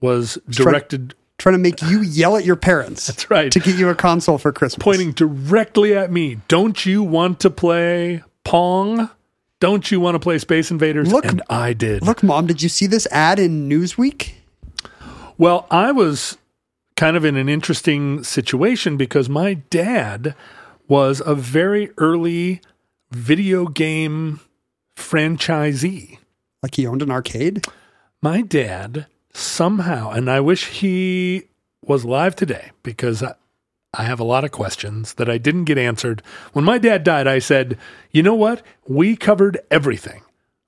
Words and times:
was 0.00 0.38
directed 0.48 1.14
Trying 1.38 1.54
to 1.54 1.58
make 1.58 1.80
you 1.82 2.02
yell 2.02 2.36
at 2.36 2.44
your 2.44 2.56
parents. 2.56 3.06
That's 3.08 3.30
right. 3.30 3.50
To 3.52 3.60
get 3.60 3.76
you 3.76 3.88
a 3.88 3.94
console 3.94 4.38
for 4.38 4.52
Christmas. 4.52 4.82
pointing 4.82 5.12
directly 5.12 5.96
at 5.96 6.10
me. 6.10 6.38
Don't 6.48 6.84
you 6.84 7.02
want 7.02 7.38
to 7.40 7.50
play 7.50 8.24
Pong? 8.42 9.08
Don't 9.60 9.90
you 9.90 10.00
want 10.00 10.16
to 10.16 10.18
play 10.18 10.38
Space 10.38 10.70
Invaders? 10.72 11.12
Look- 11.12 11.24
and 11.24 11.42
I 11.48 11.72
did. 11.74 12.02
Look, 12.02 12.24
mom, 12.24 12.48
did 12.48 12.60
you 12.62 12.68
see 12.68 12.86
this 12.86 13.06
ad 13.12 13.38
in 13.38 13.68
Newsweek? 13.68 14.32
Well, 15.36 15.68
I 15.70 15.92
was 15.92 16.38
kind 16.96 17.16
of 17.16 17.24
in 17.24 17.36
an 17.36 17.48
interesting 17.48 18.24
situation 18.24 18.96
because 18.96 19.28
my 19.28 19.54
dad 19.54 20.34
was 20.88 21.22
a 21.24 21.36
very 21.36 21.92
early 21.98 22.60
video 23.12 23.66
game 23.66 24.40
franchisee. 24.96 26.18
Like 26.62 26.74
he 26.74 26.86
owned 26.86 27.02
an 27.02 27.10
arcade? 27.10 27.66
My 28.20 28.42
dad 28.42 29.06
somehow, 29.32 30.10
and 30.10 30.30
I 30.30 30.40
wish 30.40 30.66
he 30.66 31.44
was 31.82 32.04
live 32.04 32.34
today 32.34 32.70
because 32.82 33.22
I, 33.22 33.34
I 33.94 34.04
have 34.04 34.20
a 34.20 34.24
lot 34.24 34.44
of 34.44 34.50
questions 34.50 35.14
that 35.14 35.30
I 35.30 35.38
didn't 35.38 35.64
get 35.64 35.78
answered. 35.78 36.22
When 36.52 36.64
my 36.64 36.78
dad 36.78 37.04
died, 37.04 37.26
I 37.26 37.38
said, 37.38 37.78
you 38.10 38.22
know 38.22 38.34
what? 38.34 38.62
We 38.86 39.16
covered 39.16 39.58
everything. 39.70 40.22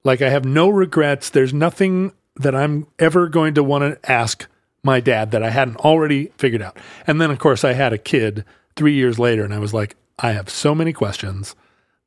Like, 0.04 0.22
I 0.22 0.30
have 0.30 0.44
no 0.44 0.68
regrets. 0.68 1.28
There's 1.28 1.52
nothing 1.52 2.12
that 2.36 2.54
I'm 2.54 2.86
ever 2.98 3.28
going 3.28 3.54
to 3.54 3.62
want 3.62 3.82
to 3.82 4.10
ask 4.10 4.46
my 4.82 5.00
dad 5.00 5.30
that 5.32 5.42
I 5.42 5.50
hadn't 5.50 5.76
already 5.78 6.26
figured 6.38 6.62
out. 6.62 6.78
And 7.06 7.20
then, 7.20 7.30
of 7.30 7.38
course, 7.38 7.64
I 7.64 7.74
had 7.74 7.92
a 7.92 7.98
kid 7.98 8.44
three 8.76 8.94
years 8.94 9.18
later, 9.18 9.44
and 9.44 9.52
I 9.52 9.58
was 9.58 9.74
like, 9.74 9.96
I 10.18 10.32
have 10.32 10.48
so 10.48 10.74
many 10.74 10.92
questions 10.92 11.54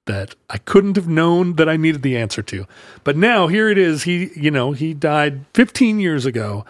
that 0.06 0.36
I 0.50 0.58
couldn't 0.58 0.96
have 0.96 1.08
known 1.08 1.56
that 1.56 1.70
I 1.70 1.78
needed 1.78 2.02
the 2.02 2.18
answer 2.18 2.42
to. 2.44 2.66
But 3.04 3.16
now 3.16 3.48
here 3.48 3.70
it 3.70 3.78
is. 3.78 4.04
He, 4.04 4.32
you 4.36 4.52
know, 4.52 4.74
he 4.74 4.94
died 4.94 5.46
15 5.54 6.00
years 6.00 6.26
ago, 6.26 6.66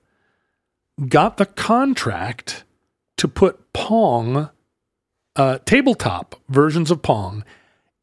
got 1.08 1.36
the 1.36 1.46
contract 1.46 2.64
to 3.16 3.28
put 3.28 3.72
Pong, 3.72 4.50
uh, 5.36 5.58
tabletop 5.64 6.34
versions 6.48 6.90
of 6.90 7.02
Pong, 7.02 7.44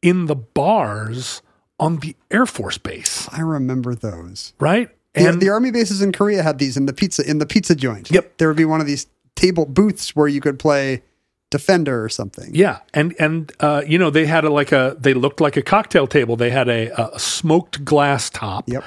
in 0.02 0.24
the 0.26 0.36
bars 0.36 1.42
on 1.78 1.98
the 1.98 2.14
Air 2.30 2.46
Force 2.46 2.78
Base, 2.78 3.28
I 3.32 3.40
remember 3.40 3.94
those. 3.94 4.52
right? 4.60 4.88
The, 5.14 5.30
the 5.32 5.48
army 5.48 5.70
bases 5.70 6.02
in 6.02 6.10
Korea 6.12 6.42
had 6.42 6.58
these 6.58 6.76
in 6.76 6.86
the 6.86 6.92
pizza 6.92 7.28
in 7.28 7.38
the 7.38 7.46
pizza 7.46 7.74
joint. 7.76 8.10
Yep. 8.10 8.38
There 8.38 8.48
would 8.48 8.56
be 8.56 8.64
one 8.64 8.80
of 8.80 8.86
these 8.86 9.06
table 9.36 9.64
booths 9.64 10.16
where 10.16 10.26
you 10.28 10.40
could 10.40 10.58
play 10.58 11.02
Defender 11.50 12.02
or 12.02 12.08
something. 12.08 12.50
Yeah, 12.52 12.78
and 12.92 13.14
and 13.20 13.52
uh, 13.60 13.82
you 13.86 13.96
know 13.96 14.10
they 14.10 14.26
had 14.26 14.44
a, 14.44 14.50
like 14.50 14.72
a 14.72 14.96
they 14.98 15.14
looked 15.14 15.40
like 15.40 15.56
a 15.56 15.62
cocktail 15.62 16.08
table. 16.08 16.34
They 16.34 16.50
had 16.50 16.68
a, 16.68 16.88
a 17.14 17.16
smoked 17.18 17.84
glass 17.84 18.28
top, 18.28 18.68
Yep. 18.68 18.82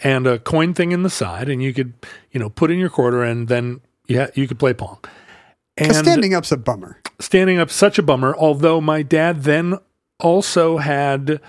and 0.00 0.26
a 0.26 0.38
coin 0.38 0.74
thing 0.74 0.92
in 0.92 1.02
the 1.02 1.08
side, 1.08 1.48
and 1.48 1.62
you 1.62 1.72
could 1.72 1.94
you 2.30 2.38
know 2.38 2.50
put 2.50 2.70
in 2.70 2.78
your 2.78 2.90
quarter, 2.90 3.22
and 3.22 3.48
then 3.48 3.80
yeah 4.06 4.26
you 4.34 4.46
could 4.46 4.58
play 4.58 4.74
pong 4.74 4.98
And 5.78 5.94
standing 5.96 6.34
up's 6.34 6.52
a 6.52 6.58
bummer. 6.58 7.00
standing 7.20 7.58
up 7.58 7.70
such 7.70 7.98
a 7.98 8.02
bummer. 8.02 8.34
Although 8.36 8.82
my 8.82 9.00
dad 9.02 9.44
then 9.44 9.78
also 10.18 10.76
had 10.76 11.40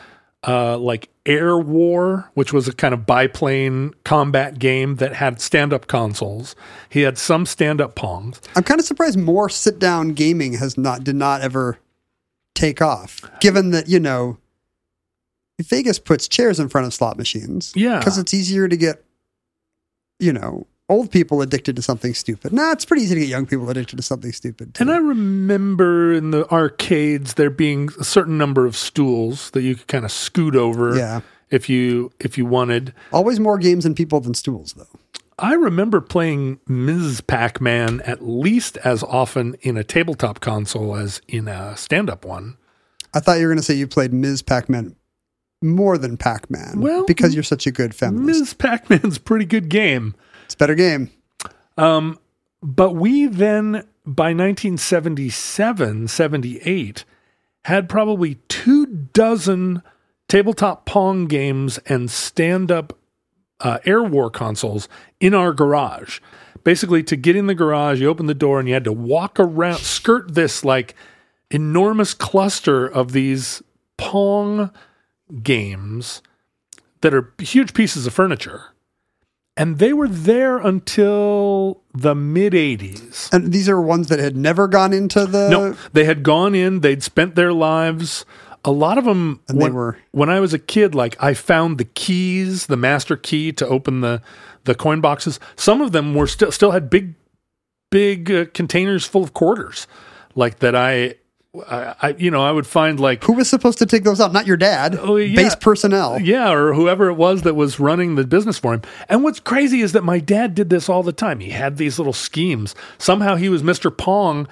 uh, 0.48 0.78
like 0.78 1.10
Air 1.26 1.58
War, 1.58 2.30
which 2.34 2.52
was 2.52 2.68
a 2.68 2.74
kind 2.74 2.94
of 2.94 3.06
biplane 3.06 3.94
combat 4.04 4.58
game 4.58 4.96
that 4.96 5.14
had 5.14 5.40
stand 5.40 5.72
up 5.72 5.88
consoles. 5.88 6.56
He 6.90 7.02
had 7.02 7.18
some 7.18 7.46
stand 7.46 7.80
up 7.80 7.96
pongs. 7.96 8.40
I'm 8.56 8.64
kind 8.64 8.80
of 8.80 8.86
surprised 8.86 9.20
more 9.20 9.50
sit 9.50 9.78
down 9.78 10.10
gaming 10.10 10.54
has 10.54 10.78
not 10.78 11.04
did 11.04 11.16
not 11.16 11.42
ever 11.42 11.80
take 12.56 12.82
off. 12.82 13.22
Given 13.40 13.72
that, 13.72 13.88
you 13.88 14.00
know, 14.00 14.38
Vegas 15.62 16.00
puts 16.00 16.28
chairs 16.28 16.60
in 16.60 16.70
front 16.70 16.88
of 16.88 16.94
slot 16.94 17.18
machines. 17.18 17.72
Yeah. 17.76 18.00
Because 18.00 18.18
it's 18.18 18.34
easier 18.34 18.68
to 18.68 18.78
get, 18.78 19.04
you 20.20 20.34
know, 20.34 20.66
old 20.92 21.10
people 21.10 21.42
addicted 21.42 21.76
to 21.78 21.82
something 21.82 22.14
stupid. 22.14 22.54
Nah, 22.54 22.72
it's 22.72 22.86
pretty 22.86 23.02
easy 23.04 23.16
to 23.16 23.22
get 23.22 23.30
young 23.30 23.46
people 23.48 23.68
addicted 23.70 23.96
to 23.96 24.04
something 24.04 24.32
stupid. 24.32 24.76
too. 24.76 24.84
And 24.84 24.92
I 24.92 24.98
remember 24.98 26.14
in 26.14 26.32
the 26.32 26.48
arcades 26.52 27.34
there 27.36 27.50
being 27.50 27.90
a 28.00 28.04
certain 28.04 28.38
number 28.38 28.66
of 28.66 28.76
stools 28.78 29.50
that 29.52 29.62
you 29.64 29.76
could 29.76 29.88
kind 29.88 30.06
of 30.06 30.12
scoot 30.12 30.56
over 30.56 30.96
Yeah. 30.96 31.22
if 31.50 31.70
you 31.70 32.12
if 32.20 32.38
you 32.38 32.46
wanted. 32.46 32.94
Always 33.12 33.40
more 33.40 33.58
games 33.58 33.86
and 33.86 33.96
people 33.96 34.20
than 34.20 34.34
stools, 34.34 34.74
though. 34.78 34.88
I 35.40 35.54
remember 35.54 36.02
playing 36.02 36.60
Ms. 36.68 37.22
Pac-Man 37.22 38.02
at 38.02 38.22
least 38.28 38.78
as 38.84 39.02
often 39.02 39.56
in 39.62 39.76
a 39.76 39.84
tabletop 39.84 40.40
console 40.40 40.96
as 40.96 41.20
in 41.28 41.48
a 41.48 41.76
stand-up 41.76 42.26
one. 42.26 42.58
I 43.14 43.20
thought 43.22 43.40
you 43.40 43.48
were 43.48 43.52
going 43.54 43.58
to 43.58 43.64
say 43.64 43.74
you 43.74 43.88
played 43.88 44.14
Ms. 44.14 44.44
Pac-Man 44.44 44.96
more 45.64 45.98
than 45.98 46.16
Pac-Man. 46.18 46.80
Well, 46.82 47.06
because 47.06 47.34
you're 47.34 47.44
such 47.44 47.66
a 47.66 47.72
good 47.72 47.96
feminist. 47.96 48.40
Ms. 48.40 48.54
Pac-Man's 48.54 49.18
a 49.18 49.22
pretty 49.22 49.46
good 49.46 49.70
game. 49.70 50.14
Better 50.62 50.75
game. 50.75 51.10
But 52.62 52.92
we 52.92 53.25
then, 53.25 53.88
by 54.06 54.34
1977, 54.34 56.08
78, 56.08 57.06
had 57.66 57.90
probably 57.90 58.36
two 58.48 58.86
dozen 58.86 59.81
tabletop 60.28 60.86
Pong 60.86 61.25
games 61.25 61.80
and 61.88 62.12
stand 62.12 62.72
up 62.72 62.96
uh, 63.62 63.80
Air 63.86 64.04
War 64.04 64.30
consoles 64.30 64.88
in 65.19 65.34
our 65.34 65.52
garage. 65.52 66.19
Basically, 66.64 67.02
to 67.04 67.16
get 67.16 67.36
in 67.36 67.48
the 67.48 67.56
garage, 67.56 68.00
you 68.00 68.07
open 68.07 68.28
the 68.28 68.36
door 68.36 68.60
and 68.60 68.68
you 68.68 68.75
had 68.75 68.84
to 68.84 68.94
walk 68.94 69.40
around, 69.40 69.80
skirt 69.80 70.36
this 70.36 70.64
like 70.64 70.94
enormous 71.50 72.14
cluster 72.14 72.86
of 72.86 73.14
these 73.14 73.64
Pong 73.98 74.69
games 75.42 76.22
that 77.02 77.16
are 77.16 77.34
huge 77.40 77.74
pieces 77.74 78.06
of 78.06 78.14
furniture. 78.14 78.70
And 79.62 79.78
they 79.78 79.94
were 79.94 80.08
there 80.08 80.58
until 80.58 81.81
the 81.94 82.16
mid 82.16 82.54
80s. 82.54 83.31
And 83.31 83.54
these 83.54 83.69
are 83.69 83.80
ones 83.80 84.08
that 84.08 84.18
had 84.18 84.36
never 84.36 84.68
gone 84.68 84.92
into 84.92 85.28
the. 85.28 85.50
No, 85.50 85.75
they 85.94 86.06
had 86.06 86.24
gone 86.24 86.56
in, 86.56 86.80
they'd 86.80 87.04
spent 87.04 87.36
their 87.36 87.54
lives. 87.54 88.25
A 88.66 88.72
lot 88.72 88.98
of 88.98 89.06
them, 89.06 89.40
And 89.48 89.60
they 89.60 89.66
when, 89.66 89.74
were- 89.75 89.98
when 90.12 90.30
I 90.31 90.40
was 90.40 90.54
a 90.54 90.60
kid, 90.60 90.96
like 90.96 91.16
I 91.24 91.36
found 91.36 91.78
the 91.78 91.86
keys, 91.86 92.66
the 92.66 92.78
master 92.78 93.16
key 93.16 93.52
to 93.54 93.68
open 93.68 94.02
the, 94.02 94.24
the 94.63 94.74
coin 94.74 95.00
boxes. 95.00 95.40
Some 95.56 95.80
of 95.81 95.92
them 95.92 96.16
were 96.16 96.28
still, 96.28 96.52
still 96.52 96.72
had 96.72 96.90
big, 96.90 97.14
big 97.92 98.31
uh, 98.31 98.46
containers 98.56 99.06
full 99.06 99.24
of 99.24 99.34
quarters 99.36 99.86
like 100.34 100.57
that. 100.60 100.75
I, 100.75 101.16
I, 101.69 101.95
I, 102.01 102.09
you 102.18 102.31
know, 102.31 102.42
I 102.44 102.51
would 102.51 102.65
find 102.65 103.00
like, 103.00 103.24
Who 103.25 103.33
was 103.33 103.50
supposed 103.50 103.77
to 103.80 103.86
take 103.86 104.03
those 104.06 104.21
out? 104.21 104.31
Not 104.31 104.48
your 104.48 104.56
dad. 104.57 104.98
Oh, 105.00 105.18
yeah. 105.18 105.36
Base 105.36 105.56
personnel. 105.56 106.19
yeah, 106.21 106.51
or 106.51 106.74
whoever 106.74 107.09
it 107.09 107.15
was 107.15 107.42
that 107.42 107.56
was 107.56 107.80
running 107.80 108.15
the 108.15 108.25
business 108.25 108.57
for 108.57 108.74
him. 108.74 108.81
And 109.09 109.21
what's 109.24 109.39
crazy 109.42 109.81
is 109.81 109.92
that 109.92 110.03
my 110.03 110.19
dad 110.19 110.56
did 110.56 110.69
this 110.69 110.88
all 110.88 111.03
the 111.03 111.12
time. 111.12 111.39
He 111.42 111.50
had 111.50 111.75
these 111.77 111.98
little 112.00 112.13
schemes. 112.13 112.74
Somehow 112.98 113.36
he 113.36 113.50
was 113.50 113.63
Mr. 113.63 113.95
Pong 113.95 114.48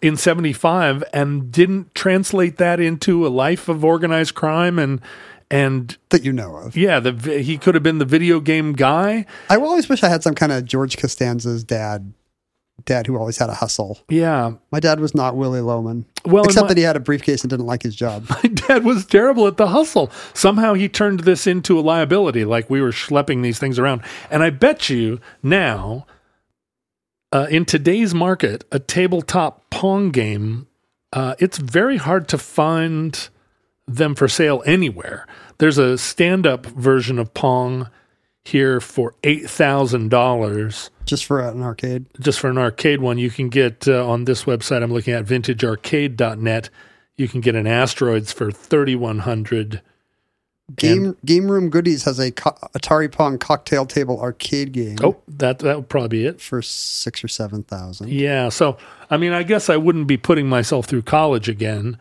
in 0.00 0.16
75 0.16 1.02
and 1.12 1.50
didn't 1.50 1.92
translate 1.94 2.56
that 2.58 2.78
into 2.78 3.26
a 3.26 3.28
life 3.28 3.68
of 3.68 3.84
organized 3.84 4.34
crime 4.34 4.78
and 4.78 5.00
and 5.50 5.96
That 6.10 6.24
you 6.24 6.32
know 6.32 6.56
of. 6.56 6.76
yeah, 6.76 7.00
the 7.00 7.40
he 7.42 7.58
could 7.58 7.74
have 7.74 7.82
been 7.82 7.98
the 7.98 8.04
video 8.04 8.40
game 8.40 8.72
guy. 8.72 9.26
I 9.50 9.56
always 9.56 9.88
wish 9.88 10.02
I 10.02 10.08
had 10.08 10.22
some 10.22 10.34
kind 10.34 10.50
of 10.50 10.64
George 10.64 10.96
Costanza's 10.96 11.62
dad, 11.62 12.12
dad 12.84 13.06
who 13.06 13.16
always 13.16 13.38
had 13.38 13.50
a 13.50 13.54
hustle. 13.54 13.98
Yeah. 14.08 14.52
My 14.70 14.80
dad 14.80 15.00
was 15.00 15.14
not 15.14 15.36
Willy 15.36 15.60
Loman. 15.60 16.04
Well, 16.24 16.44
except 16.44 16.64
my- 16.64 16.68
that 16.68 16.76
he 16.76 16.82
had 16.84 16.96
a 16.96 17.00
briefcase 17.00 17.42
and 17.42 17.50
didn't 17.50 17.66
like 17.66 17.82
his 17.82 17.94
job. 17.94 18.26
My 18.30 18.48
dad 18.48 18.84
was 18.84 19.04
terrible 19.06 19.46
at 19.46 19.56
the 19.56 19.68
hustle. 19.68 20.10
Somehow 20.32 20.74
he 20.74 20.88
turned 20.88 21.20
this 21.20 21.46
into 21.46 21.78
a 21.78 21.82
liability, 21.82 22.44
like 22.44 22.70
we 22.70 22.80
were 22.80 22.92
schlepping 22.92 23.42
these 23.42 23.58
things 23.58 23.78
around. 23.78 24.02
And 24.30 24.42
I 24.42 24.50
bet 24.50 24.88
you 24.88 25.20
now, 25.42 26.06
uh, 27.32 27.46
in 27.50 27.64
today's 27.64 28.14
market, 28.14 28.64
a 28.72 28.78
tabletop 28.78 29.68
Pong 29.70 30.10
game, 30.10 30.66
uh, 31.12 31.34
it's 31.38 31.58
very 31.58 31.96
hard 31.96 32.28
to 32.28 32.38
find 32.38 33.28
them 33.86 34.14
for 34.14 34.28
sale 34.28 34.62
anywhere. 34.64 35.26
There's 35.58 35.78
a 35.78 35.98
stand 35.98 36.46
up 36.46 36.64
version 36.66 37.18
of 37.18 37.34
Pong 37.34 37.88
here 38.44 38.80
for 38.80 39.14
$8,000 39.22 40.90
just 41.06 41.24
for 41.24 41.40
an 41.40 41.62
arcade. 41.62 42.06
just 42.20 42.40
for 42.40 42.48
an 42.50 42.58
arcade 42.58 43.00
one, 43.00 43.18
you 43.18 43.30
can 43.30 43.48
get 43.48 43.86
uh, 43.88 44.06
on 44.08 44.24
this 44.24 44.44
website 44.44 44.82
I'm 44.82 44.92
looking 44.92 45.14
at 45.14 45.24
vintagearcade.net. 45.24 46.70
You 47.16 47.28
can 47.28 47.40
get 47.40 47.54
an 47.54 47.66
Asteroids 47.66 48.32
for 48.32 48.50
3100. 48.50 49.80
Game 50.76 51.14
Game 51.26 51.50
Room 51.50 51.68
Goodies 51.68 52.04
has 52.04 52.18
a 52.18 52.30
co- 52.30 52.56
Atari 52.74 53.12
Pong 53.12 53.36
cocktail 53.38 53.84
table 53.84 54.18
arcade 54.18 54.72
game 54.72 54.96
Oh, 55.02 55.18
that 55.28 55.58
that 55.58 55.76
would 55.76 55.90
probably 55.90 56.08
be 56.08 56.24
it. 56.24 56.40
for 56.40 56.62
six 56.62 57.22
or 57.22 57.28
seven 57.28 57.64
thousand. 57.64 58.08
Yeah, 58.08 58.48
so 58.48 58.78
I 59.10 59.18
mean, 59.18 59.32
I 59.32 59.42
guess 59.42 59.68
I 59.68 59.76
wouldn't 59.76 60.06
be 60.06 60.16
putting 60.16 60.48
myself 60.48 60.86
through 60.86 61.02
college 61.02 61.50
again 61.50 61.98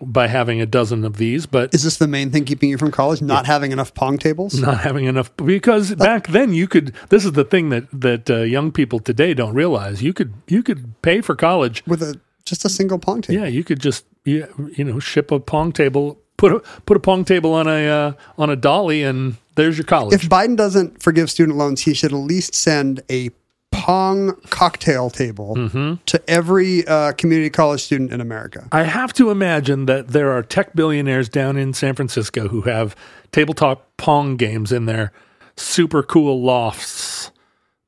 by 0.00 0.26
having 0.26 0.60
a 0.60 0.66
dozen 0.66 1.04
of 1.04 1.16
these, 1.16 1.46
but 1.46 1.74
Is 1.74 1.84
this 1.84 1.96
the 1.98 2.08
main 2.08 2.30
thing 2.30 2.44
keeping 2.44 2.70
you 2.70 2.78
from 2.78 2.90
college? 2.90 3.22
Not 3.22 3.46
having 3.46 3.72
enough 3.72 3.94
Pong 3.94 4.18
tables? 4.18 4.60
not 4.60 4.80
having 4.80 5.04
enough 5.04 5.34
because 5.36 5.94
back 5.94 6.28
then 6.28 6.52
you 6.52 6.66
could 6.68 6.94
this 7.08 7.24
is 7.24 7.32
the 7.32 7.44
thing 7.44 7.70
that 7.70 7.84
that 7.92 8.30
uh, 8.30 8.38
young 8.42 8.72
people 8.72 8.98
today 8.98 9.34
don't 9.34 9.54
realize. 9.54 10.02
You 10.02 10.12
could 10.12 10.32
you 10.48 10.62
could 10.62 11.00
pay 11.02 11.20
for 11.20 11.34
college 11.34 11.82
With 11.86 12.02
a 12.02 12.20
just 12.44 12.64
a 12.64 12.68
single 12.68 12.98
Pong 12.98 13.22
table. 13.22 13.40
Yeah, 13.40 13.48
you 13.48 13.64
could 13.64 13.80
just 13.80 14.04
you, 14.24 14.46
you 14.76 14.84
know 14.84 15.00
ship 15.00 15.30
a 15.30 15.40
pong 15.40 15.72
table, 15.72 16.18
put 16.36 16.52
a 16.52 16.60
put 16.86 16.96
a 16.96 17.00
pong 17.00 17.24
table 17.24 17.52
on 17.54 17.66
a 17.66 17.88
uh, 17.88 18.12
on 18.38 18.50
a 18.50 18.56
dolly, 18.56 19.02
and 19.02 19.36
there's 19.54 19.78
your 19.78 19.84
college. 19.84 20.14
If 20.14 20.28
Biden 20.28 20.56
doesn't 20.56 21.02
forgive 21.02 21.30
student 21.30 21.56
loans, 21.56 21.82
he 21.82 21.94
should 21.94 22.12
at 22.12 22.18
least 22.18 22.54
send 22.54 23.02
a 23.10 23.30
Pong 23.74 24.34
cocktail 24.50 25.10
table 25.10 25.54
Mm-hmm. 25.56 25.94
to 26.06 26.30
every 26.30 26.86
uh, 26.86 27.12
community 27.12 27.50
college 27.50 27.82
student 27.82 28.12
in 28.12 28.20
America. 28.20 28.68
I 28.72 28.82
have 28.84 29.12
to 29.14 29.30
imagine 29.30 29.86
that 29.86 30.08
there 30.08 30.30
are 30.32 30.42
tech 30.42 30.74
billionaires 30.74 31.28
down 31.28 31.56
in 31.56 31.72
San 31.74 31.94
Francisco 31.94 32.48
who 32.48 32.62
have 32.62 32.96
tabletop 33.32 33.88
pong 33.96 34.36
games 34.36 34.72
in 34.72 34.86
their 34.86 35.12
super 35.56 36.02
cool 36.02 36.42
lofts 36.42 37.30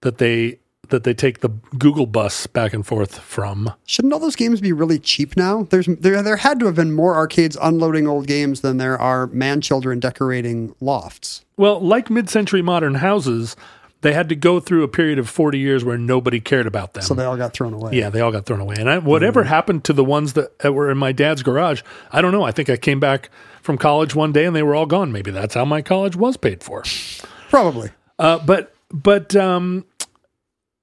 that 0.03 0.19
they 0.19 0.59
that 0.89 1.03
they 1.03 1.13
take 1.13 1.41
the 1.41 1.49
Google 1.79 2.07
bus 2.07 2.47
back 2.47 2.73
and 2.73 2.87
forth 2.87 3.19
from. 3.19 3.73
Shouldn't 3.87 4.15
all 4.15 4.21
those 4.21 4.37
games 4.37 4.61
be 4.61 4.73
really 4.73 5.01
cheap 5.01 5.37
now? 5.37 5.65
There's 5.65 5.87
there 5.87 6.23
there 6.23 6.37
had 6.37 6.61
to 6.61 6.67
have 6.67 6.77
been 6.77 6.93
more 6.93 7.17
arcades 7.17 7.57
unloading 7.61 8.07
old 8.07 8.29
games 8.29 8.61
than 8.61 8.77
there 8.77 8.97
are 8.97 9.27
man 9.29 9.61
children 9.61 9.99
decorating 9.99 10.75
lofts. 10.81 11.45
Well, 11.57 11.81
like 11.81 12.09
mid-century 12.11 12.63
modern 12.63 12.95
houses, 12.97 13.57
they 14.03 14.13
had 14.13 14.29
to 14.29 14.37
go 14.37 14.61
through 14.61 14.83
a 14.83 14.89
period 14.89 15.19
of 15.19 15.29
40 15.29 15.59
years 15.59 15.85
where 15.85 15.99
nobody 15.99 16.41
cared 16.41 16.67
about 16.67 16.95
them. 16.95 17.03
So 17.03 17.15
they 17.15 17.25
all 17.25 17.37
got 17.37 17.53
thrown 17.53 17.73
away. 17.73 17.93
Yeah, 17.95 18.11
they 18.11 18.21
all 18.21 18.31
got 18.31 18.47
thrown 18.47 18.61
away. 18.61 18.77
And 18.79 18.89
I, 18.89 18.99
whatever 18.99 19.45
happened 19.45 19.85
to 19.85 19.93
the 19.93 20.05
ones 20.05 20.35
that, 20.35 20.59
that 20.61 20.73
were 20.73 20.91
in 20.91 20.99
my 20.99 21.13
dad's 21.13 21.43
garage, 21.43 21.83
I 22.13 22.21
don't 22.21 22.33
know. 22.33 22.43
I 22.43 22.53
think 22.53 22.69
I 22.69 22.77
came 22.77 23.01
back 23.01 23.31
from 23.63 23.79
college 23.79 24.15
one 24.15 24.33
day 24.33 24.45
and 24.45 24.55
they 24.55 24.63
were 24.63 24.75
all 24.75 24.87
gone. 24.87 25.13
Maybe 25.13 25.31
that's 25.31 25.55
how 25.55 25.65
my 25.65 25.83
college 25.83 26.15
was 26.15 26.37
paid 26.37 26.63
for. 26.63 26.85
Probably. 27.51 27.91
Uh, 28.19 28.39
but 28.39 28.75
but 28.91 29.35
um, 29.35 29.85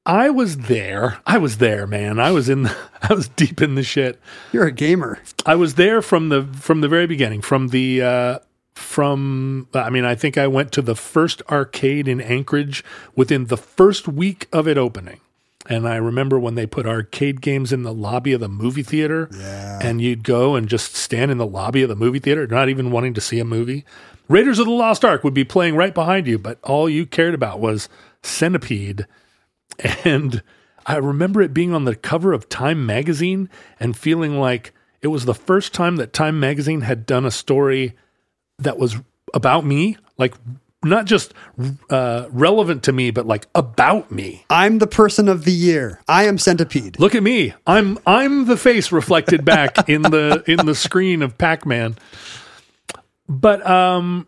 I 0.05 0.29
was 0.29 0.57
there. 0.57 1.19
I 1.25 1.37
was 1.37 1.57
there, 1.59 1.87
man. 1.87 2.19
I 2.19 2.31
was 2.31 2.49
in. 2.49 2.63
The, 2.63 2.75
I 3.01 3.13
was 3.13 3.29
deep 3.29 3.61
in 3.61 3.75
the 3.75 3.83
shit. 3.83 4.19
You're 4.51 4.67
a 4.67 4.71
gamer. 4.71 5.19
I 5.45 5.55
was 5.55 5.75
there 5.75 6.01
from 6.01 6.29
the 6.29 6.43
from 6.53 6.81
the 6.81 6.87
very 6.87 7.07
beginning. 7.07 7.41
From 7.41 7.69
the 7.69 8.01
uh, 8.01 8.39
from 8.73 9.67
I 9.73 9.89
mean, 9.89 10.05
I 10.05 10.15
think 10.15 10.37
I 10.37 10.47
went 10.47 10.71
to 10.73 10.81
the 10.81 10.95
first 10.95 11.41
arcade 11.49 12.07
in 12.07 12.19
Anchorage 12.21 12.83
within 13.15 13.45
the 13.45 13.57
first 13.57 14.07
week 14.07 14.47
of 14.51 14.67
it 14.67 14.77
opening. 14.77 15.19
And 15.67 15.87
I 15.87 15.95
remember 15.95 16.37
when 16.37 16.55
they 16.55 16.65
put 16.65 16.85
arcade 16.85 17.39
games 17.39 17.71
in 17.71 17.83
the 17.83 17.93
lobby 17.93 18.33
of 18.33 18.41
the 18.41 18.49
movie 18.49 18.83
theater, 18.83 19.29
Yeah. 19.31 19.79
and 19.81 20.01
you'd 20.01 20.23
go 20.25 20.55
and 20.55 20.67
just 20.67 20.95
stand 20.95 21.31
in 21.31 21.37
the 21.37 21.45
lobby 21.45 21.83
of 21.83 21.89
the 21.89 21.95
movie 21.95 22.19
theater, 22.19 22.45
not 22.47 22.67
even 22.67 22.91
wanting 22.91 23.13
to 23.13 23.21
see 23.21 23.39
a 23.39 23.45
movie. 23.45 23.85
Raiders 24.27 24.59
of 24.59 24.65
the 24.65 24.73
Lost 24.73 25.05
Ark 25.05 25.23
would 25.23 25.33
be 25.33 25.45
playing 25.45 25.75
right 25.77 25.93
behind 25.93 26.27
you, 26.27 26.37
but 26.37 26.59
all 26.63 26.89
you 26.89 27.05
cared 27.05 27.33
about 27.33 27.59
was 27.61 27.87
Centipede. 28.21 29.05
And 30.03 30.43
I 30.85 30.97
remember 30.97 31.41
it 31.41 31.53
being 31.53 31.73
on 31.73 31.85
the 31.85 31.95
cover 31.95 32.33
of 32.33 32.49
Time 32.49 32.85
magazine 32.85 33.49
and 33.79 33.95
feeling 33.97 34.37
like 34.39 34.73
it 35.01 35.07
was 35.07 35.25
the 35.25 35.33
first 35.33 35.73
time 35.73 35.95
that 35.95 36.13
Time 36.13 36.39
magazine 36.39 36.81
had 36.81 37.05
done 37.05 37.25
a 37.25 37.31
story 37.31 37.93
that 38.59 38.77
was 38.77 38.95
about 39.33 39.65
me, 39.65 39.97
like 40.17 40.33
not 40.83 41.05
just 41.05 41.33
uh, 41.89 42.25
relevant 42.29 42.83
to 42.83 42.91
me, 42.91 43.11
but 43.11 43.25
like 43.25 43.47
about 43.55 44.11
me. 44.11 44.45
I'm 44.49 44.79
the 44.79 44.87
person 44.87 45.29
of 45.29 45.45
the 45.45 45.51
year. 45.51 46.01
I 46.07 46.25
am 46.25 46.37
Centipede. 46.37 46.99
Look 46.99 47.15
at 47.15 47.23
me. 47.23 47.53
I'm 47.65 47.97
I'm 48.05 48.45
the 48.45 48.57
face 48.57 48.91
reflected 48.91 49.45
back 49.45 49.89
in 49.89 50.01
the 50.01 50.43
in 50.47 50.65
the 50.65 50.75
screen 50.75 51.21
of 51.21 51.37
Pac-Man. 51.37 51.95
But 53.27 53.65
um 53.65 54.27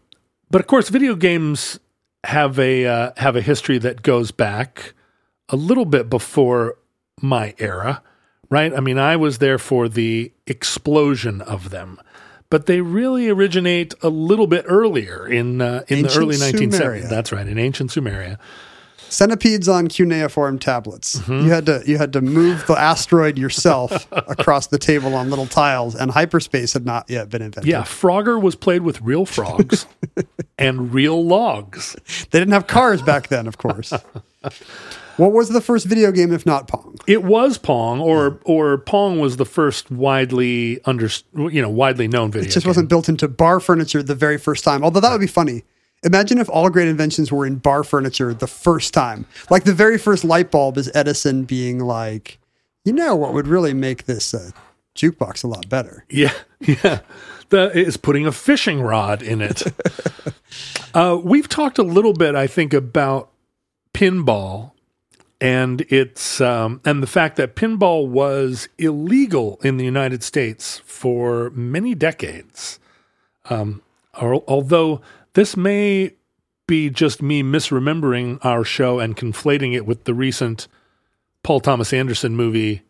but 0.50 0.62
of 0.62 0.67
course 0.67 0.89
video 0.89 1.15
games 1.15 1.79
have 2.24 2.58
a 2.60 2.86
uh, 2.86 3.12
have 3.17 3.36
a 3.36 3.41
history 3.41 3.77
that 3.79 4.01
goes 4.01 4.32
back 4.32 4.94
a 5.50 5.55
little 5.55 5.86
bit 5.86 6.10
before 6.10 6.77
my 7.22 7.53
era, 7.60 8.01
right? 8.50 8.74
I 8.74 8.79
mean, 8.79 8.98
I 8.98 9.15
was 9.15 9.38
there 9.38 9.58
for 9.58 9.88
the 9.88 10.32
explosion 10.48 11.41
of 11.41 11.70
them. 11.70 12.00
But 12.55 12.67
they 12.67 12.79
really 12.79 13.27
originate 13.27 13.93
a 14.01 14.07
little 14.07 14.47
bit 14.47 14.63
earlier 14.65 15.27
in 15.27 15.59
uh, 15.59 15.83
in 15.89 16.05
Ancient 16.05 16.13
the 16.13 16.19
early 16.21 16.35
1970s. 16.38 16.79
Sumeria. 16.79 17.09
That's 17.09 17.33
right, 17.33 17.45
in 17.45 17.59
ancient 17.59 17.89
Sumeria. 17.91 18.38
Centipedes 19.09 19.67
on 19.67 19.89
cuneiform 19.89 20.57
tablets. 20.57 21.19
Mm-hmm. 21.19 21.47
You 21.47 21.51
had 21.51 21.65
to 21.65 21.83
you 21.85 21.97
had 21.97 22.13
to 22.13 22.21
move 22.21 22.65
the 22.65 22.79
asteroid 22.79 23.38
yourself 23.38 24.07
across 24.13 24.67
the 24.67 24.77
table 24.79 25.15
on 25.15 25.29
little 25.29 25.47
tiles, 25.47 25.95
and 25.95 26.12
hyperspace 26.12 26.71
had 26.71 26.85
not 26.85 27.09
yet 27.09 27.29
been 27.29 27.41
invented. 27.41 27.69
Yeah, 27.69 27.81
Frogger 27.81 28.41
was 28.41 28.55
played 28.55 28.83
with 28.83 29.01
real 29.01 29.25
frogs 29.25 29.85
and 30.57 30.93
real 30.93 31.25
logs. 31.25 31.97
They 32.31 32.39
didn't 32.39 32.53
have 32.53 32.67
cars 32.67 33.01
back 33.01 33.27
then, 33.27 33.47
of 33.47 33.57
course. 33.57 33.91
what 35.17 35.31
was 35.31 35.50
the 35.50 35.62
first 35.62 35.86
video 35.86 36.12
game 36.12 36.34
if 36.34 36.45
not 36.45 36.67
Pong? 36.67 36.98
It 37.07 37.24
was 37.24 37.57
Pong, 37.57 38.00
or 38.00 38.39
or 38.43 38.77
Pong 38.79 39.19
was 39.19 39.38
the 39.38 39.45
first 39.45 39.91
widely 39.91 40.79
under 40.86 41.10
you 41.34 41.62
know 41.62 41.69
widely 41.69 42.07
known 42.07 42.31
video. 42.31 42.43
Game. 42.43 42.50
It 42.50 42.53
just 42.53 42.65
game. 42.65 42.69
wasn't 42.69 42.89
built 42.89 43.10
into 43.10 43.27
bar 43.27 43.60
furniture 43.60 44.03
the 44.03 44.15
very 44.15 44.38
first 44.38 44.63
time. 44.63 44.84
Although 44.84 45.00
that 45.00 45.12
would 45.12 45.22
be 45.22 45.27
funny. 45.27 45.63
Imagine 46.03 46.38
if 46.38 46.50
all 46.50 46.69
great 46.69 46.88
inventions 46.88 47.31
were 47.31 47.48
in 47.48 47.55
bar 47.55 47.84
furniture 47.84 48.31
the 48.34 48.45
first 48.48 48.93
time. 48.93 49.25
Like 49.50 49.63
the 49.63 49.74
very 49.74 49.98
first 49.98 50.24
light 50.24 50.51
bulb 50.51 50.77
is 50.77 50.91
Edison 50.93 51.45
being 51.45 51.79
like, 51.79 52.38
you 52.84 52.93
know 52.93 53.15
what 53.15 53.34
would 53.34 53.48
really 53.48 53.74
make 53.74 54.05
this 54.05 54.31
uh, 54.34 54.51
jukebox 54.95 55.43
a 55.43 55.48
lot 55.48 55.67
better? 55.67 56.05
Yeah, 56.12 56.34
yeah. 56.60 57.00
The 57.50 57.72
is 57.77 57.98
putting 57.98 58.25
a 58.25 58.31
fishing 58.31 58.81
rod 58.81 59.22
in 59.22 59.41
it. 59.41 59.63
uh, 60.93 61.19
we've 61.24 61.48
talked 61.50 61.77
a 61.77 61.84
little 61.84 62.13
bit, 62.13 62.36
I 62.36 62.48
think, 62.48 62.74
about 62.74 63.29
pinball 63.93 64.72
and 65.46 65.82
it's 65.90 66.42
um, 66.42 66.82
and 66.86 67.04
the 67.04 67.08
fact 67.08 67.36
that 67.38 67.56
pinball 67.56 68.08
was 68.08 68.68
illegal 68.80 69.60
in 69.64 69.78
the 69.78 69.86
United 69.86 70.24
States 70.24 70.80
for 70.86 71.52
many 71.52 71.94
decades. 71.94 72.80
Um, 73.50 73.82
al- 74.20 74.44
although 74.48 75.02
this 75.34 75.56
may 75.56 76.14
be 76.68 76.90
just 76.90 77.22
me 77.22 77.44
misremembering 77.44 78.44
our 78.44 78.64
show 78.64 79.00
and 79.00 79.16
conflating 79.16 79.75
it 79.75 79.86
with 79.86 80.06
the 80.06 80.14
recent 80.16 80.68
Paul 81.44 81.60
Thomas 81.60 81.94
Anderson 81.94 82.36
movie 82.36 82.82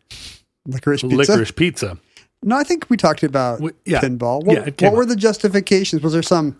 Licorice 0.66 1.02
pizza. 1.02 1.16
Licorice 1.32 1.52
Pizza. 1.54 1.98
No, 2.42 2.56
I 2.56 2.62
think 2.64 2.88
we 2.88 2.96
talked 2.96 3.22
about 3.22 3.60
We- 3.60 3.72
yeah. 3.84 4.00
pinball. 4.00 4.42
What, 4.44 4.80
Yeah, 4.80 4.88
what 4.88 4.96
were 4.96 5.04
the 5.06 5.16
justifications? 5.16 6.02
Was 6.02 6.14
there 6.14 6.22
some 6.22 6.56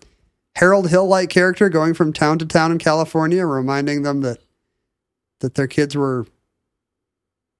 Harold 0.55 0.89
Hill 0.89 1.07
like 1.07 1.29
character 1.31 1.69
going 1.69 1.95
from 1.95 2.13
town 2.13 2.37
to 2.39 2.45
town 2.45 2.71
in 2.71 2.77
California, 2.77 3.45
reminding 3.45 4.03
them 4.03 4.21
that 4.21 4.37
that 5.39 5.55
their 5.55 5.67
kids 5.67 5.95
were 5.95 6.25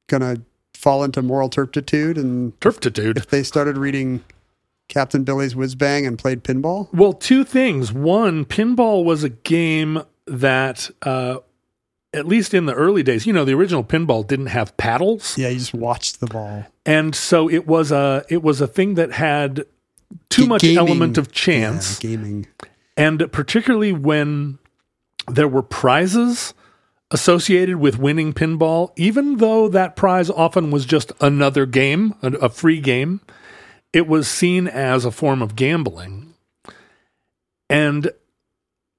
gonna 0.07 0.41
fall 0.73 1.03
into 1.03 1.21
moral 1.21 1.49
turpitude, 1.49 2.17
and 2.17 2.59
Turpitude. 2.61 3.17
if 3.17 3.27
they 3.27 3.43
started 3.43 3.77
reading 3.77 4.23
Captain 4.87 5.23
Billy's 5.23 5.55
Whiz 5.55 5.75
Bang 5.75 6.05
and 6.05 6.17
played 6.17 6.43
pinball? 6.43 6.87
Well, 6.93 7.13
two 7.13 7.43
things. 7.43 7.91
One, 7.91 8.45
pinball 8.45 9.03
was 9.03 9.23
a 9.23 9.29
game 9.29 10.01
that, 10.25 10.89
uh, 11.01 11.37
at 12.13 12.25
least 12.25 12.53
in 12.53 12.67
the 12.67 12.73
early 12.73 13.03
days, 13.03 13.25
you 13.25 13.33
know, 13.33 13.43
the 13.43 13.53
original 13.53 13.83
pinball 13.83 14.25
didn't 14.25 14.45
have 14.47 14.75
paddles, 14.77 15.37
Yeah, 15.37 15.49
you 15.49 15.59
just 15.59 15.73
watched 15.73 16.19
the 16.21 16.27
ball. 16.27 16.65
and 16.85 17.13
so 17.13 17.49
it 17.49 17.67
was 17.67 17.91
a 17.91 18.23
it 18.29 18.41
was 18.41 18.61
a 18.61 18.67
thing 18.67 18.93
that 18.95 19.11
had 19.11 19.65
too 20.29 20.43
Ga- 20.43 20.47
much 20.47 20.61
gaming. 20.61 20.77
element 20.77 21.17
of 21.17 21.31
chance, 21.33 22.01
Yeah, 22.01 22.11
gaming. 22.11 22.47
and 22.95 23.29
particularly 23.31 23.91
when 23.91 24.57
there 25.29 25.49
were 25.49 25.61
prizes 25.63 26.53
associated 27.11 27.77
with 27.77 27.97
winning 27.97 28.33
pinball, 28.33 28.91
even 28.95 29.37
though 29.37 29.67
that 29.69 29.95
prize 29.95 30.29
often 30.29 30.71
was 30.71 30.85
just 30.85 31.11
another 31.21 31.65
game, 31.65 32.13
a, 32.21 32.49
free 32.49 32.81
game, 32.81 33.21
it 33.93 34.07
was 34.07 34.27
seen 34.27 34.67
as 34.67 35.05
a 35.05 35.11
form 35.11 35.41
of 35.41 35.55
gambling. 35.55 36.33
And 37.69 38.11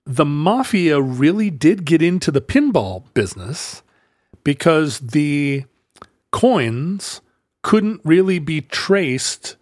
the 0.07 0.25
mafia 0.25 1.01
really 1.01 1.51
did 1.51 1.85
get 1.85 2.03
into 2.03 2.31
the 2.31 2.41
pinball 2.41 3.05
business 3.13 3.83
because 4.43 5.01
the 5.01 5.65
coins 6.33 7.21
couldn't 7.63 8.01
really 8.05 8.39
be 8.39 8.63
traced 8.63 9.57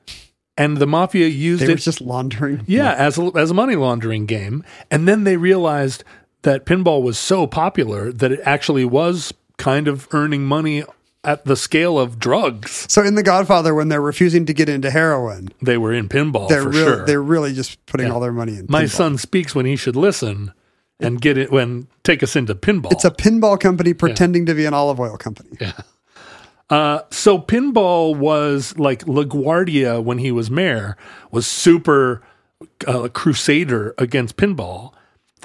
and 0.56 0.78
the 0.78 0.86
mafia 0.86 1.26
used 1.26 1.62
They 1.62 1.68
were 1.68 1.72
it 1.72 1.78
just 1.78 2.00
laundering. 2.00 2.62
yeah, 2.66 2.94
as 2.94 3.18
a, 3.18 3.30
as 3.36 3.50
a 3.50 3.54
money 3.54 3.76
laundering 3.76 4.26
game. 4.26 4.64
And 4.90 5.06
then 5.06 5.24
they 5.24 5.36
realized 5.36 6.04
that 6.46 6.64
pinball 6.64 7.02
was 7.02 7.18
so 7.18 7.46
popular 7.46 8.10
that 8.12 8.30
it 8.32 8.40
actually 8.44 8.84
was 8.84 9.34
kind 9.58 9.88
of 9.88 10.06
earning 10.12 10.44
money 10.44 10.84
at 11.24 11.44
the 11.44 11.56
scale 11.56 11.98
of 11.98 12.18
drugs. 12.20 12.86
So 12.88 13.02
in 13.02 13.16
The 13.16 13.22
Godfather, 13.24 13.74
when 13.74 13.88
they're 13.88 14.00
refusing 14.00 14.46
to 14.46 14.54
get 14.54 14.68
into 14.68 14.90
heroin, 14.92 15.48
They 15.60 15.76
were 15.76 15.92
in 15.92 16.08
pinball 16.08 16.48
they're 16.48 16.62
for 16.62 16.68
really 16.70 16.84
sure. 16.84 17.06
they're 17.06 17.22
really 17.22 17.52
just 17.52 17.84
putting 17.86 18.06
Yeah. 18.06 18.12
all 18.14 18.20
their 18.20 18.32
money 18.32 18.52
in. 18.58 18.66
My 18.68 18.84
pinball. 18.84 18.90
son 18.90 19.18
speaks 19.18 19.52
when 19.54 19.66
he 19.66 19.74
should 19.74 19.96
listen 19.96 20.52
and 21.00 21.20
get 21.20 21.36
it 21.36 21.50
when 21.50 21.88
take 22.04 22.22
us 22.22 22.36
into 22.36 22.54
pinball. 22.54 22.92
It's 22.92 23.04
a 23.04 23.10
pinball 23.10 23.58
company 23.58 23.92
pretending 23.92 24.46
to 24.46 24.54
be 24.54 24.66
an 24.66 24.72
olive 24.74 25.00
oil 25.00 25.16
company. 25.16 25.50
Uh, 26.70 27.00
so 27.10 27.38
pinball 27.38 28.16
was 28.16 28.76
like 28.78 29.04
LaGuardia 29.04 30.02
when 30.02 30.18
he 30.18 30.32
was 30.32 30.50
mayor 30.50 30.96
was 31.30 31.46
super 31.46 32.22
uh, 32.86 33.08
crusader 33.12 33.94
against 33.98 34.36
pinball, 34.36 34.92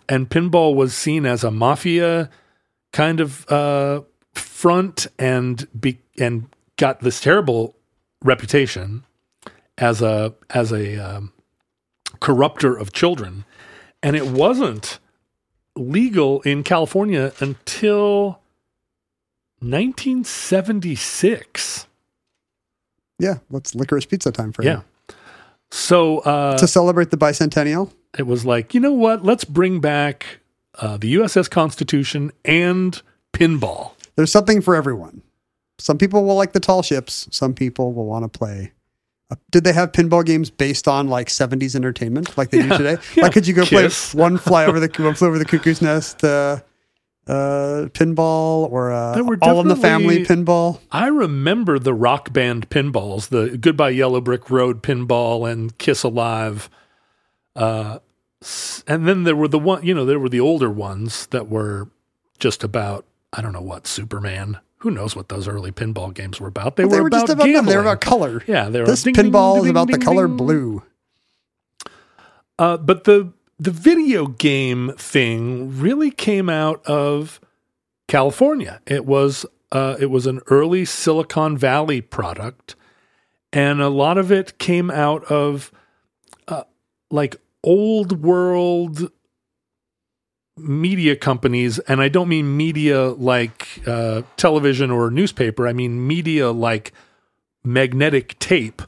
and 0.10 0.30
pinball 0.30 0.76
was 0.76 0.94
seen 0.94 1.26
as 1.26 1.44
a 1.44 1.52
mafia 1.52 2.30
kind 2.94 3.20
of 3.20 3.50
uh, 3.52 4.02
front 4.34 5.08
and 5.18 5.68
be, 5.80 6.00
and 6.20 6.48
got 6.78 7.00
this 7.02 7.20
terrible 7.22 7.76
reputation 8.24 9.04
as 9.78 10.02
a 10.02 10.34
as 10.50 10.72
a 10.72 10.98
um, 10.98 11.32
corrupter 12.20 12.76
of 12.78 12.92
children, 12.94 13.46
and 14.04 14.16
it 14.16 14.28
wasn't 14.28 15.00
legal 15.76 16.42
in 16.42 16.64
California 16.64 17.32
until 17.40 18.40
1976. 19.60 21.88
Yeah, 23.20 23.38
let's 23.50 23.76
licorice 23.76 24.06
pizza 24.08 24.32
time 24.32 24.52
for 24.52 24.64
Yeah. 24.64 24.78
him. 24.78 24.84
So 25.72 26.20
uh, 26.20 26.58
To 26.58 26.68
celebrate 26.68 27.12
the 27.12 27.18
bicentennial, 27.18 27.92
it 28.18 28.28
was 28.28 28.46
like, 28.46 28.74
you 28.74 28.80
know 28.80 28.92
what? 28.94 29.24
Let's 29.24 29.46
bring 29.46 29.80
back 29.80 30.40
uh, 30.80 30.98
the 30.98 31.16
USS 31.16 31.50
Constitution 31.50 32.32
and 32.46 33.02
pinball. 33.34 33.94
there's 34.16 34.32
something 34.32 34.62
for 34.62 34.76
everyone. 34.76 35.22
Some 35.80 35.98
people 35.98 36.24
will 36.26 36.36
like 36.36 36.52
the 36.54 36.60
tall 36.60 36.84
ships. 36.84 37.28
Some 37.32 37.54
people 37.54 37.94
will 37.94 38.06
want 38.06 38.32
to 38.32 38.38
play. 38.38 38.72
Uh, 39.32 39.36
did 39.50 39.64
they 39.64 39.74
have 39.74 39.94
pinball 39.94 40.26
games 40.26 40.50
based 40.50 40.88
on 40.88 41.08
like 41.08 41.28
70s 41.30 41.74
entertainment 41.76 42.38
like 42.38 42.50
they 42.52 42.58
Yeah, 42.60 42.70
do 42.70 42.78
today? 42.78 42.98
yeah. 43.16 43.24
Like, 43.24 43.32
could 43.34 43.48
you 43.48 43.54
go 43.54 43.66
Kiss. 43.66 44.12
play 44.14 44.22
one 44.22 44.38
fly 44.38 44.66
over 44.66 44.80
the 44.80 44.90
one 45.02 45.16
flew 45.16 45.30
over 45.30 45.40
the 45.40 45.46
cuckoo's 45.46 45.82
nest, 45.82 46.24
uh, 46.24 46.60
uh, 47.28 47.88
pinball, 47.94 48.70
or 48.72 48.92
uh, 48.92 49.22
all 49.42 49.62
in 49.62 49.68
the 49.68 49.76
family 49.76 50.26
pinball? 50.26 50.80
I 50.92 51.08
remember 51.08 51.80
the 51.80 51.94
rock 51.94 52.34
band 52.34 52.70
pinballs, 52.70 53.30
the 53.30 53.58
Goodbye 53.58 53.90
Yellow 53.92 54.22
Brick 54.22 54.50
Road 54.50 54.82
pinball 54.84 55.50
and 55.50 55.78
Kiss 55.78 56.04
Alive. 56.04 56.70
Uh, 57.56 58.00
and 58.88 59.08
then 59.08 59.24
there 59.24 59.36
were 59.36 59.48
the 59.48 59.60
one, 59.60 59.84
you 59.86 59.94
know, 59.94 60.06
there 60.06 60.20
were 60.20 60.30
the 60.30 60.40
older 60.40 60.70
ones 60.70 61.28
that 61.28 61.48
were 61.48 61.90
just 62.40 62.64
about, 62.64 63.06
I 63.34 63.42
don't 63.42 63.54
know 63.54 63.62
what, 63.62 63.86
Superman. 63.88 64.58
Who 64.78 64.90
knows 64.90 65.16
what 65.16 65.30
those 65.30 65.48
early 65.48 65.72
pinball 65.72 66.12
games 66.12 66.42
were 66.42 66.48
about? 66.48 66.76
They, 66.76 66.84
They 66.84 66.90
were, 66.98 67.04
were 67.04 67.08
about 67.08 67.22
just 67.28 67.34
about 67.34 67.46
them. 67.46 67.66
They 67.68 67.76
were 67.76 67.84
about 67.84 68.02
color. 68.02 68.44
Yeah, 68.48 68.70
they 68.70 68.80
were 68.80 68.88
This 68.88 69.04
ding, 69.04 69.14
ding, 69.14 69.32
pinball 69.32 69.58
is 69.58 69.64
ding, 69.64 69.70
about 69.72 69.90
the 69.92 70.00
color 70.00 70.28
ding. 70.28 70.38
blue. 70.38 70.84
Uh, 72.58 72.78
but 72.78 73.04
the 73.04 73.32
the 73.62 73.70
video 73.70 74.26
game 74.26 74.92
thing 74.98 75.80
really 75.80 76.10
came 76.10 76.50
out 76.50 76.84
of 76.88 77.40
California. 78.08 78.82
It 78.88 79.06
was 79.06 79.46
uh, 79.72 79.98
it 80.00 80.08
was 80.08 80.26
an 80.26 80.42
early 80.48 80.84
Silicon 80.84 81.56
Valley 81.58 82.02
product, 82.02 82.76
and 83.54 83.80
a 83.80 83.90
lot 83.90 84.18
of 84.18 84.32
it 84.32 84.58
came 84.58 84.90
out 84.90 85.24
of 85.26 85.72
uh, 86.48 86.64
like 87.12 87.36
old 87.64 88.24
world 88.24 89.12
media 90.58 91.16
companies, 91.16 91.78
and 91.78 92.02
I 92.02 92.10
don't 92.10 92.30
mean 92.30 92.58
media 92.58 93.10
like 93.10 93.82
uh, 93.86 94.24
television 94.38 94.90
or 94.90 95.12
newspaper. 95.12 95.68
I 95.68 95.74
mean 95.74 96.08
media 96.08 96.50
like 96.50 96.94
magnetic 97.64 98.40
tape, 98.40 98.82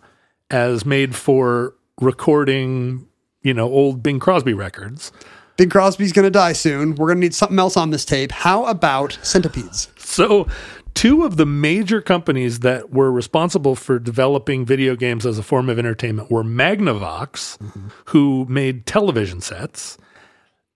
as 0.49 0.83
made 0.83 1.15
for 1.15 1.75
recording, 2.01 3.07
you 3.43 3.53
know, 3.53 3.69
old 3.69 4.01
Bing 4.01 4.19
Crosby 4.19 4.53
records. 4.53 5.11
Bing 5.57 5.69
Crosby's 5.69 6.11
going 6.11 6.23
to 6.23 6.31
die 6.31 6.53
soon. 6.53 6.95
We're 6.95 7.07
going 7.07 7.17
to 7.17 7.21
need 7.21 7.35
something 7.35 7.59
else 7.59 7.77
on 7.77 7.91
this 7.91 8.05
tape. 8.05 8.31
How 8.31 8.65
about 8.65 9.19
centipedes? 9.21 9.89
So, 9.97 10.47
two 10.95 11.23
of 11.25 11.37
the 11.37 11.45
major 11.45 12.01
companies 12.01 12.59
that 12.59 12.91
were 12.91 13.11
responsible 13.11 13.75
for 13.75 13.99
developing 13.99 14.65
video 14.65 14.95
games 14.95 15.25
as 15.25 15.37
a 15.37 15.43
form 15.43 15.69
of 15.69 15.77
entertainment 15.77 16.31
were 16.31 16.43
Magnavox, 16.43 17.57
mm-hmm. 17.59 17.87
who 18.05 18.47
made 18.49 18.85
television 18.87 19.41
sets, 19.41 19.97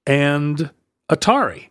and 0.05 0.69
Atari. 1.09 1.69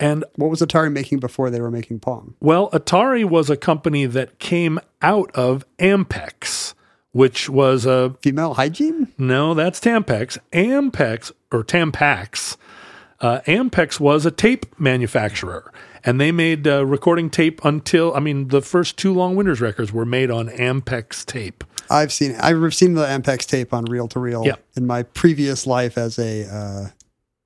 And 0.00 0.24
What 0.34 0.50
was 0.50 0.60
Atari 0.60 0.92
making 0.92 1.20
before 1.20 1.48
they 1.50 1.60
were 1.60 1.70
making 1.70 2.00
Pong? 2.00 2.34
well, 2.40 2.70
Atari 2.70 3.24
was 3.24 3.50
a 3.50 3.56
company 3.56 4.06
that 4.06 4.40
came 4.40 4.80
out 5.00 5.30
of 5.32 5.64
Ampex, 5.78 6.74
which 7.12 7.48
was 7.48 7.86
a 7.86 8.14
Female 8.20 8.54
hygiene? 8.54 9.12
no, 9.18 9.54
that's 9.54 9.80
Tampex. 9.80 10.38
Ampex 10.52 11.32
or 11.50 11.62
Tampax. 11.64 12.56
Uh, 13.20 13.40
Ampex 13.46 14.00
was 14.00 14.26
a 14.26 14.32
tape 14.32 14.66
manufacturer, 14.80 15.72
and 16.04 16.20
they 16.20 16.32
made 16.32 16.66
uh, 16.66 16.84
recording 16.84 17.30
tape 17.30 17.64
until 17.64 18.12
I 18.14 18.20
mean 18.20 18.48
the 18.48 18.60
first 18.60 18.96
two 18.96 19.14
Long 19.14 19.36
Winters 19.36 19.60
records 19.60 19.92
were 19.92 20.04
made 20.04 20.30
on 20.30 20.48
Ampex 20.48 21.24
tape. 21.24 21.62
I've 21.88 22.12
seen 22.12 22.34
I've 22.40 22.74
seen 22.74 22.94
the 22.94 23.04
Ampex 23.04 23.46
tape 23.46 23.72
on 23.72 23.84
reel 23.84 24.08
to 24.08 24.18
reel 24.18 24.44
in 24.76 24.86
my 24.86 25.04
previous 25.04 25.66
life 25.66 25.96
as 25.96 26.18
a 26.18 26.46
uh, 26.52 26.88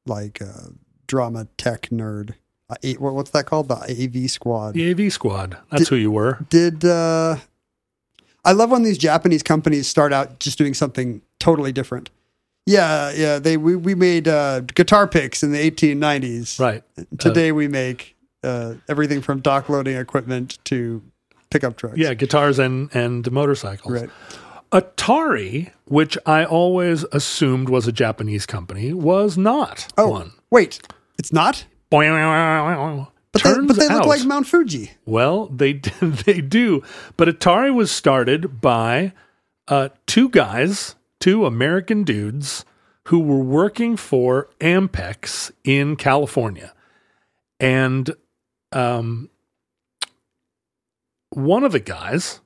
like 0.06 0.40
uh, 0.40 0.70
drama 1.06 1.46
tech 1.58 1.88
nerd. 1.90 2.35
Uh, 2.70 2.76
what's 2.99 3.30
that 3.30 3.44
called? 3.46 3.68
The 3.68 3.76
AV 3.76 4.30
squad. 4.30 4.75
The 4.75 4.90
AV 4.90 5.12
Squad. 5.12 5.56
That's 5.70 5.88
who 5.88 5.96
you 5.96 6.11
were. 6.11 6.44
Did 6.49 6.85
uh, 6.85 7.37
I 8.46 8.52
love 8.52 8.70
when 8.70 8.82
these 8.84 8.96
Japanese 8.96 9.42
companies 9.42 9.86
start 9.88 10.12
out 10.12 10.38
just 10.38 10.56
doing 10.56 10.72
something 10.72 11.20
totally 11.38 11.72
different? 11.72 12.08
Yeah, 12.64 13.12
yeah. 13.12 13.38
They 13.38 13.56
we 13.58 13.76
we 13.76 13.94
made 13.94 14.26
uh, 14.28 14.60
guitar 14.60 15.06
picks 15.06 15.42
in 15.42 15.52
the 15.52 15.70
1890s. 15.70 16.58
Right. 16.58 16.82
Today 17.18 17.52
we 17.52 17.68
make 17.68 18.16
uh, 18.42 18.74
everything 18.88 19.20
from 19.20 19.40
dock 19.40 19.68
loading 19.68 19.96
equipment 19.96 20.58
to 20.64 21.02
pickup 21.50 21.76
trucks. 21.76 21.98
Yeah, 21.98 22.14
guitars 22.14 22.58
and 22.58 22.88
and 22.94 23.30
motorcycles. 23.30 23.92
Right. 24.00 24.10
Atari, 24.72 25.70
which 25.86 26.18
I 26.26 26.44
always 26.44 27.04
assumed 27.12 27.68
was 27.68 27.86
a 27.86 27.92
Japanese 27.92 28.46
company, 28.46 28.92
was 28.92 29.38
not 29.38 29.86
Oh, 29.96 30.08
one. 30.08 30.32
wait, 30.50 30.80
it's 31.18 31.32
not. 31.32 31.64
But 33.43 33.61
they, 33.61 33.66
but 33.66 33.76
they 33.76 33.88
look 33.88 34.02
out- 34.02 34.07
like 34.07 34.25
Mount 34.25 34.47
Fuji. 34.47 34.93
Well, 35.05 35.47
they 35.47 35.73
they 36.00 36.40
do, 36.40 36.83
but 37.16 37.28
Atari 37.28 37.75
was 37.75 37.90
started 37.90 38.61
by 38.61 39.12
uh, 39.69 39.90
two 40.07 40.28
guys, 40.28 40.95
two 41.21 41.47
American 41.47 42.05
dudes 42.05 42.64
who 43.05 43.21
were 43.21 43.43
working 43.43 43.97
for 43.97 44.49
Ampex 44.61 45.50
in 45.64 45.97
California, 45.97 46.73
and 47.61 48.11
um, 48.73 49.31
one 51.31 51.64
of 51.64 51.73
the 51.73 51.81
guys, 51.81 52.40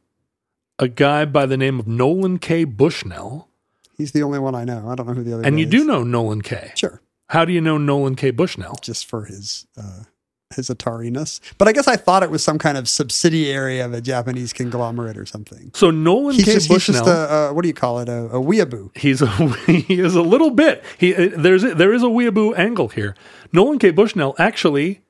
a 0.79 0.89
guy 0.89 1.25
by 1.25 1.47
the 1.47 1.57
name 1.57 1.79
of 1.81 1.87
Nolan 1.87 2.39
K. 2.39 2.65
Bushnell, 2.65 3.49
He's 3.97 4.13
the 4.13 4.23
only 4.23 4.39
one 4.39 4.55
I 4.55 4.65
know. 4.65 4.89
I 4.89 4.95
don't 4.95 5.07
know 5.07 5.13
who 5.13 5.23
the 5.23 5.35
other. 5.35 5.43
Is. 5.43 5.47
And 5.47 5.61
you 5.61 5.67
do 5.67 5.85
know 5.85 6.03
Nolan 6.03 6.41
K. 6.41 6.73
Sure, 6.75 7.03
How 7.29 7.45
do 7.45 7.53
you 7.53 7.61
know 7.61 7.77
Nolan 7.77 8.15
K. 8.17 8.31
Bushnell? 8.31 8.79
just 8.81 9.05
for 9.05 9.27
his 9.27 9.67
uh, 9.77 10.05
his 10.54 10.69
Atari-ness. 10.69 11.40
But 11.59 11.69
I 11.69 11.73
guess 11.73 11.87
I 11.87 11.97
thought 11.97 12.23
it 12.23 12.30
was 12.30 12.42
some 12.42 12.59
kind 12.59 12.76
of 12.76 12.88
subsidiary 12.88 13.80
of 13.80 13.95
a 13.95 14.00
Japanese 14.00 14.52
conglomerate 14.52 15.16
or 15.16 15.26
something. 15.26 15.71
So 15.75 15.90
Nolan 15.90 16.35
He's 16.35 16.45
K. 16.45 16.54
just, 16.54 16.69
he's 16.69 16.87
just 16.87 17.07
a, 17.07 17.11
uh, 17.11 17.52
what 17.52 17.62
do 17.62 17.69
you 17.69 17.75
call 17.75 18.00
it? 18.00 18.09
A, 18.09 18.26
a 18.26 18.40
weeaboo. 18.40 18.97
He's 18.97 19.23
a 19.23 19.28
he 19.66 20.00
is 20.00 20.14
a 20.14 20.23
little 20.23 20.50
bit. 20.50 20.83
He 20.99 21.14
uh, 21.14 21.30
there's 21.37 21.64
a, 21.64 21.75
there 21.75 21.92
is 21.92 22.02
a 22.02 22.07
weeaboo 22.07 22.59
angle 22.59 22.88
here. 22.88 23.14
Nolan 23.52 23.78
K. 23.78 23.90
Bushnell 23.90 24.35
actually 24.38 25.02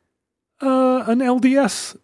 uh, 0.61 1.05
an 1.07 1.21
LDS 1.21 1.97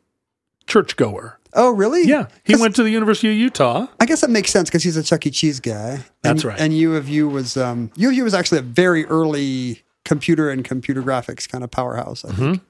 churchgoer. 0.67 1.39
Oh, 1.53 1.71
really? 1.71 2.07
Yeah, 2.07 2.27
he 2.45 2.55
went 2.55 2.77
to 2.77 2.83
the 2.83 2.91
University 2.91 3.31
of 3.31 3.37
Utah. 3.37 3.87
I 3.99 4.05
guess 4.05 4.21
that 4.21 4.29
makes 4.29 4.51
sense 4.51 4.69
because 4.69 4.83
he's 4.83 4.97
a 4.97 5.03
Chuck 5.03 5.27
E. 5.27 5.31
Cheese 5.31 5.59
guy. 5.59 6.05
That's 6.23 6.43
and, 6.43 6.45
right. 6.45 6.61
And 6.61 6.77
U 6.77 6.97
of 6.97 7.09
U 7.09 7.29
was 7.29 7.57
um, 7.57 7.91
U 7.97 8.09
of 8.09 8.15
U 8.15 8.25
was 8.25 8.35
actually 8.35 8.59
a 8.59 8.63
very 8.63 9.07
early 9.07 9.83
computer 10.05 10.51
and 10.51 10.65
computer 10.65 11.03
graphics 11.03 11.49
kind 11.49 11.65
of 11.65 11.71
powerhouse. 11.71 12.25
I 12.25 12.33
think. 12.33 12.63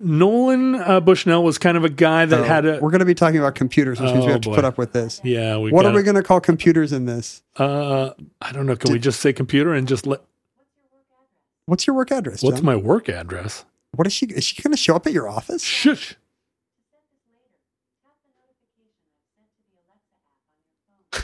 Nolan 0.00 0.74
uh, 0.76 0.98
Bushnell 1.00 1.44
was 1.44 1.58
kind 1.58 1.76
of 1.76 1.84
a 1.84 1.90
guy 1.90 2.24
that 2.24 2.36
So 2.36 2.42
had 2.42 2.64
a 2.64 2.78
we're 2.80 2.90
going 2.90 3.00
to 3.00 3.04
be 3.04 3.14
talking 3.14 3.38
about 3.38 3.54
computers, 3.54 4.00
which 4.00 4.10
means 4.10 4.24
Oh, 4.24 4.26
we 4.26 4.32
have 4.32 4.40
to 4.42 4.50
put 4.50 4.64
up 4.64 4.78
with 4.78 4.92
this. 4.92 5.20
yeah. 5.22 5.58
We 5.58 5.70
What 5.70 5.84
are 5.84 5.92
we 5.92 6.02
going 6.02 6.16
to 6.16 6.22
call 6.22 6.40
computers 6.40 6.92
in 6.92 7.04
this? 7.04 7.42
Uh, 7.56 8.10
I 8.40 8.52
don't 8.52 8.66
know. 8.66 8.76
Can 8.76 8.92
we 8.92 8.98
just 8.98 9.20
say 9.20 9.32
computer 9.32 9.74
and 9.74 9.86
just 9.86 10.06
let? 10.06 10.22
What's 11.66 11.86
your 11.86 11.94
work 11.94 12.10
address? 12.10 12.42
What's 12.42 12.62
my 12.62 12.74
work 12.76 13.08
address? 13.08 13.64
What 13.92 14.06
is 14.06 14.12
she? 14.12 14.26
Is 14.26 14.44
she 14.44 14.62
going 14.62 14.72
to 14.72 14.76
show 14.76 14.96
up 14.96 15.06
at 15.06 15.12
your 15.12 15.28
office? 15.28 15.62
Shush. 15.62 16.16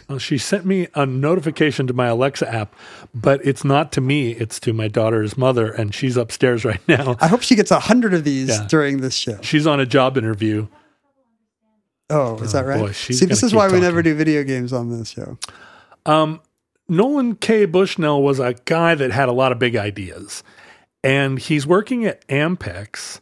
Well, 0.09 0.19
she 0.19 0.39
sent 0.39 0.65
me 0.67 0.89
a 0.95 1.05
notification 1.07 1.87
to 1.87 1.93
my 1.93 2.07
Alexa 2.07 2.53
app, 2.53 2.75
but 3.15 3.45
it's 3.45 3.65
not 3.65 3.93
to 3.93 4.01
me. 4.01 4.33
It's 4.33 4.59
to 4.61 4.73
my 4.73 4.89
daughter's 4.89 5.37
mother, 5.37 5.71
and 5.71 5.95
she's 5.95 6.17
upstairs 6.17 6.65
right 6.65 6.81
now. 6.89 7.17
I 7.21 7.27
hope 7.29 7.43
she 7.43 7.55
gets 7.57 7.71
a 7.71 7.81
hundred 7.81 8.15
of 8.15 8.25
these 8.25 8.49
Yeah. 8.49 8.67
during 8.69 9.01
this 9.01 9.15
show. 9.15 9.39
She's 9.43 9.67
on 9.67 9.81
a 9.81 9.87
job 9.87 10.17
interview. 10.17 10.69
Oh, 12.09 12.37
is 12.39 12.53
that 12.53 12.65
Oh, 12.65 12.69
right? 12.69 12.81
boy, 12.81 12.93
See, 12.93 13.27
this 13.27 13.43
is 13.43 13.53
why 13.55 13.69
we 13.69 13.81
never 13.81 14.03
do 14.03 14.15
video 14.15 14.45
games 14.45 14.73
on 14.73 14.97
this 14.97 15.09
show. 15.11 15.39
Um, 16.05 16.41
Nolan 16.89 17.35
K. 17.35 17.65
Bushnell 17.65 18.23
was 18.23 18.39
a 18.39 18.55
guy 18.65 18.95
that 18.95 19.11
had 19.11 19.29
a 19.29 19.33
lot 19.33 19.51
of 19.51 19.59
big 19.59 19.75
ideas, 19.75 20.45
and 21.03 21.39
he's 21.39 21.67
working 21.67 22.05
at 22.05 22.27
Ampex, 22.29 23.21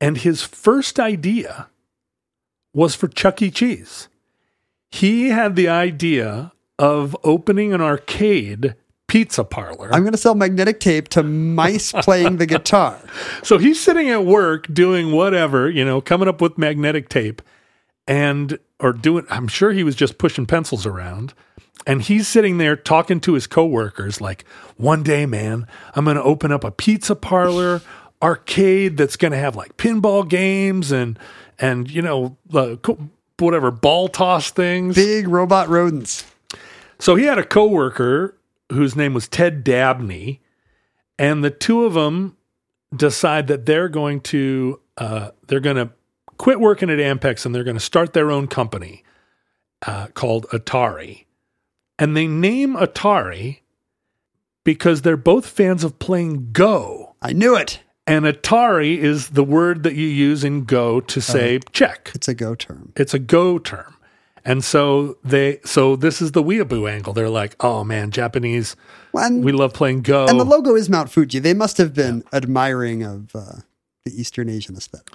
and 0.00 0.16
his 0.16 0.42
first 0.42 0.98
idea 0.98 1.68
was 2.72 2.94
for 2.94 3.06
Chuck 3.06 3.42
E. 3.42 3.50
Cheese. 3.50 4.08
He 4.92 5.30
had 5.30 5.56
the 5.56 5.68
idea 5.68 6.52
of 6.78 7.16
opening 7.24 7.72
an 7.72 7.80
arcade 7.80 8.76
pizza 9.08 9.42
parlor. 9.42 9.92
I'm 9.92 10.02
going 10.02 10.12
to 10.12 10.18
sell 10.18 10.34
magnetic 10.34 10.80
tape 10.80 11.08
to 11.10 11.22
mice 11.22 11.92
playing 12.02 12.36
the 12.36 12.46
guitar. 12.46 13.00
So 13.42 13.58
he's 13.58 13.80
sitting 13.80 14.10
at 14.10 14.24
work 14.24 14.72
doing 14.72 15.12
whatever, 15.12 15.68
you 15.70 15.84
know, 15.84 16.00
coming 16.00 16.28
up 16.28 16.40
with 16.40 16.58
magnetic 16.58 17.08
tape 17.08 17.40
and 18.06 18.58
or 18.80 18.92
doing 18.92 19.26
I'm 19.30 19.48
sure 19.48 19.72
he 19.72 19.82
was 19.82 19.96
just 19.96 20.18
pushing 20.18 20.46
pencils 20.46 20.86
around. 20.86 21.34
And 21.86 22.02
he's 22.02 22.28
sitting 22.28 22.58
there 22.58 22.76
talking 22.76 23.18
to 23.20 23.32
his 23.32 23.46
coworkers 23.46 24.20
like, 24.20 24.44
"One 24.76 25.02
day, 25.02 25.26
man, 25.26 25.66
I'm 25.96 26.04
going 26.04 26.16
to 26.16 26.22
open 26.22 26.52
up 26.52 26.64
a 26.64 26.70
pizza 26.70 27.16
parlor 27.16 27.80
arcade 28.22 28.96
that's 28.96 29.16
going 29.16 29.32
to 29.32 29.38
have 29.38 29.56
like 29.56 29.76
pinball 29.78 30.28
games 30.28 30.92
and 30.92 31.18
and 31.58 31.90
you 31.90 32.02
know, 32.02 32.36
the 32.48 32.76
co- 32.78 33.10
whatever 33.44 33.70
ball 33.70 34.08
toss 34.08 34.50
things." 34.50 34.94
Big 34.94 35.28
robot 35.28 35.68
rodents. 35.68 36.24
So 36.98 37.16
he 37.16 37.24
had 37.24 37.38
a 37.38 37.44
coworker 37.44 38.38
whose 38.70 38.94
name 38.96 39.14
was 39.14 39.28
Ted 39.28 39.64
Dabney, 39.64 40.40
and 41.18 41.42
the 41.42 41.50
two 41.50 41.84
of 41.84 41.94
them 41.94 42.36
decide 42.94 43.46
that 43.48 43.66
they're 43.66 43.88
going 43.88 44.20
to 44.20 44.80
uh, 44.98 45.30
they're 45.46 45.60
going 45.60 45.76
to 45.76 45.90
quit 46.38 46.60
working 46.60 46.90
at 46.90 46.98
Ampex 46.98 47.46
and 47.46 47.54
they're 47.54 47.64
going 47.64 47.76
to 47.76 47.80
start 47.80 48.12
their 48.12 48.30
own 48.30 48.46
company 48.46 49.04
uh, 49.86 50.08
called 50.14 50.46
Atari, 50.48 51.24
and 51.98 52.16
they 52.16 52.26
name 52.26 52.74
Atari 52.74 53.60
because 54.64 55.02
they're 55.02 55.16
both 55.16 55.46
fans 55.46 55.84
of 55.84 55.98
playing 55.98 56.52
Go, 56.52 57.16
I 57.20 57.32
knew 57.32 57.56
it. 57.56 57.80
And 58.06 58.24
Atari 58.24 58.96
is 58.98 59.30
the 59.30 59.44
word 59.44 59.82
that 59.84 59.94
you 59.94 60.06
use 60.06 60.44
in 60.44 60.64
Go 60.64 61.00
to 61.00 61.20
say 61.20 61.60
check. 61.72 62.10
It's 62.14 62.28
a 62.28 62.34
go 62.34 62.54
term. 62.54 62.92
It's 62.96 63.14
a 63.14 63.18
go 63.18 63.58
term. 63.58 63.96
And 64.44 64.64
so 64.64 65.18
they 65.22 65.60
so 65.64 65.94
this 65.94 66.20
is 66.20 66.32
the 66.32 66.42
weeaboo 66.42 66.90
angle. 66.90 67.12
They're 67.12 67.28
like, 67.28 67.54
oh 67.60 67.84
man, 67.84 68.10
Japanese, 68.10 68.74
Well, 69.12 69.24
and, 69.26 69.44
we 69.44 69.52
love 69.52 69.72
playing 69.72 70.02
Go. 70.02 70.26
and 70.26 70.40
the 70.40 70.44
logo 70.44 70.74
is 70.74 70.88
Mount 70.90 71.10
Fuji. 71.10 71.38
They 71.38 71.54
must 71.54 71.78
have 71.78 71.94
been 71.94 72.24
admiring 72.32 73.04
of 73.04 73.36
uh, 73.36 73.60
the 74.04 74.10
Eastern 74.20 74.48
Asian 74.48 74.76
aesthetic. 74.76 75.06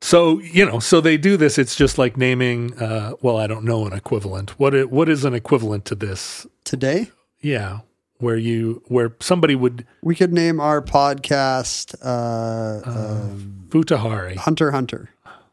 so 0.00 0.40
you 0.40 0.66
know, 0.66 0.80
so 0.80 1.00
they 1.00 1.16
do 1.16 1.36
this. 1.36 1.58
It's 1.58 1.76
just 1.76 1.96
like 1.96 2.16
naming. 2.16 2.76
Uh, 2.76 3.12
well, 3.22 3.36
I 3.36 3.46
don't 3.46 3.64
know 3.64 3.86
an 3.86 3.92
equivalent. 3.92 4.58
What 4.58 4.74
i- 4.74 4.82
what 4.84 5.08
is 5.08 5.24
an 5.24 5.32
equivalent 5.34 5.84
to 5.86 5.94
this? 5.94 6.44
Today, 6.64 7.12
Yeah, 7.40 7.80
where 8.18 8.36
you 8.36 8.82
where 8.86 9.14
somebody 9.20 9.54
would 9.54 9.86
we 10.02 10.14
could 10.14 10.32
name 10.32 10.60
our 10.60 10.82
podcast 10.82 11.94
uh, 12.02 12.88
um, 12.88 13.66
Futahari 13.68 14.36
Hunter 14.36 14.70
Hunter. 14.70 15.10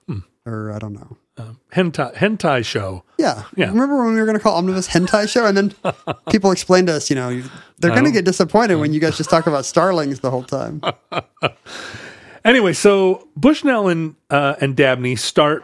Hmm. 0.07 0.19
Or 0.45 0.71
I 0.71 0.79
don't 0.79 0.93
know. 0.93 1.17
hentai 1.73 2.13
hentai 2.15 2.63
show. 2.65 3.03
Yeah. 3.17 3.43
Yeah. 3.55 3.67
Remember 3.67 4.03
when 4.03 4.13
we 4.13 4.19
were 4.19 4.25
going 4.25 4.37
to 4.37 4.43
call 4.43 4.55
Omnibus 4.57 4.87
Hentai 4.87 5.29
Show? 5.29 5.45
And 5.45 5.57
then 5.57 5.75
people 6.29 6.51
explained 6.51 6.87
to 6.87 6.93
us, 6.93 7.09
you 7.09 7.15
know, 7.15 7.41
they're 7.79 7.91
going 7.91 8.05
to 8.05 8.11
get 8.11 8.25
disappointed 8.25 8.75
when 8.75 8.93
you 8.93 8.99
guys 8.99 9.17
just 9.17 9.29
talk 9.29 9.47
about 9.47 9.65
starlings 9.65 10.19
the 10.19 10.29
whole 10.31 10.43
time. 10.43 10.81
Anyway, 12.45 12.73
so 12.73 13.27
Bushnell 13.37 13.87
and 13.87 14.15
uh, 14.29 14.55
and 14.59 14.75
Dabney 14.75 15.15
start 15.15 15.63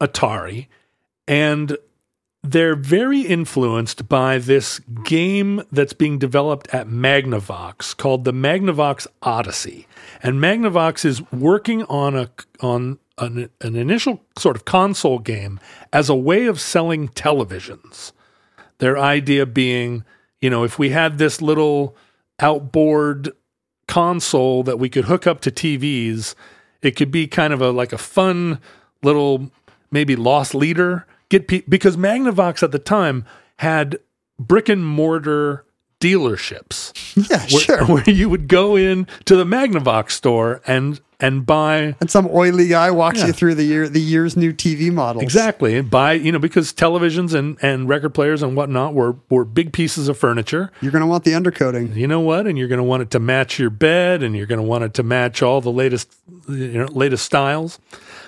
Atari, 0.00 0.68
and 1.26 1.76
they're 2.42 2.76
very 2.76 3.22
influenced 3.22 4.08
by 4.08 4.38
this 4.38 4.78
game 5.04 5.62
that's 5.72 5.92
being 5.92 6.18
developed 6.18 6.68
at 6.72 6.86
Magnavox 6.86 7.96
called 7.96 8.24
the 8.24 8.32
Magnavox 8.32 9.06
Odyssey. 9.22 9.86
And 10.22 10.40
Magnavox 10.40 11.04
is 11.04 11.20
working 11.32 11.82
on 11.84 12.16
a 12.16 12.30
on 12.60 12.98
an, 13.18 13.50
an 13.60 13.76
initial 13.76 14.24
sort 14.38 14.56
of 14.56 14.64
console 14.64 15.18
game 15.18 15.58
as 15.92 16.08
a 16.08 16.14
way 16.14 16.46
of 16.46 16.60
selling 16.60 17.08
televisions. 17.08 18.12
Their 18.78 18.96
idea 18.96 19.44
being, 19.44 20.04
you 20.40 20.50
know, 20.50 20.62
if 20.62 20.78
we 20.78 20.90
had 20.90 21.18
this 21.18 21.42
little 21.42 21.96
outboard 22.38 23.32
console 23.88 24.62
that 24.62 24.78
we 24.78 24.88
could 24.88 25.06
hook 25.06 25.26
up 25.26 25.40
to 25.40 25.50
TVs, 25.50 26.34
it 26.82 26.92
could 26.92 27.10
be 27.10 27.26
kind 27.26 27.52
of 27.52 27.60
a 27.60 27.70
like 27.70 27.92
a 27.92 27.98
fun 27.98 28.60
little 29.02 29.50
maybe 29.90 30.14
loss 30.14 30.54
leader. 30.54 31.06
Get 31.30 31.46
pe- 31.48 31.62
because 31.68 31.96
Magnavox 31.96 32.62
at 32.62 32.72
the 32.72 32.78
time 32.78 33.24
had 33.58 33.98
brick 34.38 34.68
and 34.68 34.86
mortar 34.86 35.64
dealerships 36.00 36.92
Yeah, 37.30 37.38
where, 37.40 37.60
sure. 37.60 37.84
where 37.86 38.08
you 38.10 38.28
would 38.28 38.48
go 38.48 38.76
in 38.76 39.06
to 39.26 39.36
the 39.36 39.44
Magnavox 39.44 40.12
store 40.12 40.60
and 40.66 41.00
and 41.20 41.44
buy 41.44 41.96
And 42.00 42.08
some 42.08 42.28
oily 42.32 42.68
guy 42.68 42.92
walks 42.92 43.18
Yeah. 43.18 43.26
you 43.26 43.32
through 43.32 43.56
the 43.56 43.64
year 43.64 43.88
the 43.88 44.00
year's 44.00 44.36
new 44.36 44.52
TV 44.52 44.92
models. 44.92 45.22
exactly 45.24 45.76
and 45.76 45.90
buy 45.90 46.12
you 46.12 46.30
know 46.30 46.38
because 46.38 46.72
televisions 46.72 47.34
and 47.34 47.58
and 47.60 47.88
record 47.88 48.14
players 48.14 48.42
and 48.44 48.56
whatnot 48.56 48.94
were 48.94 49.16
were 49.28 49.44
big 49.44 49.72
pieces 49.72 50.08
of 50.08 50.16
furniture. 50.16 50.70
You're 50.80 50.92
going 50.92 51.02
to 51.02 51.08
want 51.08 51.24
the 51.24 51.32
undercoating. 51.32 51.96
You 51.96 52.06
know 52.06 52.20
what? 52.20 52.46
And 52.46 52.56
you're 52.56 52.68
going 52.68 52.78
to 52.78 52.84
want 52.84 53.02
it 53.02 53.10
to 53.10 53.18
match 53.18 53.58
your 53.58 53.70
bed, 53.70 54.22
and 54.22 54.36
you're 54.36 54.46
going 54.46 54.60
to 54.60 54.66
want 54.66 54.84
it 54.84 54.94
to 54.94 55.02
match 55.02 55.42
all 55.42 55.60
the 55.60 55.72
latest 55.72 56.14
you 56.48 56.68
know 56.78 56.86
latest 56.86 57.24
styles. 57.26 57.80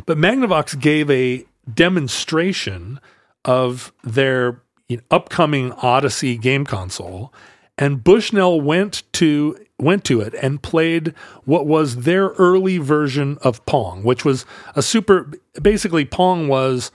But 0.06 0.18
Magnavox 0.18 0.78
gave 0.80 1.08
a 1.10 1.44
demonstration 1.74 3.00
of 3.44 3.92
their 4.04 4.62
you 4.88 4.98
know, 4.98 5.02
upcoming 5.10 5.72
Odyssey 5.72 6.36
game 6.36 6.64
console, 6.64 7.32
and 7.78 8.02
Bushnell 8.04 8.60
went 8.60 9.02
to 9.14 9.56
went 9.78 10.04
to 10.04 10.20
it 10.20 10.34
and 10.34 10.62
played 10.62 11.14
what 11.44 11.66
was 11.66 12.02
their 12.02 12.28
early 12.30 12.76
version 12.78 13.38
of 13.42 13.64
Pong, 13.66 14.02
which 14.02 14.24
was 14.24 14.44
a 14.74 14.82
super. 14.82 15.32
Basically, 15.60 16.04
Pong 16.04 16.48
was 16.48 16.90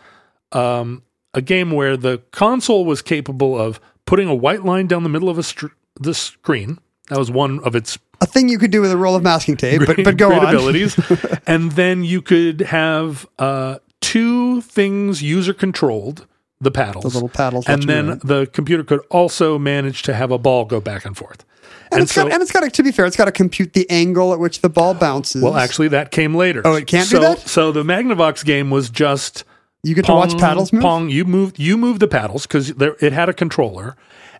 um, 0.51 1.01
a 1.33 1.41
game 1.41 1.71
where 1.71 1.97
the 1.97 2.21
console 2.31 2.85
was 2.85 3.01
capable 3.01 3.59
of 3.59 3.79
putting 4.05 4.27
a 4.27 4.35
white 4.35 4.63
line 4.63 4.87
down 4.87 5.03
the 5.03 5.09
middle 5.09 5.29
of 5.29 5.37
a 5.37 5.43
str- 5.43 5.67
the 5.99 6.13
screen. 6.13 6.79
That 7.09 7.19
was 7.19 7.29
one 7.31 7.59
of 7.61 7.75
its 7.75 7.97
A 8.21 8.25
thing 8.25 8.49
you 8.49 8.57
could 8.57 8.71
do 8.71 8.81
with 8.81 8.91
a 8.91 8.97
roll 8.97 9.15
of 9.15 9.23
masking 9.23 9.57
tape, 9.57 9.79
but, 9.79 9.95
great- 9.95 10.05
but 10.05 10.17
go 10.17 10.29
great 10.29 10.43
on. 10.43 10.55
abilities. 10.55 10.99
and 11.47 11.71
then 11.73 12.03
you 12.03 12.21
could 12.21 12.61
have 12.61 13.27
uh, 13.39 13.77
two 14.05 14.61
things 14.61 15.23
user 15.23 15.53
controlled, 15.53 16.27
the 16.61 16.71
paddles, 16.71 17.03
The 17.03 17.09
little 17.09 17.29
paddles 17.29 17.65
and 17.67 17.83
then 17.83 18.19
the 18.23 18.47
computer 18.53 18.83
could 18.83 19.01
also 19.09 19.57
manage 19.57 20.03
to 20.03 20.13
have 20.13 20.31
a 20.31 20.37
ball 20.37 20.65
go 20.65 20.79
back 20.79 21.05
and 21.05 21.17
forth. 21.17 21.43
And, 21.91 22.01
it's 22.01 22.15
got, 22.15 22.31
and 22.31 22.41
it's 22.41 22.51
got 22.51 22.61
to, 22.61 22.69
to 22.69 22.83
be 22.83 22.91
fair, 22.91 23.05
it's 23.05 23.15
got 23.15 23.25
to 23.25 23.31
compute 23.31 23.73
the 23.73 23.89
angle 23.89 24.33
at 24.33 24.39
which 24.39 24.61
the 24.61 24.69
ball 24.69 24.93
bounces. 24.93 25.41
well, 25.41 25.55
actually, 25.55 25.87
that 25.89 26.11
came 26.11 26.35
later. 26.35 26.61
Oh, 26.65 26.75
it 26.75 26.87
can't 26.87 27.09
do 27.09 27.17
so, 27.17 27.21
that? 27.21 27.39
So 27.39 27.71
the 27.71 27.83
Magnavox 27.83 28.43
game 28.45 28.69
was 28.69 28.89
just 28.89 29.43
you 29.83 29.95
get 29.95 30.05
to 30.05 30.13
watch 30.13 30.37
paddles 30.37 30.73
move. 30.73 30.81
Pong, 30.81 31.09
you 31.09 31.25
moved 31.25 31.59
you 31.59 31.77
moved 31.77 31.99
the 31.99 32.07
paddles 32.07 32.47
because 32.47 32.69
it 32.69 33.13
had 33.13 33.29
a 33.29 33.33
controller, 33.33 33.95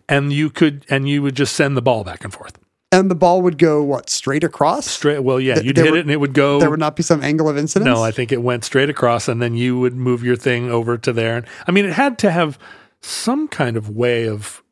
and 0.08 0.32
you 0.32 0.50
could 0.50 0.84
and 0.90 1.08
you 1.08 1.22
would 1.22 1.36
just 1.36 1.54
send 1.54 1.76
the 1.76 1.82
ball 1.82 2.04
back 2.04 2.24
and 2.24 2.32
forth. 2.32 2.58
And 2.92 3.10
the 3.10 3.14
ball 3.14 3.42
would 3.42 3.58
go 3.58 3.82
what 3.82 4.08
straight 4.08 4.44
across. 4.44 4.86
Straight. 4.86 5.20
Well, 5.20 5.40
yeah, 5.40 5.54
Th- 5.54 5.66
you'd 5.66 5.76
hit 5.76 5.90
were- 5.90 5.96
it 5.98 6.00
and 6.02 6.10
it 6.10 6.20
would 6.20 6.34
go. 6.34 6.60
There 6.60 6.70
would 6.70 6.80
not 6.80 6.96
be 6.96 7.02
some 7.02 7.22
angle 7.22 7.48
of 7.48 7.56
incidence. 7.58 7.86
no, 7.86 8.02
I 8.02 8.10
think 8.10 8.32
it 8.32 8.42
went 8.42 8.64
straight 8.64 8.88
across, 8.90 9.28
and 9.28 9.40
then 9.42 9.54
you 9.54 9.78
would 9.78 9.94
move 9.94 10.22
your 10.22 10.36
thing 10.36 10.70
over 10.70 10.96
to 10.98 11.12
there. 11.12 11.36
And 11.38 11.46
I 11.66 11.72
mean, 11.72 11.84
it 11.84 11.92
had 11.92 12.18
to 12.20 12.30
have 12.30 12.58
some 13.00 13.48
kind 13.48 13.76
of 13.76 13.90
way 13.90 14.28
of, 14.28 14.62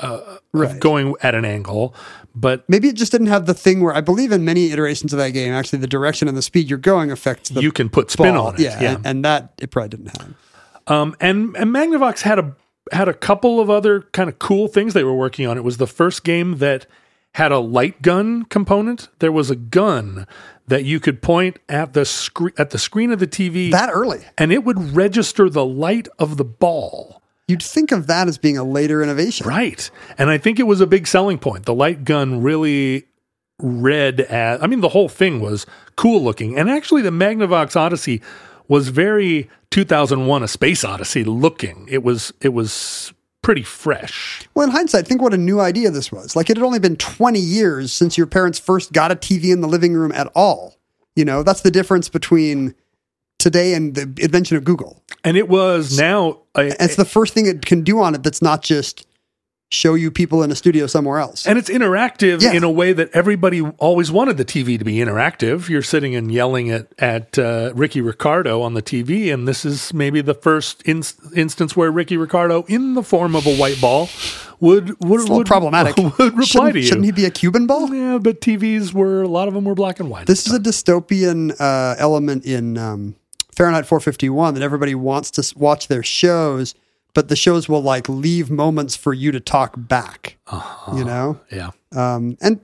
uh, 0.00 0.38
Right. 0.52 0.70
of 0.70 0.80
going 0.80 1.14
at 1.22 1.34
an 1.34 1.44
angle, 1.44 1.94
but 2.34 2.64
Maybe 2.68 2.88
it 2.88 2.94
just 2.94 3.10
didn't 3.12 3.26
have 3.26 3.46
the 3.46 3.54
thing 3.54 3.80
where 3.82 3.94
I 3.94 4.00
believe 4.00 4.30
in 4.32 4.44
many 4.44 4.70
iterations 4.70 5.12
of 5.12 5.18
that 5.18 5.30
game, 5.30 5.52
actually 5.52 5.80
the 5.80 5.86
direction 5.88 6.28
and 6.28 6.36
the 6.36 6.42
speed 6.42 6.68
you're 6.70 6.78
going 6.78 7.10
affects 7.10 7.50
the 7.50 7.60
you 7.60 7.72
can 7.72 7.88
put 7.88 8.10
spin 8.10 8.34
ball. 8.34 8.48
on 8.48 8.54
it. 8.54 8.60
Yeah, 8.60 8.94
And, 8.94 9.06
and 9.06 9.24
that 9.24 9.52
it 9.60 9.70
probably 9.72 9.88
didn't 9.90 10.16
have. 10.16 10.34
Um, 10.86 11.16
and 11.20 11.54
and 11.56 11.70
Magnavox 11.74 12.20
had 12.22 12.38
a 12.38 12.54
had 12.92 13.08
a 13.08 13.14
couple 13.14 13.60
of 13.60 13.68
other 13.70 14.02
kind 14.12 14.28
of 14.28 14.38
cool 14.38 14.66
things 14.68 14.94
they 14.94 15.04
were 15.04 15.14
working 15.14 15.46
on. 15.46 15.56
It 15.56 15.64
was 15.64 15.76
the 15.76 15.86
first 15.86 16.24
game 16.24 16.58
that 16.58 16.86
had 17.34 17.52
a 17.52 17.58
light 17.58 18.02
gun 18.02 18.44
component. 18.44 19.08
There 19.20 19.32
was 19.32 19.50
a 19.50 19.56
gun 19.56 20.26
that 20.66 20.84
you 20.84 21.00
could 21.00 21.22
point 21.22 21.58
at 21.68 21.92
the 21.92 22.04
screen 22.04 22.52
at 22.58 22.70
the 22.70 22.78
screen 22.78 23.12
of 23.12 23.18
the 23.18 23.26
TV, 23.26 23.70
That 23.70 23.90
early, 23.92 24.20
and 24.38 24.52
it 24.52 24.64
would 24.64 24.94
register 24.96 25.48
the 25.48 25.64
light 25.64 26.08
of 26.18 26.36
the 26.36 26.44
ball. 26.44 27.22
you'd 27.48 27.62
think 27.62 27.90
of 27.90 28.06
that 28.06 28.28
as 28.28 28.38
being 28.38 28.56
a 28.56 28.62
later 28.64 29.02
innovation. 29.02 29.46
Right, 29.46 29.90
and 30.18 30.30
I 30.30 30.38
think 30.38 30.60
it 30.60 30.66
was 30.66 30.80
a 30.80 30.86
big 30.86 31.06
selling 31.06 31.38
point. 31.38 31.66
The 31.66 31.74
light 31.74 32.04
gun 32.04 32.42
really 32.42 33.04
read 33.58 34.20
as 34.22 34.62
I 34.62 34.66
mean, 34.66 34.80
the 34.80 34.90
whole 34.90 35.08
thing 35.08 35.40
was 35.40 35.66
cool 35.96 36.22
looking, 36.22 36.56
and 36.58 36.70
actually, 36.70 37.02
the 37.02 37.10
Magnavox 37.10 37.76
Odyssey 37.76 38.22
was 38.68 38.88
very 38.88 39.50
2001: 39.70 40.42
A 40.42 40.48
Space 40.48 40.84
Odyssey 40.84 41.24
looking. 41.24 41.86
It 41.90 42.02
was 42.04 42.32
it 42.40 42.50
was 42.50 43.12
pretty 43.42 43.62
fresh. 43.62 44.48
Well, 44.54 44.66
in 44.66 44.72
hindsight, 44.72 45.06
think 45.06 45.22
what 45.22 45.34
a 45.34 45.38
new 45.38 45.60
idea 45.60 45.90
this 45.90 46.12
was. 46.12 46.36
Like 46.36 46.50
it 46.50 46.56
had 46.56 46.64
only 46.64 46.78
been 46.78 46.96
20 46.96 47.38
years 47.38 47.92
since 47.92 48.18
your 48.18 48.26
parents 48.26 48.58
first 48.58 48.92
got 48.92 49.10
a 49.10 49.16
TV 49.16 49.52
in 49.52 49.60
the 49.60 49.68
living 49.68 49.94
room 49.94 50.12
at 50.12 50.28
all. 50.34 50.76
You 51.16 51.24
know, 51.24 51.42
that's 51.42 51.62
the 51.62 51.70
difference 51.70 52.08
between 52.08 52.74
today 53.38 53.74
and 53.74 53.94
the 53.94 54.02
invention 54.22 54.56
of 54.56 54.64
Google. 54.64 55.02
And 55.24 55.36
it 55.36 55.48
was 55.48 55.98
now 55.98 56.40
a, 56.54 56.82
it's 56.82 56.96
the 56.96 57.04
first 57.04 57.34
thing 57.34 57.46
it 57.46 57.66
can 57.66 57.82
do 57.82 58.00
on 58.00 58.14
it 58.14 58.22
that's 58.22 58.42
not 58.42 58.62
just 58.62 59.06
show 59.72 59.94
you 59.94 60.10
people 60.10 60.42
in 60.42 60.50
a 60.50 60.56
studio 60.56 60.84
somewhere 60.88 61.20
else. 61.20 61.46
and 61.46 61.56
it's 61.56 61.70
interactive 61.70 62.42
Yeah. 62.42 62.52
in 62.54 62.64
a 62.64 62.70
way 62.70 62.92
that 62.92 63.08
everybody 63.12 63.60
always 63.78 64.10
wanted 64.10 64.36
the 64.36 64.44
TV 64.44 64.76
to 64.76 64.84
be 64.84 64.96
interactive. 64.96 65.68
You're 65.68 65.80
sitting 65.82 66.14
and 66.16 66.30
yelling 66.32 66.70
at 66.70 66.88
at 66.98 67.38
uh, 67.38 67.70
Ricky 67.76 68.00
Ricardo 68.00 68.62
on 68.62 68.74
the 68.74 68.82
TV, 68.82 69.32
and 69.32 69.46
this 69.46 69.64
is 69.64 69.94
maybe 69.94 70.20
the 70.22 70.34
first 70.34 70.82
in- 70.82 71.04
instance 71.36 71.76
where 71.76 71.90
Ricky 71.92 72.16
Ricardo, 72.16 72.64
in 72.66 72.94
the 72.94 73.02
form 73.04 73.36
of 73.36 73.46
a 73.46 73.54
white 73.56 73.80
ball, 73.80 74.08
would 74.58 74.88
would, 74.88 74.88
it's 74.90 75.04
a 75.04 75.06
little 75.06 75.36
would 75.38 75.46
problematic. 75.46 75.96
would 76.18 76.18
reply 76.18 76.44
shouldn't, 76.44 76.72
to 76.74 76.80
you. 76.80 76.86
shouldn't 76.86 77.04
he 77.06 77.12
be 77.12 77.24
a 77.24 77.30
Cuban 77.30 77.66
ball? 77.68 77.94
yeah, 77.94 78.18
but 78.18 78.40
TVs 78.40 78.92
were 78.92 79.22
a 79.22 79.28
lot 79.28 79.46
of 79.46 79.54
them 79.54 79.64
were 79.64 79.76
black 79.76 80.00
and 80.00 80.10
white. 80.10 80.26
This 80.26 80.48
is 80.48 80.52
a 80.52 80.58
dystopian 80.58 81.54
uh, 81.60 81.94
element 81.96 82.44
in 82.44 82.76
um, 82.76 83.14
Fahrenheit 83.54 83.86
451 83.86 84.54
that 84.54 84.64
everybody 84.64 84.96
wants 84.96 85.30
to 85.32 85.54
watch 85.56 85.86
their 85.86 86.02
shows, 86.02 86.74
but 87.14 87.28
the 87.28 87.36
shows 87.36 87.68
will 87.68 87.82
like 87.82 88.08
leave 88.08 88.50
moments 88.50 88.96
for 88.96 89.12
you 89.12 89.32
to 89.32 89.40
talk 89.40 89.74
back. 89.76 90.36
Uh-huh. 90.46 90.96
You 90.96 91.04
know, 91.04 91.40
yeah. 91.50 91.70
um, 91.94 92.36
and 92.40 92.60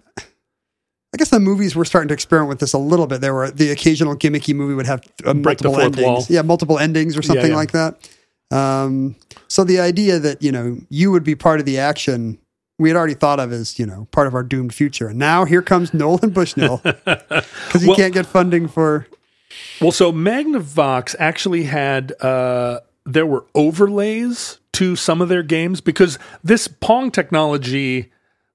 I 1.15 1.17
guess 1.17 1.31
the 1.31 1.41
movies 1.41 1.75
were 1.75 1.85
starting 1.85 2.09
to 2.09 2.15
experiment 2.15 2.49
with 2.51 2.59
this 2.61 2.73
a 2.73 2.79
little 2.79 3.07
bit. 3.07 3.21
There 3.21 3.33
were 3.35 3.51
the 3.51 3.71
occasional 3.71 4.17
gimmicky 4.17 4.55
movie 4.55 4.75
would 4.75 4.87
have 4.87 5.03
uh, 5.25 5.33
multiple 5.35 5.81
endings, 5.81 6.05
wall. 6.05 6.25
yeah, 6.29 6.43
multiple 6.43 6.79
endings 6.79 7.17
or 7.17 7.23
something 7.23 7.51
yeah. 7.51 7.57
like 7.57 7.73
that. 7.73 8.11
Um, 8.51 9.17
so 9.49 9.65
the 9.65 9.81
idea 9.81 10.19
that 10.19 10.43
you 10.43 10.53
know 10.53 10.79
you 10.89 11.11
would 11.11 11.25
be 11.25 11.35
part 11.35 11.61
of 11.61 11.67
the 11.67 11.79
action. 11.79 12.39
We 12.79 12.91
had 12.91 12.97
already 12.99 13.15
thought 13.15 13.41
of 13.41 13.53
as 13.53 13.79
you 13.79 13.87
know 13.87 14.07
part 14.11 14.27
of 14.27 14.35
our 14.35 14.43
doomed 14.43 14.75
future, 14.75 15.09
and 15.09 15.19
now 15.19 15.47
here 15.47 15.63
comes 15.63 15.95
Nolan 15.95 16.29
Bushnell 16.31 16.83
because 16.85 17.81
he 17.81 17.87
Well- 17.87 17.97
can't 17.97 18.13
get 18.13 18.27
funding 18.27 18.69
for 18.69 19.07
Well, 19.81 19.93
so 19.93 20.13
Magnavox 20.13 21.17
actually 21.19 21.63
had 21.63 22.13
uh, 22.21 22.81
there 23.07 23.27
were 23.27 23.45
overlays 23.55 24.59
to 24.73 24.97
some 24.97 25.23
of 25.23 25.29
their 25.29 25.43
games 25.43 25.81
because 25.81 26.19
this 26.45 26.69
Pong 26.69 27.11
technology, 27.11 28.13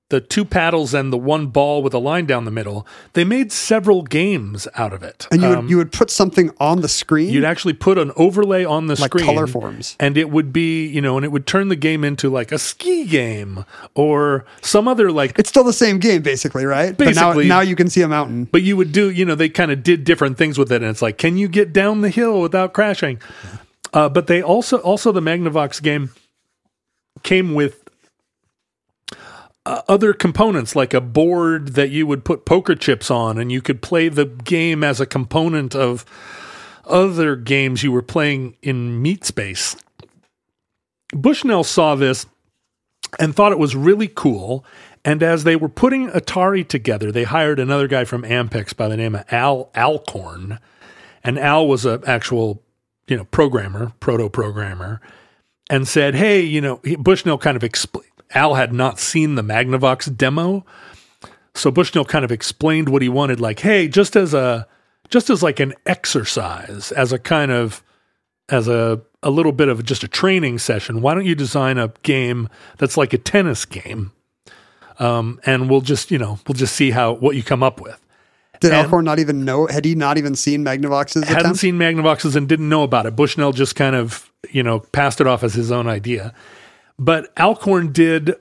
the 0.10 0.20
two 0.22 0.44
paddles 0.44 0.94
and 0.94 1.12
the 1.12 1.18
one 1.18 1.48
ball 1.48 1.82
with 1.82 1.94
a 1.94 1.98
line 1.98 2.26
down 2.26 2.44
the 2.46 2.52
middle, 2.52 2.86
they 3.14 3.24
made 3.24 3.50
several 3.52 4.02
games 4.04 4.68
out 4.76 4.92
of 4.94 5.02
it. 5.04 5.26
And 5.32 5.42
you 5.42 5.48
Um, 5.48 5.56
would 5.62 5.70
you 5.70 5.78
would 5.78 5.92
put 5.94 6.12
something 6.12 6.52
on 6.60 6.82
the 6.82 6.90
screen, 6.90 7.30
You'd 7.30 7.46
actually 7.46 7.74
put 7.74 7.98
an 7.98 8.12
overlay 8.18 8.66
on 8.66 8.88
the 8.88 9.00
like 9.02 9.10
screen. 9.10 9.26
color 9.26 9.48
forms. 9.48 9.96
And 10.02 10.18
it 10.18 10.30
would 10.30 10.52
be, 10.52 10.86
you 10.86 11.02
know, 11.02 11.16
and 11.16 11.26
it 11.26 11.32
would 11.32 11.48
turn 11.48 11.70
the 11.70 11.78
game 11.78 12.04
into 12.04 12.30
like 12.30 12.52
a 12.52 12.60
ski 12.60 13.06
game 13.06 13.64
or 13.96 14.44
some 14.62 14.88
other 14.90 15.12
like 15.14 15.40
It's 15.40 15.50
still 15.50 15.64
the 15.64 15.72
same 15.74 15.98
game, 15.98 16.22
basically, 16.22 16.66
right? 16.66 16.96
But 16.96 17.16
now, 17.16 17.32
now 17.34 17.62
you 17.62 17.76
can 17.78 17.90
see 17.90 18.02
a 18.02 18.08
mountain. 18.10 18.50
But 18.52 18.64
you 18.64 18.76
would 18.78 18.92
do, 18.92 19.10
you 19.10 19.24
know, 19.26 19.34
they 19.36 19.50
kind 19.50 19.72
of 19.72 19.82
did 19.82 20.04
different 20.04 20.38
things 20.38 20.58
with 20.60 20.72
it, 20.74 20.82
and 20.84 20.92
it's 20.92 21.02
like, 21.02 21.18
can 21.18 21.38
you 21.38 21.48
get 21.48 21.72
down 21.74 22.02
the 22.02 22.10
hill 22.10 22.42
without 22.42 22.74
crashing? 22.74 23.18
Uh, 23.94 24.10
but 24.10 24.28
they 24.28 24.42
also, 24.42 24.78
also 24.80 25.12
the 25.12 25.22
Magnavox 25.22 25.82
game 25.82 26.12
came 27.24 27.54
with 27.54 27.84
uh, 29.66 29.82
other 29.88 30.14
components, 30.14 30.76
like 30.76 30.94
a 30.94 31.02
board 31.02 31.70
that 31.76 31.92
you 31.92 32.08
would 32.08 32.26
put 32.26 32.46
poker 32.46 32.76
chips 32.76 33.12
on, 33.12 33.38
and 33.38 33.52
you 33.52 33.62
could 33.62 33.82
play 33.82 34.10
the 34.10 34.26
game 34.26 34.84
as 34.84 35.00
a 35.00 35.06
component 35.06 35.76
of 35.76 36.06
other 36.86 37.36
games 37.36 37.84
you 37.84 37.92
were 37.92 38.02
playing 38.02 38.56
in 38.62 39.02
Meat 39.02 39.24
Space. 39.24 39.76
Bushnell 41.14 41.64
saw 41.64 41.96
this 41.96 42.26
and 43.20 43.36
thought 43.36 43.52
it 43.52 43.60
was 43.60 43.76
really 43.76 44.08
cool. 44.08 44.66
And 45.04 45.24
as 45.24 45.44
they 45.44 45.56
were 45.56 45.70
putting 45.70 46.10
Atari 46.10 46.68
together, 46.68 47.12
they 47.12 47.24
hired 47.24 47.60
another 47.60 47.88
guy 47.88 48.06
from 48.06 48.24
Ampex 48.24 48.76
by 48.76 48.88
the 48.88 48.98
name 48.98 49.16
of 49.16 49.26
Al 49.32 49.72
Alcorn. 49.76 50.60
And 51.24 51.38
Al 51.38 51.68
was 51.68 51.86
an 51.86 52.04
actual, 52.06 52.64
you 53.12 53.18
know, 53.18 53.26
programmer, 53.26 53.92
proto 54.00 54.30
programmer, 54.30 55.02
and 55.70 55.88
said, 55.88 56.16
"Hey, 56.16 56.42
you 56.42 56.62
know," 56.62 56.80
Bushnell 56.98 57.38
kind 57.38 57.58
of 57.58 57.64
explained. 57.64 58.08
Al 58.34 58.56
had 58.56 58.74
not 58.74 58.98
seen 58.98 59.36
the 59.36 59.42
Magnavox 59.42 60.16
demo, 60.16 60.66
so 61.54 61.70
Bushnell 61.70 62.06
kind 62.06 62.24
of 62.24 62.32
explained 62.32 62.88
what 62.88 63.02
he 63.02 63.10
wanted. 63.10 63.42
Like, 63.42 63.60
hey, 63.60 63.90
just 63.90 64.16
as 64.16 64.34
a, 64.34 64.66
just 65.10 65.30
as 65.30 65.44
like 65.44 65.60
an 65.60 65.74
exercise, 65.86 66.94
as 66.94 67.12
a 67.12 67.20
kind 67.20 67.52
of, 67.52 67.84
as 68.48 68.70
a 68.70 69.02
a 69.22 69.30
little 69.30 69.52
bit 69.52 69.68
of 69.68 69.84
just 69.86 70.04
a 70.04 70.08
training 70.08 70.58
session. 70.58 71.02
Why 71.02 71.14
don't 71.14 71.26
you 71.26 71.36
design 71.36 71.78
a 71.78 71.94
game 72.04 72.50
that's 72.78 72.98
like 72.98 73.14
a 73.14 73.18
tennis 73.18 73.66
game? 73.66 74.14
Um, 75.00 75.40
and 75.46 75.70
we'll 75.70 75.82
just, 75.82 76.12
you 76.12 76.18
know, 76.18 76.40
we'll 76.48 76.56
just 76.56 76.76
see 76.76 76.92
how 76.92 77.14
what 77.14 77.36
you 77.36 77.44
come 77.44 77.64
up 77.64 77.82
with. 77.82 78.00
Did 78.62 78.72
And- 78.72 78.86
Alcorn 78.86 79.04
not 79.06 79.20
even 79.20 79.44
know? 79.44 79.68
Had 79.68 79.84
he 79.86 79.94
not 79.96 80.18
even 80.18 80.36
seen 80.36 80.64
Magnavox's 80.64 81.24
hadn't 81.26 81.40
attempt? 81.42 81.60
seen 81.60 81.76
Magnavoxes 81.78 82.36
and 82.36 82.48
didn't 82.48 82.70
know 82.70 82.84
about 82.84 83.06
it. 83.06 83.16
Bushnell 83.16 83.52
just 83.52 83.76
kind 83.76 83.96
of, 83.96 84.32
you 84.50 84.64
know, 84.64 84.80
passed 84.80 85.20
it 85.20 85.28
off 85.28 85.44
as 85.44 85.54
his 85.54 85.72
own 85.72 85.88
idea. 85.90 86.34
But 86.98 87.32
Alcorn 87.38 87.92
did 87.92 88.36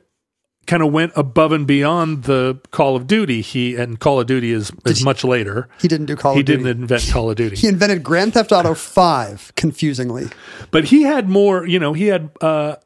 kind 0.67 0.83
of 0.83 0.93
went 0.93 1.11
above 1.17 1.51
and 1.51 1.67
beyond 1.67 2.25
the 2.25 2.61
Call 2.71 2.95
of 2.95 3.07
Duty. 3.09 3.41
He 3.41 3.75
and 3.75 3.99
Call 3.99 4.21
of 4.21 4.27
Duty 4.29 4.53
is 4.53 4.71
is 4.87 5.03
much 5.05 5.25
later. 5.25 5.69
He 5.81 5.89
didn't 5.89 6.07
do 6.07 6.15
Call 6.15 6.35
He 6.35 6.41
of 6.41 6.47
Duty. 6.47 6.63
didn't 6.65 6.83
invent 6.83 7.09
Call 7.11 7.29
of 7.31 7.37
Duty. 7.37 7.57
He 7.61 7.67
invented 7.67 8.05
Grand 8.05 8.35
Theft 8.35 8.53
Auto 8.53 8.75
5, 8.75 9.53
confusingly. 9.57 10.29
but 10.71 10.85
he 10.85 11.03
had 11.03 11.29
more 11.29 11.67
you 11.67 11.79
know 11.81 11.93
he 11.95 12.07
had 12.07 12.31
uh 12.41 12.77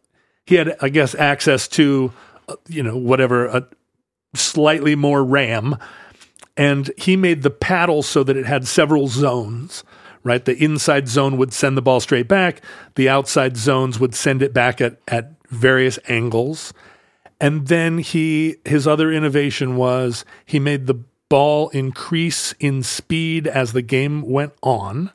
he 0.47 0.55
had 0.55 0.77
i 0.81 0.89
guess 0.89 1.15
access 1.15 1.67
to 1.69 2.13
uh, 2.49 2.55
you 2.69 2.83
know 2.83 2.97
whatever 2.97 3.47
a 3.47 3.67
slightly 4.35 4.95
more 4.95 5.23
ram 5.25 5.77
and 6.57 6.91
he 6.97 7.17
made 7.17 7.43
the 7.43 7.51
paddle 7.51 8.03
so 8.03 8.23
that 8.25 8.37
it 8.37 8.47
had 8.47 8.67
several 8.67 9.09
zones 9.09 9.85
right? 10.25 10.45
The 10.45 10.57
inside 10.57 11.07
zone 11.07 11.37
would 11.37 11.53
send 11.53 11.77
the 11.77 11.83
ball 11.83 12.01
straight 12.01 12.27
back. 12.27 12.63
The 12.97 13.09
outside 13.09 13.57
zones 13.57 14.01
would 14.01 14.15
send 14.15 14.43
it 14.43 14.53
back 14.53 14.81
at 14.81 14.99
at 15.07 15.33
various 15.51 15.99
angles. 16.09 16.73
And 17.41 17.69
then 17.69 17.99
he 17.99 18.57
his 18.65 18.87
other 18.87 19.13
innovation 19.13 19.77
was 19.77 20.25
he 20.47 20.59
made 20.59 20.87
the 20.87 21.05
ball 21.29 21.69
increase 21.71 22.53
in 22.59 22.83
speed 22.83 23.47
as 23.47 23.73
the 23.73 23.83
game 23.83 24.23
went 24.23 24.55
on. 24.63 25.11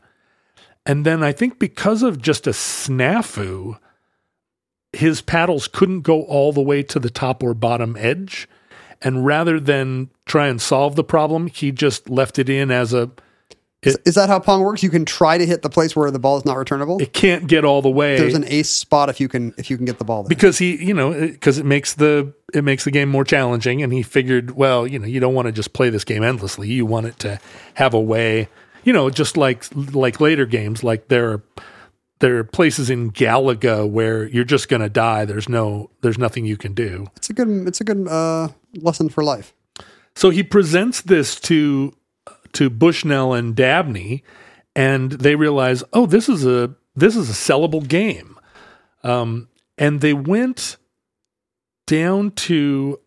And 0.86 1.06
then 1.06 1.24
I 1.24 1.32
think 1.32 1.60
because 1.60 2.04
of 2.04 2.22
just 2.22 2.48
a 2.48 2.52
snafu, 2.52 3.78
his 4.94 5.22
paddles 5.22 5.68
couldn't 5.68 6.02
go 6.02 6.24
all 6.24 6.52
the 6.52 6.62
way 6.62 6.84
to 6.84 7.00
the 7.00 7.10
top 7.10 7.44
or 7.44 7.54
bottom 7.54 7.96
edge. 7.98 8.48
And 9.02 9.26
rather 9.26 9.60
than 9.60 10.10
try 10.26 10.48
and 10.48 10.62
solve 10.62 10.96
the 10.96 11.04
problem, 11.04 11.48
he 11.48 11.72
just 11.72 12.10
left 12.10 12.38
it 12.40 12.50
in 12.50 12.70
as 12.72 12.94
a 12.94 13.10
Is 13.82 14.16
that 14.16 14.28
how 14.28 14.40
Pong 14.40 14.62
works? 14.62 14.84
You 14.84 14.90
can 14.90 15.06
try 15.06 15.38
to 15.38 15.46
hit 15.46 15.62
the 15.62 15.70
place 15.70 15.96
where 15.96 16.12
the 16.12 16.20
ball 16.20 16.38
is 16.38 16.44
not 16.44 16.58
returnable. 16.58 17.02
it 17.02 17.14
can't 17.14 17.48
get 17.48 17.64
all 17.64 17.82
the 17.82 17.90
way 17.90 18.18
There's 18.18 18.36
an 18.36 18.44
ace 18.48 18.70
spot 18.70 19.08
if 19.10 19.22
you 19.22 19.30
can 19.30 19.54
if 19.58 19.70
you 19.70 19.78
can 19.78 19.86
get 19.86 20.00
the 20.00 20.04
ball 20.04 20.24
there. 20.24 20.30
because 20.30 20.58
he, 20.58 20.84
you 20.84 20.94
know, 20.94 21.14
because 21.14 21.58
it 21.58 21.66
makes 21.66 21.94
the 21.94 22.34
it 22.54 22.64
makes 22.66 22.84
the 22.84 22.92
game 22.92 23.08
more 23.08 23.24
challenging 23.24 23.82
and 23.82 23.94
he 23.94 24.04
figured, 24.04 24.52
well, 24.52 24.86
you 24.86 25.00
know, 25.00 25.08
you 25.08 25.22
don't 25.22 25.34
want 25.34 25.46
to 25.46 25.54
just 25.54 25.72
play 25.72 25.90
this 25.90 26.04
game 26.04 26.24
endlessly. 26.24 26.68
You 26.68 26.86
want 26.86 27.06
it 27.06 27.20
to 27.20 27.40
have 27.76 27.94
a 27.94 28.02
way, 28.02 28.50
you 28.84 28.92
know, 28.92 29.10
just 29.10 29.38
like 29.38 29.66
like 29.94 30.20
later 30.20 30.46
games 30.46 30.84
like 30.84 31.08
there 31.08 31.32
are 31.32 31.44
there 32.20 32.38
are 32.40 32.44
places 32.44 32.90
in 32.90 33.12
Galaga 33.12 33.90
where 33.90 34.28
you're 34.28 34.44
just 34.44 34.68
going 34.68 34.82
to 34.82 34.90
die. 34.90 35.24
There's 35.24 35.48
no 35.48 35.90
there's 36.02 36.18
nothing 36.18 36.44
you 36.46 36.58
can 36.58 36.74
do. 36.74 37.08
It's 37.16 37.30
a 37.30 37.34
good 37.34 37.48
it's 37.66 37.80
a 37.80 37.86
good 37.86 38.06
uh, 38.10 38.50
lesson 38.76 39.10
for 39.10 39.24
life. 39.24 39.54
So 40.16 40.30
he 40.30 40.44
presents 40.44 41.02
this 41.02 41.40
to 41.42 41.94
to 42.54 42.70
Bushnell 42.70 43.34
and 43.34 43.56
Dabney, 43.56 44.24
and 44.76 45.12
they 45.12 45.36
realize, 45.36 45.84
oh, 45.94 46.06
this 46.06 46.28
is 46.28 46.46
a 46.46 46.76
this 46.96 47.16
is 47.16 47.30
a 47.30 47.34
sellable 47.34 47.88
game, 47.88 48.38
um, 49.04 49.48
and 49.78 50.02
they 50.02 50.14
went 50.14 50.78
down 51.88 52.32
to 52.32 53.00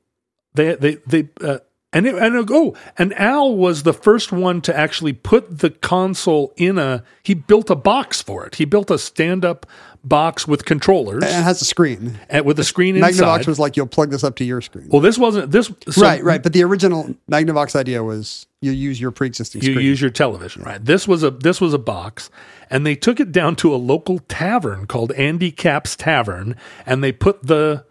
they 0.54 0.74
they 0.74 0.94
they 1.06 1.28
uh, 1.40 1.58
and 1.92 2.06
it, 2.06 2.14
and 2.14 2.50
oh, 2.50 2.74
and 2.96 3.12
Al 3.14 3.54
was 3.54 3.82
the 3.82 3.92
first 3.92 4.32
one 4.32 4.62
to 4.62 4.76
actually 4.76 5.12
put 5.12 5.58
the 5.58 5.70
console 5.70 6.52
in 6.56 6.78
a. 6.78 7.04
He 7.22 7.34
built 7.34 7.68
a 7.68 7.76
box 7.76 8.22
for 8.22 8.46
it. 8.46 8.54
He 8.54 8.64
built 8.64 8.90
a 8.90 8.98
stand 8.98 9.44
up 9.44 9.66
box 10.04 10.48
with 10.48 10.64
controllers 10.64 11.22
And 11.22 11.32
it 11.32 11.42
has 11.44 11.62
a 11.62 11.64
screen. 11.64 12.18
and 12.28 12.44
with 12.44 12.58
a 12.58 12.64
screen 12.64 12.96
inside. 12.96 13.14
Magnavox 13.14 13.46
was 13.46 13.58
like, 13.58 13.76
you'll 13.76 13.86
plug 13.86 14.10
this 14.10 14.24
up 14.24 14.34
to 14.36 14.44
your 14.44 14.60
screen. 14.60 14.88
well, 14.88 15.00
this 15.00 15.16
wasn't 15.18 15.50
this. 15.52 15.70
so- 15.90 16.02
right, 16.02 16.22
right. 16.24 16.42
But 16.42 16.52
the 16.52 16.62
original 16.64 17.14
Magnavox 17.30 17.76
idea 17.76 18.02
was 18.02 18.46
you 18.60 18.72
use 18.72 19.00
your 19.00 19.10
pre-existing 19.12 19.62
you 19.62 19.72
screen. 19.74 19.86
use 19.86 20.00
your 20.00 20.10
television 20.10 20.62
right 20.62 20.84
this 20.84 21.08
was 21.08 21.24
a 21.24 21.30
this 21.32 21.60
was 21.60 21.74
a 21.74 21.78
box 21.78 22.30
and 22.70 22.86
they 22.86 22.94
took 22.94 23.18
it 23.18 23.32
down 23.32 23.56
to 23.56 23.74
a 23.74 23.76
local 23.76 24.20
tavern 24.20 24.86
called 24.86 25.10
Andy 25.12 25.50
Capp's 25.50 25.96
tavern 25.96 26.54
and 26.86 27.02
they 27.02 27.10
put 27.10 27.44
the 27.46 27.84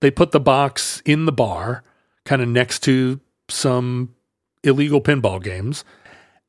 they 0.00 0.10
put 0.12 0.30
the 0.30 0.38
box 0.40 1.02
in 1.04 1.24
the 1.24 1.32
bar 1.32 1.82
kind 2.24 2.40
of 2.40 2.48
next 2.48 2.84
to 2.84 3.18
some 3.48 4.14
illegal 4.62 5.00
pinball 5.00 5.42
games 5.42 5.84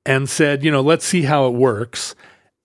and 0.05 0.29
said 0.29 0.63
you 0.63 0.69
know 0.71 0.81
let's 0.81 1.05
see 1.05 1.23
how 1.23 1.47
it 1.47 1.53
works 1.53 2.13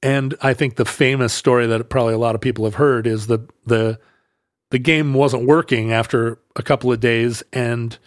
and 0.03 0.35
i 0.43 0.55
think 0.55 0.77
the 0.77 0.85
famous 0.85 1.33
story 1.33 1.67
that 1.67 1.89
probably 1.89 2.15
a 2.15 2.19
lot 2.19 2.35
of 2.35 2.41
people 2.41 2.65
have 2.65 2.75
heard 2.75 3.07
is 3.07 3.27
the 3.27 3.39
the 3.67 3.99
the 4.71 4.79
game 4.79 5.15
wasn't 5.15 5.47
working 5.47 5.93
after 5.93 6.39
a 6.57 6.63
couple 6.63 6.93
of 6.93 7.01
days 7.01 7.43
and 7.53 7.99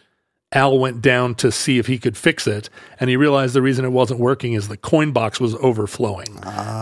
Al 0.53 0.77
went 0.77 1.01
down 1.01 1.35
to 1.35 1.51
see 1.51 1.77
if 1.79 1.87
he 1.87 1.97
could 1.97 2.17
fix 2.17 2.45
it, 2.45 2.69
and 2.99 3.09
he 3.09 3.15
realized 3.15 3.53
the 3.53 3.61
reason 3.61 3.85
it 3.85 3.89
wasn't 3.89 4.19
working 4.19 4.53
is 4.53 4.67
the 4.67 4.75
coin 4.75 5.11
box 5.11 5.39
was 5.39 5.55
overflowing. 5.55 6.27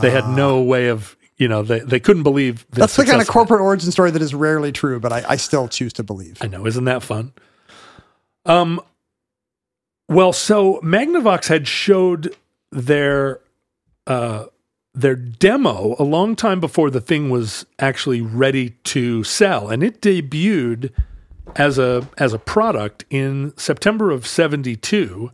They 0.01 0.09
had 0.09 0.27
no 0.29 0.61
way 0.61 0.87
of, 0.87 1.15
you 1.37 1.47
know, 1.47 1.61
they, 1.61 1.79
they 1.81 1.99
couldn't 1.99 2.23
believe 2.23 2.65
the 2.71 2.79
That's 2.81 2.95
the 2.95 3.05
kind 3.05 3.21
of 3.21 3.27
corporate 3.27 3.61
origin 3.61 3.91
story 3.91 4.09
that 4.09 4.21
is 4.23 4.33
rarely 4.33 4.71
true, 4.71 4.99
but 4.99 5.13
I, 5.13 5.23
I 5.29 5.35
still 5.35 5.67
choose 5.67 5.93
to 5.93 6.03
believe. 6.03 6.39
I 6.41 6.47
know, 6.47 6.65
isn't 6.65 6.85
that 6.85 7.03
fun? 7.03 7.31
Um, 8.45 8.81
well, 10.07 10.33
so 10.33 10.79
Magnavox 10.83 11.47
had 11.47 11.67
showed 11.67 12.35
their 12.71 13.39
uh, 14.07 14.45
their 15.01 15.15
demo 15.15 15.95
a 15.99 16.03
long 16.03 16.35
time 16.35 16.59
before 16.59 16.89
the 16.89 17.01
thing 17.01 17.29
was 17.29 17.65
actually 17.79 18.21
ready 18.21 18.71
to 18.83 19.23
sell, 19.23 19.69
and 19.69 19.83
it 19.83 20.01
debuted 20.01 20.91
as 21.55 21.77
a 21.79 22.07
as 22.17 22.33
a 22.33 22.39
product 22.39 23.05
in 23.09 23.53
September 23.57 24.11
of 24.11 24.27
'72, 24.27 25.31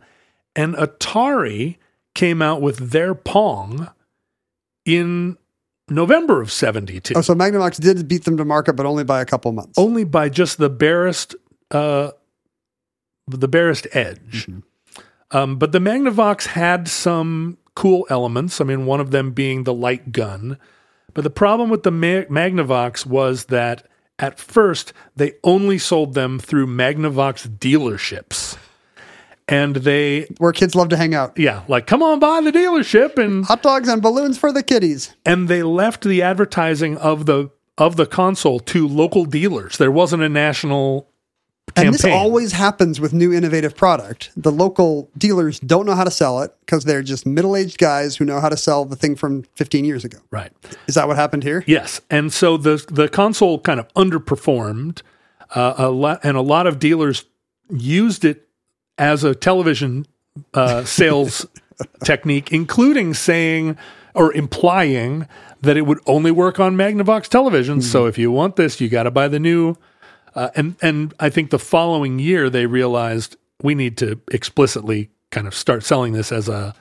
and 0.54 0.74
Atari 0.74 1.76
came 2.14 2.40
out 2.40 2.62
with 2.62 2.90
their 2.90 3.14
Pong 3.14 3.88
in 4.84 5.36
November 5.88 6.40
of 6.40 6.50
'72 6.50 7.14
Oh, 7.16 7.20
so 7.20 7.34
Magnavox 7.34 7.80
did 7.80 8.08
beat 8.08 8.24
them 8.24 8.36
to 8.38 8.44
market, 8.44 8.74
but 8.74 8.86
only 8.86 9.04
by 9.04 9.20
a 9.20 9.24
couple 9.26 9.52
months. 9.52 9.78
only 9.78 10.04
by 10.04 10.28
just 10.28 10.58
the 10.58 10.70
barest 10.70 11.34
uh 11.70 12.10
the 13.28 13.48
barest 13.48 13.86
edge. 13.92 14.48
Um 15.32 15.58
but 15.58 15.72
the 15.72 15.80
magnavox 15.80 16.46
had 16.46 16.88
some 16.88 17.58
cool 17.76 18.04
elements 18.10 18.60
i 18.60 18.64
mean 18.64 18.84
one 18.86 19.00
of 19.00 19.12
them 19.12 19.30
being 19.30 19.62
the 19.62 19.72
light 19.74 20.10
gun 20.10 20.58
but 21.14 21.22
the 21.22 21.30
problem 21.30 21.70
with 21.70 21.84
the 21.84 21.92
Ma- 21.92 22.24
magnavox 22.28 23.06
was 23.06 23.44
that 23.44 23.86
at 24.18 24.38
first 24.40 24.92
they 25.14 25.32
only 25.44 25.78
sold 25.78 26.14
them 26.14 26.38
through 26.40 26.66
magnavox 26.66 27.46
dealerships 27.58 28.56
and 29.48 29.76
they 29.76 30.22
where 30.38 30.52
kids 30.52 30.74
love 30.74 30.88
to 30.88 30.96
hang 30.96 31.14
out. 31.14 31.38
yeah 31.38 31.62
like 31.68 31.86
come 31.86 32.02
on 32.02 32.18
by 32.18 32.40
the 32.40 32.50
dealership 32.50 33.16
and 33.16 33.44
Hot 33.44 33.62
dogs 33.62 33.88
and 33.88 34.02
balloons 34.02 34.36
for 34.38 34.52
the 34.52 34.62
kiddies. 34.62 35.14
and 35.24 35.46
they 35.48 35.62
left 35.62 36.02
the 36.02 36.22
advertising 36.22 36.96
of 36.96 37.26
the 37.26 37.50
of 37.78 37.96
the 37.96 38.06
console 38.06 38.58
to 38.58 38.88
local 38.88 39.24
dealers 39.26 39.76
there 39.78 39.92
wasn't 39.92 40.22
a 40.22 40.28
national 40.28 41.08
And 41.76 41.94
this 41.94 42.04
always 42.04 42.52
happens 42.52 43.00
with 43.00 43.12
new 43.12 43.32
innovative 43.32 43.76
product. 43.76 44.30
The 44.36 44.50
local 44.50 45.10
dealers 45.16 45.60
don't 45.60 45.86
know 45.86 45.94
how 45.94 46.04
to 46.04 46.10
sell 46.10 46.40
it 46.40 46.54
because 46.60 46.84
they're 46.84 47.02
just 47.02 47.26
middle-aged 47.26 47.78
guys 47.78 48.16
who 48.16 48.24
know 48.24 48.40
how 48.40 48.48
to 48.48 48.56
sell 48.56 48.84
the 48.84 48.96
thing 48.96 49.14
from 49.14 49.42
15 49.54 49.84
years 49.84 50.04
ago. 50.04 50.18
right 50.30 50.52
Is 50.86 50.94
that 50.94 51.06
what 51.06 51.16
happened 51.16 51.42
here? 51.42 51.64
Yes, 51.66 52.00
and 52.10 52.32
so 52.32 52.56
the 52.56 52.84
the 52.90 53.08
console 53.08 53.58
kind 53.58 53.78
of 53.78 53.92
underperformed, 53.94 55.02
uh, 55.54 55.74
a 55.76 55.90
lot, 55.90 56.20
and 56.22 56.36
a 56.36 56.42
lot 56.42 56.66
of 56.66 56.78
dealers 56.78 57.24
used 57.70 58.24
it 58.24 58.48
as 58.98 59.24
a 59.24 59.34
television 59.34 60.06
uh, 60.54 60.84
sales 60.84 61.46
technique, 62.04 62.52
including 62.52 63.14
saying 63.14 63.76
or 64.14 64.32
implying 64.32 65.28
that 65.60 65.76
it 65.76 65.82
would 65.82 65.98
only 66.06 66.30
work 66.30 66.58
on 66.58 66.76
Magnavox 66.76 67.28
televisions. 67.28 67.84
So 67.84 68.06
if 68.06 68.16
you 68.16 68.30
want 68.30 68.56
this, 68.56 68.80
you 68.80 68.88
got 68.88 69.02
to 69.04 69.10
buy 69.10 69.28
the 69.28 69.38
new. 69.38 69.76
Uh, 70.36 70.50
and 70.54 70.76
and 70.82 71.14
I 71.18 71.30
think 71.30 71.50
the 71.50 71.58
following 71.58 72.18
year 72.18 72.50
they 72.50 72.66
realized 72.66 73.36
we 73.62 73.74
need 73.74 73.96
to 73.98 74.20
explicitly 74.30 75.08
kind 75.30 75.46
of 75.46 75.54
start 75.54 75.82
selling 75.82 76.12
this 76.12 76.30
as 76.30 76.48
a 76.48 76.74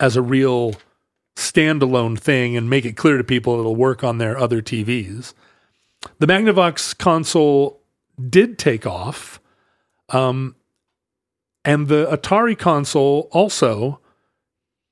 as 0.00 0.16
a 0.16 0.22
real 0.22 0.74
standalone 1.36 2.18
thing 2.18 2.56
and 2.56 2.70
make 2.70 2.86
it 2.86 2.96
clear 2.96 3.18
to 3.18 3.24
people 3.24 3.58
it'll 3.58 3.76
work 3.76 4.02
on 4.02 4.18
their 4.18 4.38
other 4.38 4.62
TVs. 4.62 5.34
The 6.18 6.26
Magnavox 6.26 6.96
console 6.96 7.80
did 8.30 8.58
take 8.58 8.86
off, 8.86 9.40
um, 10.10 10.56
and 11.64 11.88
the 11.88 12.06
Atari 12.06 12.58
console 12.58 13.28
also, 13.32 14.00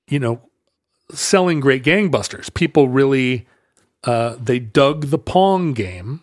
you 0.09 0.19
know, 0.19 0.43
selling 1.11 1.61
great 1.61 1.83
gangbusters. 1.83 2.53
People 2.53 2.89
really 2.89 3.47
uh, 4.05 4.37
they 4.39 4.59
dug 4.59 5.07
the 5.07 5.19
Pong 5.19 5.73
game 5.73 6.21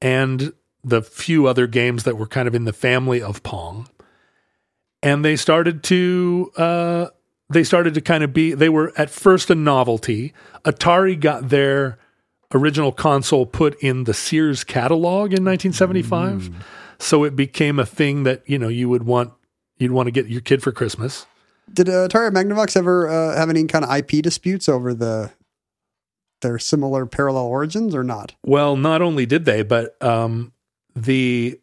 and 0.00 0.52
the 0.84 1.02
few 1.02 1.46
other 1.46 1.66
games 1.66 2.04
that 2.04 2.16
were 2.16 2.26
kind 2.26 2.48
of 2.48 2.54
in 2.54 2.64
the 2.64 2.72
family 2.72 3.20
of 3.20 3.42
Pong, 3.42 3.88
and 5.02 5.24
they 5.24 5.36
started 5.36 5.82
to 5.84 6.52
uh, 6.56 7.06
they 7.50 7.64
started 7.64 7.94
to 7.94 8.00
kind 8.00 8.22
of 8.22 8.32
be 8.32 8.52
they 8.52 8.68
were 8.68 8.92
at 8.96 9.10
first 9.10 9.50
a 9.50 9.54
novelty. 9.54 10.32
Atari 10.64 11.18
got 11.18 11.48
their 11.48 11.98
original 12.54 12.92
console 12.92 13.46
put 13.46 13.80
in 13.82 14.04
the 14.04 14.14
Sears 14.14 14.64
catalog 14.64 15.32
in 15.32 15.44
1975, 15.44 16.50
so 16.98 17.24
it 17.24 17.36
became 17.36 17.78
a 17.78 17.86
thing 17.86 18.22
that 18.24 18.42
you 18.46 18.58
know 18.58 18.68
you 18.68 18.88
would 18.88 19.04
want 19.04 19.32
you'd 19.78 19.92
want 19.92 20.06
to 20.06 20.10
get 20.10 20.28
your 20.28 20.40
kid 20.40 20.62
for 20.62 20.72
Christmas. 20.72 21.26
Did 21.72 21.88
uh, 21.88 22.08
Atari 22.08 22.28
and 22.28 22.36
Magnavox 22.36 22.76
ever 22.76 23.08
uh, 23.08 23.36
have 23.36 23.50
any 23.50 23.64
kind 23.64 23.84
of 23.84 23.94
IP 23.94 24.22
disputes 24.22 24.68
over 24.68 24.94
the 24.94 25.32
their 26.40 26.58
similar 26.58 27.06
parallel 27.06 27.44
origins 27.44 27.94
or 27.94 28.04
not? 28.04 28.34
Well, 28.44 28.76
not 28.76 29.02
only 29.02 29.26
did 29.26 29.44
they, 29.44 29.62
but 29.62 30.00
um, 30.02 30.52
the 31.02 31.60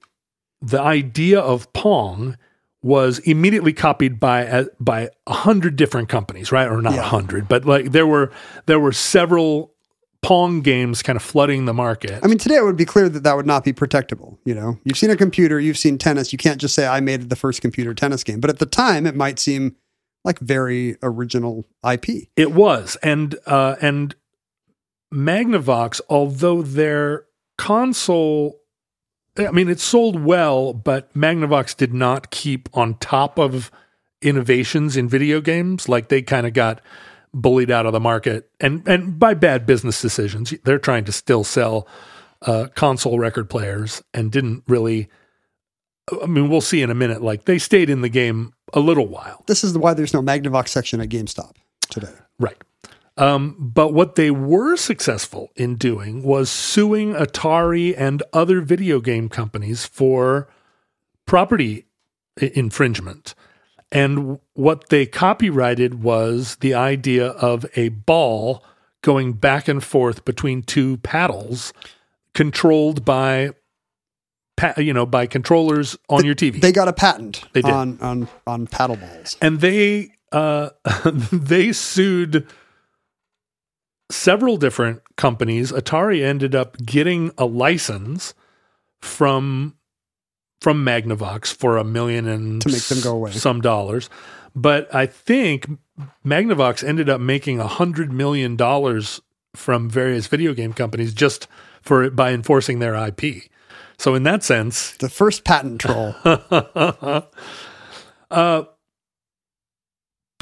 the 0.61 0.81
idea 0.81 1.39
of 1.39 1.71
Pong 1.73 2.37
was 2.81 3.19
immediately 3.19 3.73
copied 3.73 4.19
by 4.19 4.45
uh, 4.47 4.65
by 4.79 5.09
a 5.27 5.33
hundred 5.33 5.75
different 5.75 6.09
companies, 6.09 6.51
right? 6.51 6.67
Or 6.67 6.81
not 6.81 6.93
a 6.93 6.97
Yeah. 6.97 7.01
hundred, 7.03 7.47
but 7.47 7.65
like 7.65 7.91
there 7.91 8.07
were 8.07 8.31
there 8.65 8.79
were 8.79 8.91
several 8.91 9.73
Pong 10.21 10.61
games 10.61 11.03
kind 11.03 11.15
of 11.17 11.21
flooding 11.21 11.65
the 11.65 11.73
market. 11.73 12.19
I 12.23 12.27
mean, 12.27 12.39
today 12.39 12.55
it 12.55 12.63
would 12.63 12.77
be 12.77 12.85
clear 12.85 13.09
that 13.09 13.21
that 13.23 13.35
would 13.35 13.45
not 13.45 13.63
be 13.63 13.73
protectable. 13.73 14.37
You 14.43 14.55
know, 14.55 14.79
you've 14.83 14.97
seen 14.97 15.11
a 15.11 15.15
computer, 15.15 15.59
you've 15.59 15.77
seen 15.77 15.97
tennis. 15.99 16.31
You 16.31 16.37
can't 16.39 16.59
just 16.59 16.73
say 16.73 16.87
I 16.87 16.99
made 16.99 17.29
the 17.29 17.35
first 17.35 17.61
computer 17.61 17.93
tennis 17.93 18.23
game. 18.23 18.39
But 18.39 18.49
at 18.49 18.57
the 18.59 18.65
time, 18.65 19.05
it 19.05 19.15
might 19.15 19.37
seem 19.39 19.75
like 20.23 20.39
very 20.39 20.97
original 21.03 21.65
IP. 21.87 22.29
It 22.35 22.53
was, 22.53 22.97
and 23.03 23.35
uh, 23.45 23.75
and 23.81 24.15
Magnavox, 25.13 26.01
although 26.09 26.61
their 26.61 27.25
console, 27.57 28.59
I 29.37 29.51
mean, 29.51 29.67
it 29.67 29.79
sold 29.79 30.23
well, 30.23 30.73
but 30.73 31.13
Magnavox 31.13 31.75
did 31.75 31.93
not 31.93 32.31
keep 32.31 32.69
on 32.73 32.95
top 32.95 33.37
of 33.37 33.71
innovations 34.21 34.95
in 34.95 35.09
video 35.09 35.41
games. 35.41 35.89
Like 35.89 36.07
they 36.07 36.21
kind 36.21 36.47
of 36.47 36.53
got 36.53 36.81
bullied 37.33 37.69
out 37.69 37.85
of 37.85 37.93
the 37.93 37.99
market, 37.99 38.49
and 38.59 38.87
and 38.87 39.19
by 39.19 39.33
bad 39.33 39.65
business 39.65 40.01
decisions. 40.01 40.53
They're 40.63 40.79
trying 40.79 41.05
to 41.05 41.11
still 41.11 41.43
sell 41.43 41.87
uh, 42.41 42.67
console 42.75 43.19
record 43.19 43.49
players, 43.49 44.01
and 44.13 44.31
didn't 44.31 44.63
really. 44.67 45.09
I 46.21 46.27
mean, 46.27 46.49
we'll 46.49 46.61
see 46.61 46.81
in 46.81 46.91
a 46.91 46.95
minute. 46.95 47.21
Like 47.21 47.45
they 47.45 47.57
stayed 47.57 47.89
in 47.89 48.01
the 48.01 48.09
game 48.09 48.53
a 48.73 48.79
little 48.79 49.07
while. 49.07 49.43
This 49.47 49.63
is 49.63 49.77
why 49.77 49.93
there's 49.93 50.13
no 50.13 50.21
Magnavox 50.21 50.69
section 50.69 51.01
at 51.01 51.09
GameStop 51.09 51.55
today. 51.89 52.13
Right. 52.39 52.61
Um, 53.17 53.55
but 53.73 53.93
what 53.93 54.15
they 54.15 54.29
were 54.31 54.75
successful 54.75 55.51
in 55.55 55.75
doing 55.75 56.21
was 56.23 56.49
suing 56.49 57.13
Atari 57.13 57.93
and 57.97 58.21
other 58.33 58.59
video 58.61 58.99
game 58.99 59.29
companies 59.29 59.85
for 59.85 60.49
property 61.25 61.85
i- 62.41 62.51
infringement. 62.55 63.33
And 63.91 64.39
what 64.53 64.89
they 64.89 65.05
copyrighted 65.05 66.03
was 66.03 66.57
the 66.57 66.73
idea 66.73 67.27
of 67.27 67.65
a 67.77 67.89
ball 67.89 68.63
going 69.01 69.33
back 69.33 69.67
and 69.69 69.81
forth 69.83 70.25
between 70.25 70.61
two 70.63 70.97
paddles 70.97 71.71
controlled 72.33 73.05
by 73.05 73.51
pa- 74.57 74.73
you 74.77 74.91
know 74.93 75.05
by 75.05 75.25
controllers 75.25 75.95
on 76.09 76.25
your 76.25 76.35
TV. 76.35 76.59
They 76.59 76.73
got 76.73 76.89
a 76.89 76.93
patent 76.93 77.43
They 77.53 77.61
did. 77.61 77.71
on 77.71 77.97
on 78.01 78.27
on 78.45 78.67
paddle 78.67 78.97
balls. 78.97 79.37
and 79.41 79.61
they 79.61 80.09
uh, 80.33 80.71
they 81.31 81.71
sued 81.71 82.45
several 84.09 84.57
different 84.57 85.01
companies. 85.17 85.71
Atari 85.71 86.23
ended 86.23 86.53
up 86.55 86.77
getting 86.77 87.31
a 87.37 87.45
license 87.45 88.33
from 89.01 89.75
from 90.61 90.83
Magnavox 90.85 91.53
for 91.53 91.77
a 91.77 91.83
million 91.83 92.27
and 92.27 92.61
To 92.61 92.69
make 92.69 92.83
them 92.83 93.01
go 93.01 93.13
away. 93.15 93.31
some 93.31 93.61
dollars. 93.61 94.09
But 94.55 94.93
I 94.95 95.05
think 95.05 95.67
Magnavox 96.25 96.83
ended 96.87 97.09
up 97.09 97.19
making 97.21 97.59
a 97.59 97.67
hundred 97.67 98.11
million 98.11 98.55
dollars 98.55 99.21
from 99.55 99.89
various 99.89 100.27
video 100.27 100.53
game 100.53 100.73
companies 100.73 101.13
just 101.13 101.47
for 101.81 102.09
by 102.09 102.31
enforcing 102.33 102.79
their 102.79 102.95
IP. 102.95 103.43
So 103.97 104.15
in 104.15 104.23
that 104.23 104.43
sense, 104.43 104.91
The 104.97 105.09
first 105.09 105.43
patent 105.45 105.79
troll. 105.81 106.15
uh, 108.31 108.63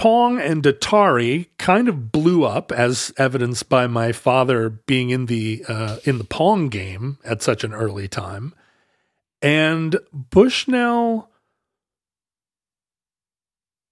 Pong 0.03 0.37
and 0.37 0.61
Atari 0.63 1.47
kind 1.57 1.87
of 1.87 2.11
blew 2.11 2.43
up, 2.43 2.73
as 2.73 3.13
evidenced 3.15 3.69
by 3.69 3.87
my 3.87 4.11
father 4.11 4.69
being 4.69 5.11
in 5.11 5.27
the 5.27 5.63
uh, 5.65 5.99
in 6.03 6.17
the 6.17 6.25
Pong 6.25 6.67
game 6.67 7.19
at 7.23 7.41
such 7.41 7.63
an 7.63 7.73
early 7.73 8.09
time, 8.09 8.53
and 9.41 9.95
Bushnell 10.11 11.31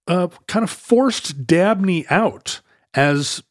uh, 0.06 0.28
kind 0.46 0.62
of 0.62 0.68
forced 0.68 1.46
Dabney 1.46 2.04
out 2.10 2.60
as 2.92 3.42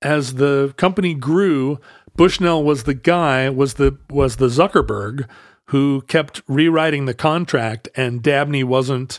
as 0.00 0.34
the 0.34 0.72
company 0.76 1.14
grew. 1.14 1.80
Bushnell 2.14 2.62
was 2.62 2.84
the 2.84 2.94
guy 2.94 3.50
was 3.50 3.74
the 3.74 3.98
was 4.08 4.36
the 4.36 4.46
Zuckerberg 4.46 5.28
who 5.70 6.02
kept 6.02 6.42
rewriting 6.46 7.06
the 7.06 7.14
contract, 7.14 7.88
and 7.96 8.22
Dabney 8.22 8.62
wasn't 8.62 9.18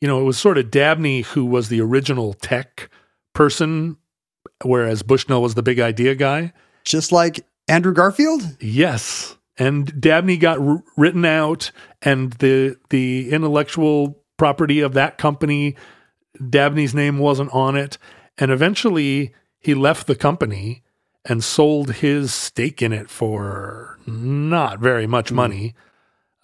you 0.00 0.08
know, 0.08 0.20
it 0.20 0.24
was 0.24 0.38
sort 0.38 0.58
of 0.58 0.70
Dabney 0.70 1.22
who 1.22 1.44
was 1.44 1.68
the 1.68 1.80
original 1.80 2.34
tech 2.34 2.90
person, 3.32 3.96
whereas 4.64 5.02
Bushnell 5.02 5.42
was 5.42 5.54
the 5.54 5.62
big 5.62 5.80
idea 5.80 6.14
guy. 6.14 6.52
Just 6.84 7.12
like 7.12 7.46
Andrew 7.68 7.92
Garfield? 7.92 8.42
Yes, 8.60 9.36
and 9.58 10.00
Dabney 10.00 10.36
got 10.36 10.58
r- 10.58 10.82
written 10.96 11.24
out, 11.24 11.70
and 12.02 12.32
the 12.34 12.76
the 12.90 13.30
intellectual 13.30 14.22
property 14.36 14.80
of 14.80 14.92
that 14.94 15.18
company, 15.18 15.76
Dabney's 16.48 16.94
name 16.94 17.18
wasn't 17.18 17.52
on 17.52 17.76
it, 17.76 17.98
and 18.38 18.50
eventually 18.50 19.34
he 19.58 19.74
left 19.74 20.06
the 20.06 20.14
company 20.14 20.82
and 21.24 21.42
sold 21.42 21.94
his 21.94 22.32
stake 22.32 22.82
in 22.82 22.92
it 22.92 23.10
for 23.10 23.98
not 24.06 24.78
very 24.78 25.06
much 25.06 25.32
money, 25.32 25.74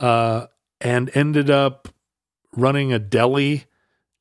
uh, 0.00 0.46
and 0.80 1.10
ended 1.14 1.50
up 1.50 1.88
running 2.56 2.92
a 2.92 2.98
deli 2.98 3.64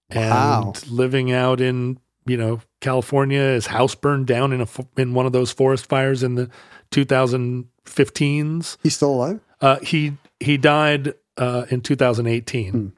and 0.10 0.30
Wow. 0.30 0.74
living 0.90 1.32
out 1.32 1.62
in 1.62 2.00
you 2.26 2.38
know 2.38 2.62
California. 2.82 3.40
His 3.42 3.68
house 3.68 3.96
burned 3.96 4.28
down 4.28 4.54
in 4.54 4.62
a 4.62 4.68
in 4.98 5.14
one 5.14 5.26
of 5.26 5.32
those 5.32 5.52
forest 5.52 5.86
fires 5.88 6.24
in 6.24 6.36
the 6.36 6.50
2015s. 6.92 8.78
He's 8.84 8.96
still 8.96 9.12
alive? 9.12 9.40
Uh, 9.60 9.78
he 9.80 10.14
he 10.40 10.58
died 10.58 11.14
uh, 11.38 11.66
in 11.70 11.82
2018. 11.82 12.94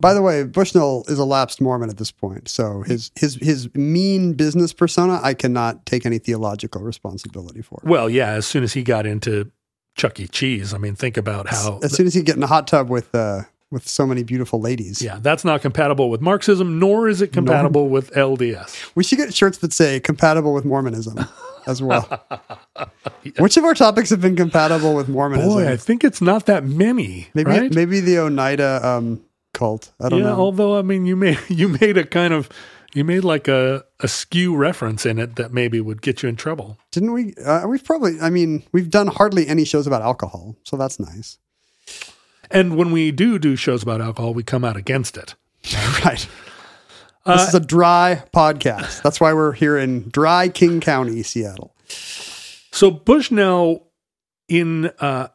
By 0.00 0.12
the 0.12 0.20
way, 0.22 0.42
Bushnell 0.42 1.04
is 1.08 1.18
a 1.18 1.24
lapsed 1.24 1.60
Mormon 1.60 1.88
at 1.88 1.96
this 1.96 2.10
point, 2.10 2.48
so 2.48 2.82
his 2.82 3.10
his 3.14 3.36
his 3.36 3.72
mean 3.74 4.34
business 4.34 4.72
persona, 4.72 5.20
I 5.22 5.34
cannot 5.34 5.86
take 5.86 6.04
any 6.04 6.18
theological 6.18 6.82
responsibility 6.82 7.62
for. 7.62 7.80
Well, 7.84 8.10
yeah, 8.10 8.30
as 8.30 8.44
soon 8.44 8.64
as 8.64 8.72
he 8.74 8.82
got 8.82 9.06
into 9.06 9.50
Chuck 9.96 10.18
E. 10.20 10.26
Cheese, 10.26 10.74
I 10.74 10.78
mean, 10.78 10.94
think 10.96 11.16
about 11.16 11.48
how. 11.48 11.78
As 11.82 11.94
soon 11.94 12.06
as 12.06 12.14
he 12.14 12.22
get 12.22 12.36
in 12.36 12.42
a 12.42 12.46
hot 12.48 12.66
tub 12.66 12.90
with 12.90 13.14
uh 13.14 13.42
with 13.70 13.88
so 13.88 14.06
many 14.06 14.22
beautiful 14.22 14.60
ladies, 14.60 15.02
yeah, 15.02 15.18
that's 15.20 15.44
not 15.44 15.62
compatible 15.62 16.10
with 16.10 16.20
Marxism, 16.20 16.78
nor 16.78 17.08
is 17.08 17.20
it 17.22 17.32
compatible 17.32 17.88
with 17.88 18.10
LDS. 18.12 18.92
we 18.94 19.02
should 19.04 19.18
get 19.18 19.34
shirts 19.34 19.58
that 19.58 19.72
say 19.72 20.00
compatible 20.00 20.54
with 20.54 20.64
Mormonism 20.64 21.18
as 21.66 21.82
well. 21.82 22.24
Which 23.38 23.56
of 23.56 23.64
our 23.64 23.74
topics 23.74 24.10
have 24.10 24.20
been 24.20 24.36
compatible 24.36 24.94
with 24.94 25.08
Mormonism? 25.08 25.50
Boy, 25.50 25.70
I 25.70 25.76
think 25.76 26.04
it's 26.04 26.20
not 26.20 26.46
that 26.46 26.64
many. 26.64 27.28
maybe 27.34 27.50
right? 27.50 27.74
maybe 27.74 28.00
the 28.00 28.18
Oneida 28.18 28.86
um, 28.86 29.24
cult. 29.54 29.92
I 30.00 30.08
don't 30.08 30.20
yeah, 30.20 30.26
know. 30.26 30.36
although 30.36 30.78
I 30.78 30.82
mean, 30.82 31.06
you 31.06 31.16
made 31.16 31.38
you 31.48 31.68
made 31.68 31.96
a 31.96 32.04
kind 32.04 32.34
of 32.34 32.48
you 32.94 33.04
made 33.04 33.24
like 33.24 33.48
a 33.48 33.84
a 34.00 34.08
skew 34.08 34.54
reference 34.56 35.06
in 35.06 35.18
it 35.18 35.36
that 35.36 35.52
maybe 35.52 35.80
would 35.80 36.02
get 36.02 36.22
you 36.22 36.28
in 36.28 36.36
trouble. 36.36 36.78
Didn't 36.92 37.12
we? 37.12 37.34
Uh, 37.36 37.66
we've 37.66 37.84
probably. 37.84 38.20
I 38.20 38.30
mean, 38.30 38.62
we've 38.72 38.90
done 38.90 39.06
hardly 39.06 39.46
any 39.46 39.64
shows 39.64 39.86
about 39.86 40.02
alcohol, 40.02 40.56
so 40.64 40.76
that's 40.76 41.00
nice. 41.00 41.38
And 42.50 42.76
when 42.76 42.90
we 42.92 43.10
do 43.10 43.38
do 43.38 43.56
shows 43.56 43.82
about 43.82 44.00
alcohol, 44.00 44.34
we 44.34 44.42
come 44.42 44.64
out 44.64 44.76
against 44.76 45.16
it. 45.16 45.34
right. 46.04 46.26
Uh, 47.26 47.36
This 47.38 47.48
is 47.48 47.54
a 47.54 47.60
dry 47.60 48.22
podcast. 48.34 49.02
That's 49.02 49.20
why 49.20 49.32
we're 49.32 49.52
here 49.52 49.78
in 49.78 50.08
dry 50.10 50.48
King 50.48 50.80
County, 50.80 51.22
Seattle. 51.22 51.74
So 51.88 52.90
Bushnell, 52.90 53.86
in 54.48 54.86
uh, 55.00 55.28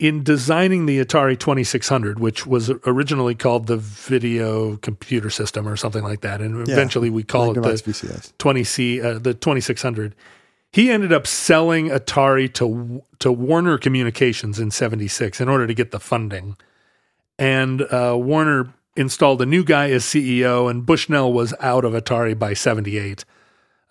in 0.00 0.22
designing 0.24 0.86
the 0.86 0.98
Atari 1.04 1.38
Twenty 1.38 1.62
Six 1.64 1.88
Hundred, 1.88 2.18
which 2.18 2.46
was 2.46 2.70
originally 2.86 3.34
called 3.36 3.66
the 3.68 3.76
Video 3.76 4.76
Computer 4.78 5.30
System 5.30 5.68
or 5.68 5.76
something 5.76 6.02
like 6.02 6.22
that, 6.22 6.40
and 6.40 6.66
Yeah. 6.66 6.72
eventually 6.74 7.10
we 7.10 7.22
call 7.22 7.50
it 7.52 7.54
the 7.54 7.60
VCS. 7.92 8.32
twenty 8.38 8.64
C, 8.64 9.00
uh, 9.00 9.18
the 9.18 9.34
Twenty 9.34 9.60
Six 9.60 9.80
Hundred. 9.82 10.14
He 10.70 10.90
ended 10.90 11.12
up 11.12 11.26
selling 11.26 11.88
Atari 11.88 12.52
to 12.54 13.02
to 13.20 13.32
Warner 13.32 13.78
Communications 13.78 14.58
in 14.58 14.70
'76 14.70 15.40
in 15.40 15.48
order 15.48 15.66
to 15.66 15.74
get 15.74 15.90
the 15.90 16.00
funding, 16.00 16.56
and 17.38 17.82
uh, 17.82 18.14
Warner 18.16 18.72
installed 18.96 19.40
a 19.40 19.46
new 19.46 19.64
guy 19.64 19.90
as 19.90 20.04
CEO, 20.04 20.70
and 20.70 20.84
Bushnell 20.84 21.32
was 21.32 21.54
out 21.60 21.84
of 21.84 21.92
Atari 21.92 22.38
by 22.38 22.52
'78 22.52 23.24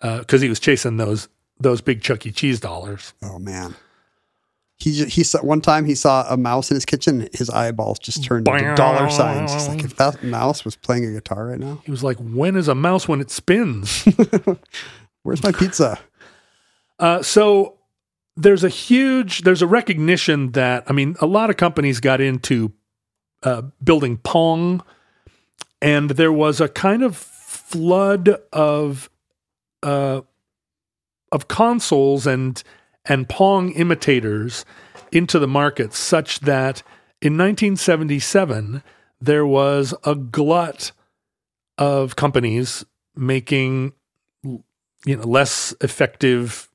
because 0.00 0.40
he 0.40 0.48
was 0.48 0.60
chasing 0.60 0.96
those 0.98 1.28
those 1.58 1.80
big 1.80 2.00
Chuck 2.02 2.24
E. 2.26 2.30
Cheese 2.30 2.60
dollars. 2.60 3.12
Oh 3.22 3.38
man. 3.38 3.74
He 4.76 5.04
he 5.06 5.24
saw 5.24 5.40
one 5.40 5.60
time 5.60 5.86
he 5.86 5.96
saw 5.96 6.24
a 6.32 6.36
mouse 6.36 6.70
in 6.70 6.76
his 6.76 6.84
kitchen. 6.84 7.28
His 7.32 7.50
eyeballs 7.50 7.98
just 7.98 8.22
turned 8.22 8.46
into 8.46 8.76
dollar 8.76 9.10
signs. 9.10 9.52
He's 9.52 9.68
like, 9.68 9.82
if 9.82 9.96
that 9.96 10.22
mouse 10.22 10.64
was 10.64 10.76
playing 10.76 11.04
a 11.04 11.10
guitar 11.10 11.46
right 11.48 11.58
now, 11.58 11.82
He 11.84 11.90
was 11.90 12.04
like, 12.04 12.16
"When 12.18 12.54
is 12.54 12.68
a 12.68 12.76
mouse 12.76 13.08
when 13.08 13.20
it 13.20 13.32
spins?" 13.32 14.06
where's 15.24 15.42
my 15.42 15.50
pizza? 15.50 15.98
Uh, 16.98 17.22
so 17.22 17.78
there's 18.36 18.64
a 18.64 18.68
huge, 18.68 19.42
there's 19.42 19.62
a 19.62 19.66
recognition 19.66 20.52
that 20.52 20.84
I 20.86 20.92
mean, 20.92 21.16
a 21.20 21.26
lot 21.26 21.50
of 21.50 21.56
companies 21.56 22.00
got 22.00 22.20
into 22.20 22.72
uh, 23.42 23.62
building 23.82 24.18
Pong, 24.18 24.82
and 25.80 26.10
there 26.10 26.32
was 26.32 26.60
a 26.60 26.68
kind 26.68 27.02
of 27.02 27.16
flood 27.16 28.28
of 28.52 29.10
uh, 29.82 30.22
of 31.32 31.48
consoles 31.48 32.26
and 32.26 32.62
and 33.04 33.28
Pong 33.28 33.72
imitators 33.72 34.64
into 35.10 35.38
the 35.38 35.48
market, 35.48 35.94
such 35.94 36.40
that 36.40 36.82
in 37.20 37.32
1977, 37.32 38.82
there 39.20 39.46
was 39.46 39.94
a 40.04 40.14
glut 40.14 40.92
of 41.76 42.16
companies 42.16 42.84
making 43.16 43.92
you 44.44 45.16
know 45.16 45.24
less 45.24 45.74
effective 45.80 46.67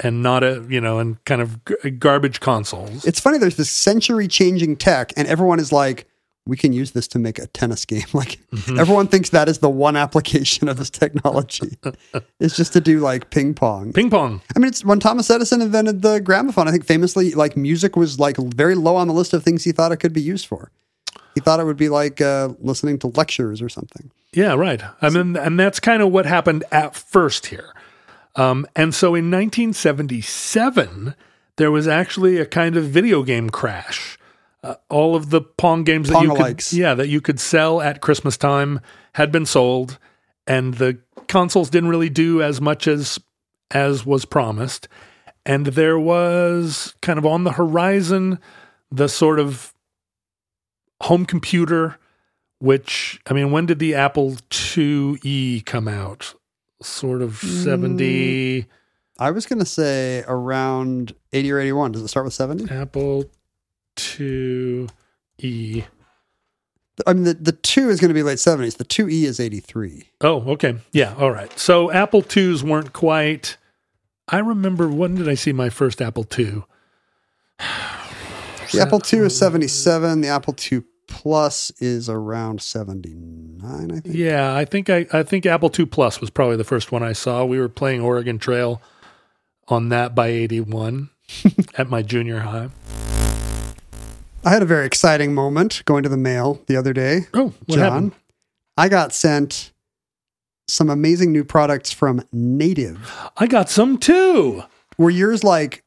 and 0.00 0.22
not 0.22 0.42
a 0.44 0.64
you 0.68 0.80
know 0.80 0.98
and 0.98 1.22
kind 1.24 1.40
of 1.42 1.64
g- 1.64 1.90
garbage 1.90 2.40
consoles. 2.40 3.04
It's 3.04 3.20
funny. 3.20 3.38
There's 3.38 3.56
this 3.56 3.70
century-changing 3.70 4.76
tech, 4.76 5.12
and 5.16 5.26
everyone 5.28 5.58
is 5.60 5.72
like, 5.72 6.06
"We 6.46 6.56
can 6.56 6.72
use 6.72 6.92
this 6.92 7.08
to 7.08 7.18
make 7.18 7.38
a 7.38 7.46
tennis 7.48 7.84
game." 7.84 8.04
Like 8.14 8.38
Mm-hmm. 8.52 8.78
everyone 8.80 9.08
thinks 9.08 9.30
that 9.30 9.48
is 9.48 9.58
the 9.58 9.68
one 9.68 9.94
application 9.96 10.68
of 10.68 10.76
this 10.78 10.88
technology. 10.90 11.76
it's 12.40 12.56
just 12.56 12.72
to 12.72 12.80
do 12.80 13.00
like 13.00 13.30
ping 13.30 13.54
pong. 13.54 13.92
Ping 13.92 14.08
pong. 14.10 14.40
I 14.56 14.58
mean, 14.58 14.68
it's 14.68 14.84
when 14.84 15.00
Thomas 15.00 15.28
Edison 15.30 15.60
invented 15.60 16.00
the 16.02 16.20
gramophone. 16.20 16.66
I 16.66 16.70
think 16.70 16.84
famously, 16.86 17.32
like 17.32 17.56
music 17.56 17.94
was 17.96 18.18
like 18.18 18.36
very 18.38 18.74
low 18.74 18.96
on 18.96 19.06
the 19.08 19.14
list 19.14 19.32
of 19.34 19.42
things 19.44 19.64
he 19.64 19.72
thought 19.72 19.92
it 19.92 19.98
could 19.98 20.12
be 20.14 20.22
used 20.22 20.46
for. 20.46 20.70
He 21.34 21.40
thought 21.40 21.60
it 21.60 21.64
would 21.64 21.76
be 21.76 21.88
like 21.88 22.20
uh, 22.20 22.48
listening 22.60 22.98
to 23.00 23.08
lectures 23.08 23.60
or 23.62 23.68
something. 23.68 24.10
Yeah, 24.34 24.54
right. 24.54 24.82
I 25.02 25.08
mean, 25.10 25.36
and 25.36 25.58
that's 25.58 25.78
kind 25.80 26.02
of 26.02 26.10
what 26.10 26.26
happened 26.26 26.64
at 26.72 26.94
first 26.96 27.46
here. 27.46 27.72
Um, 28.38 28.66
and 28.76 28.94
so 28.94 29.08
in 29.08 29.30
1977, 29.30 31.14
there 31.56 31.70
was 31.70 31.88
actually 31.88 32.38
a 32.38 32.46
kind 32.46 32.76
of 32.76 32.84
video 32.84 33.22
game 33.22 33.50
crash. 33.50 34.18
Uh, 34.62 34.76
all 34.88 35.14
of 35.14 35.30
the 35.30 35.40
Pong 35.40 35.84
games 35.84 36.08
that 36.08 36.22
you 36.22 36.34
could, 36.34 36.72
yeah, 36.72 36.94
that 36.94 37.08
you 37.08 37.20
could 37.20 37.38
sell 37.38 37.80
at 37.80 38.00
Christmas 38.00 38.36
time 38.36 38.80
had 39.14 39.30
been 39.30 39.46
sold, 39.46 39.98
and 40.46 40.74
the 40.74 40.98
consoles 41.28 41.70
didn't 41.70 41.90
really 41.90 42.08
do 42.08 42.42
as 42.42 42.60
much 42.60 42.88
as 42.88 43.20
as 43.70 44.06
was 44.06 44.24
promised. 44.24 44.88
And 45.44 45.66
there 45.66 45.98
was 45.98 46.94
kind 47.02 47.18
of 47.18 47.26
on 47.26 47.44
the 47.44 47.52
horizon 47.52 48.38
the 48.90 49.08
sort 49.08 49.38
of 49.38 49.74
home 51.00 51.24
computer 51.24 51.98
which 52.60 53.20
I 53.26 53.34
mean, 53.34 53.50
when 53.50 53.66
did 53.66 53.78
the 53.78 53.94
Apple 53.94 54.32
IIe 54.50 55.64
come 55.64 55.88
out? 55.88 56.34
Sort 56.82 57.22
of 57.22 57.40
Mm. 57.40 57.64
70 57.64 58.66
I 59.20 59.32
was 59.32 59.46
going 59.46 59.58
to 59.58 59.64
say 59.66 60.22
around 60.28 61.12
80 61.32 61.50
or 61.52 61.58
81. 61.58 61.92
Does 61.92 62.02
it 62.02 62.08
start 62.08 62.24
with 62.24 62.34
70? 62.34 62.72
Apple 62.72 63.24
2E. 63.96 65.84
I 67.06 67.12
mean, 67.12 67.24
the, 67.24 67.34
the 67.34 67.52
2 67.52 67.88
is 67.90 67.98
going 68.00 68.08
to 68.10 68.14
be 68.14 68.22
late 68.22 68.38
70s. 68.38 68.76
The 68.76 68.84
2E 68.84 69.24
is 69.24 69.40
83. 69.40 70.10
Oh, 70.20 70.40
okay. 70.52 70.76
Yeah, 70.92 71.14
all 71.18 71.32
right. 71.32 71.56
So 71.58 71.90
Apple 71.90 72.22
2s 72.22 72.62
weren't 72.62 72.92
quite 72.92 73.56
I 74.30 74.38
remember 74.38 74.88
when 74.88 75.14
did 75.14 75.28
I 75.28 75.34
see 75.34 75.52
my 75.52 75.70
first 75.70 76.00
Apple 76.02 76.26
II? 76.38 76.62
The 78.70 78.82
Apple 78.82 79.00
II 79.10 79.20
is 79.20 79.38
77. 79.38 80.20
The 80.20 80.28
Apple 80.28 80.54
II 80.70 80.82
Plus 81.08 81.72
is 81.80 82.08
around 82.08 82.62
79, 82.62 83.90
I 83.90 84.00
think. 84.00 84.14
Yeah, 84.14 84.54
I 84.54 84.64
think 84.64 84.88
I, 84.88 85.06
I 85.12 85.22
think 85.24 85.46
Apple 85.46 85.72
II 85.76 85.86
Plus 85.86 86.20
was 86.20 86.30
probably 86.30 86.56
the 86.56 86.64
first 86.64 86.92
one 86.92 87.02
I 87.02 87.12
saw. 87.12 87.44
We 87.44 87.58
were 87.58 87.68
playing 87.68 88.00
Oregon 88.00 88.38
Trail 88.38 88.80
on 89.66 89.88
that 89.88 90.14
by 90.14 90.28
81 90.28 91.10
at 91.78 91.88
my 91.88 92.02
junior 92.02 92.40
high. 92.40 92.68
I 94.44 94.50
had 94.50 94.62
a 94.62 94.66
very 94.66 94.86
exciting 94.86 95.34
moment 95.34 95.82
going 95.84 96.04
to 96.04 96.08
the 96.08 96.16
mail 96.16 96.62
the 96.66 96.76
other 96.76 96.92
day. 96.92 97.22
Oh, 97.34 97.52
what 97.66 97.76
John, 97.76 97.78
happened? 97.78 98.12
I 98.76 98.88
got 98.88 99.12
sent 99.12 99.72
some 100.68 100.90
amazing 100.90 101.32
new 101.32 101.44
products 101.44 101.90
from 101.90 102.22
Native. 102.32 103.12
I 103.36 103.46
got 103.46 103.68
some 103.68 103.98
too. 103.98 104.62
Were 104.96 105.10
yours 105.10 105.42
like, 105.42 105.84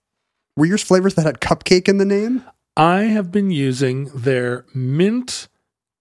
were 0.58 0.66
yours 0.66 0.84
flavors 0.84 1.16
that 1.16 1.26
had 1.26 1.40
cupcake 1.40 1.88
in 1.88 2.00
the 2.00 2.06
name? 2.06 2.44
I 2.78 3.04
have 3.04 3.32
been 3.32 3.52
using 3.52 4.06
their 4.16 4.66
mint 4.74 5.50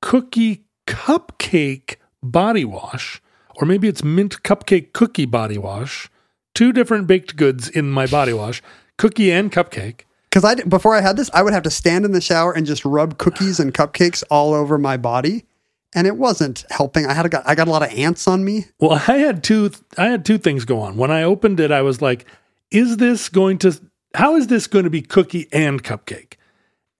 cookie 0.01 0.65
cupcake 0.87 1.97
body 2.23 2.65
wash, 2.65 3.21
or 3.57 3.67
maybe 3.67 3.89
it's 3.89 4.05
mint 4.05 4.43
cupcake 4.45 4.93
cookie 4.93 5.27
body 5.27 5.59
wash. 5.59 6.09
Two 6.55 6.73
different 6.73 7.07
baked 7.07 7.37
goods 7.37 7.69
in 7.69 7.91
my 7.91 8.07
body 8.07 8.33
wash, 8.33 8.63
cookie 8.99 9.33
and 9.33 9.51
cupcake. 9.51 10.03
Because 10.31 10.45
I 10.45 10.55
before 10.63 10.95
I 10.95 11.01
had 11.01 11.17
this, 11.17 11.31
I 11.35 11.43
would 11.43 11.53
have 11.53 11.65
to 11.65 11.71
stand 11.71 12.05
in 12.05 12.13
the 12.13 12.21
shower 12.21 12.53
and 12.53 12.65
just 12.65 12.85
rub 12.85 13.19
cookies 13.19 13.59
and 13.59 13.75
cupcakes 13.75 14.23
all 14.31 14.55
over 14.55 14.79
my 14.79 14.97
body, 14.97 15.47
and 15.93 16.07
it 16.07 16.17
wasn't 16.17 16.65
helping. 16.71 17.05
I 17.05 17.15
had 17.15 17.27
a, 17.27 17.29
got 17.29 17.49
I 17.49 17.57
got 17.57 17.67
a 17.67 17.71
lot 17.73 17.83
of 17.83 17.91
ants 17.91 18.29
on 18.29 18.45
me. 18.45 18.67
Well, 18.79 19.03
I 19.09 19.17
had 19.17 19.43
two 19.43 19.73
I 19.99 20.07
had 20.07 20.25
two 20.25 20.39
things 20.39 20.65
go 20.65 20.79
on. 20.81 20.97
When 20.97 21.11
I 21.11 21.25
opened 21.25 21.59
it, 21.59 21.73
I 21.73 21.83
was 21.83 22.01
like, 22.01 22.27
is 22.71 22.99
this 22.99 23.29
going 23.29 23.59
to 23.59 23.81
how 24.15 24.37
is 24.37 24.47
this 24.47 24.69
going 24.69 24.85
to 24.85 24.91
be 24.91 25.03
cookie 25.03 25.49
and 25.53 25.83
cupcake? 25.83 26.35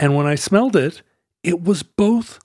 And 0.01 0.17
when 0.17 0.27
I 0.27 0.35
smelled 0.35 0.75
it, 0.75 1.03
it 1.43 1.63
was 1.63 1.83
both 1.83 2.41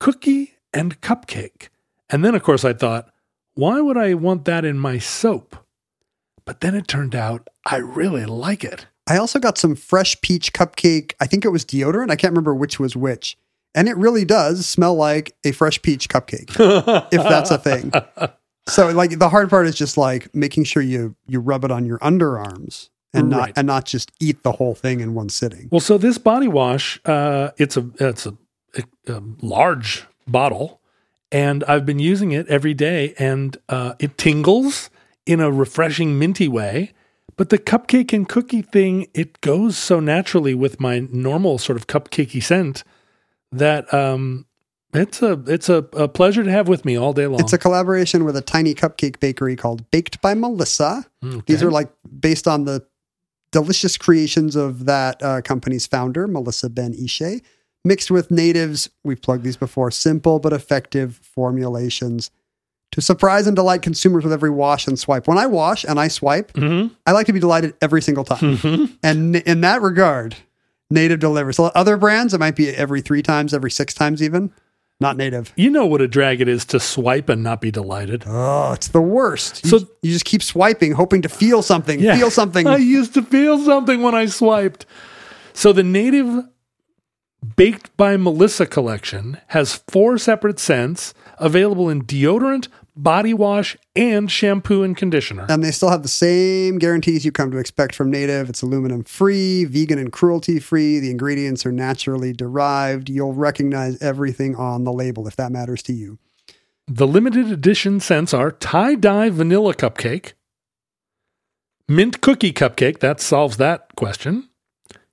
cookie 0.00 0.54
and 0.74 1.00
cupcake. 1.00 1.68
And 2.10 2.24
then 2.24 2.34
of 2.34 2.42
course 2.42 2.64
I 2.64 2.72
thought, 2.72 3.10
why 3.54 3.80
would 3.80 3.96
I 3.96 4.14
want 4.14 4.44
that 4.46 4.64
in 4.64 4.78
my 4.78 4.98
soap? 4.98 5.56
But 6.44 6.60
then 6.60 6.74
it 6.74 6.88
turned 6.88 7.14
out 7.14 7.48
I 7.64 7.76
really 7.76 8.26
like 8.26 8.64
it. 8.64 8.86
I 9.06 9.16
also 9.16 9.38
got 9.38 9.56
some 9.56 9.76
fresh 9.76 10.20
peach 10.20 10.52
cupcake. 10.52 11.14
I 11.20 11.26
think 11.26 11.44
it 11.44 11.50
was 11.50 11.64
deodorant. 11.64 12.10
I 12.10 12.16
can't 12.16 12.32
remember 12.32 12.54
which 12.54 12.80
was 12.80 12.96
which. 12.96 13.36
And 13.74 13.88
it 13.88 13.96
really 13.96 14.24
does 14.24 14.66
smell 14.66 14.96
like 14.96 15.36
a 15.44 15.52
fresh 15.52 15.80
peach 15.82 16.08
cupcake, 16.08 16.50
if 17.12 17.22
that's 17.22 17.52
a 17.52 17.58
thing. 17.58 17.92
So 18.66 18.90
like 18.90 19.18
the 19.18 19.28
hard 19.28 19.48
part 19.48 19.66
is 19.66 19.76
just 19.76 19.96
like 19.96 20.34
making 20.34 20.64
sure 20.64 20.82
you 20.82 21.14
you 21.28 21.38
rub 21.38 21.64
it 21.64 21.70
on 21.70 21.86
your 21.86 21.98
underarms 22.00 22.90
and 23.12 23.28
not 23.30 23.38
Right. 23.40 23.52
and 23.56 23.66
not 23.66 23.84
just 23.86 24.12
eat 24.20 24.42
the 24.42 24.52
whole 24.52 24.74
thing 24.74 25.00
in 25.00 25.14
one 25.14 25.28
sitting. 25.28 25.68
Well, 25.70 25.80
so 25.80 25.98
this 25.98 26.18
body 26.18 26.48
wash, 26.48 27.00
uh, 27.04 27.50
it's 27.56 27.76
a 27.76 27.88
it's 27.98 28.26
a, 28.26 28.36
a, 28.76 29.12
a 29.14 29.22
large 29.42 30.06
bottle, 30.28 30.80
and 31.32 31.64
I've 31.64 31.84
been 31.86 31.98
using 31.98 32.32
it 32.32 32.46
every 32.48 32.74
day, 32.74 33.14
and 33.18 33.56
uh, 33.68 33.94
it 33.98 34.16
tingles 34.18 34.90
in 35.26 35.40
a 35.40 35.50
refreshing 35.50 36.18
minty 36.18 36.48
way. 36.48 36.92
But 37.36 37.48
the 37.48 37.58
cupcake 37.58 38.12
and 38.12 38.28
cookie 38.28 38.60
thing, 38.62 39.06
it 39.14 39.40
goes 39.40 39.76
so 39.76 39.98
naturally 39.98 40.54
with 40.54 40.78
my 40.78 41.00
normal 41.10 41.56
sort 41.58 41.78
of 41.78 41.86
cupcakey 41.86 42.42
scent 42.42 42.84
that 43.50 43.92
um, 43.94 44.44
it's 44.92 45.22
a 45.22 45.42
it's 45.46 45.68
a, 45.70 45.78
a 45.94 46.06
pleasure 46.06 46.44
to 46.44 46.50
have 46.50 46.68
with 46.68 46.84
me 46.84 46.96
all 46.96 47.12
day 47.14 47.26
long. 47.26 47.40
It's 47.40 47.52
a 47.54 47.58
collaboration 47.58 48.24
with 48.24 48.36
a 48.36 48.42
tiny 48.42 48.74
cupcake 48.74 49.20
bakery 49.20 49.56
called 49.56 49.90
Baked 49.90 50.20
by 50.20 50.34
Melissa. 50.34 51.06
Mm, 51.24 51.46
These 51.46 51.62
are 51.62 51.70
like 51.70 51.88
based 52.20 52.46
on 52.46 52.64
the 52.64 52.84
delicious 53.52 53.96
creations 53.96 54.56
of 54.56 54.84
that 54.86 55.22
uh, 55.22 55.40
company's 55.42 55.86
founder, 55.86 56.26
Melissa 56.28 56.68
Ben-Ishay, 56.70 57.42
mixed 57.84 58.10
with 58.10 58.30
natives. 58.30 58.90
We've 59.04 59.20
plugged 59.20 59.42
these 59.44 59.56
before. 59.56 59.90
Simple 59.90 60.38
but 60.38 60.52
effective 60.52 61.16
formulations 61.22 62.30
to 62.92 63.00
surprise 63.00 63.46
and 63.46 63.54
delight 63.54 63.82
consumers 63.82 64.24
with 64.24 64.32
every 64.32 64.50
wash 64.50 64.86
and 64.88 64.98
swipe. 64.98 65.28
When 65.28 65.38
I 65.38 65.46
wash 65.46 65.84
and 65.84 65.98
I 66.00 66.08
swipe, 66.08 66.52
Mhm. 66.54 66.90
I 67.06 67.12
like 67.12 67.26
to 67.26 67.32
be 67.32 67.38
delighted 67.40 67.74
every 67.80 68.02
single 68.02 68.24
time. 68.24 68.56
Mhm. 68.58 68.96
And 69.02 69.36
in 69.36 69.60
that 69.60 69.80
regard, 69.82 70.36
Native 70.92 71.20
delivers. 71.20 71.60
Other 71.60 71.96
brands, 71.96 72.34
it 72.34 72.40
might 72.40 72.56
be 72.56 72.68
every 72.70 73.00
three 73.00 73.22
times, 73.22 73.54
every 73.54 73.70
six 73.70 73.94
times, 73.94 74.20
even. 74.20 74.50
Not 75.00 75.16
Native. 75.16 75.52
You 75.56 75.70
know 75.70 75.86
what 75.86 76.02
a 76.02 76.06
drag 76.08 76.42
it 76.42 76.48
is 76.48 76.66
to 76.66 76.78
swipe 76.78 77.30
and 77.30 77.42
not 77.42 77.60
be 77.62 77.70
delighted. 77.70 78.24
Oh, 78.26 78.72
it's 78.72 78.88
the 78.88 79.00
worst. 79.00 79.64
You, 79.64 79.70
So- 79.70 79.88
you 80.02 80.12
just 80.12 80.26
keep 80.26 80.42
swiping, 80.42 80.92
hoping 80.92 81.22
to 81.22 81.28
feel 81.30 81.62
something, 81.62 82.00
feel 82.00 82.30
something. 82.30 82.66
I 82.66 82.76
used 82.76 83.14
to 83.14 83.22
feel 83.22 83.58
something 83.64 84.02
when 84.02 84.14
I 84.14 84.26
swiped. 84.26 84.84
So 85.54 85.72
the 85.72 85.82
native 85.82 86.44
Baked 87.56 87.96
by 87.96 88.18
Melissa 88.18 88.66
collection 88.66 89.38
has 89.48 89.82
four 89.88 90.18
separate 90.18 90.58
scents 90.58 91.14
available 91.38 91.88
in 91.88 92.02
deodorant, 92.02 92.68
body 93.02 93.34
wash, 93.34 93.76
and 93.96 94.30
shampoo 94.30 94.82
and 94.82 94.96
conditioner. 94.96 95.46
and 95.48 95.62
they 95.62 95.70
still 95.70 95.90
have 95.90 96.02
the 96.02 96.08
same 96.08 96.78
guarantees 96.78 97.24
you 97.24 97.32
come 97.32 97.50
to 97.50 97.58
expect 97.58 97.94
from 97.94 98.10
Native. 98.10 98.48
It's 98.48 98.62
aluminum 98.62 99.04
free, 99.04 99.64
vegan 99.64 99.98
and 99.98 100.12
cruelty 100.12 100.58
free. 100.58 100.98
The 100.98 101.10
ingredients 101.10 101.64
are 101.66 101.72
naturally 101.72 102.32
derived. 102.32 103.08
You'll 103.08 103.32
recognize 103.34 104.00
everything 104.02 104.54
on 104.56 104.84
the 104.84 104.92
label 104.92 105.26
if 105.26 105.36
that 105.36 105.50
matters 105.52 105.82
to 105.84 105.92
you. 105.92 106.18
The 106.86 107.06
limited 107.06 107.50
edition 107.52 108.00
scents 108.00 108.34
are 108.34 108.50
tie 108.50 108.96
dye 108.96 109.30
vanilla 109.30 109.74
cupcake, 109.74 110.32
mint 111.88 112.20
cookie 112.20 112.52
cupcake, 112.52 112.98
that 112.98 113.20
solves 113.20 113.56
that 113.58 113.94
question, 113.96 114.48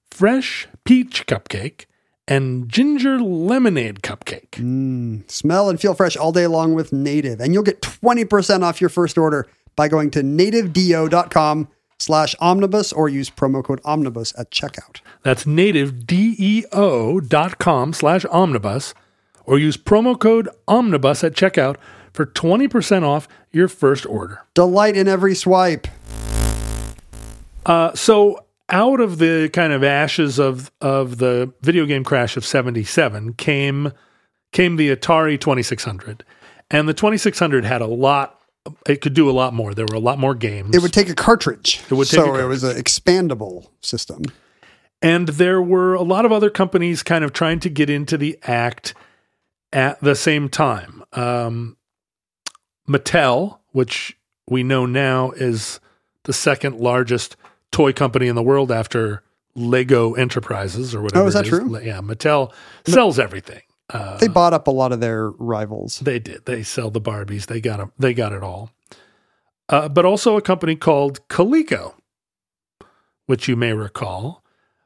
fresh 0.10 0.68
peach 0.86 1.28
cupcake, 1.28 1.86
and 2.28 2.70
ginger 2.70 3.20
lemonade 3.20 4.02
cupcake. 4.02 4.52
Mm, 4.52 5.30
smell 5.30 5.70
and 5.70 5.80
feel 5.80 5.94
fresh 5.94 6.18
all 6.18 6.32
day 6.32 6.48
long 6.48 6.74
with 6.74 6.92
Native. 6.92 7.40
And 7.40 7.54
you'll 7.54 7.62
get 7.64 7.82
20% 7.82 8.64
off 8.64 8.82
your 8.82 8.90
first 8.90 9.18
order 9.18 9.48
by 9.76 9.88
going 9.88 10.12
to 10.12 10.22
nativedeo.com 10.22 11.68
slash 12.00 12.36
omnibus 12.40 12.94
or 12.94 13.10
use 13.10 13.30
promo 13.30 13.64
code 13.64 13.82
omnibus 13.86 14.34
at 14.38 14.52
checkout. 14.52 15.02
That's 15.24 15.46
nativedeo.com 15.46 17.94
slash 17.94 18.26
omnibus 18.26 18.94
or 19.46 19.58
use 19.58 19.78
promo 19.78 20.20
code 20.20 20.50
omnibus 20.68 21.24
at 21.24 21.34
checkout 21.34 21.78
for 22.14 22.26
20% 22.26 23.04
off 23.04 23.28
your 23.52 23.68
first 23.68 24.06
order. 24.06 24.42
Delight 24.54 24.96
in 24.98 25.08
every 25.08 25.36
swipe. 25.36 25.88
Uh, 27.66 27.94
so 27.94 28.40
out 28.70 29.00
of 29.00 29.18
the 29.18 29.50
kind 29.54 29.74
of 29.74 29.84
ashes 29.84 30.40
of 30.40 30.72
of 30.82 31.18
the 31.18 31.54
video 31.62 31.86
game 31.86 32.04
crash 32.04 32.38
of 32.38 32.46
77 32.46 33.34
came 33.34 33.92
came 34.52 34.76
the 34.76 34.96
Atari 34.96 35.40
2600. 35.40 36.24
And 36.70 36.88
the 36.88 36.94
2600 36.94 37.64
had 37.64 37.82
a 37.82 37.88
lot 37.88 38.40
it 38.86 39.00
could 39.00 39.14
do 39.14 39.30
a 39.30 39.32
lot 39.32 39.54
more. 39.54 39.74
There 39.74 39.86
were 39.90 39.96
a 39.96 40.00
lot 40.00 40.20
more 40.20 40.36
games. 40.36 40.76
It 40.76 40.82
would 40.82 40.94
take 40.94 41.10
a 41.10 41.16
cartridge. 41.16 41.82
It 41.90 41.94
would 41.94 42.08
take 42.08 42.20
so 42.20 42.36
a 42.36 42.44
it 42.44 42.48
was 42.48 42.64
an 42.64 42.76
expandable 42.76 43.70
system. 43.82 44.24
And 45.02 45.30
there 45.30 45.62
were 45.62 45.94
a 45.94 46.02
lot 46.02 46.26
of 46.26 46.32
other 46.32 46.50
companies 46.50 47.04
kind 47.04 47.24
of 47.24 47.32
trying 47.32 47.60
to 47.62 47.70
get 47.70 47.90
into 47.90 48.18
the 48.18 48.38
act 48.44 48.94
at 49.72 50.00
the 50.02 50.16
same 50.16 50.50
time. 50.50 51.04
Um, 51.14 51.78
Mattel, 52.90 53.60
which 53.72 54.18
we 54.50 54.64
know 54.64 54.86
now 54.86 55.32
is 55.32 55.80
the 56.24 56.34
second 56.34 56.78
largest 56.80 57.38
toy 57.72 57.94
company 57.94 58.28
in 58.28 58.36
the 58.36 58.44
world 58.44 58.72
after 58.72 59.24
Lego 59.56 60.14
Enterprises 60.14 60.94
or 60.96 61.02
whatever. 61.02 61.24
Oh, 61.24 61.28
is 61.28 61.34
that 61.34 61.46
true? 61.46 61.80
Yeah, 61.80 62.00
Mattel 62.02 62.54
sells 62.86 63.18
everything. 63.20 63.62
Uh, 63.90 64.18
They 64.18 64.28
bought 64.28 64.54
up 64.54 64.68
a 64.68 64.72
lot 64.72 64.92
of 64.92 65.00
their 65.00 65.30
rivals. 65.32 66.00
they 66.00 66.20
did. 66.20 66.46
They 66.46 66.62
sell 66.64 66.92
the 66.92 67.02
Barbies. 67.02 67.46
They 67.48 67.62
got 67.62 67.80
'em- 67.80 67.92
They 67.98 68.14
got 68.14 68.34
it 68.34 68.44
all. 68.44 68.72
Uh, 69.70 69.88
but 69.90 70.06
also 70.06 70.38
a 70.38 70.42
company 70.42 70.76
called 70.76 71.26
Coleco, 71.30 71.94
which 73.26 73.48
you 73.48 73.56
may 73.56 73.74
recall. 73.74 74.44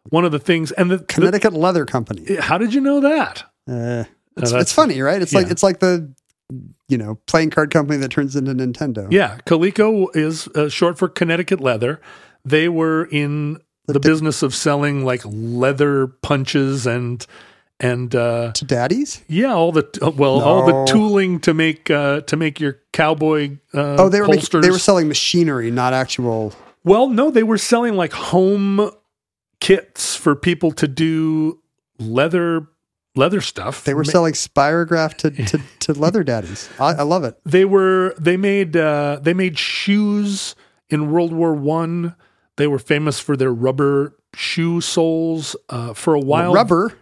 One 0.09 0.25
of 0.25 0.31
the 0.31 0.39
things, 0.39 0.71
and 0.71 0.89
the, 0.89 0.97
the 0.97 1.03
Connecticut 1.03 1.53
Leather 1.53 1.85
Company. 1.85 2.37
how 2.39 2.57
did 2.57 2.73
you 2.73 2.81
know 2.81 2.99
that? 3.01 3.43
Uh, 3.69 4.05
it's, 4.37 4.51
it's 4.51 4.73
funny, 4.73 4.99
right? 5.01 5.21
It's 5.21 5.33
like 5.33 5.51
it's 5.51 5.61
like 5.61 5.79
the 5.79 6.11
you 6.87 6.97
know 6.97 7.15
playing 7.27 7.51
card 7.51 7.69
company 7.71 7.97
that 7.99 8.09
turns 8.09 8.35
into 8.35 8.53
Nintendo. 8.55 9.07
Yeah, 9.11 9.37
Coleco 9.45 10.07
is 10.15 10.47
uh, 10.49 10.69
short 10.69 10.97
for 10.97 11.07
Connecticut 11.07 11.59
Leather. 11.61 12.01
They 12.45 12.69
were 12.69 13.05
in 13.11 13.57
the 13.87 13.99
business 13.99 14.41
of 14.43 14.55
selling 14.55 15.03
like 15.05 15.21
leather 15.25 16.07
punches 16.07 16.85
and 16.87 17.25
and 17.79 18.13
uh, 18.15 18.51
To 18.53 18.65
daddies? 18.65 19.23
yeah, 19.27 19.53
all 19.53 19.71
the 19.71 19.87
uh, 20.01 20.11
well, 20.11 20.41
all 20.41 20.65
the 20.65 20.91
tooling 20.91 21.39
to 21.41 21.53
make 21.53 21.89
uh, 21.89 22.21
to 22.21 22.37
make 22.37 22.59
your 22.59 22.79
cowboy 22.93 23.57
uh, 23.73 23.95
Oh, 23.97 24.09
they 24.09 24.21
were 24.21 24.27
making, 24.27 24.61
they 24.61 24.69
were 24.71 24.77
selling 24.79 25.07
machinery, 25.07 25.71
not 25.71 25.93
actual. 25.93 26.53
well, 26.83 27.07
no, 27.09 27.31
they 27.31 27.43
were 27.43 27.57
selling 27.57 27.95
like 27.95 28.13
home 28.13 28.91
kits 29.59 30.15
for 30.15 30.35
people 30.35 30.71
to 30.73 30.87
do 30.87 31.59
leather 31.99 32.67
leather 33.15 33.41
stuff. 33.41 33.83
They 33.83 33.93
were 33.93 34.03
Ma- 34.03 34.11
selling 34.11 34.33
spirograph 34.33 35.15
to, 35.17 35.31
to, 35.31 35.59
to 35.79 35.93
leather 35.93 36.23
daddies. 36.23 36.69
I, 36.79 36.93
I 36.93 37.01
love 37.03 37.23
it. 37.23 37.35
they 37.45 37.65
were 37.65 38.13
they 38.19 38.37
made 38.37 38.77
uh, 38.77 39.19
they 39.21 39.33
made 39.33 39.57
shoes 39.57 40.55
in 40.89 41.11
World 41.11 41.33
War 41.33 41.53
One. 41.53 42.15
They 42.61 42.67
were 42.67 42.77
famous 42.77 43.19
for 43.19 43.35
their 43.35 43.51
rubber 43.51 44.15
shoe 44.35 44.81
soles. 44.81 45.55
Uh, 45.67 45.95
for 45.95 46.13
a 46.13 46.19
while, 46.19 46.53
Rubber. 46.53 46.93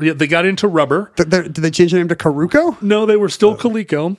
Yeah, 0.00 0.12
they 0.12 0.28
got 0.28 0.46
into 0.46 0.68
rubber. 0.68 1.10
Th- 1.16 1.28
Did 1.28 1.54
they 1.56 1.72
change 1.72 1.90
their 1.90 1.98
name 2.00 2.06
to 2.08 2.14
Caruco? 2.14 2.80
No, 2.80 3.04
they 3.04 3.16
were 3.16 3.28
still 3.28 3.56
Coleco. 3.56 4.16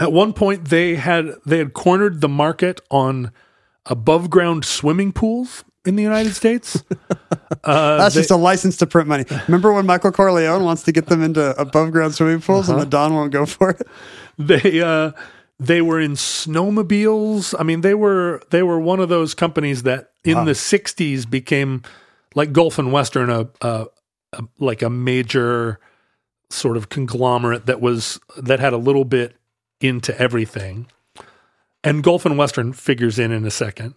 At 0.00 0.10
one 0.12 0.32
point, 0.32 0.68
they 0.68 0.94
had 0.94 1.34
they 1.44 1.58
had 1.58 1.74
cornered 1.74 2.22
the 2.22 2.30
market 2.30 2.80
on 2.90 3.30
above 3.84 4.30
ground 4.30 4.64
swimming 4.64 5.12
pools 5.12 5.64
in 5.84 5.96
the 5.96 6.02
United 6.02 6.32
States. 6.42 6.82
Uh, 7.62 7.98
That's 7.98 8.14
they- 8.14 8.20
just 8.22 8.30
a 8.30 8.36
license 8.36 8.78
to 8.78 8.86
print 8.86 9.06
money. 9.08 9.26
Remember 9.48 9.70
when 9.74 9.84
Michael 9.84 10.12
Corleone 10.12 10.64
wants 10.64 10.82
to 10.84 10.92
get 10.92 11.06
them 11.08 11.22
into 11.22 11.54
above 11.60 11.92
ground 11.92 12.14
swimming 12.14 12.40
pools 12.40 12.70
Uh-huh. 12.70 12.78
and 12.78 12.86
the 12.86 12.90
Don 12.90 13.12
won't 13.14 13.32
go 13.32 13.44
for 13.44 13.70
it? 13.70 13.86
they 14.38 14.80
uh 14.80 15.12
they 15.58 15.80
were 15.80 16.00
in 16.00 16.12
snowmobiles. 16.12 17.54
I 17.58 17.62
mean 17.62 17.80
they 17.80 17.94
were 17.94 18.42
they 18.50 18.62
were 18.62 18.80
one 18.80 19.00
of 19.00 19.08
those 19.08 19.34
companies 19.34 19.82
that 19.84 20.10
in 20.24 20.44
the 20.44 20.52
60s 20.52 21.28
became 21.28 21.82
like 22.34 22.52
gulf 22.52 22.78
and 22.78 22.92
western 22.92 23.30
a, 23.30 23.48
a, 23.60 23.86
a 24.32 24.42
like 24.58 24.82
a 24.82 24.90
major 24.90 25.78
sort 26.50 26.76
of 26.76 26.88
conglomerate 26.88 27.66
that 27.66 27.80
was 27.80 28.20
that 28.36 28.60
had 28.60 28.72
a 28.72 28.78
little 28.78 29.04
bit 29.04 29.36
into 29.80 30.18
everything. 30.20 30.86
And 31.82 32.02
gulf 32.02 32.26
and 32.26 32.36
western 32.36 32.72
figures 32.72 33.18
in 33.18 33.32
in 33.32 33.44
a 33.44 33.50
second. 33.50 33.94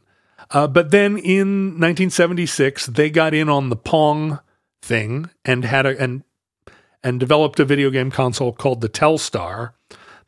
Uh, 0.52 0.68
but 0.68 0.92
then 0.92 1.18
in 1.18 1.72
1976 1.80 2.88
they 2.88 3.10
got 3.10 3.34
in 3.34 3.50
on 3.50 3.70
the 3.70 3.76
pong 3.76 4.40
thing 4.82 5.30
and 5.44 5.66
had 5.66 5.86
a 5.86 6.02
and 6.02 6.24
and 7.04 7.20
developed 7.20 7.60
a 7.60 7.66
video 7.66 7.90
game 7.90 8.12
console 8.12 8.54
called 8.54 8.82
the 8.82 8.90
telstar 8.90 9.74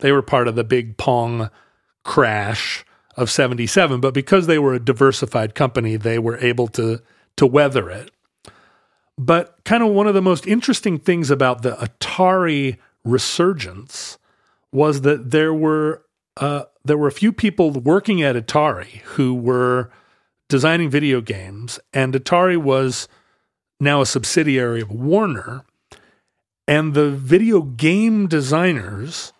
they 0.02 0.12
were 0.12 0.20
part 0.20 0.48
of 0.48 0.56
the 0.56 0.64
big 0.64 0.96
Pong 0.98 1.48
crash 2.04 2.84
of 3.16 3.30
77, 3.30 4.00
but 4.00 4.12
because 4.12 4.46
they 4.46 4.58
were 4.58 4.74
a 4.74 4.84
diversified 4.84 5.54
company, 5.54 5.96
they 5.96 6.18
were 6.18 6.36
able 6.38 6.68
to 6.68 7.00
to 7.36 7.46
weather 7.46 7.88
it. 7.88 8.10
But 9.16 9.58
kind 9.64 9.82
of 9.82 9.90
one 9.90 10.06
of 10.06 10.14
the 10.14 10.20
most 10.20 10.46
interesting 10.46 10.98
things 10.98 11.30
about 11.30 11.62
the 11.62 11.72
Atari 11.72 12.78
resurgence 13.04 14.18
was 14.72 15.02
that 15.02 15.30
there 15.30 15.54
were 15.54 16.02
uh, 16.36 16.64
there 16.84 16.98
were 16.98 17.08
a 17.08 17.12
few 17.12 17.32
people 17.32 17.70
working 17.70 18.22
at 18.22 18.34
Atari 18.34 19.00
who 19.14 19.34
were 19.34 19.90
designing 20.48 20.90
video 20.90 21.20
games, 21.20 21.78
and 21.94 22.12
Atari 22.12 22.56
was 22.56 23.06
now 23.78 24.00
a 24.00 24.06
subsidiary 24.06 24.80
of 24.80 24.90
Warner, 24.90 25.64
and 26.66 26.94
the 26.94 27.10
video 27.10 27.62
game 27.62 28.26
designers 28.26 29.32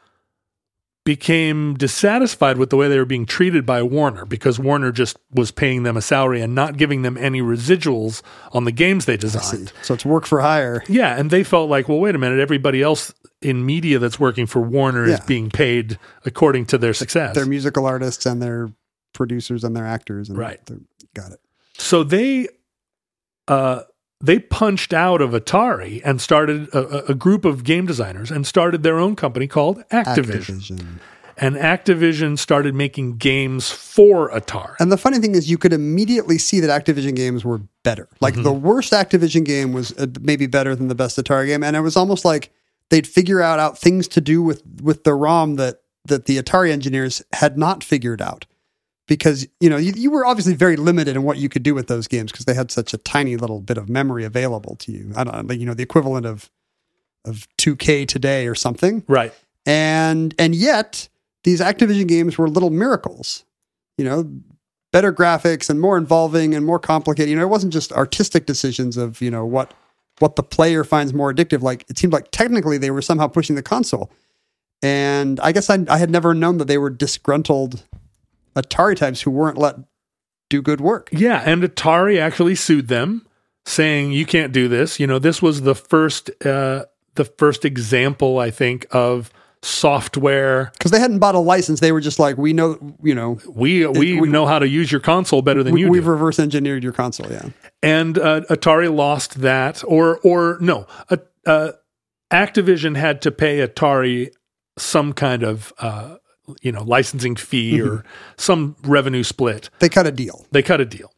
became 1.05 1.74
dissatisfied 1.74 2.59
with 2.59 2.70
the 2.70 2.76
way 2.76 2.86
they 2.88 2.98
were 2.98 3.05
being 3.05 3.26
treated 3.26 3.66
by 3.66 3.82
Warner 3.82 4.24
because 4.24 4.59
Warner 4.61 4.92
just 4.92 5.16
was 5.32 5.50
paying 5.50 5.82
them 5.82 5.96
a 5.96 6.03
salary 6.03 6.40
and 6.40 6.55
not 6.55 6.76
giving 6.76 7.03
them 7.03 7.16
any 7.18 7.40
residuals 7.42 8.22
on 8.53 8.64
the 8.64 8.70
games 8.72 9.05
they 9.05 9.16
designed. 9.16 9.72
So 9.82 9.94
it's 9.94 10.05
work 10.05 10.26
for 10.26 10.40
hire. 10.42 10.84
Yeah, 10.88 11.18
and 11.18 11.30
they 11.30 11.42
felt 11.42 11.68
like, 11.68 11.88
well, 11.88 11.98
wait 11.98 12.14
a 12.14 12.18
minute, 12.18 12.38
everybody 12.38 12.82
else 12.82 13.12
in 13.40 13.66
media 13.66 13.98
that's 13.98 14.20
working 14.20 14.46
for 14.46 14.62
Warner 14.62 15.05
is 15.05 15.18
being 15.20 15.50
paid 15.50 15.98
according 16.24 16.66
to 16.66 16.78
their 16.78 16.94
success. 16.94 17.34
They're 17.34 17.46
musical 17.46 17.84
artists 17.86 18.24
and 18.24 18.40
they're 18.40 18.70
producers 19.12 19.64
and 19.64 19.74
they're 19.74 19.86
actors. 19.86 20.28
And 20.28 20.38
Right. 20.38 20.61
Got 21.14 21.32
it. 21.32 21.40
so 21.78 22.05
they 22.05 22.48
uh 23.48 23.82
they 24.23 24.39
punched 24.39 24.93
out 24.95 25.20
of 25.20 25.31
Atari 25.33 26.01
and 26.05 26.20
started 26.20 26.68
a, 26.73 27.11
a- 27.11 27.14
group 27.14 27.45
of 27.45 27.64
game 27.64 27.87
designers 27.87 28.31
and 28.31 28.47
started 28.47 28.83
their 28.85 28.99
own 28.99 29.16
company 29.16 29.47
called 29.49 29.83
Activision. 29.91 30.61
Activision. 30.61 30.87
And 31.39 31.57
Activision 31.57 32.39
started 32.39 32.75
making 32.75 33.16
games 33.16 33.70
for 33.70 34.31
Atari. 34.31 34.75
And 34.79 34.93
the 34.93 34.99
funny 34.99 35.18
thing 35.18 35.35
is, 35.35 35.51
you 35.51 35.59
could 35.59 35.73
immediately 35.73 36.39
see 36.39 36.61
that 36.61 36.70
Activision 36.85 37.16
games 37.16 37.45
were 37.45 37.62
better. 37.83 38.09
Like 38.20 38.35
Mm-hmm. 38.35 38.43
the 38.45 38.53
worst 38.53 38.93
Activision 38.93 39.45
game 39.45 39.73
was 39.73 39.93
uh, 39.99 40.07
maybe 40.20 40.47
better 40.47 40.77
than 40.77 40.89
the 40.89 40.95
best 40.95 41.16
Atari 41.18 41.47
game, 41.47 41.64
and 41.64 41.75
it 41.75 41.81
was 41.81 41.97
almost 41.97 42.25
like 42.25 42.53
they'd 42.91 43.07
figure 43.07 43.41
out, 43.41 43.59
out 43.59 43.79
things 43.79 44.07
to 44.09 44.20
do 44.20 44.43
with 44.43 44.62
with 44.83 45.05
the 45.05 45.14
ROM 45.14 45.57
that 45.57 45.81
that 46.05 46.27
the 46.27 46.37
Atari 46.41 46.70
engineers 46.70 47.23
had 47.33 47.57
not 47.59 47.83
figured 47.83 48.20
out. 48.20 48.45
Because 49.13 49.47
you 49.61 49.69
know 49.69 49.77
you, 49.77 49.93
you 49.95 50.11
were 50.11 50.25
obviously 50.25 50.55
very 50.55 50.77
limited 50.77 51.17
in 51.17 51.23
what 51.23 51.37
you 51.37 51.51
could 51.51 51.63
do 51.63 51.75
with 51.75 51.87
those 51.87 52.09
games 52.09 52.33
because 52.33 52.47
they 52.47 52.55
had 52.55 52.71
such 52.71 52.95
a 52.95 52.97
tiny 52.97 53.37
little 53.37 53.61
bit 53.61 53.77
of 53.77 53.91
memory 53.91 54.25
available 54.25 54.75
to 54.77 54.91
you. 54.91 55.13
I 55.15 55.25
don't 55.25 55.51
you 55.61 55.67
know, 55.67 55.75
the 55.75 55.83
equivalent 55.83 56.25
of 56.25 56.51
of 57.27 57.47
2K 57.59 58.09
today 58.09 58.47
or 58.47 58.55
something 58.55 59.05
Right. 59.07 59.35
and 59.67 60.35
and 60.39 60.55
yet 60.55 61.11
these 61.45 61.61
Activision 61.61 62.09
games 62.09 62.39
were 62.39 62.49
little 62.49 62.71
miracles. 62.71 63.45
You 63.99 64.07
know, 64.07 64.33
better 64.93 65.13
graphics 65.13 65.69
and 65.69 65.79
more 65.79 65.99
involving 65.99 66.55
and 66.55 66.65
more 66.65 66.79
complicated. 66.79 67.29
You 67.29 67.37
know, 67.37 67.43
it 67.43 67.51
wasn't 67.51 67.75
just 67.75 67.93
artistic 67.93 68.47
decisions 68.47 68.97
of 68.97 69.21
you 69.21 69.31
know 69.31 69.45
what 69.45 69.75
what 70.21 70.37
the 70.37 70.43
player 70.43 70.85
finds 70.85 71.13
more 71.13 71.35
addictive. 71.35 71.61
Like 71.61 71.85
it 71.91 71.99
seemed 71.99 72.15
like 72.15 72.31
technically 72.31 72.79
they 72.79 72.91
were 72.91 73.03
somehow 73.03 73.27
pushing 73.29 73.57
the 73.57 73.63
console. 73.63 74.11
And 74.83 75.39
I 75.41 75.53
guess 75.53 75.69
I, 75.69 75.85
I 75.89 75.99
had 75.99 76.09
never 76.11 76.33
known 76.33 76.57
that 76.59 76.67
they 76.67 76.79
were 76.79 76.91
disgruntled 76.91 77.85
Atari 78.57 78.96
types 78.96 79.22
who 79.22 79.30
weren't 79.30 79.59
let 79.59 79.76
do 80.50 80.61
good 80.62 80.80
work. 80.80 81.09
Yeah, 81.12 81.42
and 81.44 81.62
Atari 81.62 82.18
actually 82.20 82.55
sued 82.55 82.88
them, 82.88 83.26
saying 83.64 84.12
you 84.12 84.26
can't 84.26 84.53
do 84.53 84.68
this. 84.68 85.00
You 85.00 85.07
know, 85.07 85.18
this 85.18 85.40
was 85.40 85.62
the 85.62 85.74
first 85.74 86.30
uh, 86.44 86.84
the 87.14 87.24
first 87.24 87.64
example, 87.64 88.38
I 88.38 88.50
think, 88.50 88.86
of 88.90 89.30
software. 89.62 90.70
Because 90.72 90.90
they 90.90 90.98
hadn't 90.98 91.18
bought 91.20 91.34
a 91.34 91.38
license. 91.38 91.80
They 91.80 91.92
were 91.92 92.00
just 92.00 92.18
like, 92.18 92.36
we 92.36 92.53
know, 92.53 92.78
you 93.03 93.14
know, 93.14 93.38
We 93.55 93.86
we, 93.86 94.20
we- 94.20 94.28
know 94.28 94.46
how 94.46 94.59
to 94.59 94.68
use 94.68 94.90
your 94.90 95.00
console 95.00 95.40
better 95.42 95.62
than 95.62 95.72
we, 95.74 95.80
you 95.82 95.88
we've 95.90 96.05
do. 96.05 96.11
reverse 96.11 96.38
engineered 96.38 96.82
your 96.82 96.92
console. 96.92 97.30
Yeah. 97.30 97.48
and 97.82 98.18
uh, 98.18 98.40
Atari 98.50 98.94
lost 98.94 99.40
that, 99.40 99.82
or 99.86 100.18
or 100.24 100.59
no, 100.61 100.86
uh, 101.11 101.16
uh, 101.46 101.72
Activision 102.32 102.96
had 102.96 103.22
to 103.22 103.30
pay 103.30 103.59
Atari 103.66 104.30
some 104.78 105.12
kind 105.12 105.42
of 105.42 105.72
uh, 105.78 106.16
you 106.61 106.72
know 106.72 106.82
licensing 106.82 107.36
fee 107.36 107.72
Mm-hmm. 107.78 107.88
or 107.88 108.05
some 108.36 108.76
revenue 108.84 109.22
split. 109.22 109.70
They 109.78 109.88
cut 109.88 110.07
a 110.07 110.12
deal. 110.12 110.47
They 110.51 110.62
cut 110.62 110.80
a 110.80 110.84
deal, 110.84 111.12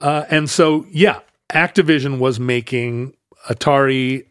uh, 0.00 0.24
and 0.30 0.48
so 0.50 0.86
yeah, 0.90 1.20
Activision 1.52 2.18
was 2.18 2.38
making 2.40 3.14
Atari 3.48 4.26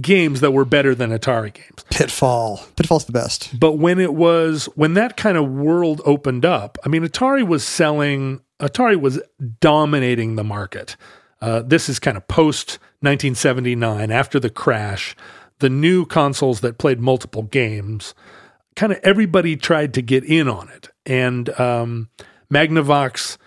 games 0.00 0.40
that 0.40 0.50
were 0.52 0.64
better 0.64 0.94
than 0.94 1.10
Atari 1.10 1.54
games. 1.54 1.84
Pitfall. 1.90 2.60
Pitfall's 2.76 3.04
the 3.04 3.12
best. 3.12 3.58
But 3.58 3.72
when 3.74 3.98
it 4.00 4.14
was 4.14 4.66
when 4.74 4.94
that 4.94 5.16
kind 5.16 5.36
of 5.36 5.48
world 5.48 6.00
opened 6.04 6.44
up, 6.44 6.76
I 6.84 6.88
mean, 6.88 7.02
Atari 7.02 7.46
was 7.46 7.64
selling. 7.64 8.40
Atari 8.60 8.98
was 9.00 9.20
dominating 9.60 10.36
the 10.36 10.44
market. 10.44 10.96
Uh, 11.42 11.60
this 11.60 11.88
is 11.90 11.98
kind 11.98 12.16
of 12.16 12.26
post 12.28 12.78
1979, 13.00 14.10
after 14.10 14.40
the 14.40 14.48
crash. 14.50 15.14
The 15.58 15.68
new 15.70 16.04
consoles 16.06 16.60
that 16.60 16.78
played 16.78 17.00
multiple 17.00 17.42
games, 17.42 18.14
kind 18.76 18.92
of 18.92 18.98
everybody 19.02 19.56
tried 19.56 19.94
to 19.94 20.02
get 20.02 20.24
in 20.24 20.48
on 20.48 20.68
it, 20.68 20.90
and 21.04 21.48
um, 21.58 22.08
Magnavox 22.52 23.38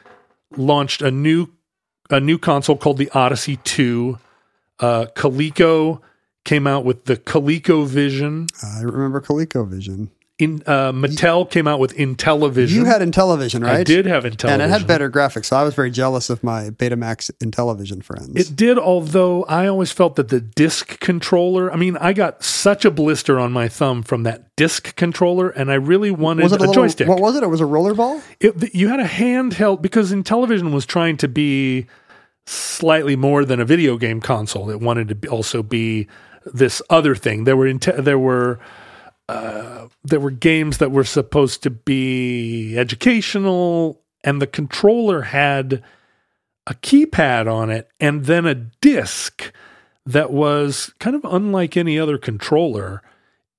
launched 0.57 1.01
a 1.01 1.11
new 1.11 1.47
a 2.09 2.19
new 2.19 2.37
console 2.37 2.75
called 2.75 2.97
the 2.97 3.09
Odyssey 3.11 3.57
2. 3.57 4.17
Uh, 4.79 5.05
Coleco 5.15 6.01
came 6.43 6.65
out 6.65 6.83
with 6.83 7.05
the 7.05 7.15
Coleco 7.15 7.85
Vision. 7.85 8.47
I 8.63 8.81
remember 8.81 9.21
ColecoVision. 9.21 10.09
In 10.39 10.63
uh, 10.65 10.93
Mattel 10.93 11.49
came 11.51 11.67
out 11.67 11.81
with 11.81 11.93
Intellivision. 11.97 12.69
You 12.69 12.85
had 12.85 13.01
Intellivision, 13.01 13.61
right? 13.61 13.79
I 13.79 13.83
did 13.83 14.05
have 14.05 14.23
Intellivision, 14.23 14.51
And 14.51 14.61
it 14.61 14.69
had 14.69 14.87
better 14.87 15.11
graphics, 15.11 15.45
so 15.45 15.57
I 15.57 15.63
was 15.63 15.73
very 15.73 15.91
jealous 15.91 16.29
of 16.29 16.41
my 16.45 16.69
Betamax 16.69 17.29
Intellivision 17.39 18.01
friends. 18.01 18.31
It 18.35 18.55
did, 18.55 18.79
although 18.79 19.43
I 19.43 19.67
always 19.67 19.91
felt 19.91 20.15
that 20.15 20.29
the 20.29 20.39
disc 20.39 20.97
controller. 21.01 21.69
I 21.73 21.75
mean, 21.75 21.97
I 21.97 22.13
got 22.13 22.41
such 22.41 22.85
a 22.85 22.91
blister 22.91 23.37
on 23.37 23.51
my 23.51 23.67
thumb 23.67 24.01
from 24.01 24.23
that 24.23 24.55
disc 24.55 24.95
controller, 24.95 25.49
and 25.49 25.69
I 25.69 25.75
really 25.75 26.09
wanted 26.09 26.43
was 26.43 26.53
it 26.53 26.61
a, 26.61 26.63
a, 26.63 26.67
little, 26.67 26.73
joystick. 26.73 27.09
What 27.09 27.19
was 27.19 27.35
it? 27.35 27.43
It 27.43 27.47
was 27.47 27.59
a 27.59 27.65
rollerball? 27.65 28.21
It, 28.39 28.73
you 28.73 28.87
had 28.87 29.01
a 29.01 29.07
handheld 29.07 29.81
because 29.81 30.13
Intellivision 30.13 30.71
was 30.71 30.85
trying 30.85 31.17
to 31.17 31.27
be 31.27 31.87
slightly 32.45 33.17
more 33.17 33.43
than 33.43 33.59
a 33.59 33.65
video 33.65 33.97
game 33.97 34.21
console. 34.21 34.69
It 34.69 34.79
wanted 34.79 35.21
to 35.21 35.27
also 35.27 35.61
be 35.61 36.07
this 36.45 36.81
other 36.89 37.13
thing. 37.13 37.43
There 37.43 37.57
were 37.57 37.67
inte- 37.67 38.01
there 38.01 38.17
were 38.17 38.57
uh, 39.29 39.87
there 40.03 40.19
were 40.19 40.31
games 40.31 40.79
that 40.79 40.91
were 40.91 41.03
supposed 41.03 41.61
to 41.61 41.69
be 41.69 42.75
educational, 42.75 44.01
and 44.23 44.41
the 44.41 44.47
controller 44.47 45.21
had 45.21 45.83
a 46.65 46.73
keypad 46.73 47.51
on 47.51 47.69
it, 47.69 47.87
and 47.99 48.25
then 48.25 48.47
a 48.47 48.55
disc 48.55 49.53
that 50.03 50.31
was 50.31 50.91
kind 50.99 51.15
of 51.15 51.23
unlike 51.25 51.77
any 51.77 51.99
other 51.99 52.17
controller. 52.17 53.03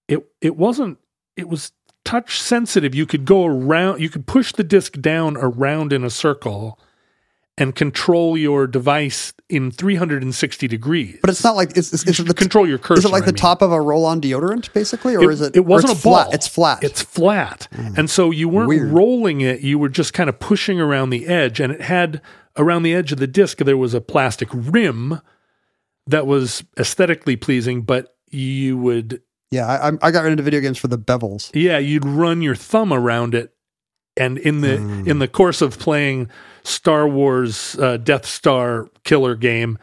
It 0.09 0.27
it 0.41 0.57
wasn't. 0.57 0.99
It 1.37 1.49
was 1.49 1.71
touch 2.05 2.41
sensitive. 2.41 2.93
You 2.93 3.07
could 3.07 3.25
go 3.25 3.47
around. 3.47 4.01
You 4.01 4.11
could 4.11 4.27
push 4.27 4.53
the 4.53 4.65
disc 4.65 5.01
down 5.01 5.37
around 5.37 5.93
in 5.93 6.03
a 6.03 6.11
circle 6.11 6.81
and 7.57 7.77
control 7.77 8.37
your 8.37 8.67
device 8.67 9.33
in 9.51 9.71
360 9.71 10.69
degrees. 10.69 11.19
But 11.21 11.31
it's 11.31 11.45
not 11.45 11.57
like 11.57 11.77
it's, 11.77 11.93
it's, 11.93 12.07
it's 12.07 12.19
You 12.19 12.25
the 12.25 12.35
control 12.35 12.67
your 12.67 12.79
cursor. 12.79 13.01
Is 13.01 13.05
it 13.05 13.11
like 13.11 13.25
I 13.25 13.27
the 13.27 13.33
mean. 13.33 13.37
top 13.39 13.63
of 13.63 13.73
a 13.73 13.81
roll-on 13.81 14.21
deodorant, 14.21 14.73
basically, 14.73 15.17
or 15.17 15.31
is 15.31 15.41
it? 15.41 15.57
It 15.57 15.65
wasn't 15.65 15.91
or 15.91 15.93
a 15.93 15.95
it's 15.97 16.05
ball. 16.05 16.25
Flat? 16.25 16.35
It's 16.35 16.49
flat. 16.49 16.85
It's 16.85 17.03
flat, 17.03 17.69
hmm. 17.73 17.95
and 17.97 18.11
so 18.11 18.31
you 18.31 18.49
weren't 18.49 18.69
Weird. 18.69 18.93
rolling 18.93 19.41
it. 19.41 19.61
You 19.61 19.79
were 19.79 19.89
just 19.89 20.13
kind 20.15 20.29
of 20.29 20.39
pushing 20.39 20.81
around 20.81 21.11
the 21.11 21.27
edge, 21.27 21.61
and 21.61 21.73
it 21.73 21.83
had 21.83 22.23
around 22.57 22.83
the 22.83 22.95
edge 22.95 23.13
of 23.13 23.19
the 23.19 23.27
disc 23.27 23.59
there 23.59 23.77
was 23.77 23.95
a 23.95 24.01
plastic 24.01 24.49
rim 24.53 25.21
that 26.07 26.27
was 26.27 26.65
aesthetically 26.79 27.37
pleasing, 27.37 27.83
but 27.83 28.17
you 28.31 28.79
would 28.79 29.23
yeah. 29.51 29.67
I, 29.67 30.09
I 30.09 30.11
got 30.11 30.27
into 30.27 30.43
video 30.43 30.61
games 30.61 30.79
for 30.79 30.89
the 30.89 30.99
bevels. 30.99 31.51
yeah 31.55 31.79
you'd 31.79 32.05
run 32.05 32.43
your 32.43 32.55
thumb 32.55 32.93
around 32.93 33.35
it, 33.35 33.53
and 34.21 34.39
in 34.39 34.61
the 34.61 34.77
Hmm. 34.79 35.09
in 35.09 35.19
the 35.19 35.29
course 35.29 35.61
of 35.63 35.79
playing 35.79 36.29
Star 36.63 37.09
Wars 37.09 37.77
uh, 37.79 37.97
Death 37.97 38.27
Star 38.27 38.89
killer 39.05 39.35
game, 39.35 39.79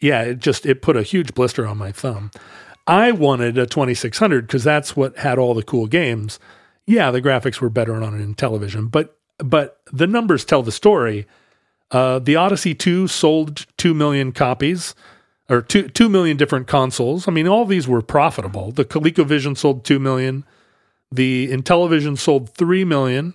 yeah, 0.00 0.22
it 0.22 0.38
just 0.40 0.66
it 0.66 0.82
put 0.82 0.96
a 0.96 1.02
huge 1.02 1.34
blister 1.34 1.66
on 1.66 1.76
my 1.78 1.92
thumb. 1.92 2.30
I 2.86 3.12
wanted 3.12 3.58
a 3.58 3.66
2600 3.66 4.46
because 4.46 4.64
that's 4.64 4.96
what 4.96 5.16
had 5.18 5.38
all 5.38 5.54
the 5.54 5.62
cool 5.62 5.86
games. 5.86 6.40
Yeah, 6.86 7.12
the 7.12 7.22
graphics 7.22 7.60
were 7.60 7.70
better 7.70 7.94
on 8.02 8.34
Intellivision, 8.34 8.90
but 8.90 9.16
but 9.38 9.80
the 9.92 10.06
numbers 10.06 10.44
tell 10.44 10.62
the 10.62 10.72
story. 10.72 11.26
Uh, 11.92 12.18
the 12.18 12.34
Odyssey 12.36 12.74
2 12.74 13.06
sold 13.06 13.66
2 13.76 13.92
million 13.94 14.32
copies 14.32 14.94
or 15.50 15.60
2, 15.60 15.88
2 15.88 16.08
million 16.08 16.36
different 16.38 16.66
consoles. 16.66 17.28
I 17.28 17.32
mean, 17.32 17.46
all 17.46 17.66
these 17.66 17.86
were 17.86 18.00
profitable. 18.02 18.72
The 18.72 18.84
ColecoVision 18.86 19.58
sold 19.58 19.84
2 19.84 19.98
million. 19.98 20.44
The 21.12 21.48
Intellivision 21.52 22.16
sold 22.18 22.48
3 22.54 22.84
million. 22.84 23.34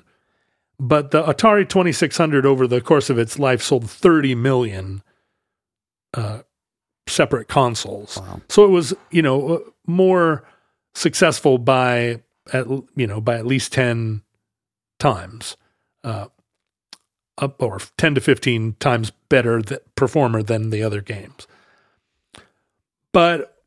But 0.79 1.11
the 1.11 1.23
Atari 1.23 1.67
2600 1.67 2.45
over 2.45 2.67
the 2.67 2.81
course 2.81 3.09
of 3.09 3.17
its 3.17 3.39
life 3.39 3.61
sold 3.61 3.89
30 3.89 4.35
million 4.35 5.01
uh, 6.13 6.41
separate 7.07 7.47
consoles. 7.47 8.17
Wow. 8.17 8.41
So 8.49 8.63
it 8.63 8.69
was, 8.69 8.93
you 9.09 9.21
know, 9.21 9.47
uh, 9.47 9.59
more 9.87 10.43
successful 10.93 11.57
by 11.57 12.21
at 12.53 12.67
you 12.95 13.07
know 13.07 13.19
by 13.19 13.37
at 13.37 13.45
least 13.45 13.73
10 13.73 14.21
times. 14.99 15.57
Uh, 16.03 16.27
up 17.39 17.61
or 17.61 17.79
10 17.97 18.15
to 18.15 18.21
15 18.21 18.75
times 18.79 19.11
better 19.29 19.61
th- 19.61 19.81
performer 19.95 20.41
than 20.41 20.71
the 20.71 20.81
other 20.81 21.01
games. 21.01 21.45
But 23.13 23.61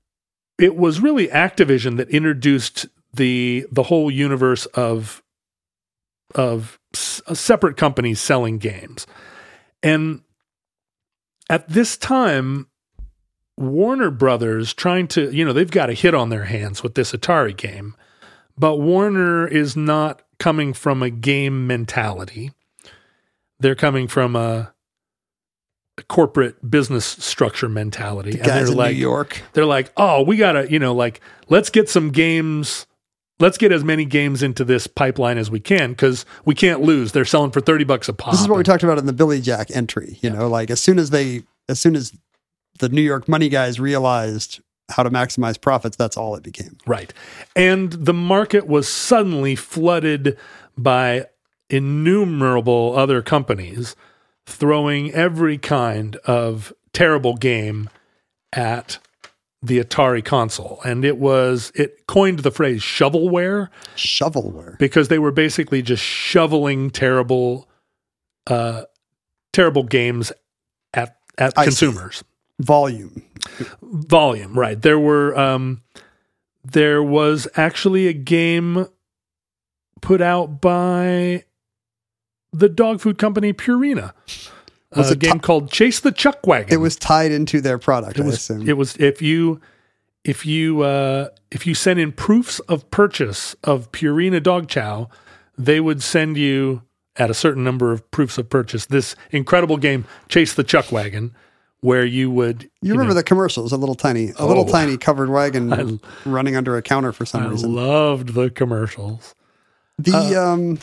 it 0.58 0.74
was 0.74 1.00
really 1.00 1.28
Activision 1.28 1.96
that 1.96 2.10
introduced 2.10 2.86
the 3.14 3.66
the 3.70 3.84
whole 3.84 4.10
universe 4.10 4.66
of 4.66 5.22
of 6.34 6.79
s- 6.94 7.22
separate 7.34 7.76
companies 7.76 8.20
selling 8.20 8.58
games. 8.58 9.06
And 9.82 10.22
at 11.48 11.68
this 11.68 11.96
time 11.96 12.66
Warner 13.56 14.10
Brothers 14.10 14.72
trying 14.72 15.06
to, 15.08 15.30
you 15.30 15.44
know, 15.44 15.52
they've 15.52 15.70
got 15.70 15.90
a 15.90 15.94
hit 15.94 16.14
on 16.14 16.30
their 16.30 16.44
hands 16.44 16.82
with 16.82 16.94
this 16.94 17.12
Atari 17.12 17.54
game, 17.56 17.94
but 18.56 18.76
Warner 18.76 19.46
is 19.46 19.76
not 19.76 20.22
coming 20.38 20.72
from 20.72 21.02
a 21.02 21.10
game 21.10 21.66
mentality. 21.66 22.52
They're 23.58 23.74
coming 23.74 24.08
from 24.08 24.34
a, 24.34 24.72
a 25.98 26.02
corporate 26.04 26.70
business 26.70 27.04
structure 27.04 27.68
mentality. 27.68 28.30
and 28.30 28.38
Guys 28.44 28.46
they're 28.46 28.66
in 28.72 28.76
like, 28.78 28.94
New 28.94 29.00
York. 29.00 29.42
they're 29.52 29.66
like, 29.66 29.92
oh, 29.98 30.22
we 30.22 30.38
gotta, 30.38 30.70
you 30.72 30.78
know, 30.78 30.94
like 30.94 31.20
let's 31.50 31.68
get 31.68 31.90
some 31.90 32.10
games. 32.10 32.86
Let's 33.40 33.58
get 33.58 33.72
as 33.72 33.82
many 33.82 34.04
games 34.04 34.42
into 34.42 34.64
this 34.64 34.86
pipeline 34.86 35.38
as 35.38 35.50
we 35.50 35.58
can 35.60 35.90
because 35.90 36.24
we 36.44 36.54
can't 36.54 36.82
lose. 36.82 37.12
They're 37.12 37.24
selling 37.24 37.50
for 37.50 37.60
thirty 37.60 37.84
bucks 37.84 38.08
a 38.08 38.12
pop. 38.12 38.32
This 38.32 38.40
is 38.40 38.48
what 38.48 38.58
we 38.58 38.64
talked 38.64 38.82
about 38.82 38.98
in 38.98 39.06
the 39.06 39.12
Billy 39.12 39.40
Jack 39.40 39.70
entry. 39.72 40.18
You 40.20 40.30
know, 40.30 40.46
like 40.48 40.70
as 40.70 40.80
soon 40.80 40.98
as 40.98 41.10
they, 41.10 41.42
as 41.68 41.80
soon 41.80 41.96
as 41.96 42.12
the 42.78 42.88
New 42.88 43.02
York 43.02 43.28
money 43.28 43.48
guys 43.48 43.80
realized 43.80 44.60
how 44.90 45.02
to 45.02 45.10
maximize 45.10 45.60
profits, 45.60 45.96
that's 45.96 46.16
all 46.16 46.34
it 46.34 46.42
became. 46.42 46.76
Right. 46.86 47.12
And 47.56 47.92
the 47.92 48.14
market 48.14 48.66
was 48.66 48.88
suddenly 48.88 49.56
flooded 49.56 50.36
by 50.76 51.26
innumerable 51.68 52.94
other 52.96 53.22
companies 53.22 53.94
throwing 54.46 55.12
every 55.12 55.58
kind 55.58 56.16
of 56.24 56.72
terrible 56.92 57.36
game 57.36 57.88
at 58.52 58.98
the 59.62 59.78
Atari 59.78 60.24
console. 60.24 60.80
And 60.84 61.04
it 61.04 61.18
was, 61.18 61.70
it 61.74 62.06
coined 62.06 62.40
the 62.40 62.50
phrase 62.50 62.80
shovelware 62.80 63.68
Shovelware. 63.96 64.78
because 64.78 65.08
they 65.08 65.18
were 65.18 65.32
basically 65.32 65.82
just 65.82 66.02
shoveling 66.02 66.90
terrible, 66.90 67.68
uh, 68.46 68.84
terrible 69.52 69.82
games 69.82 70.32
at, 70.94 71.16
at 71.38 71.52
I 71.56 71.62
see. 71.62 71.70
consumers 71.70 72.24
Volume. 72.58 73.22
volume 73.82 74.58
right 74.58 74.82
there 74.82 74.98
were 74.98 75.36
um 75.38 75.80
there 76.62 77.02
was 77.02 77.48
actually 77.56 78.06
a 78.06 78.12
game 78.12 78.86
put 80.02 80.20
out 80.20 80.60
by 80.60 81.44
the 82.52 82.68
dog 82.68 83.00
food 83.00 83.16
company 83.16 83.54
Purina 83.54 84.12
Was 84.96 85.10
a 85.10 85.16
game 85.16 85.34
ti- 85.34 85.38
called 85.40 85.70
Chase 85.70 86.00
the 86.00 86.10
Chuck 86.12 86.46
Wagon 86.46 86.72
It 86.72 86.78
was 86.78 86.96
tied 86.96 87.30
into 87.32 87.60
their 87.60 87.78
product, 87.78 88.18
it 88.18 88.22
I 88.22 88.26
was 88.26 88.34
assume. 88.36 88.68
it 88.68 88.76
was 88.76 88.96
if 88.96 89.22
you 89.22 89.60
if 90.24 90.44
you 90.44 90.82
uh 90.82 91.28
if 91.50 91.66
you 91.66 91.74
sent 91.74 91.98
in 92.00 92.12
proofs 92.12 92.58
of 92.60 92.90
purchase 92.90 93.54
of 93.64 93.90
Purina 93.92 94.42
dog 94.42 94.68
chow 94.68 95.08
they 95.56 95.78
would 95.80 96.02
send 96.02 96.36
you 96.36 96.82
at 97.16 97.30
a 97.30 97.34
certain 97.34 97.62
number 97.62 97.92
of 97.92 98.08
proofs 98.10 98.36
of 98.38 98.48
purchase 98.50 98.86
this 98.86 99.14
incredible 99.30 99.76
game 99.76 100.04
Chase 100.28 100.54
the 100.54 100.64
Chuck 100.64 100.90
Wagon 100.90 101.34
where 101.82 102.04
you 102.04 102.30
would 102.30 102.68
you 102.82 102.92
remember 102.92 103.10
know, 103.10 103.14
the 103.14 103.22
commercials? 103.22 103.72
A 103.72 103.76
little 103.76 103.94
tiny, 103.94 104.32
a 104.38 104.44
little 104.46 104.64
Oh. 104.68 104.72
tiny 104.72 104.98
covered 104.98 105.30
wagon 105.30 105.72
I- 106.24 106.28
running 106.28 106.56
under 106.56 106.76
a 106.76 106.82
counter 106.82 107.12
for 107.12 107.24
some 107.24 107.44
I 107.44 107.46
reason. 107.48 107.74
loved 107.74 108.34
the 108.34 108.50
commercials. 108.50 109.34
The 109.98 110.12
Uh, 110.14 110.52
um 110.52 110.78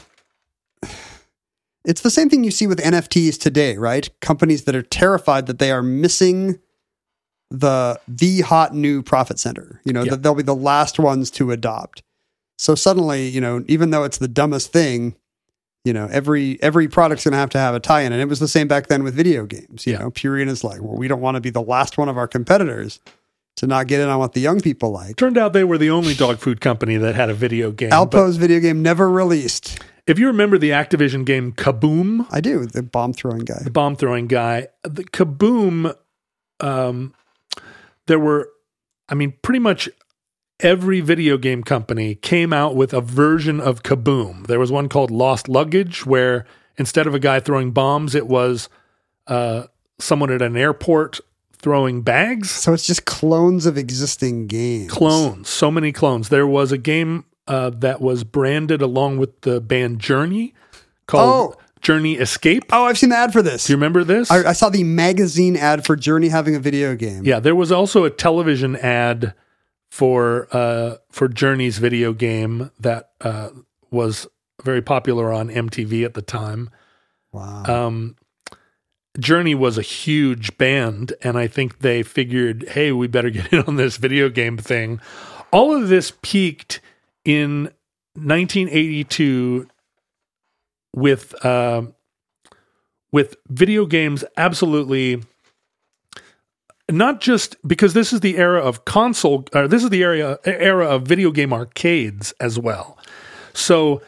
it's 1.88 2.02
the 2.02 2.12
same 2.12 2.30
thing 2.30 2.44
you 2.44 2.52
see 2.52 2.68
with 2.68 2.80
NFTs 2.80 3.40
today, 3.40 3.78
right? 3.78 4.08
Companies 4.20 4.66
that 4.66 4.76
are 4.76 4.84
terrified 4.84 5.48
that 5.48 5.58
they 5.58 5.72
are 5.72 5.82
missing 5.82 6.60
the 7.50 8.00
the 8.08 8.42
hot 8.42 8.76
new 8.76 9.02
profit 9.02 9.40
center. 9.40 9.82
You 9.86 9.94
know, 9.94 10.04
that 10.06 10.22
they'll 10.22 10.36
be 10.36 10.44
the 10.44 10.54
last 10.56 11.00
ones 11.00 11.32
to 11.32 11.52
adopt. 11.52 12.04
So 12.60 12.76
suddenly, 12.76 13.28
you 13.28 13.40
know, 13.40 13.64
even 13.68 13.92
though 13.92 14.04
it's 14.04 14.18
the 14.18 14.28
dumbest 14.28 14.74
thing, 14.74 15.16
you 15.86 15.94
know, 15.94 16.08
every 16.12 16.62
every 16.62 16.88
product's 16.88 17.24
going 17.24 17.32
to 17.34 17.38
have 17.38 17.52
to 17.52 17.60
have 17.60 17.74
a 17.76 17.80
tie-in, 17.80 18.12
and 18.12 18.22
it 18.22 18.28
was 18.28 18.40
the 18.40 18.48
same 18.48 18.68
back 18.68 18.88
then 18.88 19.04
with 19.04 19.14
video 19.16 19.46
games. 19.46 19.88
You 19.88 19.94
Yeah. 19.94 20.00
know, 20.00 20.12
is 20.52 20.64
like, 20.64 20.82
well, 20.82 20.98
we 20.98 21.08
don't 21.08 21.22
want 21.22 21.36
to 21.36 21.42
be 21.42 21.50
the 21.52 21.62
last 21.62 21.98
one 21.98 22.10
of 22.10 22.18
our 22.18 22.28
competitors. 22.28 23.00
to 23.56 23.66
not 23.66 23.88
get 23.88 24.00
in 24.00 24.08
on 24.08 24.20
what 24.20 24.34
the 24.34 24.40
young 24.40 24.60
people 24.62 24.92
like. 24.92 25.16
Turned 25.16 25.36
out 25.36 25.52
they 25.52 25.64
were 25.64 25.80
the 25.80 25.90
only 25.90 26.14
dog 26.14 26.38
food 26.38 26.62
company 26.62 26.96
that 26.98 27.16
had 27.16 27.32
a 27.32 27.34
video 27.34 27.72
game. 27.72 27.90
Alpo's 27.92 28.38
video 28.38 28.60
game 28.60 28.84
never 28.84 29.10
released. 29.10 29.80
If 30.08 30.18
you 30.18 30.28
remember 30.28 30.58
the 30.58 30.72
Activision 30.72 31.26
game 31.26 31.52
Kaboom, 31.52 32.26
I 32.32 32.42
do 32.42 32.66
the 32.66 32.82
bomb 32.82 33.14
throwing 33.14 33.46
guy. 33.46 33.62
the 33.64 33.70
bomb 33.70 33.96
throwing 33.96 34.28
guy, 34.28 34.70
the 34.84 35.04
Kaboom, 35.04 35.94
um, 36.62 37.14
there 38.08 38.20
were, 38.20 38.50
I 39.10 39.16
mean, 39.16 39.34
pretty 39.42 39.60
much 39.60 39.90
every 40.60 41.02
video 41.02 41.38
game 41.38 41.64
company 41.64 42.16
came 42.16 42.54
out 42.54 42.76
with 42.76 42.94
a 42.94 43.02
version 43.02 43.60
of 43.60 43.84
Kaboom. 43.84 44.48
There 44.48 44.60
was 44.60 44.72
one 44.72 44.90
called 44.90 45.12
Lost 45.12 45.50
Luggage, 45.50 46.06
where 46.06 46.46
instead 46.78 47.06
of 47.06 47.14
a 47.14 47.20
guy 47.20 47.40
throwing 47.40 47.72
bombs, 47.72 48.16
it 48.16 48.28
was 48.28 48.70
uh, 49.28 49.64
someone 50.00 50.32
at 50.32 50.42
an 50.42 50.56
airport 50.56 51.20
throwing 51.60 52.02
bags. 52.02 52.50
So 52.50 52.74
it's 52.74 52.88
just 52.88 53.06
clones 53.06 53.66
of 53.66 53.78
existing 53.78 54.48
games. 54.48 54.92
Clones, 54.92 55.50
so 55.50 55.70
many 55.70 55.92
clones. 55.92 56.30
There 56.30 56.48
was 56.48 56.72
a 56.72 56.78
game 56.78 57.26
uh, 57.48 57.70
that 57.72 58.02
was 58.02 58.24
branded 58.24 58.82
along 58.82 59.18
with 59.18 59.42
the 59.42 59.60
band 59.62 60.00
Journey 60.00 60.54
called 61.08 61.56
Oh. 61.58 61.62
Journey 61.82 62.16
Escape. 62.16 62.66
Oh, 62.72 62.86
I've 62.86 62.98
seen 62.98 63.10
the 63.12 63.16
ad 63.18 63.32
for 63.32 63.42
this. 63.42 63.66
Do 63.66 63.74
you 63.74 63.78
remember 63.78 64.04
this? 64.04 64.32
I, 64.32 64.50
I 64.50 64.54
saw 64.54 64.70
the 64.70 64.84
magazine 64.84 65.56
ad 65.56 65.86
for 65.86 65.96
Journey 65.96 66.30
having 66.30 66.56
a 66.56 66.60
video 66.60 66.96
game. 66.96 67.24
Yeah, 67.24 67.40
there 67.40 67.56
was 67.56 67.72
also 67.72 68.04
a 68.04 68.10
television 68.10 68.76
ad 68.76 69.34
for 69.92 70.48
uh, 70.52 70.96
for 71.12 71.28
Journey's 71.28 71.78
video 71.78 72.14
game 72.14 72.72
that 72.80 73.12
uh, 73.22 73.50
was 73.92 74.28
very 74.64 74.82
popular 74.82 75.32
on 75.32 75.50
MTV 75.50 76.04
at 76.04 76.14
the 76.16 76.22
time. 76.24 76.70
Wow. 77.32 77.64
Um, 77.66 78.16
Journey 79.20 79.56
was 79.56 79.78
a 79.78 79.82
huge 79.84 80.58
band, 80.58 81.14
and 81.22 81.38
I 81.38 81.48
think 81.48 81.80
they 81.80 82.04
figured, 82.04 82.70
hey, 82.70 82.92
we 82.92 83.08
better 83.08 83.30
get 83.32 83.52
in 83.54 83.60
on 83.64 83.76
this 83.76 83.98
video 83.98 84.30
game 84.30 84.58
thing. 84.58 85.00
All 85.52 85.76
of 85.76 85.90
this 85.90 86.12
peaked 86.22 86.82
in 87.28 87.64
1982 88.16 89.68
with 90.96 91.46
uh, 91.46 91.84
with 93.12 93.36
video 93.50 93.86
games 93.86 94.24
absolutely 94.38 95.22
not 96.90 97.20
just 97.20 97.58
because 97.68 97.94
this 97.94 98.14
is 98.14 98.22
the 98.22 98.38
era 98.38 98.62
of 98.62 98.86
console 98.86 99.46
or 99.54 99.68
this 99.68 99.84
is 99.84 99.90
the 99.90 100.04
area 100.04 100.40
era 100.46 100.88
of 100.88 101.04
video 101.04 101.32
game 101.32 101.52
arcades 101.52 102.34
as 102.40 102.58
well. 102.58 102.98
So 103.54 104.02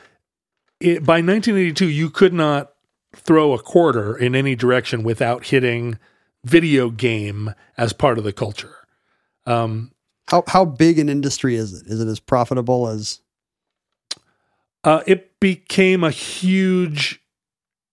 it, 0.79 1.05
by 1.05 1.15
1982 1.15 1.89
you 1.89 2.09
could 2.09 2.33
not 2.33 2.71
throw 3.13 3.51
a 3.51 3.61
quarter 3.61 4.15
in 4.15 4.33
any 4.33 4.55
direction 4.55 5.03
without 5.03 5.47
hitting 5.47 5.99
video 6.45 6.89
game 6.89 7.53
as 7.77 7.91
part 7.91 8.17
of 8.17 8.23
the 8.23 8.31
culture. 8.31 8.75
Um, 9.45 9.91
how 10.29 10.43
how 10.47 10.65
big 10.65 10.99
an 10.99 11.09
industry 11.09 11.55
is 11.55 11.73
it? 11.73 11.87
Is 11.87 11.99
it 11.99 12.07
as 12.07 12.19
profitable 12.19 12.87
as 12.87 13.19
uh, 14.83 15.01
it 15.05 15.39
became 15.39 16.03
a 16.03 16.11
huge 16.11 17.21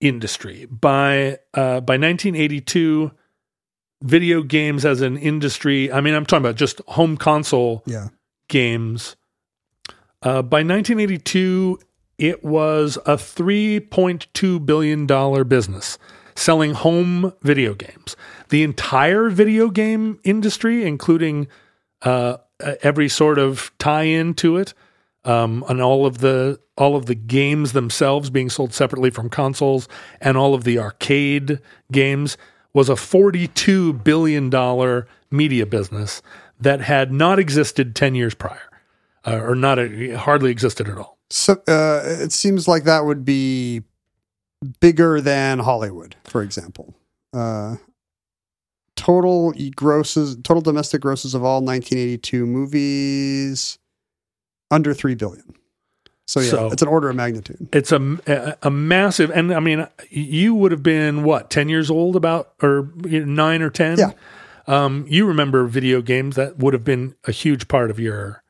industry 0.00 0.66
by 0.66 1.38
uh, 1.54 1.80
by 1.80 1.96
1982. 1.96 3.10
Video 4.02 4.42
games 4.42 4.84
as 4.84 5.00
an 5.00 5.16
industry. 5.16 5.90
I 5.90 6.02
mean, 6.02 6.14
I'm 6.14 6.26
talking 6.26 6.44
about 6.44 6.56
just 6.56 6.82
home 6.86 7.16
console 7.16 7.82
yeah? 7.86 8.08
games. 8.48 9.16
Uh, 10.22 10.42
by 10.42 10.58
1982, 10.58 11.78
it 12.18 12.44
was 12.44 12.98
a 13.06 13.16
3.2 13.16 14.66
billion 14.66 15.06
dollar 15.06 15.44
business 15.44 15.98
selling 16.34 16.74
home 16.74 17.32
video 17.40 17.72
games. 17.72 18.16
The 18.50 18.62
entire 18.62 19.30
video 19.30 19.70
game 19.70 20.20
industry, 20.24 20.84
including 20.84 21.48
uh, 22.02 22.38
every 22.82 23.08
sort 23.08 23.38
of 23.38 23.70
tie-in 23.78 24.34
to 24.34 24.56
it, 24.56 24.74
um, 25.24 25.64
and 25.68 25.80
all 25.80 26.06
of 26.06 26.18
the 26.18 26.60
all 26.76 26.94
of 26.94 27.06
the 27.06 27.14
games 27.14 27.72
themselves 27.72 28.28
being 28.28 28.50
sold 28.50 28.74
separately 28.74 29.10
from 29.10 29.30
consoles, 29.30 29.88
and 30.20 30.36
all 30.36 30.54
of 30.54 30.64
the 30.64 30.78
arcade 30.78 31.58
games, 31.90 32.36
was 32.74 32.88
a 32.90 32.96
42 32.96 33.94
billion 33.94 34.50
dollar 34.50 35.08
media 35.30 35.64
business 35.64 36.20
that 36.60 36.80
had 36.80 37.12
not 37.12 37.38
existed 37.38 37.96
10 37.96 38.14
years 38.14 38.34
prior, 38.34 38.70
uh, 39.26 39.40
or 39.40 39.54
not 39.54 39.78
hardly 40.16 40.50
existed 40.50 40.88
at 40.88 40.98
all. 40.98 41.18
So 41.30 41.54
uh, 41.66 42.02
it 42.04 42.32
seems 42.32 42.68
like 42.68 42.84
that 42.84 43.04
would 43.04 43.24
be 43.24 43.82
bigger 44.80 45.20
than 45.20 45.58
Hollywood, 45.58 46.16
for 46.24 46.42
example. 46.42 46.94
Uh, 47.32 47.76
total 48.96 49.52
grosses, 49.76 50.36
total 50.42 50.60
domestic 50.62 51.00
grosses 51.00 51.34
of 51.34 51.44
all 51.44 51.62
1982 51.62 52.46
movies, 52.46 53.78
under 54.70 54.92
three 54.94 55.14
billion. 55.14 55.54
So 56.26 56.40
yeah, 56.40 56.50
So- 56.50 56.70
it's 56.72 56.82
an 56.82 56.88
order 56.88 57.08
of 57.08 57.16
magnitude. 57.16 57.68
It's 57.72 57.92
a, 57.92 58.18
a, 58.26 58.56
a 58.64 58.70
massive, 58.70 59.30
and 59.30 59.54
I 59.54 59.60
mean, 59.60 59.86
you 60.10 60.54
would 60.56 60.72
have 60.72 60.82
been 60.82 61.22
what, 61.22 61.50
10 61.50 61.68
years 61.68 61.90
old 61.90 62.16
about, 62.16 62.52
or 62.62 62.90
you 63.06 63.24
know, 63.24 63.26
nine 63.44 63.62
or 63.62 63.70
10? 63.70 63.98
Yeah. 63.98 64.10
Um, 64.66 65.06
you 65.08 65.26
remember 65.26 65.66
video 65.66 66.02
games 66.02 66.34
that 66.34 66.58
would 66.58 66.74
have 66.74 66.82
been 66.82 67.14
a 67.24 67.30
huge 67.30 67.68
part 67.68 67.88
of 67.92 68.00
your 68.00 68.42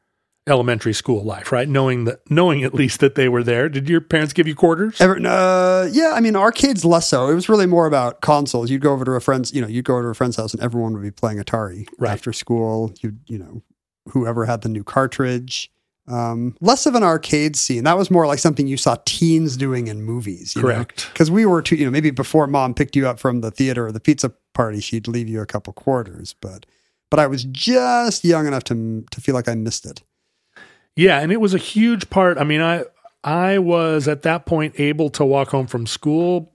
elementary 0.48 0.92
school 0.92 1.24
life, 1.24 1.50
right? 1.50 1.68
Knowing 1.68 2.04
that, 2.04 2.20
knowing 2.30 2.62
at 2.62 2.72
least 2.72 3.00
that 3.00 3.14
they 3.16 3.28
were 3.28 3.42
there. 3.42 3.68
Did 3.68 3.88
your 3.88 4.00
parents 4.00 4.32
give 4.32 4.46
you 4.46 4.54
quarters? 4.54 5.00
Ever, 5.00 5.18
uh, 5.26 5.88
yeah, 5.90 6.12
I 6.14 6.20
mean, 6.20 6.36
arcades 6.36 6.84
less 6.84 7.08
so. 7.08 7.28
It 7.28 7.34
was 7.34 7.48
really 7.48 7.66
more 7.66 7.86
about 7.86 8.20
consoles. 8.20 8.70
You'd 8.70 8.80
go 8.82 8.92
over 8.92 9.04
to 9.04 9.12
a 9.12 9.20
friend's, 9.20 9.52
you 9.52 9.60
know, 9.60 9.66
you'd 9.66 9.84
go 9.84 9.94
over 9.94 10.04
to 10.04 10.08
a 10.10 10.14
friend's 10.14 10.36
house 10.36 10.54
and 10.54 10.62
everyone 10.62 10.92
would 10.94 11.02
be 11.02 11.10
playing 11.10 11.38
Atari 11.38 11.88
Right. 11.98 12.12
after 12.12 12.32
school. 12.32 12.92
You, 13.00 13.14
you 13.26 13.38
know, 13.38 13.62
whoever 14.10 14.44
had 14.44 14.62
the 14.62 14.68
new 14.68 14.84
cartridge. 14.84 15.70
Um, 16.08 16.56
less 16.60 16.86
of 16.86 16.94
an 16.94 17.02
arcade 17.02 17.56
scene. 17.56 17.82
That 17.82 17.98
was 17.98 18.12
more 18.12 18.28
like 18.28 18.38
something 18.38 18.68
you 18.68 18.76
saw 18.76 18.96
teens 19.04 19.56
doing 19.56 19.88
in 19.88 20.02
movies. 20.02 20.54
Correct. 20.56 21.08
Because 21.12 21.32
we 21.32 21.44
were 21.44 21.60
too, 21.62 21.74
you 21.74 21.84
know, 21.84 21.90
maybe 21.90 22.12
before 22.12 22.46
mom 22.46 22.74
picked 22.74 22.94
you 22.94 23.08
up 23.08 23.18
from 23.18 23.40
the 23.40 23.50
theater 23.50 23.86
or 23.86 23.90
the 23.92 23.98
pizza 23.98 24.32
party, 24.54 24.78
she'd 24.78 25.08
leave 25.08 25.26
you 25.28 25.40
a 25.40 25.46
couple 25.46 25.72
quarters. 25.72 26.36
But, 26.40 26.64
but 27.10 27.18
I 27.18 27.26
was 27.26 27.42
just 27.42 28.24
young 28.24 28.46
enough 28.46 28.62
to 28.64 29.04
to 29.10 29.20
feel 29.20 29.34
like 29.34 29.48
I 29.48 29.56
missed 29.56 29.84
it. 29.84 30.02
Yeah, 30.96 31.20
and 31.20 31.30
it 31.30 31.40
was 31.40 31.54
a 31.54 31.58
huge 31.58 32.10
part. 32.10 32.38
I 32.38 32.44
mean, 32.44 32.62
I 32.62 32.84
I 33.22 33.58
was 33.58 34.08
at 34.08 34.22
that 34.22 34.46
point 34.46 34.78
able 34.78 35.10
to 35.10 35.24
walk 35.24 35.50
home 35.50 35.66
from 35.66 35.86
school. 35.86 36.52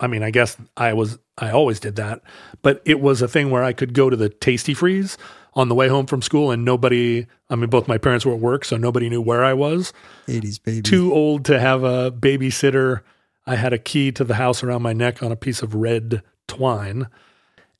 I 0.00 0.08
mean, 0.08 0.22
I 0.22 0.30
guess 0.30 0.56
I 0.76 0.92
was 0.92 1.18
I 1.38 1.50
always 1.50 1.78
did 1.78 1.96
that, 1.96 2.20
but 2.62 2.82
it 2.84 3.00
was 3.00 3.22
a 3.22 3.28
thing 3.28 3.50
where 3.50 3.62
I 3.62 3.72
could 3.72 3.94
go 3.94 4.10
to 4.10 4.16
the 4.16 4.28
Tastee-Freez 4.28 5.16
on 5.54 5.68
the 5.68 5.74
way 5.74 5.88
home 5.88 6.06
from 6.06 6.20
school 6.20 6.50
and 6.50 6.64
nobody 6.64 7.26
I 7.48 7.54
mean 7.54 7.70
both 7.70 7.86
my 7.86 7.98
parents 7.98 8.26
were 8.26 8.34
at 8.34 8.40
work, 8.40 8.64
so 8.64 8.76
nobody 8.76 9.08
knew 9.08 9.22
where 9.22 9.44
I 9.44 9.52
was. 9.54 9.92
80s 10.26 10.62
baby. 10.62 10.82
Too 10.82 11.12
old 11.14 11.44
to 11.44 11.60
have 11.60 11.84
a 11.84 12.10
babysitter. 12.10 13.02
I 13.46 13.54
had 13.56 13.72
a 13.72 13.78
key 13.78 14.10
to 14.12 14.24
the 14.24 14.34
house 14.34 14.62
around 14.64 14.82
my 14.82 14.92
neck 14.94 15.22
on 15.22 15.30
a 15.30 15.36
piece 15.36 15.62
of 15.62 15.74
red 15.74 16.22
twine. 16.48 17.08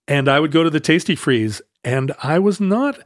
And 0.06 0.28
I 0.28 0.38
would 0.38 0.52
go 0.52 0.62
to 0.62 0.70
the 0.70 0.80
Tastee-Freez 0.80 1.62
and 1.82 2.12
I 2.22 2.38
was 2.38 2.60
not 2.60 2.98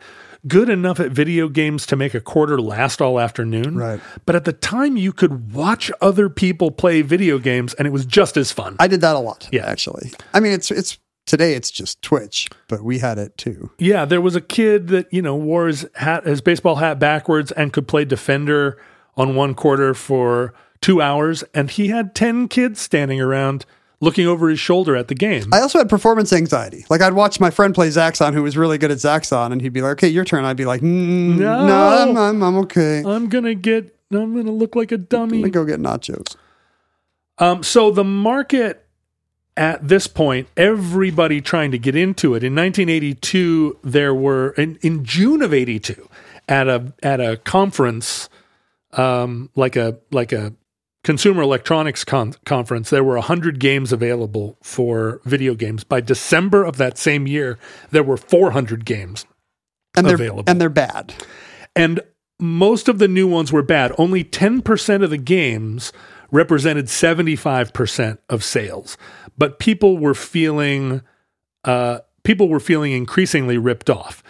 good 0.47 0.68
enough 0.68 1.01
at 1.01 1.11
video 1.11 1.49
games 1.49 1.86
to 1.86 1.97
make 1.97 2.14
a 2.14 2.20
quarter 2.20 2.61
last 2.61 3.01
all 3.01 3.18
afternoon. 3.18 3.76
Right. 3.76 4.01
But 4.26 4.36
at 4.36 4.45
the 4.45 4.53
time, 4.53 4.97
you 4.97 5.12
could 5.12 5.53
watch 5.53 5.91
other 6.01 6.28
people 6.28 6.70
play 6.70 7.03
video 7.03 7.39
games, 7.39 7.74
and 7.74 7.86
it 7.86 7.91
was 7.91 8.07
just 8.07 8.36
as 8.36 8.53
fun. 8.53 8.76
I 8.78 8.86
did 8.86 9.01
that 9.01 9.16
a 9.16 9.18
lot. 9.18 9.49
Yeah. 9.51 9.66
actually. 9.66 10.12
I 10.32 10.41
mean, 10.41 10.53
it's 10.53 10.70
it's 10.70 10.99
today 11.26 11.55
it's 11.55 11.70
just 11.70 12.01
Twitch, 12.03 12.49
but 12.68 12.82
we 12.82 12.99
had 13.01 13.18
it 13.18 13.36
too. 13.36 13.70
yeah, 13.78 14.05
there 14.05 14.20
was 14.20 14.36
a 14.36 14.41
kid 14.41 14.89
that 14.89 15.12
you 15.12 15.22
know 15.22 15.34
wore 15.36 15.66
his 15.66 15.86
hat, 15.95 16.24
his 16.24 16.41
baseball 16.41 16.76
hat 16.76 16.99
backwards, 16.99 17.53
and 17.53 17.72
could 17.72 17.89
play 17.89 18.05
defender 18.05 18.80
on 19.16 19.34
one 19.34 19.55
quarter 19.55 19.95
for 19.95 20.55
two 20.80 21.03
hours, 21.03 21.43
and 21.53 21.70
he 21.70 21.89
had 21.89 22.14
ten 22.14 22.47
kids 22.49 22.80
standing 22.80 23.20
around 23.20 23.66
looking 24.01 24.26
over 24.26 24.49
his 24.49 24.61
shoulder 24.61 24.94
at 24.96 25.09
the 25.09 25.14
game. 25.14 25.53
I 25.53 25.61
also 25.61 25.78
had 25.78 25.88
performance 25.88 26.32
anxiety. 26.32 26.84
Like 26.88 27.01
I'd 27.03 27.14
watch 27.14 27.40
my 27.40 27.51
friend 27.51 27.74
play 27.74 27.88
Zaxxon, 27.88 28.32
who 28.34 28.42
was 28.42 28.57
really 28.57 28.78
good 28.78 28.90
at 28.90 28.99
Zaxxon, 28.99 29.53
and 29.53 29.61
he'd 29.61 29.72
be 29.72 29.82
like, 29.82 29.92
"Okay, 29.92 30.09
your 30.09 30.24
turn." 30.24 30.44
I'd 30.44 30.57
be 30.57 30.64
like, 30.66 30.80
mm, 30.80 31.36
No. 31.38 31.66
"No, 31.66 31.88
I'm, 31.88 32.16
I'm, 32.16 32.42
I'm 32.42 32.57
okay. 32.59 33.03
I'm 33.05 33.28
gonna 33.28 33.55
get. 33.55 33.94
I'm 34.12 34.34
gonna 34.36 34.53
look 34.53 34.74
like 34.76 34.92
a 34.92 34.99
dummy. 34.99 35.22
Let 35.22 35.30
dummy. 35.38 35.42
me 35.44 35.51
go 35.51 35.64
get 35.64 35.80
nachos." 35.80 36.36
Um, 37.38 37.62
so 37.62 37.90
the 37.90 38.05
market 38.05 38.84
at 39.57 39.86
this 39.88 40.07
point, 40.07 40.49
everybody 40.57 41.40
trying 41.40 41.72
to 41.72 41.78
get 41.78 41.96
into 41.96 42.34
it. 42.34 42.44
In 42.44 42.55
1982, 42.55 43.78
there 43.82 44.14
were 44.14 44.51
in, 44.51 44.78
in 44.82 45.05
June 45.05 45.42
of 45.42 45.53
82 45.53 46.09
at 46.49 46.68
a 46.68 46.92
at 47.03 47.20
a 47.20 47.36
conference, 47.38 48.28
um, 48.92 49.51
like 49.57 49.74
a 49.76 49.99
like 50.12 50.32
a 50.32 50.53
consumer 51.05 51.42
electronics 51.42 52.05
con- 52.05 52.34
conference. 52.44 52.90
There 52.90 53.05
were 53.05 53.18
hundred 53.20 53.61
games 53.61 53.92
available 53.92 54.59
for 54.62 55.20
video 55.24 55.55
games. 55.55 55.84
By 55.84 56.01
December 56.01 56.64
of 56.64 56.76
that 56.76 56.99
same 56.99 57.26
year, 57.26 57.59
there 57.90 58.03
were 58.03 58.16
400 58.16 58.84
games 58.84 59.24
And 59.96 60.07
they're 60.07 60.14
Available. 60.16 60.44
and 60.46 60.61
they're 60.61 60.68
bad. 60.68 61.14
and 61.76 62.01
most 62.40 62.88
of 62.88 62.99
the 63.01 63.09
new 63.09 63.26
ones 63.26 63.51
were 63.53 63.62
bad. 63.64 63.92
Only 63.99 64.22
10% 64.22 65.03
of 65.03 65.11
the 65.11 65.16
games 65.18 65.92
represented 66.30 66.86
75% 66.86 68.18
of 68.28 68.44
sales. 68.44 68.96
But 69.36 69.59
people 69.59 69.99
were 69.99 70.14
feeling 70.14 71.03
uh, 71.64 71.99
people 72.22 72.49
were 72.49 72.61
feeling 72.61 72.92
increasingly 72.92 73.59
ripped 73.59 73.90
off. 73.90 74.22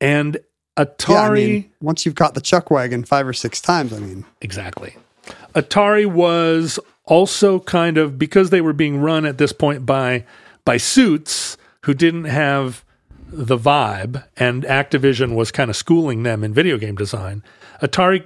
And 0.00 0.38
Yeah, 0.76 0.84
Atari 0.86 1.18
I 1.30 1.30
mean, 1.34 1.70
once 1.80 2.04
you've 2.04 2.14
got 2.16 2.34
the 2.34 2.40
chuck 2.40 2.70
wagon 2.70 3.04
five 3.04 3.28
or 3.28 3.32
six 3.32 3.60
times, 3.60 3.92
I 3.92 3.98
mean, 4.00 4.24
Exactly. 4.40 4.96
Atari 5.54 6.06
was 6.06 6.78
also 7.04 7.60
kind 7.60 7.98
of 7.98 8.18
because 8.18 8.50
they 8.50 8.60
were 8.60 8.72
being 8.72 8.98
run 8.98 9.26
at 9.26 9.38
this 9.38 9.52
point 9.52 9.84
by 9.84 10.24
by 10.64 10.76
suits 10.76 11.56
who 11.82 11.94
didn't 11.94 12.24
have 12.24 12.84
the 13.32 13.58
vibe, 13.58 14.24
and 14.36 14.62
Activision 14.64 15.34
was 15.34 15.50
kind 15.50 15.70
of 15.70 15.76
schooling 15.76 16.22
them 16.22 16.44
in 16.44 16.52
video 16.52 16.78
game 16.78 16.94
design. 16.94 17.42
Atari, 17.80 18.24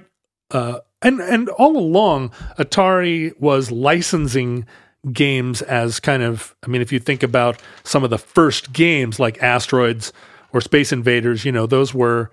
uh, 0.51 0.79
and 1.01 1.19
and 1.21 1.49
all 1.49 1.77
along, 1.77 2.29
Atari 2.59 3.37
was 3.39 3.71
licensing 3.71 4.65
games 5.11 5.61
as 5.61 5.99
kind 5.99 6.23
of. 6.23 6.55
I 6.63 6.67
mean, 6.67 6.81
if 6.81 6.91
you 6.91 6.99
think 6.99 7.23
about 7.23 7.61
some 7.83 8.03
of 8.03 8.09
the 8.09 8.17
first 8.17 8.73
games 8.73 9.19
like 9.19 9.41
Asteroids 9.41 10.11
or 10.53 10.61
Space 10.61 10.91
Invaders, 10.91 11.45
you 11.45 11.51
know, 11.51 11.65
those 11.65 11.93
were 11.93 12.29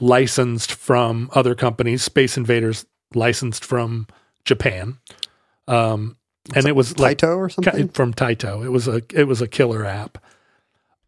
licensed 0.00 0.72
from 0.72 1.30
other 1.34 1.54
companies. 1.54 2.02
Space 2.02 2.36
Invaders 2.36 2.86
licensed 3.14 3.64
from 3.64 4.06
Japan, 4.44 4.98
um, 5.66 6.16
and 6.54 6.66
it 6.66 6.76
was 6.76 6.98
like 6.98 7.18
Taito 7.18 7.36
or 7.36 7.48
something. 7.48 7.88
From 7.88 8.14
Taito. 8.14 8.64
It 8.64 8.70
was 8.70 8.88
a 8.88 9.02
it 9.12 9.24
was 9.24 9.40
a 9.42 9.48
killer 9.48 9.84
app. 9.84 10.18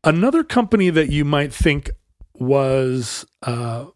Another 0.02 0.42
company 0.42 0.90
that 0.90 1.10
you 1.10 1.24
might 1.24 1.52
think 1.52 1.90
was 2.34 3.26
uh, 3.42 3.86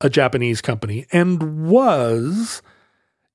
a 0.00 0.10
Japanese 0.10 0.60
company 0.60 1.06
and 1.12 1.66
was 1.66 2.62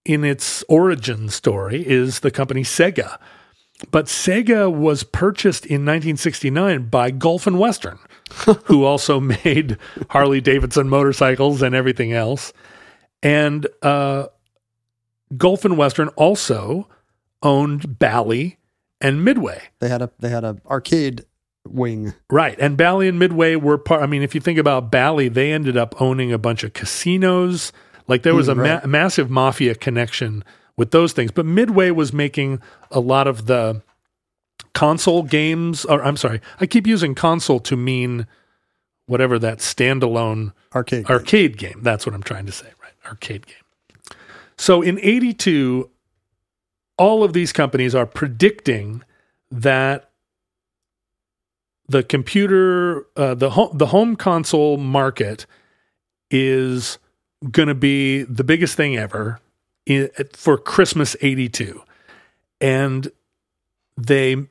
in 0.06 0.24
its 0.24 0.64
origin 0.70 1.30
story 1.30 1.88
is 1.88 2.20
the 2.20 2.32
company 2.32 2.64
Sega. 2.64 3.18
But 3.90 4.06
Sega 4.06 4.72
was 4.72 5.04
purchased 5.04 5.66
in 5.66 5.82
1969 5.82 6.90
by 6.90 7.10
Gulf 7.10 7.48
and 7.48 7.58
Western, 7.58 7.98
who 8.66 8.84
also 8.84 9.20
made 9.20 9.78
Harley 10.10 10.42
Davidson 10.42 10.88
motorcycles 10.88 11.64
and 11.64 11.74
everything 11.74 12.14
else. 12.14 12.54
And 13.24 13.68
uh, 13.82 14.28
Gulf 15.38 15.66
and 15.66 15.78
Western 15.78 16.10
also 16.10 16.88
owned 17.44 18.00
Bally 18.00 18.58
and 19.00 19.24
Midway. 19.24 19.62
They 19.80 19.90
had 19.90 20.02
a 20.02 20.10
they 20.20 20.30
had 20.30 20.44
a 20.44 20.58
arcade 20.68 21.26
wing. 21.68 22.14
Right. 22.30 22.58
And 22.60 22.78
Bally 22.78 23.08
and 23.08 23.20
Midway 23.20 23.56
were 23.56 23.78
part. 23.78 24.02
I 24.02 24.06
mean, 24.06 24.24
if 24.24 24.34
you 24.36 24.42
think 24.42 24.58
about 24.60 24.92
Bally, 24.92 25.28
they 25.28 25.52
ended 25.52 25.78
up 25.78 26.00
owning 26.02 26.32
a 26.32 26.38
bunch 26.38 26.64
of 26.64 26.74
casinos. 26.74 27.72
Like 28.08 28.24
there 28.24 28.36
was 28.36 28.48
a 28.48 28.56
ma- 28.56 28.86
massive 28.86 29.30
mafia 29.30 29.76
connection 29.76 30.44
with 30.76 30.92
those 30.92 31.14
things. 31.14 31.32
But 31.32 31.46
Midway 31.46 31.92
was 31.92 32.12
making 32.12 32.60
a 32.90 33.00
lot 33.00 33.28
of 33.28 33.46
the 33.46 33.82
console 34.74 35.24
games. 35.24 35.86
Or 35.86 36.04
I'm 36.04 36.18
sorry, 36.18 36.42
I 36.60 36.66
keep 36.66 36.88
using 36.88 37.16
console 37.16 37.60
to 37.62 37.78
mean 37.78 38.28
whatever 39.06 39.38
that 39.40 39.60
standalone 39.60 40.54
Arcade. 40.74 41.10
arcade 41.10 41.58
game. 41.58 41.82
That's 41.84 42.06
what 42.06 42.16
I'm 42.16 42.24
trying 42.24 42.46
to 42.48 42.52
say, 42.52 42.68
right? 42.81 42.81
Arcade 43.12 43.46
game. 43.46 44.18
So 44.58 44.82
in 44.82 45.00
82, 45.00 45.90
all 46.98 47.24
of 47.24 47.34
these 47.34 47.52
companies 47.52 47.94
are 47.94 48.06
predicting 48.06 49.04
that 49.50 50.12
the 51.88 52.04
computer, 52.04 53.06
uh, 53.18 53.36
the 53.36 53.52
home, 53.52 53.78
the 53.78 53.88
home 53.88 54.16
console 54.16 54.78
market 54.78 55.46
is 56.30 56.98
going 57.50 57.68
to 57.68 57.76
be 57.76 58.24
the 58.24 58.44
biggest 58.44 58.78
thing 58.78 58.96
ever 58.96 59.40
in, 59.86 60.10
for 60.34 60.58
Christmas 60.58 61.16
82. 61.22 61.82
And 62.62 63.12
they 63.98 64.48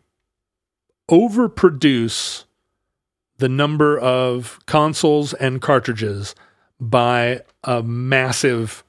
overproduce 1.11 2.45
the 3.39 3.49
number 3.49 3.99
of 3.99 4.59
consoles 4.67 5.33
and 5.35 5.63
cartridges 5.63 6.35
by 6.81 7.43
a 7.65 7.83
massive 7.83 8.83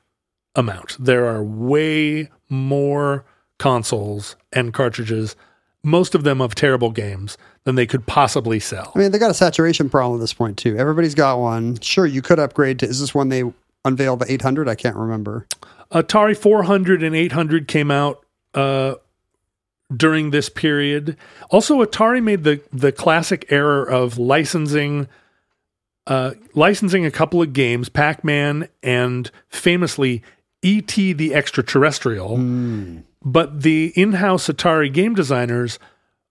amount. 0.55 0.97
There 0.99 1.27
are 1.27 1.43
way 1.43 2.29
more 2.49 3.25
consoles 3.57 4.35
and 4.51 4.73
cartridges, 4.73 5.35
most 5.83 6.15
of 6.15 6.23
them 6.23 6.41
of 6.41 6.55
terrible 6.55 6.91
games, 6.91 7.37
than 7.63 7.75
they 7.75 7.85
could 7.85 8.07
possibly 8.07 8.59
sell. 8.59 8.91
I 8.95 8.99
mean, 8.99 9.11
they 9.11 9.19
got 9.19 9.31
a 9.31 9.35
saturation 9.35 9.89
problem 9.89 10.19
at 10.19 10.21
this 10.21 10.33
point 10.33 10.57
too. 10.57 10.77
Everybody's 10.77 11.15
got 11.15 11.39
one. 11.39 11.79
Sure, 11.79 12.05
you 12.05 12.21
could 12.21 12.39
upgrade 12.39 12.79
to. 12.79 12.87
Is 12.87 12.99
this 12.99 13.13
when 13.13 13.29
they 13.29 13.43
unveiled 13.85 14.19
the 14.19 14.31
800? 14.31 14.67
I 14.67 14.75
can't 14.75 14.95
remember. 14.95 15.47
Atari 15.91 16.35
400 16.35 17.03
and 17.03 17.15
800 17.15 17.67
came 17.67 17.91
out 17.91 18.25
uh, 18.53 18.95
during 19.95 20.31
this 20.31 20.49
period. 20.49 21.17
Also, 21.49 21.83
Atari 21.83 22.23
made 22.23 22.43
the 22.43 22.61
the 22.71 22.91
classic 22.91 23.45
error 23.49 23.83
of 23.83 24.17
licensing 24.17 25.07
uh, 26.07 26.31
licensing 26.53 27.05
a 27.05 27.11
couple 27.11 27.41
of 27.41 27.53
games, 27.53 27.89
Pac 27.89 28.23
Man 28.23 28.67
and 28.81 29.29
famously 29.49 30.23
E.T. 30.61 31.13
the 31.13 31.33
Extraterrestrial. 31.33 32.37
But 33.23 33.61
the 33.61 33.93
in 33.95 34.13
house 34.13 34.47
Atari 34.47 34.91
game 34.91 35.13
designers 35.13 35.79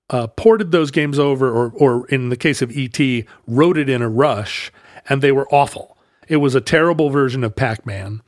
uh, 0.09 0.27
ported 0.27 0.73
those 0.73 0.91
games 0.91 1.19
over, 1.19 1.49
or, 1.49 1.73
or 1.77 2.07
in 2.09 2.31
the 2.31 2.37
case 2.37 2.63
of 2.63 2.77
E.T., 2.77 3.25
wrote 3.47 3.79
it 3.79 3.89
in 3.89 4.03
a 4.03 4.09
rush, 4.09 4.73
and 5.09 5.23
they 5.23 5.33
were 5.33 5.49
awful. 5.55 5.97
It 6.29 6.39
was 6.39 6.55
a 6.55 6.61
terrible 6.61 7.11
version 7.11 7.45
of 7.45 7.57
Pac 7.57 7.87
Man, 7.87 8.23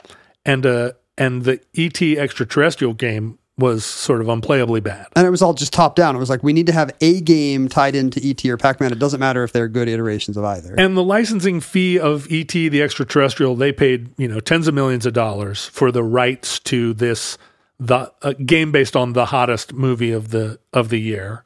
and 0.45 0.64
uh, 0.64 0.93
and 1.18 1.43
the 1.45 1.61
E.T. 1.74 2.18
Extraterrestrial 2.18 2.95
game 2.95 3.38
was 3.59 3.84
sort 3.84 4.20
of 4.20 4.26
unplayably 4.28 4.82
bad. 4.82 5.07
And 5.14 5.26
it 5.26 5.30
was 5.30 5.42
all 5.42 5.53
just 5.53 5.72
top 5.72 5.94
down. 5.94 6.16
It 6.16 6.18
was 6.18 6.30
like 6.30 6.42
we 6.42 6.53
need 6.53 6.66
to 6.66 6.72
have 6.72 6.90
a 7.00 7.20
game 7.20 7.68
tied 7.68 7.94
into 7.94 8.20
ET 8.26 8.44
or 8.46 8.57
Pac 8.57 8.80
Man. 8.80 8.92
It 8.92 8.98
doesn't 8.98 9.20
matter 9.20 9.44
if 9.44 9.53
they're 9.53 9.68
good 9.68 9.88
iterations 9.88 10.36
of 10.36 10.44
either. 10.44 10.74
And 10.76 10.96
the 10.96 11.05
licensing 11.05 11.61
fee 11.61 11.98
of 11.98 12.26
ET 12.30 12.48
the 12.48 12.82
extraterrestrial, 12.82 13.55
they 13.55 13.72
paid, 13.72 14.11
you 14.16 14.28
know, 14.28 14.40
tens 14.40 14.68
of 14.68 14.74
millions 14.74 15.05
of 15.05 15.12
dollars 15.12 15.66
for 15.66 15.92
the 15.92 16.03
rights 16.03 16.59
to 16.61 16.94
this 16.94 17.36
the 17.78 18.12
uh, 18.22 18.32
game 18.44 18.70
based 18.70 18.94
on 18.94 19.12
the 19.12 19.26
hottest 19.26 19.72
movie 19.72 20.12
of 20.12 20.30
the 20.30 20.59
of 20.72 20.88
the 20.88 21.00
year. 21.00 21.44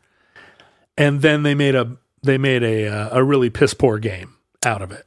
And 0.96 1.22
then 1.22 1.42
they 1.42 1.54
made 1.54 1.74
a 1.74 1.96
they 2.22 2.38
made 2.38 2.62
a 2.62 2.86
uh, 2.86 3.18
a 3.18 3.24
really 3.24 3.50
piss 3.50 3.74
poor 3.74 3.98
game 3.98 4.36
out 4.64 4.82
of 4.82 4.92
it. 4.92 5.06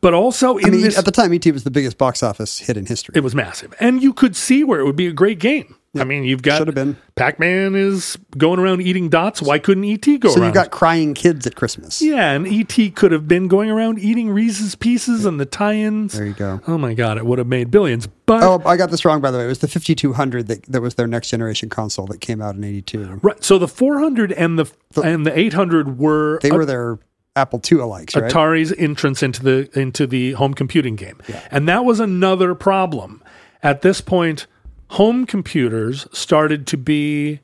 But 0.00 0.14
also 0.14 0.56
in 0.56 0.66
I 0.66 0.70
mean, 0.70 0.80
this 0.82 0.98
at 0.98 1.04
the 1.04 1.10
time, 1.10 1.32
ET 1.32 1.46
was 1.46 1.64
the 1.64 1.70
biggest 1.70 1.98
box 1.98 2.22
office 2.22 2.58
hit 2.58 2.76
in 2.76 2.86
history. 2.86 3.12
it 3.16 3.20
was 3.20 3.34
massive. 3.34 3.74
And 3.80 4.02
you 4.02 4.12
could 4.12 4.36
see 4.36 4.64
where 4.64 4.80
it 4.80 4.84
would 4.84 4.96
be 4.96 5.06
a 5.06 5.12
great 5.12 5.38
game. 5.38 5.76
I 5.98 6.04
mean, 6.04 6.22
you've 6.22 6.42
got 6.42 6.58
Should 6.58 6.68
have 6.68 6.74
been. 6.76 6.96
Pac-Man 7.16 7.74
is 7.74 8.16
going 8.38 8.60
around 8.60 8.80
eating 8.80 9.08
dots. 9.08 9.42
Why 9.42 9.58
couldn't 9.58 9.84
ET 9.84 10.04
go 10.04 10.10
around? 10.10 10.20
so 10.20 10.28
around? 10.40 10.44
you've 10.46 10.54
got 10.54 10.70
crying 10.70 11.14
kids 11.14 11.48
at 11.48 11.56
Christmas. 11.56 12.00
Yeah, 12.00 12.30
and 12.30 12.46
ET 12.46 12.94
could 12.94 13.10
have 13.10 13.26
been 13.26 13.48
going 13.48 13.70
around 13.70 13.98
eating 13.98 14.30
Reese's 14.30 14.76
Pieces 14.76 15.24
and 15.24 15.40
the 15.40 15.46
tie-ins. 15.46 16.12
There 16.12 16.26
you 16.26 16.34
go. 16.34 16.60
Oh 16.68 16.78
my 16.78 16.94
god, 16.94 17.18
it 17.18 17.26
would 17.26 17.38
have 17.38 17.48
made 17.48 17.72
billions. 17.72 18.06
But 18.06 18.44
Oh, 18.44 18.62
I 18.64 18.76
got 18.76 18.92
this 18.92 19.04
wrong, 19.04 19.20
by 19.20 19.32
the 19.32 19.38
way. 19.38 19.44
It 19.44 19.48
was 19.48 19.58
the 19.58 19.68
5200 19.68 20.46
that, 20.46 20.62
that 20.66 20.80
was 20.80 20.94
their 20.94 21.08
next 21.08 21.28
generation 21.28 21.68
console 21.68 22.06
that 22.06 22.20
came 22.20 22.40
out 22.40 22.54
in 22.54 22.62
82. 22.62 23.18
right, 23.22 23.42
so 23.42 23.58
the 23.58 23.68
400 23.68 24.30
and 24.32 24.60
the 24.60 24.70
and 25.02 25.26
the 25.26 25.36
800 25.36 25.98
were, 25.98 26.38
They 26.40 26.52
were 26.52 26.64
their 26.64 27.00
Apple 27.34 27.58
II 27.58 27.78
alikes, 27.78 28.20
right? 28.20 28.30
Atari's 28.32 28.72
entrance 28.72 29.24
into 29.24 29.42
the 29.42 29.78
into 29.78 30.06
the 30.06 30.32
home 30.32 30.54
computing 30.54 30.94
game. 30.94 31.20
And 31.50 31.68
that 31.68 31.84
was 31.84 31.98
another 31.98 32.54
problem. 32.54 33.24
At 33.62 33.82
this 33.82 34.00
point, 34.00 34.46
home 34.90 35.24
computers 35.24 36.06
started 36.12 36.66
to 36.66 36.76
be 36.76 37.40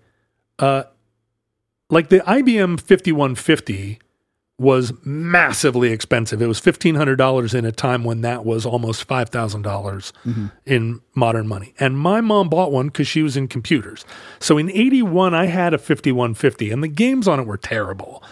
uh 0.58 0.82
like 1.88 2.08
the 2.08 2.18
IBM 2.18 2.80
5150 2.80 4.00
was 4.58 4.92
massively 5.04 5.92
expensive. 5.92 6.40
It 6.40 6.46
was 6.46 6.58
$1500 6.60 7.54
in 7.54 7.64
a 7.66 7.70
time 7.70 8.04
when 8.04 8.22
that 8.22 8.44
was 8.44 8.64
almost 8.64 9.06
$5,000 9.06 10.12
in 10.64 11.00
modern 11.14 11.46
money. 11.46 11.74
And 11.78 11.98
my 11.98 12.22
mom 12.22 12.48
bought 12.48 12.72
one 12.72 12.88
cuz 12.90 13.06
she 13.06 13.22
was 13.22 13.36
in 13.36 13.48
computers. 13.48 14.04
So 14.40 14.56
in 14.58 14.70
81 14.70 15.34
I 15.34 15.46
had 15.46 15.74
a 15.74 15.78
5150 15.78 16.70
and 16.70 16.82
the 16.82 16.88
games 16.88 17.28
on 17.28 17.38
it 17.38 17.46
were 17.46 17.58
terrible. 17.58 18.24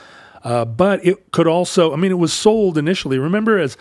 Uh, 0.42 0.64
but 0.64 1.04
it 1.06 1.30
could 1.30 1.46
also, 1.46 1.92
I 1.92 1.96
mean, 1.96 2.10
it 2.10 2.18
was 2.18 2.32
sold 2.32 2.76
initially. 2.76 3.18
Remember, 3.18 3.58
as 3.58 3.76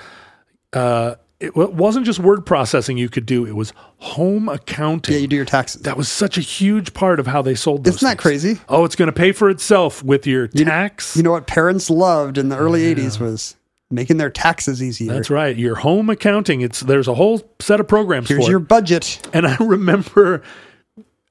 uh, 0.73 1.15
it 1.39 1.55
wasn't 1.55 2.05
just 2.05 2.19
word 2.19 2.45
processing 2.45 2.97
you 2.97 3.09
could 3.09 3.25
do; 3.25 3.45
it 3.45 3.55
was 3.55 3.73
home 3.97 4.47
accounting. 4.47 5.15
Yeah, 5.15 5.21
you 5.21 5.27
do 5.27 5.35
your 5.35 5.45
taxes. 5.45 5.81
that 5.81 5.97
was 5.97 6.07
such 6.09 6.37
a 6.37 6.41
huge 6.41 6.93
part 6.93 7.19
of 7.19 7.27
how 7.27 7.41
they 7.41 7.55
sold. 7.55 7.83
Those 7.83 7.95
Isn't 7.95 8.05
that 8.05 8.11
things. 8.11 8.21
crazy? 8.21 8.61
Oh, 8.69 8.85
it's 8.85 8.95
going 8.95 9.07
to 9.07 9.13
pay 9.13 9.31
for 9.31 9.49
itself 9.49 10.03
with 10.03 10.25
your 10.25 10.47
tax. 10.47 11.17
You 11.17 11.23
know 11.23 11.31
what 11.31 11.47
parents 11.47 11.89
loved 11.89 12.37
in 12.37 12.49
the 12.49 12.57
early 12.57 12.93
80s 12.95 13.19
was 13.19 13.55
making 13.91 14.17
their 14.17 14.29
taxes 14.29 14.81
easier. 14.81 15.13
That's 15.13 15.29
right. 15.29 15.55
Your 15.55 15.75
home 15.75 16.09
accounting. 16.09 16.61
It's 16.61 16.79
there's 16.81 17.07
a 17.07 17.13
whole 17.13 17.41
set 17.59 17.79
of 17.79 17.87
programs 17.87 18.29
Here's 18.29 18.47
your 18.47 18.59
budget. 18.59 19.25
And 19.33 19.45
I 19.45 19.55
remember, 19.59 20.41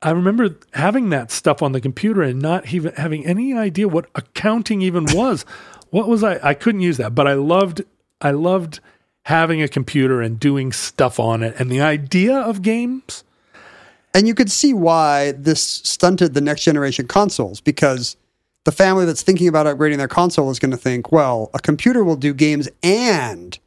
I 0.01 0.11
remember 0.11 0.57
having 0.75 1.11
that 1.11 1.31
stuff 1.31 1.63
on 1.63 1.73
the 1.73 1.81
computer 1.81 2.23
and 2.23 2.41
not 2.41 2.73
even 2.73 2.93
having 2.95 3.27
any 3.27 3.55
idea 3.55 3.89
what 3.89 4.07
accounting 4.15 4.83
even 4.83 5.07
was. 5.11 5.45
what 5.91 6.09
was 6.09 6.23
I? 6.23 6.39
I 6.43 6.55
couldn't 6.55 6.83
use 6.83 6.99
that, 6.99 7.15
but 7.15 7.27
I 7.27 7.35
loved, 7.35 7.83
I 8.21 8.31
loved 8.31 8.81
having 9.25 9.62
a 9.62 9.68
computer 9.68 10.20
and 10.20 10.41
doing 10.41 10.73
stuff 10.73 11.20
on 11.20 11.43
it, 11.43 11.55
and 11.59 11.70
the 11.70 11.81
idea 11.81 12.37
of 12.37 12.62
games. 12.62 13.25
And 14.14 14.29
you 14.29 14.35
could 14.35 14.51
see 14.51 14.75
why 14.75 15.33
this 15.33 15.62
stunted 15.62 16.35
the 16.35 16.43
next 16.43 16.64
generation 16.64 17.07
consoles 17.07 17.62
because 17.62 18.16
the 18.64 18.73
family 18.73 19.07
that's 19.07 19.23
thinking 19.23 19.49
about 19.49 19.66
upgrading 19.66 19.97
their 19.97 20.09
console 20.09 20.51
is 20.51 20.59
going 20.59 20.70
to 20.70 20.77
think, 20.77 21.11
well, 21.11 21.51
a 21.55 21.59
computer 21.59 22.05
will 22.05 22.16
do 22.16 22.35
games 22.35 22.68
and 22.83 23.59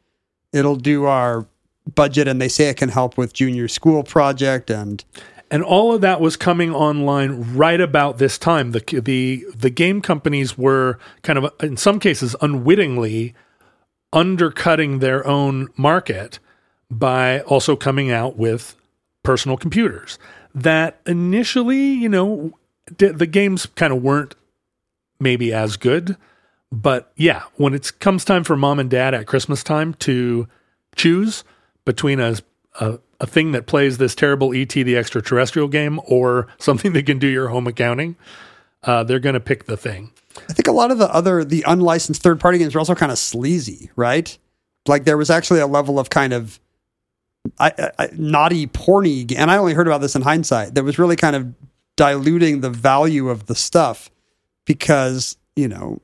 it'll 0.54 0.76
do 0.76 1.06
our 1.06 1.48
budget, 1.94 2.28
and 2.28 2.42
they 2.42 2.48
say 2.48 2.70
it 2.70 2.78
can 2.78 2.90
help 2.90 3.18
with 3.18 3.34
junior 3.34 3.68
school 3.68 4.04
project 4.04 4.70
and 4.70 5.04
and 5.52 5.64
all 5.64 5.94
of 5.94 6.02
that 6.02 6.20
was 6.20 6.36
coming 6.36 6.74
online 6.74 7.56
right 7.56 7.80
about 7.80 8.18
this 8.18 8.38
time. 8.38 8.72
The 8.72 9.02
the 9.02 9.46
the 9.56 9.70
game 9.70 10.02
companies 10.02 10.58
were 10.58 10.98
kind 11.22 11.38
of 11.38 11.54
in 11.62 11.78
some 11.78 12.00
cases 12.00 12.36
unwittingly 12.42 13.36
undercutting 14.14 15.00
their 15.00 15.26
own 15.26 15.70
market 15.78 16.40
by 16.90 17.42
also 17.42 17.76
coming 17.76 18.12
out 18.12 18.38
with 18.38 18.76
personal 19.24 19.58
computers 19.58 20.20
that 20.54 21.00
initially, 21.06 21.94
you 21.94 22.08
know, 22.08 22.54
the 22.98 23.26
games 23.26 23.66
kind 23.66 23.92
of 23.92 24.02
weren't 24.02 24.36
maybe 25.20 25.52
as 25.52 25.76
good, 25.76 26.16
but 26.72 27.12
yeah, 27.16 27.44
when 27.56 27.74
it 27.74 27.92
comes 28.00 28.24
time 28.24 28.44
for 28.44 28.56
mom 28.56 28.80
and 28.80 28.90
dad 28.90 29.14
at 29.14 29.28
Christmas 29.28 29.64
time 29.64 29.94
to 29.96 30.48
choose 30.96 31.44
between 31.84 32.20
a, 32.20 32.38
a 32.80 33.00
a 33.20 33.28
thing 33.28 33.52
that 33.54 33.66
plays 33.66 33.98
this 33.98 34.16
terrible 34.16 34.54
ET 34.54 34.70
the 34.70 34.98
extraterrestrial 34.98 35.68
game 35.68 36.00
or 36.06 36.48
something 36.58 36.94
that 36.94 37.06
can 37.06 37.20
do 37.20 37.28
your 37.28 37.50
home 37.50 37.68
accounting, 37.68 38.16
uh, 38.84 39.04
they're 39.04 39.20
going 39.20 39.34
to 39.34 39.40
pick 39.40 39.66
the 39.66 39.78
thing. 39.78 40.12
I 40.38 40.54
think 40.54 40.68
a 40.68 40.72
lot 40.72 40.92
of 40.92 40.98
the 40.98 41.14
other 41.14 41.44
the 41.44 41.64
unlicensed 41.68 42.22
third 42.22 42.40
party 42.40 42.58
games 42.58 42.76
are 42.76 42.80
also 42.80 42.96
kind 42.96 43.12
of 43.12 43.18
sleazy, 43.18 43.92
right? 43.96 44.38
Like 44.88 45.06
there 45.06 45.18
was 45.18 45.30
actually 45.30 45.60
a 45.60 45.68
level 45.68 46.00
of 46.00 46.10
kind 46.10 46.34
of 46.34 46.60
I, 47.60 47.92
I, 48.00 48.10
naughty, 48.14 48.68
porny, 48.68 49.34
and 49.36 49.52
I 49.52 49.58
only 49.58 49.74
heard 49.74 49.88
about 49.88 50.02
this 50.02 50.16
in 50.16 50.24
hindsight. 50.24 50.74
That 50.74 50.84
was 50.84 50.98
really 50.98 51.16
kind 51.16 51.36
of 51.36 51.54
diluting 51.96 52.62
the 52.62 52.70
value 52.70 53.30
of 53.30 53.46
the 53.46 53.56
stuff 53.56 54.10
because 54.66 55.38
you 55.56 55.68
know 55.68 56.02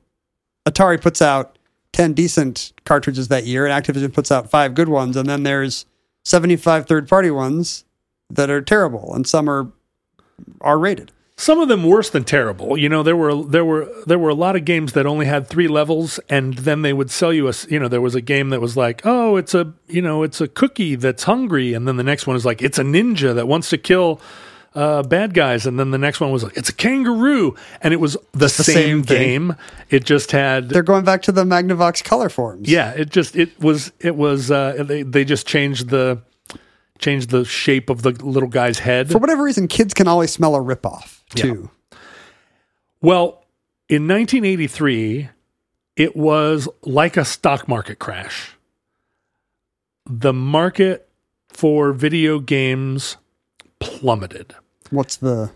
Atari 0.66 1.00
puts 1.00 1.20
out 1.20 1.58
ten 1.92 2.12
decent 2.12 2.72
cartridges 2.84 3.28
that 3.28 3.44
year, 3.44 3.66
and 3.66 3.84
Activision 3.84 4.12
puts 4.12 4.30
out 4.30 4.50
five 4.50 4.74
good 4.74 4.88
ones, 4.88 5.16
and 5.16 5.28
then 5.28 5.42
there's 5.42 5.84
75 6.24 6.86
third 6.86 7.08
party 7.08 7.30
ones 7.30 7.84
that 8.30 8.50
are 8.50 8.62
terrible 8.62 9.14
and 9.14 9.26
some 9.26 9.48
are 9.48 9.70
R 10.60 10.78
rated. 10.78 11.12
Some 11.42 11.58
of 11.58 11.66
them 11.66 11.82
worse 11.82 12.08
than 12.08 12.22
terrible. 12.22 12.78
You 12.78 12.88
know, 12.88 13.02
there 13.02 13.16
were 13.16 13.34
there 13.42 13.64
were 13.64 13.90
there 14.06 14.18
were 14.18 14.28
a 14.28 14.34
lot 14.34 14.54
of 14.54 14.64
games 14.64 14.92
that 14.92 15.06
only 15.06 15.26
had 15.26 15.48
three 15.48 15.66
levels, 15.66 16.20
and 16.28 16.54
then 16.54 16.82
they 16.82 16.92
would 16.92 17.10
sell 17.10 17.32
you 17.32 17.48
a. 17.48 17.52
You 17.68 17.80
know, 17.80 17.88
there 17.88 18.00
was 18.00 18.14
a 18.14 18.20
game 18.20 18.50
that 18.50 18.60
was 18.60 18.76
like, 18.76 19.02
oh, 19.04 19.34
it's 19.34 19.52
a 19.52 19.72
you 19.88 20.02
know, 20.02 20.22
it's 20.22 20.40
a 20.40 20.46
cookie 20.46 20.94
that's 20.94 21.24
hungry, 21.24 21.74
and 21.74 21.88
then 21.88 21.96
the 21.96 22.04
next 22.04 22.28
one 22.28 22.36
is 22.36 22.44
like, 22.44 22.62
it's 22.62 22.78
a 22.78 22.84
ninja 22.84 23.34
that 23.34 23.48
wants 23.48 23.70
to 23.70 23.78
kill 23.78 24.20
uh, 24.76 25.02
bad 25.02 25.34
guys, 25.34 25.66
and 25.66 25.80
then 25.80 25.90
the 25.90 25.98
next 25.98 26.20
one 26.20 26.30
was 26.30 26.44
like, 26.44 26.56
it's 26.56 26.68
a 26.68 26.72
kangaroo, 26.72 27.56
and 27.82 27.92
it 27.92 27.98
was 27.98 28.16
the, 28.32 28.38
the 28.38 28.48
same, 28.48 28.74
same 28.74 29.02
thing. 29.02 29.18
game. 29.48 29.56
It 29.90 30.04
just 30.04 30.30
had 30.30 30.68
They're 30.68 30.84
going 30.84 31.04
back 31.04 31.22
to 31.22 31.32
the 31.32 31.44
Magnavox 31.44 32.04
color 32.04 32.28
forms. 32.28 32.68
yeah, 32.68 32.92
it 32.92 33.10
just 33.10 33.34
it 33.34 33.58
was 33.60 33.90
it 33.98 34.14
was 34.14 34.52
uh, 34.52 34.84
they 34.86 35.02
they 35.02 35.24
just 35.24 35.46
changed 35.46 35.88
the 35.88 36.20
changed 37.02 37.30
the 37.30 37.44
shape 37.44 37.90
of 37.90 38.02
the 38.02 38.10
little 38.10 38.48
guy's 38.48 38.78
head. 38.78 39.10
For 39.10 39.18
whatever 39.18 39.42
reason, 39.42 39.68
kids 39.68 39.92
can 39.92 40.08
always 40.08 40.30
smell 40.30 40.54
a 40.54 40.58
ripoff 40.58 41.20
too. 41.34 41.70
Well, 43.00 43.44
in 43.88 44.08
1983, 44.08 45.28
it 45.96 46.16
was 46.16 46.68
like 46.82 47.16
a 47.16 47.24
stock 47.24 47.68
market 47.68 47.98
crash. 47.98 48.56
The 50.06 50.32
market 50.32 51.08
for 51.48 51.92
video 51.92 52.38
games 52.38 53.16
plummeted. 53.80 54.54
What's 54.90 55.16
the 55.16 55.50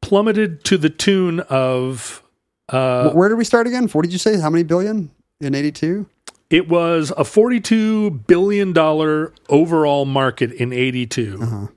Plummeted 0.00 0.64
to 0.64 0.76
the 0.76 0.90
tune 0.90 1.40
of 1.40 2.22
uh, 2.68 3.10
where 3.10 3.28
did 3.28 3.36
we 3.36 3.44
start 3.44 3.66
again? 3.66 3.86
What 3.88 4.02
did 4.02 4.12
you 4.12 4.18
say? 4.18 4.40
How 4.40 4.50
many 4.50 4.64
billion 4.64 5.10
in 5.40 5.54
82? 5.54 6.06
It 6.52 6.68
was 6.68 7.10
a 7.16 7.24
42 7.24 8.10
billion 8.10 8.74
dollar 8.74 9.32
overall 9.48 10.04
market 10.04 10.52
in 10.52 10.70
82 10.70 11.70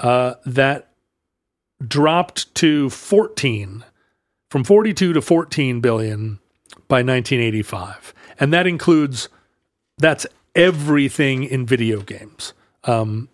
uh, 0.00 0.34
that 0.46 0.88
dropped 1.86 2.52
to 2.56 2.88
14 2.88 3.84
from 4.50 4.64
42 4.64 5.12
to 5.12 5.20
14 5.20 5.80
billion 5.80 6.38
by 6.88 7.02
1985 7.02 8.14
and 8.40 8.52
that 8.52 8.66
includes 8.66 9.28
that's 9.98 10.26
everything 10.54 11.44
in 11.44 11.66
video 11.66 12.00
games. 12.00 12.54
Um, 12.84 13.28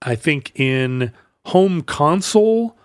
i 0.00 0.14
think 0.14 0.52
in 0.58 1.12
home 1.46 1.82
console 1.82 2.78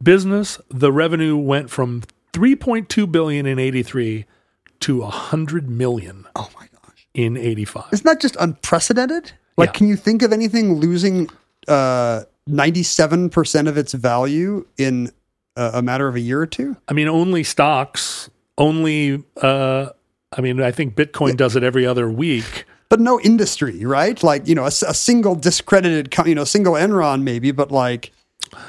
business 0.00 0.60
the 0.70 0.92
revenue 0.92 1.36
went 1.36 1.70
from 1.70 2.02
3.2 2.32 3.10
billion 3.10 3.46
in 3.46 3.58
83 3.58 4.26
to 4.84 4.98
100 5.00 5.68
million 5.70 6.26
Oh 6.36 6.48
my 6.58 6.66
gosh. 6.66 7.06
in 7.14 7.36
85 7.36 7.84
Isn't 7.92 8.04
that 8.06 8.20
just 8.20 8.36
unprecedented? 8.38 9.32
Like, 9.56 9.68
Yeah. 9.68 9.72
can 9.72 9.88
you 9.88 9.96
think 9.96 10.22
of 10.22 10.32
anything 10.32 10.74
losing 10.76 11.28
uh, 11.68 12.24
97% 12.48 13.68
of 13.68 13.76
its 13.78 13.92
value 13.94 14.66
in 14.76 15.10
a, 15.56 15.70
a 15.74 15.82
matter 15.82 16.08
of 16.08 16.14
a 16.16 16.20
year 16.20 16.40
or 16.40 16.46
two? 16.46 16.76
I 16.88 16.92
mean, 16.92 17.08
only 17.08 17.44
stocks, 17.44 18.28
only, 18.58 19.22
uh, 19.40 19.90
I 20.36 20.40
mean, 20.40 20.60
I 20.60 20.70
think 20.72 20.94
Bitcoin 20.96 21.36
does 21.36 21.56
it 21.56 21.62
every 21.62 21.86
other 21.86 22.10
week. 22.10 22.66
But 22.90 23.00
no 23.00 23.18
industry, 23.20 23.84
right? 23.84 24.22
Like, 24.22 24.46
you 24.46 24.54
know, 24.54 24.66
a 24.66 24.70
single 24.70 25.34
discredited, 25.34 26.14
you 26.26 26.34
know, 26.34 26.44
single 26.44 26.74
Enron 26.74 27.22
maybe, 27.22 27.50
but 27.50 27.70
like, 27.72 28.12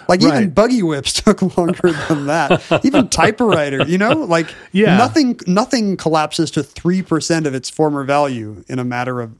like 0.07 0.21
even 0.21 0.33
Right. 0.33 0.55
buggy 0.55 0.81
whips 0.83 1.13
took 1.21 1.41
longer 1.57 1.91
than 2.07 2.27
that. 2.27 2.61
even 2.83 3.09
typewriter, 3.09 3.83
you 3.87 3.97
know, 3.97 4.11
like 4.13 4.47
Yeah. 4.71 4.97
nothing, 4.97 5.39
nothing 5.47 5.97
collapses 5.97 6.51
to 6.51 6.61
3% 6.63 7.45
of 7.45 7.53
its 7.53 7.69
former 7.69 8.03
value 8.03 8.63
in 8.67 8.79
a 8.79 8.83
matter 8.83 9.21
of 9.21 9.33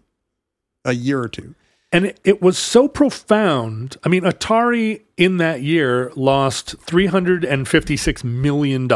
a 0.84 0.94
year 0.94 1.20
or 1.22 1.28
two. 1.28 1.56
And 1.92 2.08
it, 2.08 2.20
it 2.24 2.42
was 2.42 2.58
so 2.58 2.88
profound. 2.88 3.96
I 4.04 4.10
mean, 4.10 4.24
Atari 4.24 5.02
in 5.18 5.38
that 5.38 5.62
year 5.62 6.12
lost 6.16 6.76
$356 6.86 8.24
million. 8.24 8.88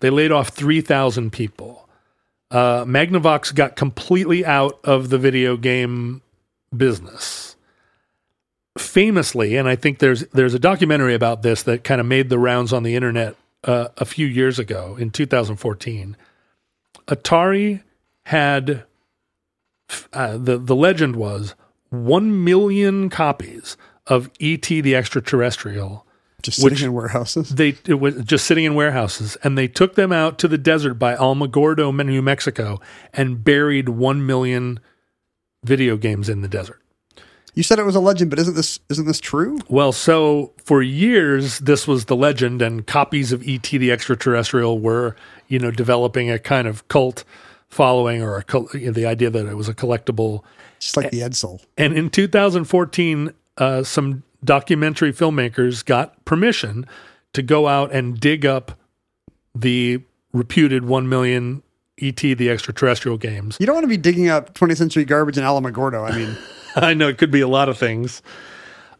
They 0.00 0.10
laid 0.10 0.32
off 0.32 0.48
3,000 0.48 1.30
people. 1.32 1.88
Uh, 2.50 2.84
Magnavox 2.84 3.54
got 3.54 3.76
completely 3.76 4.44
out 4.44 4.78
of 4.84 5.08
the 5.10 5.18
video 5.18 5.56
game 5.56 6.20
business. 6.76 7.53
Famously, 8.76 9.56
and 9.56 9.68
I 9.68 9.76
think 9.76 10.00
there's 10.00 10.26
there's 10.28 10.54
a 10.54 10.58
documentary 10.58 11.14
about 11.14 11.42
this 11.42 11.62
that 11.62 11.84
kind 11.84 12.00
of 12.00 12.06
made 12.08 12.28
the 12.28 12.40
rounds 12.40 12.72
on 12.72 12.82
the 12.82 12.96
internet 12.96 13.36
uh, 13.62 13.88
a 13.96 14.04
few 14.04 14.26
years 14.26 14.58
ago 14.58 14.96
in 14.98 15.10
2014. 15.10 16.16
Atari 17.06 17.82
had 18.24 18.84
uh, 20.12 20.36
the 20.36 20.58
the 20.58 20.74
legend 20.74 21.16
was 21.16 21.54
one 21.90 22.42
million 22.42 23.08
copies 23.08 23.76
of 24.06 24.30
ET 24.40 24.62
the 24.62 24.94
Extraterrestrial. 24.94 26.04
Just 26.42 26.60
sitting 26.60 26.84
in 26.84 26.92
warehouses. 26.92 27.50
They 27.50 27.76
it 27.86 28.00
was 28.00 28.22
just 28.24 28.44
sitting 28.44 28.64
in 28.64 28.74
warehouses, 28.74 29.36
and 29.42 29.56
they 29.56 29.68
took 29.68 29.94
them 29.94 30.12
out 30.12 30.38
to 30.40 30.48
the 30.48 30.58
desert 30.58 30.94
by 30.94 31.14
Alamogordo, 31.14 31.94
New 32.04 32.22
Mexico, 32.22 32.80
and 33.14 33.42
buried 33.42 33.88
one 33.88 34.26
million 34.26 34.80
video 35.64 35.96
games 35.96 36.28
in 36.28 36.42
the 36.42 36.48
desert. 36.48 36.83
You 37.54 37.62
said 37.62 37.78
it 37.78 37.84
was 37.84 37.94
a 37.94 38.00
legend, 38.00 38.30
but 38.30 38.38
isn't 38.38 38.54
this 38.54 38.80
isn't 38.88 39.06
this 39.06 39.20
true? 39.20 39.58
Well, 39.68 39.92
so 39.92 40.52
for 40.64 40.82
years 40.82 41.60
this 41.60 41.86
was 41.86 42.06
the 42.06 42.16
legend, 42.16 42.60
and 42.62 42.86
copies 42.86 43.32
of 43.32 43.42
ET 43.46 43.62
the 43.62 43.92
Extraterrestrial 43.92 44.80
were, 44.80 45.16
you 45.48 45.58
know, 45.58 45.70
developing 45.70 46.30
a 46.30 46.38
kind 46.38 46.66
of 46.66 46.86
cult 46.88 47.24
following, 47.68 48.22
or 48.22 48.38
a 48.38 48.44
you 48.74 48.86
know, 48.86 48.92
the 48.92 49.06
idea 49.06 49.30
that 49.30 49.46
it 49.46 49.56
was 49.56 49.68
a 49.68 49.74
collectible 49.74 50.42
Just 50.80 50.96
like 50.96 51.10
the 51.10 51.20
Edsel. 51.20 51.60
And 51.78 51.96
in 51.96 52.10
2014, 52.10 53.32
uh, 53.58 53.82
some 53.82 54.24
documentary 54.44 55.12
filmmakers 55.12 55.84
got 55.84 56.24
permission 56.24 56.86
to 57.32 57.42
go 57.42 57.68
out 57.68 57.92
and 57.92 58.18
dig 58.18 58.44
up 58.44 58.78
the 59.54 60.02
reputed 60.32 60.84
1 60.84 61.08
million 61.08 61.62
ET 62.00 62.16
the 62.16 62.50
extraterrestrial 62.50 63.16
games. 63.16 63.56
You 63.60 63.66
don't 63.66 63.76
want 63.76 63.84
to 63.84 63.88
be 63.88 63.96
digging 63.96 64.28
up 64.28 64.54
20th 64.54 64.78
century 64.78 65.04
garbage 65.04 65.38
in 65.38 65.44
Alamogordo. 65.44 66.10
I 66.10 66.16
mean, 66.16 66.36
I 66.76 66.94
know 66.94 67.08
it 67.08 67.18
could 67.18 67.30
be 67.30 67.40
a 67.40 67.48
lot 67.48 67.68
of 67.68 67.78
things. 67.78 68.22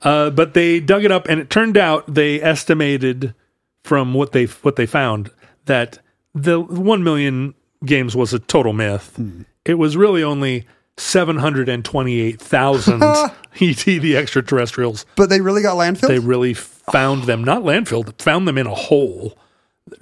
Uh, 0.03 0.31
but 0.31 0.55
they 0.55 0.81
dug 0.81 1.05
it 1.05 1.11
up 1.11 1.29
and 1.29 1.41
it 1.41 1.51
turned 1.51 1.77
out 1.77 2.13
they 2.13 2.41
estimated 2.43 3.35
from 3.85 4.15
what 4.15 4.33
they 4.33 4.45
what 4.45 4.77
they 4.77 4.87
found 4.87 5.31
that 5.65 5.99
the 6.35 6.61
1 6.61 7.03
million 7.03 7.55
games 7.85 8.15
was 8.15 8.35
a 8.35 8.39
total 8.39 8.73
myth. 8.73 9.19
It 9.65 9.75
was 9.75 9.97
really 9.97 10.23
only 10.23 10.67
728,000 10.97 13.03
ET 13.03 13.85
the 13.85 14.17
extraterrestrials. 14.17 15.07
but 15.17 15.31
they 15.31 15.41
really 15.41 15.63
got 15.63 15.77
landfilled. 15.77 16.09
They 16.09 16.19
really 16.19 16.55
found 16.55 17.25
them, 17.25 17.45
not 17.45 17.63
landfill, 17.63 18.21
found 18.21 18.47
them 18.47 18.59
in 18.59 18.67
a 18.67 18.75
hole 18.75 19.39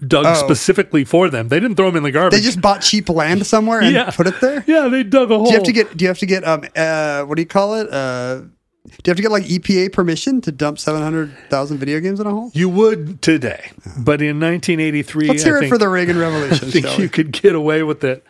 dug 0.06 0.26
Oh. 0.26 0.34
specifically 0.34 1.04
for 1.04 1.28
them. 1.28 1.48
They 1.48 1.60
didn't 1.60 1.76
throw 1.76 1.86
them 1.86 1.96
in 1.96 2.02
the 2.02 2.10
garbage. 2.12 2.38
They 2.38 2.44
just 2.44 2.60
bought 2.60 2.80
cheap 2.82 3.08
land 3.08 3.46
somewhere 3.46 3.80
and 3.80 3.94
Yeah. 3.94 4.10
put 4.10 4.26
it 4.26 4.40
there. 4.40 4.64
yeah, 4.68 4.88
they 4.88 5.02
dug 5.02 5.30
a 5.30 5.36
hole. 5.36 5.44
Do 5.46 5.50
you 5.50 5.56
have 5.56 5.64
to 5.66 5.72
get? 5.72 5.96
Do 5.96 6.04
you 6.04 6.08
have 6.08 6.18
to 6.18 6.26
get? 6.26 6.46
Um, 6.46 6.64
uh, 6.76 7.22
what 7.24 7.36
do 7.36 7.42
you 7.42 7.46
call 7.46 7.74
it? 7.74 7.92
Uh, 7.92 8.40
do 8.84 8.90
you 9.06 9.10
have 9.10 9.16
to 9.16 9.22
get 9.22 9.30
like 9.30 9.44
EPA 9.44 9.92
permission 9.92 10.40
to 10.42 10.50
dump 10.52 10.78
seven 10.78 11.02
hundred 11.02 11.32
thousand 11.48 11.78
video 11.78 12.00
games 12.00 12.18
in 12.20 12.26
a 12.26 12.30
hole? 12.30 12.50
You 12.54 12.68
would 12.68 13.22
today, 13.22 13.70
but 13.98 14.20
in 14.22 14.40
1983, 14.40 15.28
Let's 15.28 15.42
I 15.42 15.46
hear 15.46 15.56
it 15.56 15.60
think, 15.60 15.70
for 15.72 15.78
the 15.78 15.88
Reagan 15.88 16.16
I 16.18 16.20
Revolution. 16.20 16.70
think 16.70 16.98
you 16.98 17.08
could 17.08 17.32
get 17.32 17.54
away 17.54 17.82
with 17.82 18.02
it. 18.04 18.24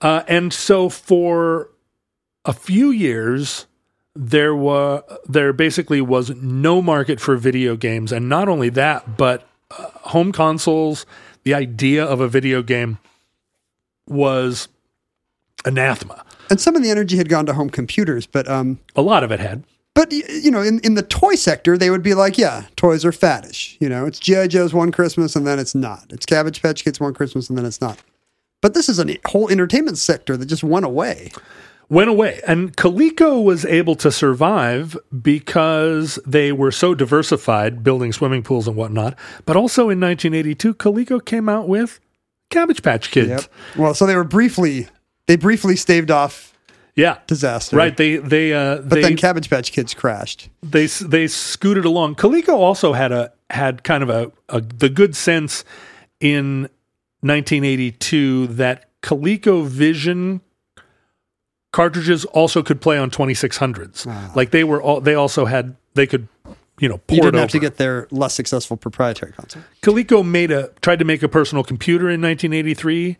Uh, 0.00 0.22
and 0.28 0.52
so 0.52 0.88
for 0.88 1.70
a 2.44 2.52
few 2.52 2.90
years, 2.90 3.66
there 4.14 4.54
was 4.54 5.02
there 5.28 5.52
basically 5.52 6.00
was 6.00 6.30
no 6.36 6.80
market 6.80 7.20
for 7.20 7.36
video 7.36 7.76
games, 7.76 8.12
and 8.12 8.28
not 8.28 8.48
only 8.48 8.68
that, 8.70 9.16
but 9.16 9.47
uh, 9.76 9.86
home 10.10 10.32
consoles. 10.32 11.06
The 11.44 11.54
idea 11.54 12.04
of 12.04 12.20
a 12.20 12.28
video 12.28 12.62
game 12.62 12.98
was 14.06 14.68
anathema. 15.64 16.24
And 16.50 16.60
some 16.60 16.76
of 16.76 16.82
the 16.82 16.90
energy 16.90 17.16
had 17.16 17.28
gone 17.28 17.46
to 17.46 17.54
home 17.54 17.70
computers, 17.70 18.26
but 18.26 18.48
um, 18.48 18.78
A 18.96 19.02
lot 19.02 19.22
of 19.22 19.30
it 19.30 19.40
had. 19.40 19.64
but 19.94 20.10
you 20.12 20.50
know, 20.50 20.62
in, 20.62 20.78
in 20.80 20.94
the 20.94 21.02
toy 21.02 21.34
sector, 21.34 21.76
they 21.76 21.90
would 21.90 22.02
be 22.02 22.14
like, 22.14 22.38
yeah, 22.38 22.64
toys 22.76 23.04
are 23.04 23.12
faddish. 23.12 23.76
You 23.80 23.88
know, 23.88 24.06
it's 24.06 24.18
GI 24.18 24.48
Joe's 24.48 24.72
one 24.72 24.92
Christmas 24.92 25.36
and 25.36 25.46
then 25.46 25.58
it's 25.58 25.74
not. 25.74 26.06
It's 26.10 26.24
Cabbage 26.26 26.62
Patch 26.62 26.84
Kids 26.84 27.00
one 27.00 27.12
Christmas 27.14 27.48
and 27.48 27.58
then 27.58 27.66
it's 27.66 27.80
not. 27.80 27.98
But 28.60 28.74
this 28.74 28.88
is 28.88 28.98
a 28.98 29.16
whole 29.26 29.48
entertainment 29.50 29.98
sector 29.98 30.36
that 30.36 30.46
just 30.46 30.64
went 30.64 30.84
away. 30.84 31.30
Went 31.88 32.10
away. 32.10 32.40
And 32.46 32.76
Coleco 32.76 33.42
was 33.42 33.64
able 33.64 33.94
to 33.96 34.10
survive 34.12 34.96
because 35.22 36.18
they 36.26 36.52
were 36.52 36.70
so 36.70 36.94
diversified, 36.94 37.82
building 37.82 38.12
swimming 38.12 38.42
pools 38.42 38.66
and 38.68 38.76
whatnot. 38.76 39.16
But 39.46 39.56
also 39.56 39.82
in 39.90 39.98
1982, 40.00 40.74
Coleco 40.74 41.24
came 41.24 41.48
out 41.48 41.68
with 41.68 42.00
Cabbage 42.50 42.82
Patch 42.82 43.10
Kids. 43.10 43.48
Well, 43.76 43.94
so 43.94 44.06
they 44.06 44.16
were 44.16 44.24
briefly 44.24 44.88
they 45.26 45.36
briefly 45.36 45.76
staved 45.76 46.10
off 46.10 46.54
Yeah. 46.94 47.18
disaster. 47.26 47.76
Right. 47.76 47.94
They, 47.96 48.16
they, 48.16 48.52
uh, 48.54 48.76
But 48.76 48.88
they, 48.90 49.02
then 49.02 49.16
Cabbage 49.16 49.50
Patch 49.50 49.72
Kids 49.72 49.92
crashed. 49.94 50.48
they, 50.62 50.86
they 50.86 51.26
scooted 51.26 51.84
along. 51.84 52.14
Coleco 52.14 52.54
also 52.54 52.94
had 52.94 53.12
a, 53.12 53.32
had 53.50 53.84
kind 53.84 54.02
of 54.02 54.08
a, 54.10 54.32
a 54.48 54.60
the 54.62 54.88
good 54.88 55.14
sense 55.16 55.64
in 56.20 56.62
1982 57.20 58.46
that 58.48 58.86
Coleco 59.02 59.66
Vision 59.66 60.40
cartridges 61.72 62.24
also 62.26 62.62
could 62.62 62.80
play 62.80 62.98
on 62.98 63.10
2600s. 63.10 64.06
Like 64.34 64.50
they 64.50 64.64
were 64.64 64.80
all, 64.82 65.00
they 65.00 65.14
also 65.14 65.44
had, 65.44 65.76
they 65.94 66.06
could, 66.06 66.28
you 66.80 66.88
know, 66.88 67.00
Ah. 67.10 67.14
You 67.14 67.22
didn't 67.22 67.40
have 67.40 67.50
to 67.50 67.58
get 67.58 67.76
their 67.76 68.06
less 68.10 68.34
successful 68.34 68.76
proprietary 68.76 69.32
console. 69.32 69.62
Coleco 69.82 70.24
made 70.26 70.50
a 70.50 70.68
tried 70.80 70.98
to 71.00 71.04
make 71.04 71.22
a 71.22 71.28
personal 71.28 71.64
computer 71.64 72.08
in 72.08 72.20
1983 72.22 73.16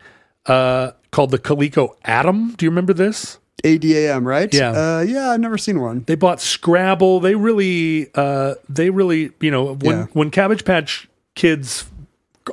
uh, 0.46 0.92
called 1.10 1.30
the 1.30 1.38
Coleco 1.38 1.94
Adam. 2.04 2.52
Do 2.56 2.64
you 2.64 2.70
remember 2.70 2.92
this? 2.94 3.38
ADAM, 3.64 4.24
right? 4.24 4.54
Yeah. 4.54 4.70
Uh, 4.70 5.00
yeah, 5.00 5.30
I've 5.30 5.40
never 5.40 5.58
seen 5.58 5.80
one. 5.80 6.04
They 6.06 6.14
bought 6.14 6.40
Scrabble. 6.40 7.18
They 7.18 7.34
really, 7.34 8.08
uh, 8.14 8.54
they 8.68 8.90
really, 8.90 9.32
you 9.40 9.50
know, 9.50 9.74
when 9.74 9.96
Yeah. 9.98 10.06
when 10.12 10.30
Cabbage 10.30 10.64
Patch 10.64 11.08
Kids 11.34 11.84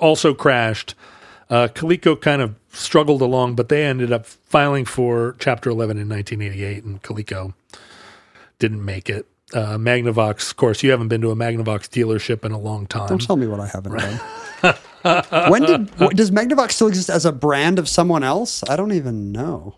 also 0.01 0.33
crashed, 0.33 0.95
uh, 1.51 1.67
Coleco 1.75 2.19
kind 2.19 2.41
of 2.41 2.55
struggled 2.75 3.21
along, 3.21 3.55
but 3.55 3.69
they 3.69 3.85
ended 3.85 4.11
up 4.11 4.25
filing 4.25 4.85
for 4.85 5.35
Chapter 5.39 5.69
11 5.69 5.97
in 5.97 6.09
1988, 6.09 6.83
and 6.83 7.01
Coleco 7.01 7.53
didn't 8.59 8.83
make 8.83 9.09
it. 9.09 9.25
Uh, 9.53 9.77
Magnavox, 9.77 10.49
of 10.49 10.57
course, 10.57 10.83
you 10.83 10.91
haven't 10.91 11.07
been 11.07 11.21
to 11.21 11.31
a 11.31 11.35
Magnavox 11.35 11.87
dealership 11.87 12.43
in 12.43 12.51
a 12.51 12.57
long 12.57 12.87
time. 12.87 13.07
Don't 13.07 13.21
tell 13.21 13.37
me 13.37 13.47
what 13.47 13.59
I 13.59 13.67
haven't 13.67 13.97
done. 13.97 14.19
when 15.51 15.61
did 15.61 15.95
does 16.15 16.31
Magnavox 16.31 16.71
still 16.71 16.87
exist 16.87 17.09
as 17.09 17.25
a 17.25 17.31
brand 17.31 17.77
of 17.77 17.87
someone 17.87 18.23
else? 18.23 18.63
I 18.67 18.75
don't 18.75 18.91
even 18.91 19.31
know. 19.31 19.77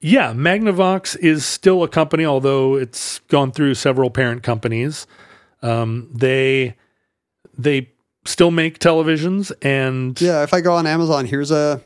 Yeah, 0.00 0.32
Magnavox 0.32 1.18
is 1.18 1.44
still 1.44 1.82
a 1.82 1.88
company, 1.88 2.24
although 2.24 2.76
it's 2.76 3.18
gone 3.28 3.52
through 3.52 3.74
several 3.74 4.08
parent 4.08 4.42
companies. 4.42 5.06
Um, 5.62 6.08
they 6.14 6.76
they 7.58 7.90
still 8.24 8.50
make 8.50 8.78
televisions, 8.78 9.52
and 9.62 10.18
Yeah, 10.20 10.42
if 10.42 10.54
I 10.54 10.60
go 10.60 10.74
on 10.74 10.86
Amazon, 10.86 11.26
here's 11.26 11.50
a 11.50 11.82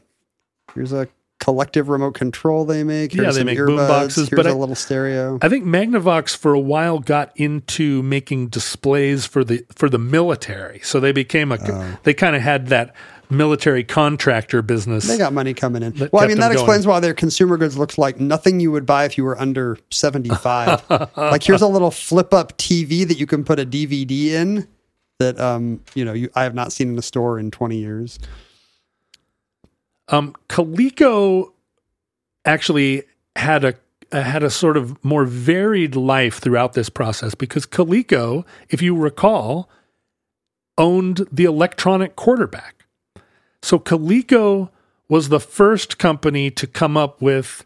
here's 0.75 0.93
a 0.93 1.09
collective 1.41 1.89
remote 1.89 2.15
control 2.15 2.65
they 2.65 2.83
make. 2.85 3.13
Here's 3.13 3.25
Yeah, 3.27 3.33
they 3.33 3.39
some 3.41 3.47
make 3.47 3.59
earbuds, 3.59 3.67
boom 3.67 3.77
boxes, 3.89 4.29
Here's 4.29 4.37
but 4.37 4.47
a 4.47 4.51
I- 4.51 4.53
little 4.53 4.75
stereo. 4.75 5.39
I 5.43 5.49
think 5.49 5.65
Magnavox 5.65 6.37
for 6.37 6.55
a 6.55 6.61
while 6.61 6.99
got 7.01 7.33
into 7.37 8.03
making 8.03 8.49
displays 8.49 9.27
for 9.27 9.45
the 9.45 9.65
for 9.75 9.89
the 9.91 9.99
military. 9.99 10.81
So 10.83 11.01
they 11.01 11.13
became 11.13 11.53
a 11.53 11.59
Oh. 11.61 11.99
they 12.05 12.15
kind 12.15 12.35
of 12.37 12.43
had 12.43 12.69
that 12.69 12.95
military 13.31 13.83
contractor 13.85 14.63
business. 14.63 15.07
They 15.09 15.19
got 15.19 15.33
money 15.33 15.55
coming 15.55 15.83
in. 15.83 16.09
Well, 16.13 16.23
I 16.23 16.27
mean, 16.29 16.37
that 16.39 16.49
going. 16.49 16.53
explains 16.53 16.87
why 16.87 17.01
their 17.01 17.15
consumer 17.15 17.57
goods 17.57 17.77
looks 17.77 17.99
like 17.99 18.21
nothing 18.21 18.61
you 18.61 18.71
would 18.71 18.87
buy 18.87 19.05
if 19.07 19.17
you 19.19 19.25
were 19.25 19.39
under 19.41 19.77
75. 19.91 20.83
like, 21.17 21.43
here's 21.43 21.63
a 21.63 21.67
little 21.67 21.91
flip 21.91 22.33
up 22.35 22.57
TV 22.59 23.07
that 23.09 23.19
you 23.19 23.27
can 23.27 23.43
put 23.43 23.59
a 23.59 23.65
DVD 23.67 24.27
in 24.35 24.69
that, 25.19 25.41
um, 25.41 25.81
you 25.95 26.05
know, 26.05 26.13
you, 26.13 26.29
I 26.35 26.43
have 26.45 26.55
not 26.55 26.71
seen 26.73 26.91
in 26.91 26.99
a 26.99 27.03
store 27.03 27.39
in 27.39 27.51
20 27.51 27.77
years. 27.79 28.19
Um, 30.09 30.35
Coleco 30.49 31.53
actually 32.45 33.05
had 33.37 33.65
a 33.65 33.75
uh, 34.13 34.23
had 34.23 34.43
a 34.43 34.51
sort 34.51 34.77
of 34.77 35.03
more 35.05 35.25
varied 35.25 35.97
life 35.97 36.39
throughout 36.39 36.75
this 36.75 36.89
process 36.89 37.35
because 37.35 37.67
Coleco, 37.67 38.45
if 38.69 38.81
you 38.81 38.95
recall, 38.95 39.69
owned 40.79 41.27
the 41.33 41.45
electronic 41.45 42.15
quarterback. 42.15 42.85
So 43.63 43.79
Coleco 43.79 44.71
was 45.09 45.31
the 45.31 45.41
first 45.41 45.99
company 45.99 46.51
to 46.51 46.67
come 46.67 46.97
up 46.97 47.21
with 47.21 47.65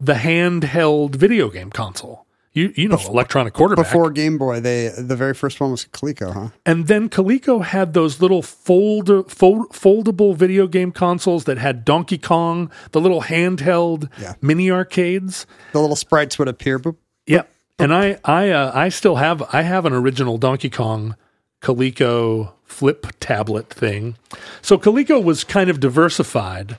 the 0.00 0.14
handheld 0.14 1.14
video 1.14 1.48
game 1.48 1.70
console. 1.70 2.26
You 2.58 2.72
you 2.74 2.88
know 2.88 2.98
electronic 3.06 3.52
quarterback. 3.54 3.84
Before 3.86 4.10
Game 4.10 4.36
Boy, 4.38 4.58
they 4.60 4.88
the 4.96 5.14
very 5.16 5.34
first 5.34 5.60
one 5.60 5.70
was 5.70 5.84
Coleco, 5.86 6.32
huh? 6.32 6.48
And 6.66 6.86
then 6.88 7.08
Coleco 7.08 7.62
had 7.64 7.92
those 7.94 8.20
little 8.20 8.42
fold, 8.42 9.08
fold 9.30 9.68
foldable 9.70 10.34
video 10.34 10.66
game 10.66 10.90
consoles 10.90 11.44
that 11.44 11.58
had 11.58 11.84
Donkey 11.84 12.18
Kong, 12.18 12.70
the 12.92 13.00
little 13.00 13.22
handheld 13.22 14.08
Yeah. 14.20 14.34
mini 14.40 14.70
arcades. 14.70 15.46
The 15.72 15.80
little 15.80 15.96
sprites 15.96 16.38
would 16.38 16.48
appear. 16.48 16.78
Boop. 16.78 16.96
Yep. 17.26 17.48
And 17.78 17.94
I 17.94 18.18
I 18.24 18.50
uh, 18.50 18.72
I 18.74 18.88
still 18.88 19.16
have 19.16 19.42
I 19.54 19.62
have 19.62 19.86
an 19.86 19.92
original 19.92 20.36
Donkey 20.38 20.70
Kong 20.70 21.14
Coleco 21.62 22.52
flip 22.64 23.06
tablet 23.20 23.68
thing. 23.70 24.16
So 24.62 24.76
Coleco 24.78 25.22
was 25.22 25.44
kind 25.44 25.70
of 25.70 25.80
diversified, 25.80 26.78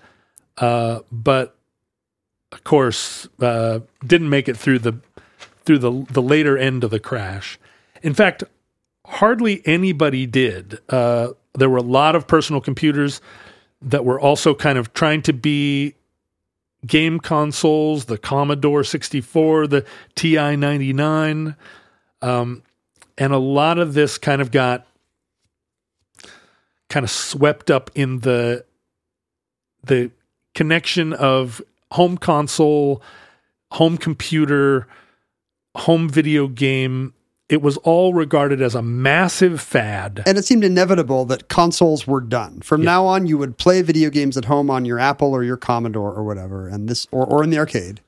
uh, 0.58 1.00
but 1.12 1.56
of 2.52 2.64
course 2.64 3.28
uh, 3.40 3.80
didn't 4.06 4.30
make 4.30 4.50
it 4.50 4.58
through 4.58 4.80
the 4.80 4.94
through 5.70 5.78
the 5.78 6.04
the 6.12 6.22
later 6.22 6.58
end 6.58 6.84
of 6.84 6.90
the 6.90 7.00
crash. 7.00 7.60
In 8.02 8.16
fact, 8.16 8.44
hardly 9.06 9.62
anybody 9.68 10.26
did. 10.26 10.80
Uh, 10.90 11.34
there 11.54 11.70
were 11.70 11.78
a 11.78 11.84
lot 11.84 12.16
of 12.16 12.26
personal 12.26 12.60
computers 12.60 13.22
that 13.80 14.04
were 14.04 14.20
also 14.20 14.56
kind 14.56 14.80
of 14.80 14.94
trying 14.94 15.22
to 15.22 15.32
be 15.32 15.94
game 16.88 17.20
consoles, 17.20 18.06
the 18.06 18.18
Commodore 18.18 18.84
64, 18.84 19.68
the 19.68 19.86
TI 20.16 20.56
99. 20.56 21.56
Um, 22.24 22.64
and 23.16 23.32
a 23.32 23.38
lot 23.38 23.78
of 23.78 23.94
this 23.94 24.18
kind 24.18 24.42
of 24.42 24.50
got 24.50 24.88
kind 26.90 27.04
of 27.04 27.12
swept 27.12 27.70
up 27.70 27.92
in 27.94 28.22
the 28.22 28.66
the 29.84 30.10
connection 30.56 31.14
of 31.14 31.62
home 31.92 32.18
console, 32.18 33.04
home 33.70 34.00
computer, 34.00 34.88
home 35.80 36.10
video 36.10 36.48
game. 36.48 37.14
It 37.50 37.64
was 37.64 37.78
all 37.78 38.14
regarded 38.14 38.62
as 38.62 38.76
a 38.76 38.82
massive 38.84 39.60
fad. 39.60 40.22
And 40.28 40.38
it 40.38 40.46
seemed 40.46 40.64
inevitable 40.64 41.26
that 41.26 41.50
consoles 41.50 42.06
were 42.06 42.22
done. 42.22 42.62
From 42.62 42.84
now 42.84 43.06
on, 43.08 43.26
you 43.26 43.40
would 43.40 43.58
play 43.58 43.82
video 43.82 44.12
games 44.12 44.38
at 44.38 44.46
home 44.46 44.70
on 44.70 44.86
your 44.86 45.00
Apple 45.00 45.34
or 45.34 45.44
your 45.44 45.58
Commodore 45.58 46.14
or 46.14 46.24
whatever, 46.24 46.68
and 46.68 46.88
this 46.88 47.08
or, 47.12 47.26
or 47.26 47.44
in 47.44 47.50
the 47.50 47.58
arcade. 47.58 48.02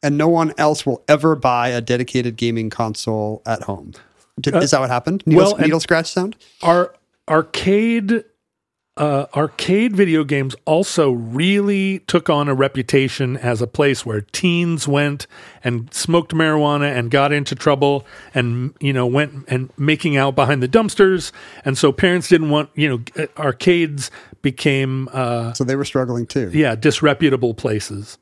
And 0.00 0.16
no 0.16 0.28
one 0.28 0.52
else 0.58 0.86
will 0.86 1.02
ever 1.08 1.34
buy 1.34 1.70
a 1.70 1.80
dedicated 1.80 2.36
gaming 2.36 2.70
console 2.70 3.42
at 3.46 3.62
home. 3.62 3.94
Did, 4.40 4.54
is 4.56 4.70
that 4.70 4.80
what 4.80 4.90
happened? 4.90 5.24
Needle, 5.26 5.42
Uh, 5.42 5.50
well, 5.52 5.58
needle 5.58 5.80
scratch 5.80 6.12
sound? 6.12 6.36
Our 6.62 6.94
arcade 7.28 8.24
uh, 8.96 9.26
arcade 9.34 9.96
video 9.96 10.22
games 10.22 10.54
also 10.66 11.10
really 11.10 11.98
took 12.00 12.30
on 12.30 12.48
a 12.48 12.54
reputation 12.54 13.36
as 13.36 13.60
a 13.60 13.66
place 13.66 14.06
where 14.06 14.20
teens 14.20 14.86
went 14.86 15.26
and 15.64 15.92
smoked 15.92 16.32
marijuana 16.32 16.96
and 16.96 17.10
got 17.10 17.32
into 17.32 17.56
trouble 17.56 18.06
and 18.34 18.72
you 18.80 18.92
know 18.92 19.04
went 19.06 19.44
and 19.48 19.68
making 19.76 20.16
out 20.16 20.36
behind 20.36 20.62
the 20.62 20.68
dumpsters 20.68 21.32
and 21.64 21.76
so 21.76 21.90
parents 21.90 22.28
didn't 22.28 22.50
want 22.50 22.70
you 22.76 22.88
know 22.88 23.02
uh, 23.22 23.26
arcades 23.36 24.12
became 24.42 25.08
uh, 25.12 25.52
So 25.54 25.64
they 25.64 25.74
were 25.74 25.84
struggling 25.84 26.26
too. 26.26 26.50
yeah 26.54 26.76
disreputable 26.76 27.54
places 27.54 28.16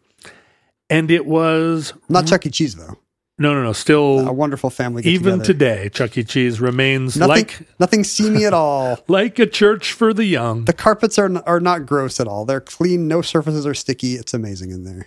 and 0.89 1.11
it 1.11 1.27
was 1.27 1.93
Not 2.09 2.27
Chuck 2.27 2.47
E. 2.47 2.51
Cheese 2.51 2.77
though. 2.77 2.97
No 3.38 3.54
no 3.54 3.62
no 3.62 3.72
still 3.72 4.26
A 4.28 4.32
wonderful 4.32 4.70
family. 4.70 5.02
Even 5.04 5.40
together. 5.40 5.44
today 5.44 5.88
Chuck 5.88 6.16
E. 6.18 6.24
Cheese 6.24 6.60
remains 6.60 7.16
nothing, 7.16 7.34
like 7.34 7.60
nothing 7.80 8.04
seamy 8.04 8.44
at 8.44 8.54
all. 8.54 8.98
like 9.09 9.38
a 9.38 9.46
church 9.46 9.92
for 9.92 10.12
the 10.12 10.24
young 10.24 10.64
The 10.64 10.72
carpets 10.72 11.18
are 11.18 11.42
are 11.46 11.60
not 11.60 11.86
gross 11.86 12.20
at 12.20 12.28
all. 12.28 12.44
They're 12.44 12.60
clean. 12.60 13.09
No 13.09 13.22
surfaces 13.22 13.66
are 13.66 13.74
sticky. 13.74 14.14
It's 14.14 14.34
amazing 14.34 14.70
in 14.70 14.84
there. 14.84 15.06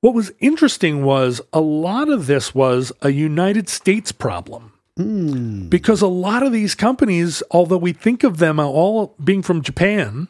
What 0.00 0.14
was 0.14 0.32
interesting 0.40 1.04
was 1.04 1.40
a 1.52 1.60
lot 1.60 2.08
of 2.08 2.26
this 2.26 2.54
was 2.54 2.92
a 3.02 3.10
United 3.10 3.68
States 3.68 4.12
problem. 4.12 4.72
Hmm. 4.96 5.68
Because 5.68 6.00
a 6.00 6.06
lot 6.06 6.42
of 6.42 6.52
these 6.52 6.74
companies, 6.74 7.42
although 7.50 7.76
we 7.76 7.92
think 7.92 8.24
of 8.24 8.38
them 8.38 8.58
all 8.58 9.14
being 9.22 9.42
from 9.42 9.62
Japan, 9.62 10.28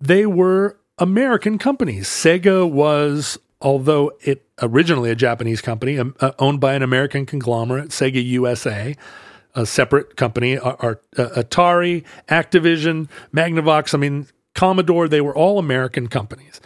they 0.00 0.24
were 0.24 0.78
American 0.98 1.58
companies. 1.58 2.08
Sega 2.08 2.70
was, 2.70 3.38
although 3.62 4.12
it 4.20 4.46
originally 4.60 5.10
a 5.10 5.14
Japanese 5.14 5.60
company, 5.60 5.98
um, 5.98 6.14
uh, 6.20 6.32
owned 6.38 6.60
by 6.60 6.74
an 6.74 6.82
American 6.82 7.26
conglomerate, 7.26 7.88
Sega 7.88 8.24
USA, 8.24 8.96
a 9.54 9.66
separate 9.66 10.16
company. 10.16 10.58
Uh, 10.58 10.94
Atari, 11.16 12.04
Activision, 12.28 13.08
Magnavox. 13.34 13.94
I 13.94 13.98
mean, 13.98 14.26
Commodore. 14.54 15.08
They 15.08 15.20
were 15.20 15.34
all 15.34 15.58
American 15.58 16.08
companies, 16.08 16.60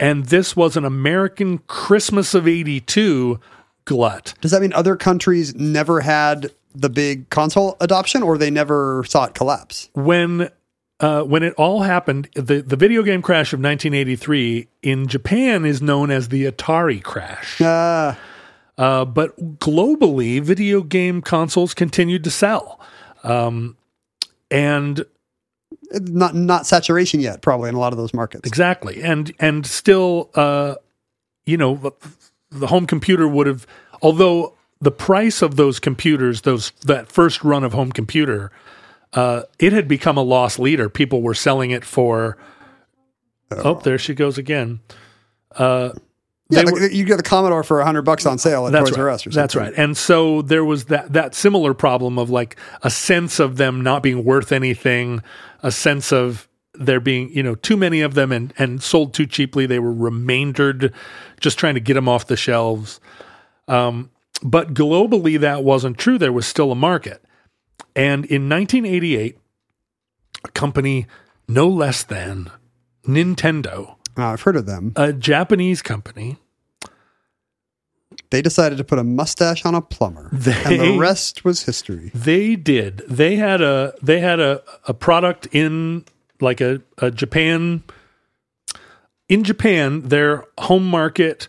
and 0.00 0.26
this 0.26 0.56
was 0.56 0.76
an 0.76 0.84
American 0.84 1.58
Christmas 1.66 2.34
of 2.34 2.46
'82 2.48 3.40
glut. 3.84 4.34
Does 4.40 4.50
that 4.50 4.60
mean 4.60 4.72
other 4.72 4.96
countries 4.96 5.54
never 5.54 6.00
had 6.00 6.50
the 6.74 6.90
big 6.90 7.30
console 7.30 7.76
adoption, 7.80 8.22
or 8.22 8.38
they 8.38 8.50
never 8.50 9.04
saw 9.06 9.24
it 9.24 9.34
collapse? 9.34 9.88
when 9.94 10.50
uh, 11.00 11.22
when 11.22 11.42
it 11.42 11.54
all 11.54 11.82
happened, 11.82 12.28
the, 12.34 12.62
the 12.62 12.76
video 12.76 13.02
game 13.02 13.22
crash 13.22 13.52
of 13.52 13.60
1983 13.60 14.68
in 14.82 15.06
Japan 15.06 15.64
is 15.64 15.82
known 15.82 16.10
as 16.10 16.28
the 16.28 16.44
Atari 16.44 17.02
crash. 17.02 17.60
Uh, 17.60 18.14
Uh, 18.78 19.06
but 19.06 19.58
globally, 19.58 20.40
video 20.42 20.82
game 20.82 21.22
consoles 21.22 21.72
continued 21.72 22.22
to 22.24 22.30
sell. 22.30 22.78
Um, 23.24 23.76
and 24.50 25.04
not 25.92 26.34
not 26.34 26.66
saturation 26.66 27.20
yet, 27.20 27.40
probably 27.42 27.68
in 27.68 27.74
a 27.74 27.78
lot 27.78 27.92
of 27.92 27.96
those 27.98 28.12
markets. 28.12 28.46
exactly, 28.46 29.02
and 29.02 29.32
and 29.38 29.66
still, 29.66 30.30
uh, 30.34 30.74
you 31.44 31.56
know, 31.56 31.76
the, 31.76 31.92
the 32.50 32.66
home 32.66 32.86
computer 32.86 33.26
would 33.26 33.46
have, 33.46 33.66
although 34.02 34.54
the 34.80 34.90
price 34.90 35.42
of 35.42 35.56
those 35.56 35.80
computers, 35.80 36.42
those 36.42 36.70
that 36.84 37.10
first 37.10 37.42
run 37.42 37.64
of 37.64 37.72
home 37.72 37.92
computer, 37.92 38.52
uh, 39.12 39.42
it 39.58 39.72
had 39.72 39.88
become 39.88 40.16
a 40.16 40.22
loss 40.22 40.58
leader. 40.58 40.88
People 40.88 41.22
were 41.22 41.34
selling 41.34 41.70
it 41.70 41.84
for. 41.84 42.36
Oh, 43.50 43.74
there 43.74 43.98
she 43.98 44.14
goes 44.14 44.38
again. 44.38 44.80
Uh, 45.52 45.90
Yeah, 46.50 46.64
were- 46.64 46.88
you 46.88 47.04
get 47.04 47.16
the 47.16 47.22
Commodore 47.22 47.62
for 47.62 47.82
hundred 47.82 48.02
bucks 48.02 48.26
on 48.26 48.38
sale 48.38 48.66
at 48.66 48.72
that's 48.72 48.90
Toys 48.90 48.98
right. 48.98 49.02
R 49.04 49.10
Us 49.10 49.26
or 49.26 49.30
something. 49.30 49.40
That's 49.42 49.56
right. 49.56 49.72
And 49.76 49.96
so 49.96 50.42
there 50.42 50.64
was 50.64 50.86
that 50.86 51.12
that 51.12 51.34
similar 51.34 51.72
problem 51.74 52.18
of 52.18 52.28
like 52.30 52.56
a 52.82 52.90
sense 52.90 53.38
of 53.40 53.56
them 53.56 53.80
not 53.82 54.02
being 54.02 54.24
worth 54.24 54.52
anything, 54.52 55.22
a 55.62 55.70
sense 55.70 56.12
of 56.12 56.48
there 56.74 57.00
being 57.00 57.30
you 57.32 57.42
know 57.42 57.54
too 57.54 57.76
many 57.76 58.00
of 58.00 58.14
them 58.14 58.32
and 58.32 58.52
and 58.58 58.82
sold 58.82 59.14
too 59.14 59.26
cheaply. 59.26 59.64
They 59.66 59.78
were 59.78 59.92
remaindered, 59.94 60.92
just 61.40 61.58
trying 61.58 61.74
to 61.74 61.80
get 61.80 61.94
them 61.94 62.08
off 62.08 62.26
the 62.26 62.36
shelves. 62.36 63.00
Um, 63.68 64.10
but 64.42 64.74
globally, 64.74 65.38
that 65.40 65.64
wasn't 65.64 65.98
true. 65.98 66.18
There 66.18 66.32
was 66.32 66.46
still 66.46 66.70
a 66.70 66.76
market. 66.76 67.24
And 67.94 68.24
in 68.26 68.48
1988, 68.48 69.38
a 70.44 70.48
company 70.50 71.06
no 71.48 71.68
less 71.68 72.02
than 72.02 72.50
Nintendo, 73.06 73.96
Oh, 74.18 74.22
I've 74.22 74.42
heard 74.42 74.56
of 74.56 74.66
them. 74.66 74.92
a 74.96 75.12
Japanese 75.12 75.82
company, 75.82 76.38
They 78.30 78.40
decided 78.42 78.78
to 78.78 78.84
put 78.84 78.98
a 78.98 79.04
mustache 79.04 79.64
on 79.64 79.74
a 79.74 79.80
plumber, 79.82 80.28
and 80.32 80.40
They- 80.42 80.92
the 80.92 80.98
rest 80.98 81.44
was 81.44 81.64
history. 81.64 82.10
They 82.14 82.56
did. 82.56 83.02
They 83.08 83.36
had 83.36 83.60
a 83.60 83.94
they 84.02 84.20
had 84.20 84.40
a, 84.40 84.62
a 84.86 84.94
product 84.94 85.46
in 85.52 86.04
like 86.40 86.60
a, 86.60 86.80
a 86.98 87.10
Japan 87.10 87.82
in 89.28 89.42
Japan, 89.44 90.02
their 90.02 90.44
home 90.58 90.88
market 90.88 91.48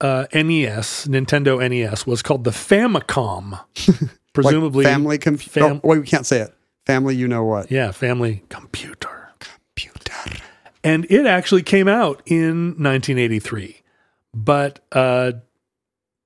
uh, 0.00 0.26
NES, 0.32 1.06
Nintendo 1.06 1.58
NES, 1.68 2.06
was 2.06 2.22
called 2.22 2.44
the 2.44 2.50
Famicom. 2.52 3.60
Presumably 4.32 4.84
like 4.84 4.92
family 4.92 5.18
computer. 5.18 5.60
fam- 5.60 5.80
oh, 5.82 5.88
wait, 5.88 6.00
we 6.00 6.06
can't 6.06 6.26
say 6.26 6.40
it. 6.40 6.54
Family, 6.86 7.14
you 7.16 7.28
know 7.28 7.44
what? 7.44 7.70
Yeah, 7.70 7.90
family 7.90 8.42
computer. 8.48 9.28
Computer. 9.38 10.42
And 10.82 11.06
it 11.10 11.26
actually 11.26 11.62
came 11.62 11.88
out 11.88 12.22
in 12.26 12.70
1983, 12.82 13.82
but 14.34 14.80
uh, 14.92 15.32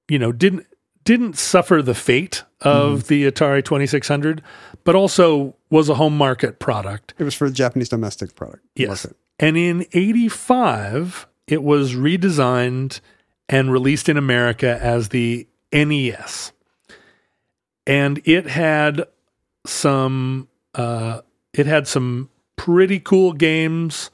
you 0.09 0.19
know 0.19 0.33
didn't 0.33 0.67
didn't 1.05 1.37
suffer 1.37 1.83
the 1.83 1.95
fate 1.95 2.45
of 2.61 3.09
the 3.09 3.31
Atari 3.31 3.63
2600, 3.65 4.43
but 4.85 4.95
also 4.95 5.55
was 5.71 5.89
a 5.89 5.95
home 5.95 6.17
market 6.17 6.59
product. 6.59 7.15
It 7.19 7.25
was 7.25 7.35
for 7.35 7.49
the 7.49 7.55
Japanese 7.55 7.91
domestic 7.91 8.35
product. 8.35 8.65
Yes. 8.75 9.05
market. 9.05 9.17
And 9.39 9.57
in 9.57 9.85
85, 9.93 11.27
it 11.47 11.63
was 11.63 11.95
redesigned 11.95 13.01
and 13.49 13.71
released 13.71 14.09
in 14.09 14.17
America 14.17 14.79
as 14.81 15.11
the 15.11 15.47
NES. 15.73 16.53
And 17.87 18.21
it 18.25 18.47
had 18.47 19.07
some 19.67 20.49
uh, 20.75 21.21
it 21.53 21.67
had 21.67 21.87
some 21.87 22.31
pretty 22.57 22.99
cool 23.01 23.33
games. 23.33 24.11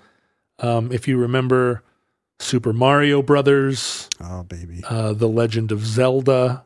Um, 0.58 0.92
if 0.92 1.08
you 1.08 1.16
remember 1.16 1.82
Super 2.38 2.72
Mario 2.72 3.22
Brothers, 3.22 4.08
Oh, 4.22 4.42
baby. 4.42 4.82
uh, 4.88 5.12
The 5.14 5.28
Legend 5.28 5.72
of 5.72 5.84
Zelda 5.86 6.64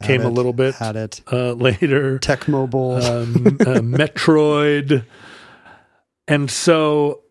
Had 0.00 0.06
came 0.06 0.22
a 0.22 0.28
little 0.28 0.52
bit 0.52 0.74
Had 0.76 0.96
it. 0.96 1.20
uh, 1.32 1.52
later. 1.54 2.18
Tecmo 2.18 2.68
Bowl. 2.70 3.02
Um, 3.02 3.34
uh, 3.60 3.80
Metroid. 3.80 5.04
And 6.28 6.50
so 6.50 7.22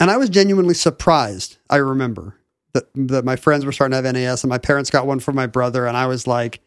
And 0.00 0.10
I 0.10 0.16
was 0.16 0.30
genuinely 0.30 0.74
surprised. 0.74 1.58
I 1.68 1.76
remember 1.76 2.36
that 2.72 2.84
that 2.94 3.24
my 3.24 3.36
friends 3.36 3.64
were 3.64 3.72
starting 3.72 3.92
to 4.00 4.06
have 4.06 4.14
NAS, 4.14 4.42
and 4.44 4.48
my 4.50 4.58
parents 4.58 4.90
got 4.90 5.06
one 5.06 5.20
for 5.20 5.32
my 5.32 5.46
brother, 5.46 5.86
and 5.86 5.96
I 5.96 6.06
was 6.06 6.26
like, 6.26 6.60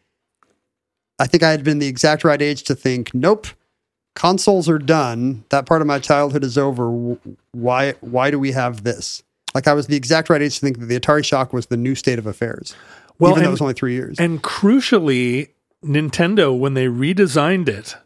I 1.18 1.26
think 1.26 1.42
I 1.42 1.50
had 1.50 1.64
been 1.64 1.78
the 1.78 1.86
exact 1.86 2.24
right 2.24 2.40
age 2.40 2.64
to 2.64 2.74
think, 2.74 3.14
nope, 3.14 3.46
consoles 4.14 4.68
are 4.68 4.78
done. 4.78 5.44
That 5.50 5.66
part 5.66 5.80
of 5.80 5.86
my 5.86 5.98
childhood 5.98 6.44
is 6.44 6.58
over. 6.58 6.90
Why? 7.52 7.92
Why 8.00 8.30
do 8.30 8.38
we 8.38 8.52
have 8.52 8.84
this? 8.84 9.22
Like 9.54 9.68
I 9.68 9.72
was 9.72 9.86
the 9.86 9.96
exact 9.96 10.28
right 10.30 10.42
age 10.42 10.56
to 10.56 10.60
think 10.60 10.80
that 10.80 10.86
the 10.86 10.98
Atari 10.98 11.24
Shock 11.24 11.52
was 11.52 11.66
the 11.66 11.76
new 11.76 11.94
state 11.94 12.18
of 12.18 12.26
affairs. 12.26 12.74
Well, 13.18 13.32
even 13.32 13.42
though 13.42 13.44
and- 13.44 13.48
it 13.48 13.52
was 13.52 13.60
only 13.60 13.74
three 13.74 13.94
years. 13.94 14.18
And 14.18 14.42
crucially, 14.42 15.50
Nintendo, 15.84 16.56
when 16.56 16.74
they 16.74 16.86
redesigned 16.86 17.68
it 17.68 17.96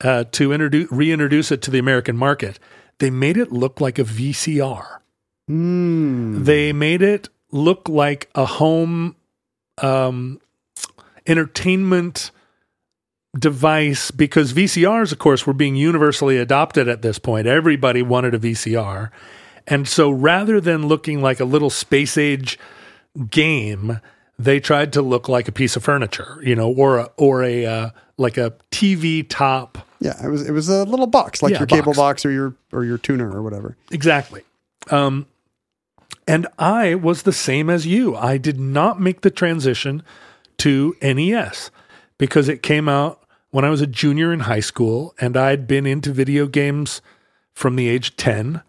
uh, 0.00 0.24
to 0.32 0.52
introduce 0.52 0.90
reintroduce 0.90 1.52
it 1.52 1.62
to 1.62 1.70
the 1.70 1.78
American 1.78 2.16
market, 2.16 2.58
they 2.98 3.10
made 3.10 3.36
it 3.36 3.52
look 3.52 3.80
like 3.80 3.98
a 3.98 4.04
VCR. 4.04 4.98
Mm. 5.48 6.44
They 6.44 6.72
made 6.72 7.02
it 7.02 7.28
look 7.52 7.88
like 7.88 8.28
a 8.34 8.44
home 8.44 9.14
um, 9.78 10.40
entertainment 11.26 12.32
device 13.38 14.10
because 14.10 14.52
VCRs, 14.52 15.12
of 15.12 15.18
course, 15.18 15.46
were 15.46 15.52
being 15.52 15.76
universally 15.76 16.38
adopted 16.38 16.88
at 16.88 17.02
this 17.02 17.18
point. 17.18 17.46
Everybody 17.46 18.02
wanted 18.02 18.34
a 18.34 18.38
VCR. 18.38 19.10
And 19.66 19.88
so 19.88 20.10
rather 20.10 20.60
than 20.60 20.86
looking 20.86 21.20
like 21.20 21.40
a 21.40 21.44
little 21.44 21.70
space 21.70 22.16
age 22.16 22.58
game, 23.30 24.00
they 24.38 24.60
tried 24.60 24.92
to 24.92 25.02
look 25.02 25.28
like 25.28 25.48
a 25.48 25.52
piece 25.52 25.76
of 25.76 25.82
furniture, 25.82 26.38
you 26.42 26.54
know, 26.54 26.70
or 26.72 26.98
a, 26.98 27.10
or 27.16 27.42
a 27.42 27.64
uh, 27.66 27.90
like 28.16 28.36
a 28.36 28.54
TV 28.70 29.26
top. 29.28 29.78
Yeah, 29.98 30.14
it 30.24 30.28
was 30.28 30.46
it 30.46 30.52
was 30.52 30.68
a 30.68 30.84
little 30.84 31.06
box 31.06 31.42
like 31.42 31.52
Yeah, 31.52 31.60
your 31.60 31.66
cable 31.66 31.86
box. 31.86 31.96
box 31.98 32.26
or 32.26 32.30
your 32.30 32.54
or 32.72 32.84
your 32.84 32.98
tuner 32.98 33.30
or 33.30 33.42
whatever. 33.42 33.76
Exactly. 33.90 34.42
Um, 34.90 35.26
and 36.28 36.46
I 36.58 36.94
was 36.94 37.22
the 37.22 37.32
same 37.32 37.70
as 37.70 37.86
you. 37.86 38.14
I 38.14 38.36
did 38.36 38.60
not 38.60 39.00
make 39.00 39.22
the 39.22 39.30
transition 39.30 40.02
to 40.58 40.94
NES 41.02 41.70
because 42.18 42.48
it 42.48 42.62
came 42.62 42.88
out 42.88 43.22
when 43.56 43.64
I 43.64 43.70
was 43.70 43.80
a 43.80 43.86
junior 43.86 44.34
in 44.34 44.40
high 44.40 44.60
school 44.60 45.14
and 45.18 45.34
I'd 45.34 45.66
been 45.66 45.86
into 45.86 46.12
video 46.12 46.46
games 46.46 47.00
from 47.54 47.76
the 47.76 47.88
age 47.88 48.14
10 48.16 48.60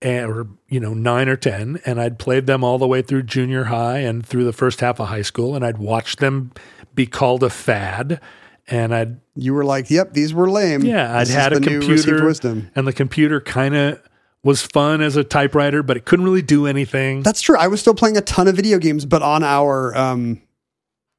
or 0.00 0.46
you 0.68 0.78
know 0.78 0.94
9 0.94 1.28
or 1.28 1.34
10 1.34 1.80
and 1.84 2.00
I'd 2.00 2.16
played 2.16 2.46
them 2.46 2.62
all 2.62 2.78
the 2.78 2.86
way 2.86 3.02
through 3.02 3.24
junior 3.24 3.64
high 3.64 3.98
and 3.98 4.24
through 4.24 4.44
the 4.44 4.52
first 4.52 4.78
half 4.78 5.00
of 5.00 5.08
high 5.08 5.22
school 5.22 5.56
and 5.56 5.64
I'd 5.66 5.78
watched 5.78 6.20
them 6.20 6.52
be 6.94 7.04
called 7.04 7.42
a 7.42 7.50
fad 7.50 8.20
and 8.68 8.94
I'd 8.94 9.18
You 9.34 9.54
were 9.54 9.64
like, 9.64 9.90
"Yep, 9.90 10.12
these 10.12 10.32
were 10.32 10.48
lame." 10.48 10.82
yeah, 10.82 11.16
I'd 11.18 11.26
This 11.26 11.34
had 11.34 11.52
a 11.52 11.58
the 11.58 11.68
new 11.70 11.78
received 11.80 12.04
computer, 12.04 12.24
wisdom. 12.24 12.70
and 12.76 12.86
the 12.86 12.92
computer 12.92 13.40
kind 13.40 13.74
of 13.74 14.00
was 14.44 14.62
fun 14.62 15.00
as 15.00 15.16
a 15.16 15.24
typewriter, 15.24 15.82
but 15.82 15.96
it 15.96 16.04
couldn't 16.04 16.26
really 16.26 16.42
do 16.42 16.68
anything. 16.68 17.24
That's 17.24 17.40
true. 17.40 17.56
I 17.58 17.66
was 17.66 17.80
still 17.80 17.94
playing 17.94 18.16
a 18.16 18.20
ton 18.20 18.46
of 18.46 18.54
video 18.54 18.78
games, 18.78 19.04
but 19.04 19.20
on 19.22 19.42
our 19.42 19.96
um, 19.96 20.42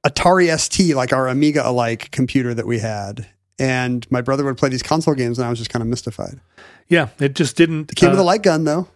Atari 0.06 0.58
ST, 0.58 0.96
like 0.96 1.14
our 1.14 1.28
Amiga 1.28 1.68
alike 1.68 2.12
computer 2.12 2.54
that 2.54 2.66
we 2.68 2.80
had. 2.80 3.28
And 3.60 4.10
my 4.12 4.22
brother 4.22 4.44
would 4.46 4.58
play 4.58 4.70
these 4.70 4.82
console 4.84 5.14
games, 5.14 5.38
and 5.38 5.46
I 5.46 5.50
was 5.50 5.60
just 5.60 5.70
kind 5.72 5.82
of 5.84 5.88
mystified. 5.88 6.40
yeah, 6.88 7.10
it 7.20 7.36
just 7.36 7.56
didn't. 7.56 7.92
It 7.92 7.96
came 7.96 8.10
with 8.10 8.20
uh, 8.20 8.24
a 8.24 8.26
light 8.26 8.42
gun, 8.42 8.64
though. 8.64 8.88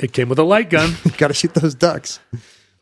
it 0.00 0.12
came 0.12 0.28
with 0.28 0.38
a 0.40 0.44
light 0.44 0.70
gun, 0.70 0.94
You 1.04 1.12
got 1.12 1.28
to 1.28 1.34
shoot 1.34 1.54
those 1.54 1.74
ducks. 1.76 2.18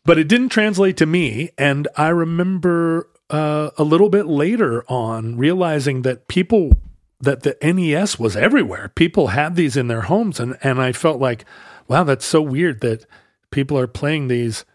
but 0.03 0.17
it 0.17 0.27
didn't 0.27 0.49
translate 0.49 0.97
to 0.97 1.05
me. 1.05 1.51
And 1.57 1.87
I 1.95 2.07
remember 2.09 3.07
uh, 3.29 3.69
a 3.77 3.83
little 3.83 4.09
bit 4.09 4.25
later 4.25 4.83
on 4.89 5.37
realizing 5.37 6.01
that 6.03 6.27
people 6.27 6.77
that 7.19 7.43
the 7.43 7.55
NES 7.61 8.17
was 8.17 8.35
everywhere. 8.35 8.89
People 8.95 9.27
had 9.27 9.55
these 9.55 9.75
in 9.77 9.87
their 9.87 10.01
homes, 10.01 10.39
and 10.39 10.57
and 10.63 10.81
I 10.81 10.91
felt 10.91 11.19
like, 11.19 11.45
wow, 11.87 12.03
that's 12.03 12.25
so 12.25 12.41
weird 12.41 12.81
that 12.81 13.05
people 13.51 13.77
are 13.77 13.87
playing 13.87 14.27
these 14.27 14.65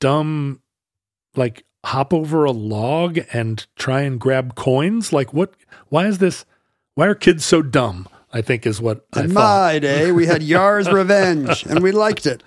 dumb, 0.00 0.60
like 1.36 1.64
hop 1.84 2.12
over 2.14 2.44
a 2.44 2.52
log 2.52 3.18
and 3.32 3.66
try 3.76 4.02
and 4.02 4.20
grab 4.20 4.54
coins. 4.54 5.12
Like 5.12 5.32
what? 5.32 5.54
Why 5.88 6.06
is 6.06 6.18
this? 6.18 6.44
Why 6.94 7.06
are 7.06 7.14
kids 7.14 7.44
so 7.44 7.62
dumb? 7.62 8.08
I 8.32 8.40
think 8.40 8.66
is 8.66 8.80
what 8.80 9.06
I 9.12 9.24
In 9.24 9.30
thought. 9.32 9.72
my 9.72 9.78
day, 9.78 10.10
we 10.10 10.26
had 10.26 10.42
Yars' 10.42 10.88
Revenge, 10.92 11.64
and 11.64 11.82
we 11.82 11.92
liked 11.92 12.24
it. 12.26 12.42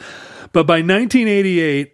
But 0.52 0.66
by 0.66 0.78
1988, 0.78 1.94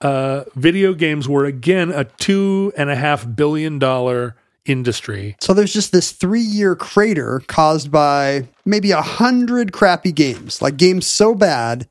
uh, 0.00 0.44
video 0.54 0.94
games 0.94 1.28
were 1.28 1.44
again 1.44 1.90
a 1.90 2.04
two 2.04 2.72
and 2.78 2.88
a 2.88 2.96
half 2.96 3.26
billion 3.36 3.78
dollar 3.78 4.36
industry. 4.64 5.36
So 5.40 5.52
there's 5.54 5.72
just 5.72 5.92
this 5.92 6.12
three 6.12 6.40
year 6.40 6.74
crater 6.74 7.42
caused 7.46 7.90
by 7.90 8.48
maybe 8.64 8.90
a 8.90 9.02
hundred 9.02 9.72
crappy 9.72 10.12
games, 10.12 10.62
like 10.62 10.76
games 10.76 11.06
so 11.06 11.34
bad 11.34 11.88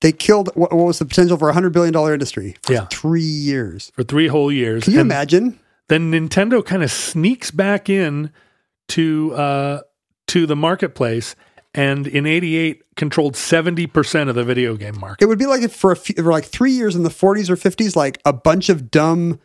they 0.00 0.12
killed 0.12 0.50
what, 0.54 0.72
what 0.72 0.86
was 0.86 0.98
the 0.98 1.04
potential 1.04 1.36
for 1.36 1.48
a 1.48 1.52
hundred 1.52 1.72
billion 1.72 1.92
dollar 1.92 2.12
industry 2.12 2.56
for 2.62 2.72
Yeah. 2.72 2.86
three 2.90 3.20
years. 3.22 3.90
For 3.94 4.02
three 4.02 4.28
whole 4.28 4.50
years. 4.52 4.84
Can 4.84 4.94
you 4.94 5.00
And 5.00 5.06
imagine? 5.10 5.58
Then 5.88 6.10
Nintendo 6.12 6.64
kind 6.64 6.82
of 6.82 6.90
sneaks 6.90 7.50
back 7.50 7.88
in 7.88 8.30
to 8.88 9.34
uh, 9.34 9.80
to 10.28 10.46
the 10.46 10.56
marketplace, 10.56 11.34
and 11.74 12.06
in 12.06 12.26
'88 12.26 12.82
controlled 12.96 13.36
70 13.36 13.86
percent 13.88 14.28
of 14.30 14.36
the 14.36 14.44
video 14.44 14.76
game 14.76 14.98
market. 15.00 15.22
It 15.24 15.26
would 15.26 15.38
be 15.38 15.46
like 15.46 15.62
if 15.62 15.74
for 15.74 15.90
a 15.92 15.96
few, 15.96 16.14
for 16.16 16.30
like 16.30 16.44
three 16.44 16.72
years 16.72 16.94
in 16.96 17.02
the 17.02 17.08
40s 17.10 17.48
or 17.50 17.56
50s, 17.56 17.96
like 17.96 18.20
a 18.24 18.32
bunch 18.32 18.68
of 18.68 18.90
dumb 18.90 19.40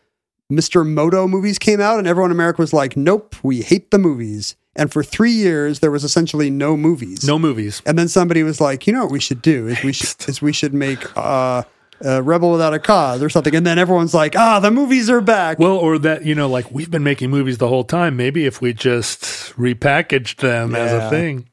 Mr. 0.52 0.86
Moto 0.88 1.28
movies 1.28 1.58
came 1.58 1.82
out, 1.82 1.98
and 1.98 2.08
everyone 2.08 2.30
in 2.30 2.38
America 2.38 2.62
was 2.62 2.72
like, 2.74 2.96
"Nope, 2.96 3.36
we 3.44 3.62
hate 3.62 3.90
the 3.92 3.98
movies." 3.98 4.56
And 4.76 4.92
for 4.92 5.04
three 5.04 5.32
years, 5.32 5.80
there 5.80 5.92
was 5.92 6.04
essentially 6.04 6.50
no 6.50 6.76
movies. 6.76 7.26
No 7.26 7.40
movies. 7.40 7.82
And 7.86 7.98
then 7.98 8.08
somebody 8.08 8.44
was 8.44 8.60
like, 8.60 8.86
"You 8.88 8.94
know 8.94 9.04
what 9.04 9.12
we 9.12 9.20
should 9.20 9.42
do 9.42 9.68
is 9.68 9.82
we 9.84 9.94
should 9.94 10.28
is 10.28 10.42
we 10.42 10.52
should 10.52 10.74
make 10.74 11.06
uh, 11.18 11.64
uh, 12.04 12.22
Rebel 12.22 12.52
Without 12.52 12.74
a 12.74 12.80
Cause 12.80 13.24
or 13.24 13.30
something." 13.30 13.56
And 13.56 13.66
then 13.66 13.80
everyone's 13.80 14.14
like, 14.14 14.36
"Ah, 14.36 14.60
the 14.60 14.72
movies 14.72 15.10
are 15.10 15.22
back." 15.22 15.60
Well, 15.60 15.78
or 15.78 15.98
that, 16.00 16.26
you 16.26 16.36
know, 16.36 16.50
like 16.50 16.70
we've 16.72 16.92
been 16.92 17.04
making 17.04 17.30
movies 17.30 17.58
the 17.58 17.70
whole 17.70 17.86
time. 17.86 18.18
Maybe 18.18 18.46
if 18.46 18.62
we 18.62 18.74
just 18.74 19.24
repackaged 19.56 20.38
them 20.38 20.76
as 20.76 20.92
a 20.92 21.10
thing. 21.10 21.48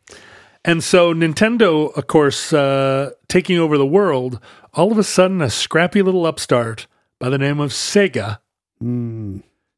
And 0.65 0.82
so 0.82 1.12
Nintendo, 1.12 1.93
of 1.97 2.07
course, 2.07 2.53
uh, 2.53 3.11
taking 3.28 3.59
over 3.59 3.77
the 3.77 3.86
world, 3.86 4.40
all 4.74 4.93
of 4.93 4.99
a 4.99 5.05
sudden 5.05 5.40
a 5.43 5.51
scrappy 5.51 6.03
little 6.03 6.24
upstart 6.24 6.86
by 7.19 7.28
the 7.28 7.39
name 7.39 7.61
of 7.61 7.70
Sega 7.70 8.39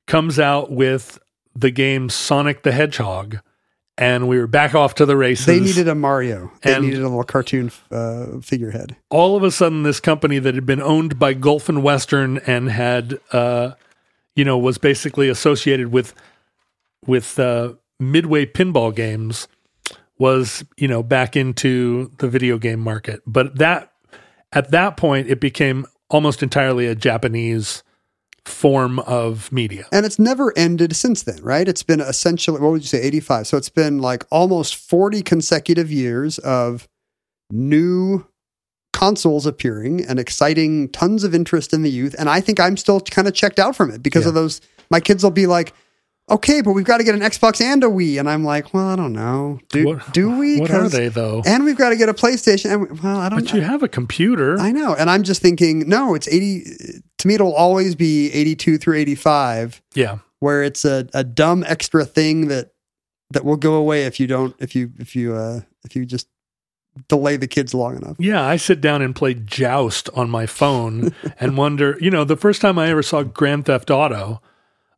comes 0.07 0.39
out 0.39 0.71
with 0.71 1.19
the 1.55 1.71
game 1.71 2.09
Sonic 2.09 2.63
the 2.63 2.73
Hedgehog. 2.73 3.39
And 3.97 4.27
we 4.27 4.39
were 4.39 4.49
back 4.49 4.75
off 4.75 4.97
to 4.97 5.07
the 5.07 5.17
races. 5.17 5.47
they 5.47 5.61
needed 5.61 5.87
a 5.87 5.95
Mario. 5.95 6.51
They 6.63 6.81
needed 6.81 6.99
a 6.99 7.09
little 7.09 7.23
cartoon 7.23 7.71
uh, 7.93 8.41
figurehead. 8.43 8.97
all 9.09 9.37
of 9.37 9.45
a 9.45 9.53
sudden 9.53 9.85
this 9.85 10.01
company 10.01 10.41
that 10.41 10.57
had 10.57 10.67
been 10.67 10.83
owned 10.83 11.17
by 11.17 11.33
Gulf 11.33 11.69
and 11.69 11.81
Western 11.81 12.39
and 12.39 12.69
had 12.71 13.21
uh 13.31 13.73
you 14.35 14.45
know 14.45 14.59
was 14.59 14.79
basically 14.79 15.29
associated 15.29 15.93
with 15.93 16.13
with 17.07 17.39
uh 17.39 17.75
midway 18.01 18.45
pinball 18.45 18.93
games 18.93 19.47
was 20.19 20.65
you 20.77 20.89
know 20.89 21.01
back 21.05 21.37
into 21.37 22.11
the 22.19 22.27
video 22.27 22.59
game 22.59 22.81
market 22.81 23.21
but 23.29 23.59
that 23.59 23.93
at 24.53 24.73
that 24.73 24.97
point 24.97 25.29
it 25.31 25.39
became 25.39 25.87
almost 26.11 26.43
entirely 26.43 26.89
a 26.89 26.97
Japanese 26.97 27.84
form 28.47 28.99
of 29.01 29.51
media 29.51 29.87
And 29.91 30.05
it's 30.05 30.19
never 30.19 30.53
ended 30.57 30.95
since 30.95 31.23
then, 31.23 31.43
right? 31.43 31.67
It's 31.67 31.83
been 31.83 32.01
essentially, 32.01 32.61
what 32.61 32.73
would 32.73 32.83
you 32.83 32.89
say, 32.89 33.01
85? 33.01 33.47
So 33.47 33.57
it's 33.57 33.71
been 33.71 33.99
like 33.99 34.25
almost 34.31 34.77
40 34.77 35.23
consecutive 35.23 35.91
years 35.91 36.39
of 36.39 36.87
new 37.51 38.27
consoles 38.93 39.47
appearing 39.47 40.05
and 40.05 40.19
exciting 40.19 40.89
tons 40.91 41.25
of 41.25 41.35
interest 41.35 41.73
in 41.73 41.83
the 41.83 41.91
youth. 41.91 42.15
And 42.19 42.29
I 42.29 42.41
think 42.41 42.61
I'm 42.61 42.77
still 42.77 43.01
kind 43.01 43.27
of 43.27 43.35
checked 43.35 43.59
out 43.59 43.75
from 43.75 43.91
it 43.91 44.03
because 44.03 44.27
of 44.27 44.35
those. 44.35 44.61
My 44.91 45.01
kids 45.01 45.25
will 45.25 45.31
be 45.31 45.47
like, 45.47 45.73
okay, 46.31 46.61
but 46.63 46.73
we've 46.73 46.85
got 46.85 46.99
to 46.99 47.05
get 47.05 47.15
an 47.15 47.21
Xbox 47.21 47.61
and 47.61 47.83
a 47.85 47.87
Wii. 47.89 48.19
And 48.19 48.29
I'm 48.29 48.45
like, 48.45 48.73
well, 48.75 48.89
I 48.89 48.97
don't 48.97 49.13
know. 49.13 49.61
Do, 49.71 49.85
What- 49.87 50.13
do 50.13 50.39
we? 50.39 50.61
what 50.61 50.71
are 50.71 50.89
they 50.89 51.09
though 51.09 51.43
And 51.45 51.65
we've 51.65 51.77
got 51.77 51.91
to 51.91 51.97
get 51.97 52.09
a 52.09 52.15
PlayStation. 52.15 52.73
And 52.73 52.81
we, 52.91 53.01
well, 53.01 53.19
I 53.19 53.29
don't 53.29 53.39
know. 53.41 53.45
but 53.45 53.55
you 53.55 53.61
have 53.63 53.83
a 53.83 53.89
computer 53.89 54.59
I 54.59 54.73
know. 54.73 54.95
And 54.95 55.11
I'm 55.11 55.23
just 55.23 55.43
thinking, 55.43 55.89
no, 55.89 56.15
it's 56.15 56.29
80. 56.29 56.65
To 57.19 57.29
me, 57.29 57.35
it'll 57.35 57.55
always 57.55 57.95
be 57.95 58.31
82 58.33 58.79
through 58.79 58.97
85 58.97 59.83
yeah 59.95 60.19
where 60.41 60.63
it's 60.63 60.85
a, 60.85 61.09
a 61.15 61.25
dumb 61.25 61.65
extra 61.67 62.05
thing 62.05 62.49
that 62.49 62.73
that 63.31 63.47
will 63.47 63.57
go 63.57 63.75
away 63.77 64.05
if 64.05 64.21
you 64.21 64.27
don't 64.27 64.55
if 64.59 64.75
you 64.75 64.93
if 64.99 65.17
you 65.17 65.35
uh 65.35 65.61
if 65.87 65.97
you 65.97 66.05
just 66.05 66.29
delay 67.09 67.37
the 67.37 67.47
kids 67.49 67.73
long 67.75 67.97
enough. 67.97 68.17
Yeah, 68.19 68.45
I 68.45 68.57
sit 68.57 68.81
down 68.81 69.01
and 69.03 69.17
play 69.17 69.35
Joust 69.35 70.11
on 70.15 70.29
my 70.31 70.47
phone 70.47 71.15
and 71.41 71.57
wonder, 71.57 71.97
you 72.01 72.11
know, 72.11 72.25
the 72.25 72.37
first 72.37 72.61
time 72.61 72.79
I 72.79 72.89
ever 72.89 73.03
saw 73.03 73.23
Grand 73.23 73.67
Theft 73.67 73.91
Auto, 73.91 74.41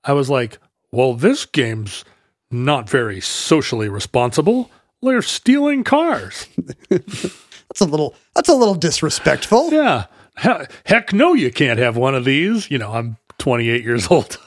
I 0.04 0.12
was 0.12 0.28
like, 0.28 0.58
well, 0.92 1.14
this 1.14 1.44
game's 1.46 2.04
not 2.50 2.88
very 2.88 3.20
socially 3.20 3.88
responsible. 3.88 4.70
They're 5.02 5.22
stealing 5.22 5.84
cars. 5.84 6.46
That's 6.90 7.80
a 7.80 7.84
little 7.84 8.14
that's 8.34 8.48
a 8.48 8.54
little 8.54 8.74
disrespectful. 8.76 9.70
Yeah. 9.72 10.06
He- 10.40 10.66
Heck 10.86 11.12
no, 11.12 11.34
you 11.34 11.50
can't 11.50 11.78
have 11.80 11.96
one 11.96 12.14
of 12.14 12.24
these. 12.24 12.70
You 12.70 12.78
know, 12.78 12.92
I'm 12.92 13.16
28 13.38 13.82
years 13.84 14.08
old. 14.10 14.38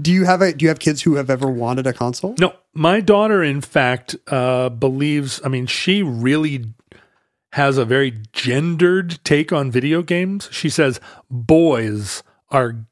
Do 0.00 0.12
you 0.12 0.24
have 0.24 0.42
a 0.42 0.52
do 0.52 0.64
you 0.64 0.68
have 0.68 0.80
kids 0.80 1.02
who 1.02 1.14
have 1.14 1.30
ever 1.30 1.46
wanted 1.48 1.86
a 1.86 1.92
console? 1.92 2.34
No, 2.40 2.52
my 2.74 3.00
daughter, 3.00 3.42
in 3.42 3.60
fact, 3.60 4.16
uh, 4.26 4.68
believes, 4.68 5.40
I 5.44 5.48
mean, 5.48 5.66
she 5.66 6.02
really 6.02 6.64
has 7.52 7.78
a 7.78 7.84
very 7.84 8.20
gendered 8.32 9.20
take 9.24 9.52
on 9.52 9.70
video 9.70 10.02
games. 10.02 10.48
She 10.50 10.68
says 10.68 11.00
boys 11.30 12.22
are 12.50 12.84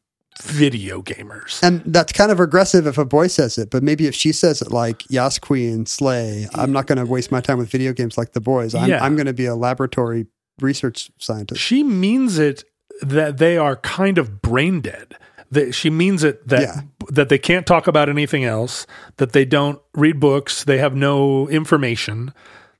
video 0.42 1.00
gamers. 1.02 1.62
And 1.62 1.82
that's 1.86 2.12
kind 2.12 2.30
of 2.32 2.40
aggressive 2.40 2.86
if 2.86 2.98
a 2.98 3.04
boy 3.04 3.28
says 3.28 3.56
it, 3.58 3.70
but 3.70 3.82
maybe 3.82 4.06
if 4.06 4.14
she 4.14 4.32
says 4.32 4.60
it 4.62 4.70
like 4.70 5.08
Yas 5.10 5.38
Queen, 5.38 5.86
Slay, 5.86 6.48
I'm 6.54 6.72
not 6.72 6.86
going 6.86 6.98
to 6.98 7.06
waste 7.06 7.30
my 7.30 7.40
time 7.40 7.58
with 7.58 7.70
video 7.70 7.92
games 7.92 8.18
like 8.18 8.32
the 8.32 8.40
boys. 8.40 8.74
I'm, 8.74 8.88
Yeah. 8.90 9.02
I'm 9.04 9.14
going 9.16 9.26
to 9.26 9.32
be 9.32 9.46
a 9.46 9.54
laboratory 9.54 10.26
research 10.60 11.10
scientist. 11.18 11.60
She 11.60 11.82
means 11.82 12.38
it 12.38 12.64
that 13.02 13.38
they 13.38 13.56
are 13.56 13.76
kind 13.76 14.18
of 14.18 14.40
brain 14.42 14.80
dead. 14.80 15.16
That 15.50 15.74
she 15.74 15.90
means 15.90 16.24
it 16.24 16.46
that 16.48 16.62
Yeah. 16.62 16.80
that 17.10 17.28
they 17.28 17.38
can't 17.38 17.66
talk 17.66 17.86
about 17.86 18.08
anything 18.08 18.44
else, 18.44 18.86
that 19.18 19.32
they 19.32 19.44
don't 19.44 19.80
read 19.94 20.18
books, 20.18 20.64
they 20.64 20.78
have 20.78 20.96
no 20.96 21.48
information. 21.48 22.32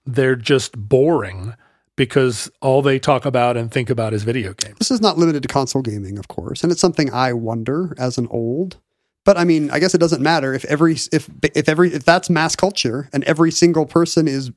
They're 0.06 0.36
just 0.36 0.76
boring 0.76 1.54
because 1.96 2.50
all 2.60 2.82
they 2.82 2.98
talk 2.98 3.24
about 3.24 3.56
and 3.56 3.70
think 3.70 3.90
about 3.90 4.12
is 4.12 4.24
video 4.24 4.52
games. 4.54 4.78
This 4.78 4.90
is 4.90 5.00
not 5.00 5.16
limited 5.18 5.42
to 5.42 5.48
console 5.48 5.82
gaming, 5.82 6.18
of 6.18 6.28
course, 6.28 6.62
and 6.62 6.72
it's 6.72 6.80
something 6.80 7.12
I 7.12 7.32
wonder 7.32 7.94
as 7.98 8.18
an 8.18 8.26
old. 8.30 8.78
But 9.24 9.38
I 9.38 9.44
mean, 9.44 9.70
I 9.70 9.78
guess 9.78 9.94
it 9.94 9.98
doesn't 9.98 10.22
matter 10.22 10.52
if 10.52 10.64
every 10.66 10.94
if 11.12 11.30
if 11.54 11.68
every 11.68 11.92
if 11.94 12.04
that's 12.04 12.28
mass 12.28 12.54
culture 12.56 13.08
and 13.12 13.24
every 13.24 13.50
single 13.50 13.86
person 13.86 14.28
is 14.28 14.50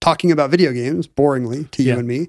talking 0.00 0.32
about 0.32 0.50
video 0.50 0.72
games 0.72 1.06
boringly 1.06 1.70
to 1.72 1.82
you 1.82 1.92
Yeah. 1.92 1.98
and 1.98 2.08
me, 2.08 2.28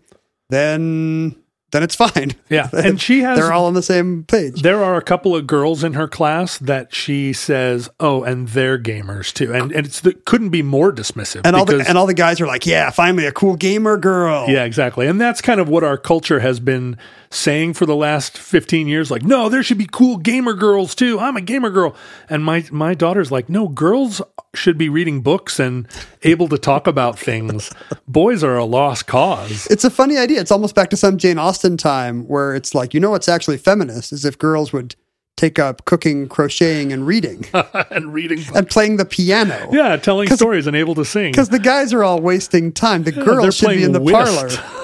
then 0.50 1.41
then 1.72 1.84
it's 1.84 1.96
fine. 1.96 2.36
Yeah, 2.50 2.70
and 2.74 3.02
she 3.02 3.22
has 3.22 3.40
They're 3.40 3.54
all 3.54 3.66
on 3.66 3.74
the 3.74 3.82
same 3.82 4.24
page. 4.24 4.62
There 4.62 4.84
are 4.84 4.98
a 4.98 5.02
couple 5.02 5.36
of 5.36 5.48
girls 5.48 5.84
in 5.84 5.94
her 5.94 6.08
class 6.08 6.58
that 6.60 6.94
she 6.94 7.34
says, 7.34 7.90
"Oh, 8.00 8.24
and 8.24 8.50
they're 8.50 8.78
gamers 8.78 9.34
too," 9.34 9.54
and 9.54 9.72
and 9.72 9.86
it's 9.86 10.02
the, 10.02 10.14
couldn't 10.14 10.50
be 10.50 10.62
more 10.62 10.92
dismissive. 10.92 11.42
And 11.44 11.56
all 11.56 11.66
the 11.66 11.84
and 11.88 11.98
all 11.98 12.08
the 12.08 12.14
guys 12.14 12.40
are 12.42 12.48
like, 12.48 12.66
"Yeah, 12.66 12.90
finally 12.90 13.26
a 13.26 13.32
cool 13.32 13.56
gamer 13.56 13.98
girl." 13.98 14.48
yeah, 14.50 14.64
exactly, 14.64 15.08
and 15.08 15.20
that's 15.20 15.42
kind 15.42 15.60
of 15.60 15.70
what 15.70 15.84
our 15.84 15.98
culture 15.98 16.40
has 16.40 16.60
been 16.60 16.98
saying 17.32 17.74
for 17.74 17.86
the 17.88 17.96
last 17.96 18.38
fifteen 18.38 18.88
years. 18.88 19.10
Like, 19.10 19.24
no, 19.24 19.50
there 19.50 19.64
should 19.64 19.80
be 19.80 19.88
cool 19.92 20.18
gamer 20.18 20.54
girls 20.54 20.94
too. 20.94 21.20
I'm 21.20 21.36
a 21.38 21.42
gamer 21.42 21.72
girl, 21.72 21.96
and 22.30 22.44
my 22.44 22.66
my 22.72 22.94
daughter's 22.94 23.32
like, 23.32 23.50
no, 23.50 23.68
girls 23.68 24.22
should 24.54 24.78
be 24.78 24.90
reading 24.90 25.22
books 25.22 25.60
and 25.60 25.88
able 26.24 26.48
to 26.50 26.58
talk 26.58 26.86
about 26.86 27.18
things. 27.18 27.72
Boys 28.08 28.44
are 28.44 28.58
a 28.58 28.66
lost 28.66 29.08
cause. 29.08 29.66
It's 29.68 29.84
a 29.86 29.90
funny 29.90 30.18
idea. 30.18 30.42
It's 30.42 30.52
almost 30.52 30.76
back 30.76 30.90
to 30.92 30.98
some 30.98 31.18
Jane 31.18 31.38
Austen 31.38 31.78
time 31.78 32.28
where 32.28 32.54
it's 32.54 32.76
like, 32.76 32.94
you 32.94 33.00
know 33.00 33.12
what's 33.12 33.30
actually 33.30 33.58
feminist 33.58 34.12
is 34.12 34.26
if 34.26 34.38
girls 34.38 34.74
would 34.74 34.96
take 35.38 35.58
up 35.58 35.86
cooking, 35.86 36.28
crocheting, 36.28 36.92
and 36.92 37.08
reading 37.08 37.46
and 37.90 38.14
reading, 38.14 38.44
and 38.54 38.70
playing 38.70 38.98
the 38.98 39.06
piano. 39.06 39.70
yeah, 39.72 39.96
telling 39.96 40.30
stories 40.30 40.68
and 40.68 40.76
able 40.76 40.96
to 40.96 41.06
sing. 41.06 41.32
Because 41.32 41.50
the 41.50 41.60
guys 41.60 41.94
are 41.94 42.04
all 42.04 42.22
wasting 42.22 42.72
time. 42.72 43.04
The 43.04 43.12
they're 43.12 43.24
girls 43.24 43.56
should 43.56 43.70
be 43.70 43.84
in 43.84 43.94
the 43.94 44.02
whist. 44.02 44.14
parlor. 44.14 44.50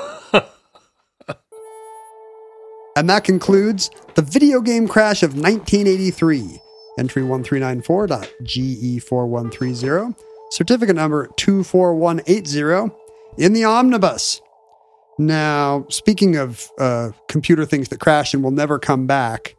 and 2.98 3.10
that 3.12 3.24
concludes 3.24 3.92
the 4.16 4.24
video 4.24 4.60
game 4.60 4.88
crash 4.88 5.22
of 5.22 5.36
1983. 5.36 6.60
Entry 6.98 7.22
1394.GE4130. 7.22 10.20
Certificate 10.50 10.96
number 10.96 11.28
24180 11.38 12.96
in 13.38 13.54
the 13.54 13.66
omnibus. 13.66 14.42
Now, 15.20 15.86
speaking 15.90 16.38
of 16.38 16.72
uh, 16.80 17.12
computer 17.28 17.66
things 17.66 17.90
that 17.90 18.00
crash 18.00 18.34
and 18.34 18.44
will 18.44 18.50
never 18.50 18.80
come 18.80 19.06
back, 19.06 19.56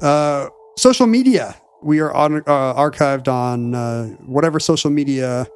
uh, 0.00 0.48
social 0.78 1.06
media. 1.06 1.60
We 1.82 2.00
are 2.00 2.10
on, 2.14 2.38
uh, 2.38 2.74
archived 2.74 3.28
on 3.28 3.74
uh, 3.74 4.06
whatever 4.24 4.58
social 4.58 4.90
media 4.90 5.46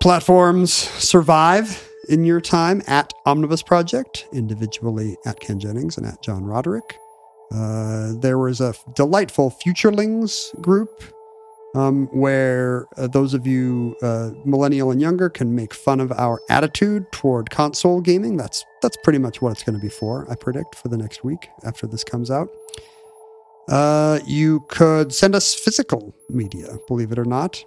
platforms 0.00 0.72
survive 0.72 1.85
in 2.08 2.24
your 2.24 2.40
time 2.40 2.82
at 2.86 3.12
Omnibus 3.24 3.62
Project, 3.62 4.26
individually 4.32 5.16
at 5.24 5.40
Ken 5.40 5.58
Jennings 5.58 5.96
and 5.96 6.06
at 6.06 6.22
John 6.22 6.44
Roderick. 6.44 6.98
Uh, 7.52 8.12
there 8.16 8.38
was 8.38 8.60
a 8.60 8.74
delightful 8.94 9.50
Futurelings 9.64 10.58
group 10.60 11.02
um, 11.74 12.06
where 12.06 12.86
uh, 12.96 13.06
those 13.06 13.34
of 13.34 13.46
you 13.46 13.96
uh, 14.02 14.30
millennial 14.44 14.90
and 14.90 15.00
younger 15.00 15.28
can 15.28 15.54
make 15.54 15.74
fun 15.74 16.00
of 16.00 16.10
our 16.12 16.40
attitude 16.48 17.10
toward 17.12 17.50
console 17.50 18.00
gaming. 18.00 18.36
That's 18.36 18.64
that's 18.82 18.96
pretty 19.04 19.18
much 19.18 19.42
what 19.42 19.52
it's 19.52 19.62
going 19.62 19.78
to 19.78 19.82
be 19.82 19.90
for. 19.90 20.30
I 20.30 20.34
predict 20.34 20.74
for 20.74 20.88
the 20.88 20.96
next 20.96 21.22
week 21.22 21.48
after 21.64 21.86
this 21.86 22.02
comes 22.02 22.30
out. 22.30 22.48
Uh, 23.68 24.20
you 24.26 24.64
could 24.68 25.12
send 25.12 25.34
us 25.34 25.54
physical 25.54 26.14
media, 26.28 26.78
believe 26.88 27.12
it 27.12 27.18
or 27.18 27.24
not. 27.24 27.62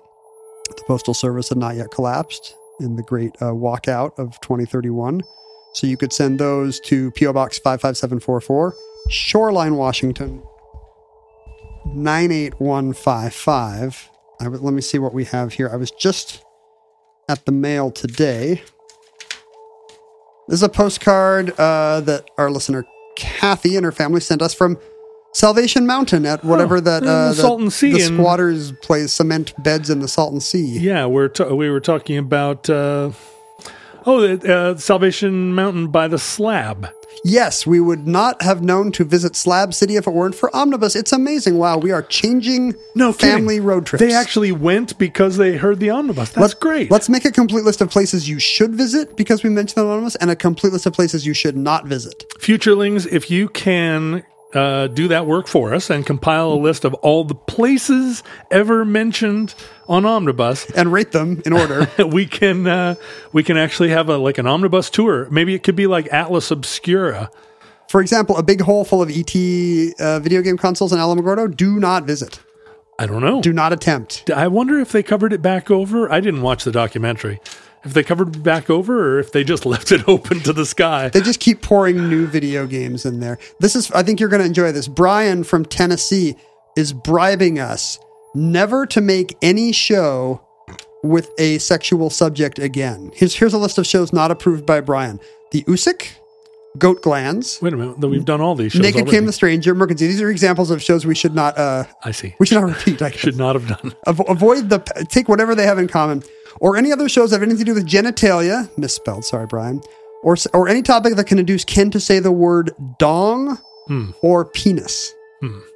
The 0.70 0.84
Postal 0.88 1.14
Service 1.14 1.50
had 1.50 1.58
not 1.58 1.76
yet 1.76 1.92
collapsed 1.92 2.56
in 2.80 2.96
the 2.96 3.04
great 3.04 3.36
uh, 3.42 3.52
walkout 3.52 4.18
of 4.18 4.40
2031. 4.42 5.22
So 5.74 5.88
you 5.88 5.98
could 5.98 6.12
send 6.12 6.40
those 6.40 6.80
to 6.82 7.12
P.O. 7.12 7.34
Box 7.34 7.60
55744, 7.60 8.76
Shoreline, 9.10 9.76
Washington 9.76 10.42
98155. 11.86 14.10
I 14.42 14.48
would, 14.48 14.62
let 14.62 14.74
me 14.74 14.82
see 14.82 15.00
what 15.00 15.14
we 15.14 15.26
have 15.26 15.54
here. 15.54 15.70
I 15.72 15.76
was 15.76 15.92
just 15.92 16.44
at 17.28 17.46
the 17.46 17.52
mail 17.52 17.92
today. 17.92 18.64
This 20.48 20.60
is 20.60 20.64
a 20.64 20.70
postcard 20.70 21.52
uh, 21.60 22.02
that 22.02 22.30
our 22.38 22.50
listener 22.50 22.86
Kathy 23.16 23.76
and 23.76 23.86
her 23.86 23.92
family 23.92 24.22
sent 24.22 24.42
us 24.42 24.54
from 24.54 24.78
Salvation 25.34 25.86
Mountain 25.86 26.26
at 26.26 26.44
whatever 26.44 26.78
Oh, 26.78 26.82
that 26.82 27.04
uh, 27.04 27.30
the 27.30 27.34
Salton 27.34 27.70
Sea 27.70 27.92
The 27.94 28.00
squatters 28.00 28.72
play 28.82 29.06
cement 29.08 29.54
beds 29.64 29.90
in 29.90 30.00
the 30.00 30.08
Salton 30.08 30.40
Sea. 30.40 30.80
Yeah, 30.80 31.06
we're 31.06 31.28
ta- 31.28 31.54
we 31.54 31.70
were 31.70 31.80
talking 31.80 32.18
about 32.18 32.70
uh, 32.70 33.12
oh, 34.06 34.24
uh, 34.36 34.76
Salvation 34.78 35.54
Mountain 35.54 35.88
by 35.90 36.08
the 36.08 36.18
slab. 36.20 36.90
Yes, 37.26 37.68
we 37.68 37.82
would 37.82 38.08
not 38.08 38.42
have 38.42 38.64
known 38.64 38.94
to 38.94 39.04
visit 39.04 39.36
Slab 39.36 39.74
City 39.74 39.98
if 39.98 40.08
it 40.08 40.12
weren't 40.14 40.36
for 40.36 40.56
Omnibus. 40.56 40.96
It's 40.96 41.12
amazing. 41.12 41.58
Wow, 41.58 41.78
we 41.78 41.92
are 41.92 42.02
changing 42.02 42.76
No 42.96 43.12
family 43.12 43.56
kidding. 43.56 43.68
road 43.68 43.86
trips. 43.86 44.00
They 44.00 44.14
actually 44.14 44.54
went 44.54 44.98
because 44.98 45.36
they 45.36 45.58
heard 45.58 45.82
the 45.82 45.90
omnibus. 45.90 46.30
That's 46.30 46.54
Let- 46.54 46.60
great. 46.62 46.90
Let's 46.90 47.10
make 47.10 47.26
a 47.26 47.32
complete 47.32 47.66
list 47.66 47.82
of 47.82 47.90
places 47.90 48.30
you 48.30 48.40
should 48.40 48.72
visit 48.74 49.18
because 49.18 49.44
we 49.44 49.50
mentioned 49.50 49.84
the 49.86 49.86
Omnibus 49.92 50.16
and 50.16 50.32
a 50.32 50.36
complete 50.36 50.72
list 50.72 50.86
of 50.86 50.94
places 50.94 51.26
you 51.28 51.34
should 51.34 51.58
not 51.58 51.86
visit. 51.88 52.24
Futurelings, 52.40 53.06
if 53.12 53.30
you 53.30 53.50
can 53.50 54.24
uh, 54.54 54.88
do 54.88 55.08
that 55.10 55.26
work 55.26 55.48
for 55.48 55.74
us 55.74 55.90
and 55.90 56.06
compile 56.06 56.54
a 56.54 56.56
list 56.56 56.84
of 56.84 56.94
all 56.96 57.24
the 57.24 57.36
places 57.36 58.24
ever 58.50 58.84
mentioned 58.84 59.54
on 59.88 60.06
Omnibus, 60.06 60.70
And 60.72 60.92
rate 60.92 61.12
them 61.12 61.42
in 61.46 61.54
order. 61.54 61.90
we 62.06 62.26
can 62.26 62.68
uh, 62.68 62.96
we 63.34 63.44
can 63.44 63.58
actually 63.58 63.90
have 63.90 64.10
a 64.10 64.18
like 64.18 64.38
an 64.38 64.48
omnibus 64.48 64.90
tour. 64.90 65.28
Maybe 65.30 65.54
it 65.54 65.64
could 65.64 65.76
be 65.76 65.88
like 65.88 66.12
Atlas 66.12 66.52
Obscura. 66.52 67.30
For 67.90 68.02
example, 68.02 68.38
a 68.38 68.44
big 68.44 68.62
hole 68.62 68.86
full 68.86 69.02
of 69.02 69.10
ET 69.10 69.36
uh, 70.00 70.20
video 70.20 70.44
game 70.44 70.58
consoles 70.58 70.94
in 70.94 71.00
Alamogordo, 71.00 71.56
do 71.56 71.80
not 71.80 72.04
visit. 72.04 72.40
I 73.00 73.08
don't 73.08 73.22
know. 73.22 73.42
Do 73.42 73.54
not 73.54 73.74
attempt. 73.74 74.30
I 74.30 74.48
wonder 74.48 74.78
if 74.80 74.92
they 74.92 75.02
covered 75.02 75.34
it 75.34 75.42
back 75.42 75.72
over. 75.72 76.12
I 76.12 76.20
didn't 76.20 76.42
watch 76.42 76.66
the 76.66 76.72
documentary. 76.72 77.40
If 77.84 77.94
they 77.94 78.04
covered 78.04 78.44
back 78.44 78.70
over, 78.70 79.16
or 79.16 79.20
if 79.20 79.32
they 79.32 79.44
just 79.44 79.66
left 79.66 79.92
it 79.92 80.08
open 80.08 80.40
to 80.42 80.54
the 80.54 80.66
sky. 80.66 81.10
They 81.10 81.22
just 81.22 81.40
keep 81.40 81.62
pouring 81.62 82.10
new 82.10 82.28
video 82.28 82.68
games 82.68 83.06
in 83.06 83.20
there. 83.20 83.38
This 83.60 83.76
is, 83.76 83.92
I 83.92 84.04
think 84.04 84.20
you're 84.20 84.30
going 84.30 84.42
to 84.42 84.48
enjoy 84.48 84.72
this. 84.72 84.88
Brian 84.88 85.44
from 85.44 85.66
Tennessee 85.66 86.36
is 86.76 86.94
bribing 86.94 87.60
us 87.60 88.00
never 88.36 88.86
to 88.88 89.02
make 89.02 89.38
any 89.42 89.72
show 89.72 90.42
with 91.04 91.30
a 91.40 91.58
sexual 91.60 92.10
subject 92.10 92.60
again. 92.60 93.12
Here's, 93.16 93.36
here's 93.36 93.54
a 93.54 93.58
list 93.58 93.78
of 93.78 93.88
shows 93.88 94.12
not 94.14 94.32
approved 94.32 94.66
by 94.66 94.82
Brian 94.82 95.20
The 95.52 95.64
Usyk, 95.64 96.19
Goat 96.78 97.02
Glands, 97.02 97.60
Wait 97.62 97.74
a 97.74 97.78
minute, 97.78 97.98
we've 98.00 98.24
done 98.26 98.42
all 98.42 98.54
these 98.56 98.74
shows. 98.74 98.82
Naked 98.82 99.02
already. 99.02 99.12
Came 99.12 99.26
the 99.26 99.34
Stranger, 99.34 99.74
Mercancy. 99.74 100.08
These 100.08 100.22
are 100.22 100.30
examples 100.30 100.70
of 100.70 100.82
shows 100.84 101.06
we 101.06 101.16
should 101.16 101.34
not, 101.34 101.58
uh, 101.58 101.86
I 102.04 102.12
see. 102.12 102.36
we 102.40 102.46
should 102.46 102.62
not 102.62 102.68
repeat. 102.70 103.02
I 103.02 103.10
guess. 103.10 103.20
Should 103.20 103.38
not 103.38 103.56
have 103.56 103.68
done. 103.68 103.96
Avoid 104.06 104.70
the 104.70 104.80
take 105.10 105.28
whatever 105.28 105.56
they 105.56 105.66
have 105.66 105.80
in 105.80 105.88
common, 105.88 106.22
or 106.62 106.78
any 106.78 106.92
other 106.92 107.10
shows 107.10 107.32
that 107.32 107.38
have 107.38 107.44
anything 107.44 107.66
to 107.66 107.72
do 107.72 107.74
with 107.74 107.88
genitalia, 107.88 108.70
misspelled. 108.78 109.26
Sorry, 109.26 109.48
Brian, 109.48 109.82
or 110.24 110.36
or 110.54 110.68
any 110.70 110.82
topic 110.84 111.16
that 111.16 111.26
can 111.26 111.40
induce 111.40 111.66
Ken 111.66 111.90
to 111.92 112.00
say 112.00 112.20
the 112.20 112.32
word 112.32 112.72
dong 113.00 113.58
or 114.22 114.46
penis. 114.46 115.14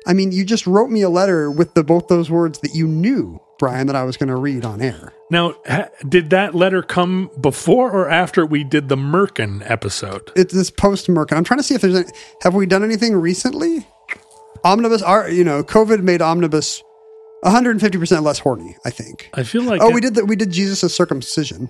I 0.06 0.14
mean, 0.14 0.31
you 0.31 0.44
just 0.45 0.68
wrote 0.68 0.90
me 0.90 1.02
a 1.02 1.10
letter 1.10 1.49
with 1.49 1.73
the 1.73 1.84
both 1.84 2.07
those 2.07 2.30
words 2.30 2.60
that 2.60 2.73
you 2.76 2.88
knew, 2.88 3.40
Brian, 3.60 3.88
that 3.88 3.95
I 3.95 4.03
was 4.03 4.18
going 4.18 4.27
to 4.30 4.35
read 4.35 4.65
on 4.65 4.81
air. 4.81 5.14
Now, 5.31 5.56
ha- 5.65 5.88
did 6.07 6.31
that 6.31 6.53
letter 6.53 6.81
come 6.81 7.30
before 7.40 7.91
or 7.91 8.10
after 8.10 8.45
we 8.45 8.64
did 8.65 8.90
the 8.90 8.98
Merkin 8.98 9.64
episode? 9.69 10.31
It's 10.35 10.53
this 10.53 10.69
post 10.69 11.07
Merkin. 11.07 11.38
I'm 11.38 11.44
trying 11.45 11.60
to 11.60 11.64
see 11.64 11.76
if 11.76 11.81
there's 11.81 11.95
any, 11.95 12.07
have 12.41 12.53
we 12.56 12.65
done 12.65 12.84
anything 12.84 13.15
recently? 13.15 13.88
Omnibus, 14.65 15.02
are 15.02 15.30
you 15.30 15.44
know, 15.44 15.64
COVID 15.64 16.02
made 16.03 16.22
Omnibus 16.22 16.84
150 17.41 17.98
percent 17.98 18.23
less 18.23 18.40
horny. 18.40 18.76
I 18.85 18.90
think. 18.90 19.30
I 19.34 19.44
feel 19.44 19.64
like 19.64 19.81
Oh, 19.81 19.90
it- 19.90 19.94
we 19.94 20.02
did 20.02 20.15
that. 20.15 20.26
We 20.26 20.35
did 20.35 20.52
Jesus' 20.52 20.94
circumcision. 20.94 21.69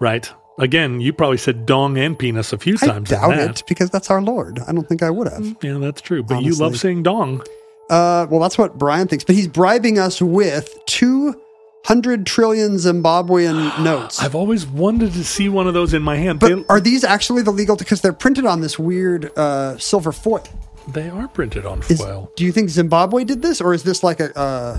right. 0.00 0.30
Again, 0.58 1.00
you 1.00 1.12
probably 1.12 1.36
said 1.38 1.66
dong 1.66 1.98
and 1.98 2.16
penis 2.18 2.52
a 2.52 2.58
few 2.58 2.76
I 2.82 2.86
times. 2.86 3.12
I 3.12 3.20
doubt 3.20 3.38
it 3.50 3.62
because 3.66 3.90
that's 3.90 4.08
our 4.10 4.22
Lord. 4.22 4.60
I 4.68 4.72
don't 4.72 4.88
think 4.88 5.02
I 5.02 5.10
would 5.10 5.28
have. 5.28 5.56
Yeah, 5.62 5.78
that's 5.78 6.00
true. 6.00 6.22
But 6.22 6.42
you 6.42 6.52
love 6.52 6.60
Honestly. 6.62 6.78
saying 6.78 7.02
dong. 7.02 7.42
Uh, 7.90 8.26
well, 8.30 8.40
that's 8.40 8.56
what 8.56 8.78
Brian 8.78 9.08
thinks, 9.08 9.24
but 9.24 9.34
he's 9.34 9.48
bribing 9.48 9.98
us 9.98 10.22
with 10.22 10.78
200 10.86 12.24
trillion 12.24 12.72
Zimbabwean 12.76 13.78
notes. 13.84 14.20
I've 14.22 14.34
always 14.34 14.66
wanted 14.66 15.12
to 15.14 15.24
see 15.24 15.48
one 15.48 15.66
of 15.66 15.74
those 15.74 15.92
in 15.92 16.02
my 16.02 16.16
hand. 16.16 16.40
but 16.40 16.54
they, 16.54 16.64
are 16.68 16.80
these 16.80 17.04
actually 17.04 17.42
the 17.42 17.50
legal? 17.50 17.76
Because 17.76 18.00
they're 18.00 18.12
printed 18.12 18.46
on 18.46 18.60
this 18.60 18.78
weird 18.78 19.36
uh, 19.36 19.76
silver 19.78 20.12
foil. 20.12 20.44
they 20.88 21.08
are 21.10 21.28
printed 21.28 21.66
on 21.66 21.80
Is, 21.88 21.98
foil. 22.00 22.30
Do 22.36 22.44
you 22.44 22.52
think 22.52 22.70
Zimbabwe 22.70 23.24
did 23.24 23.42
this, 23.42 23.60
or 23.60 23.74
is 23.74 23.82
this 23.82 24.02
like 24.02 24.20
a 24.20 24.36
uh, 24.38 24.78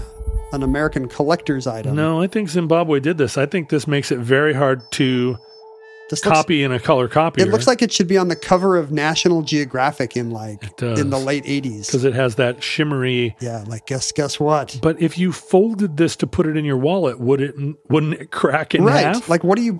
an 0.53 0.63
American 0.63 1.07
collector's 1.07 1.67
item? 1.67 1.95
No, 1.95 2.21
I 2.21 2.27
think 2.27 2.49
Zimbabwe 2.49 2.99
did 3.01 3.17
this. 3.17 3.37
I 3.37 3.45
think 3.45 3.69
this 3.69 3.87
makes 3.87 4.09
it 4.11 4.19
very 4.19 4.53
hard 4.53 4.89
to 4.93 5.37
this 6.09 6.23
looks- 6.23 6.37
copy 6.37 6.63
in 6.63 6.71
a 6.71 6.79
color 6.79 7.07
copy. 7.07 7.41
It 7.41 7.49
looks 7.49 7.67
like 7.67 7.81
it 7.81 7.91
should 7.91 8.07
be 8.07 8.17
on 8.17 8.27
the 8.27 8.35
cover 8.35 8.77
of 8.77 8.91
National 8.91 9.41
Geographic 9.41 10.15
in 10.15 10.31
like 10.31 10.81
in 10.81 11.09
the 11.09 11.19
late 11.19 11.43
80s. 11.45 11.87
because 11.87 12.03
it 12.03 12.13
has 12.13 12.35
that 12.35 12.61
shimmery. 12.63 13.35
Yeah, 13.39 13.63
like 13.67 13.85
guess 13.87 14.11
guess 14.11 14.39
what? 14.39 14.79
But 14.81 15.01
if 15.01 15.17
you 15.17 15.31
folded 15.31 15.97
this 15.97 16.15
to 16.17 16.27
put 16.27 16.47
it 16.47 16.57
in 16.57 16.65
your 16.65 16.77
wallet, 16.77 17.19
would 17.19 17.41
it 17.41 17.55
wouldn't 17.89 18.13
it 18.13 18.31
crack 18.31 18.75
in 18.75 18.83
right. 18.83 19.05
half? 19.05 19.29
Like 19.29 19.43
what 19.43 19.57
do 19.57 19.63
you 19.63 19.79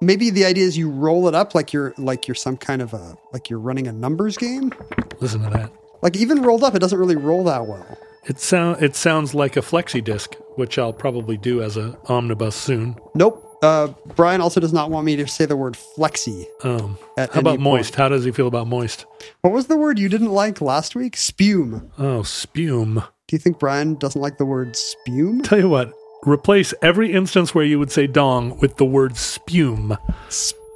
maybe 0.00 0.30
the 0.30 0.44
idea 0.44 0.64
is 0.64 0.76
you 0.76 0.90
roll 0.90 1.28
it 1.28 1.34
up 1.34 1.54
like 1.54 1.72
you're 1.72 1.94
like 1.96 2.28
you're 2.28 2.34
some 2.34 2.56
kind 2.56 2.82
of 2.82 2.92
a 2.92 3.16
like 3.32 3.48
you're 3.48 3.58
running 3.58 3.86
a 3.86 3.92
numbers 3.92 4.36
game. 4.36 4.72
Listen 5.20 5.42
to 5.42 5.50
that. 5.50 5.72
Like 6.02 6.16
even 6.16 6.42
rolled 6.42 6.62
up, 6.62 6.74
it 6.74 6.80
doesn't 6.80 6.98
really 6.98 7.16
roll 7.16 7.44
that 7.44 7.66
well. 7.66 7.98
It 8.26 8.38
sound 8.38 8.82
it 8.82 8.96
sounds 8.96 9.34
like 9.34 9.56
a 9.56 9.60
flexi 9.60 10.02
disc, 10.02 10.34
which 10.56 10.78
I'll 10.78 10.92
probably 10.92 11.36
do 11.36 11.62
as 11.62 11.76
a 11.76 11.98
omnibus 12.06 12.54
soon. 12.56 12.96
Nope. 13.14 13.43
Uh, 13.64 13.88
Brian 14.14 14.40
also 14.40 14.60
does 14.60 14.72
not 14.72 14.90
want 14.90 15.06
me 15.06 15.16
to 15.16 15.26
say 15.26 15.46
the 15.46 15.56
word 15.56 15.74
flexi. 15.96 16.44
Um, 16.62 16.98
At 17.16 17.32
how 17.32 17.40
about 17.40 17.58
moist? 17.60 17.92
point. 17.92 17.98
How 17.98 18.08
does 18.08 18.24
he 18.24 18.30
feel 18.30 18.46
about 18.46 18.66
moist? 18.66 19.06
What 19.40 19.52
was 19.52 19.66
the 19.66 19.76
word 19.78 19.98
you 19.98 20.08
didn't 20.08 20.30
like 20.32 20.60
last 20.60 20.94
week? 20.94 21.16
Spume. 21.16 21.90
Oh, 21.98 22.22
spume. 22.22 23.02
Do 23.26 23.34
you 23.36 23.38
think 23.38 23.58
Brian 23.58 23.94
doesn't 23.94 24.20
like 24.20 24.36
the 24.38 24.44
word 24.44 24.76
spume? 24.76 25.40
Tell 25.42 25.58
you 25.58 25.68
what, 25.70 25.92
replace 26.26 26.74
every 26.82 27.12
instance 27.12 27.54
where 27.54 27.64
you 27.64 27.78
would 27.78 27.90
say 27.90 28.06
dong 28.06 28.58
with 28.60 28.76
the 28.76 28.84
word 28.84 29.16
spume. 29.16 29.96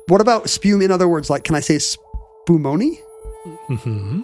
What 0.09 0.21
about 0.23 0.49
spume 0.49 0.81
in 0.83 0.91
other 0.91 1.09
words? 1.09 1.29
Like, 1.29 1.45
can 1.45 1.55
I 1.55 1.61
say 1.61 1.77
spumoni? 1.77 2.99
hmm 3.67 4.21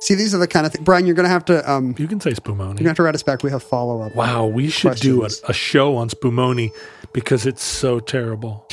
See, 0.00 0.16
these 0.16 0.34
are 0.34 0.38
the 0.38 0.48
kind 0.48 0.66
of 0.66 0.72
things. 0.72 0.84
Brian, 0.84 1.06
you're 1.06 1.14
going 1.14 1.24
to 1.26 1.30
have 1.30 1.44
to 1.44 1.70
um, 1.70 1.94
You 1.96 2.08
can 2.08 2.20
say 2.20 2.32
spumoni. 2.32 2.58
you're 2.58 2.66
going 2.74 2.76
to 2.78 2.88
have 2.88 2.96
to 2.96 3.02
write 3.04 3.14
us 3.14 3.22
back. 3.22 3.44
We 3.44 3.52
have 3.52 3.62
follow 3.62 4.02
up. 4.02 4.16
Wow, 4.16 4.46
we 4.46 4.68
should 4.68 4.96
do 4.96 5.22
a, 5.24 5.28
a 5.48 5.52
show 5.52 5.94
on 5.96 6.08
spumoni 6.10 6.72
because 7.12 7.46
it's 7.46 7.62
so 7.62 8.00
terrible. 8.00 8.66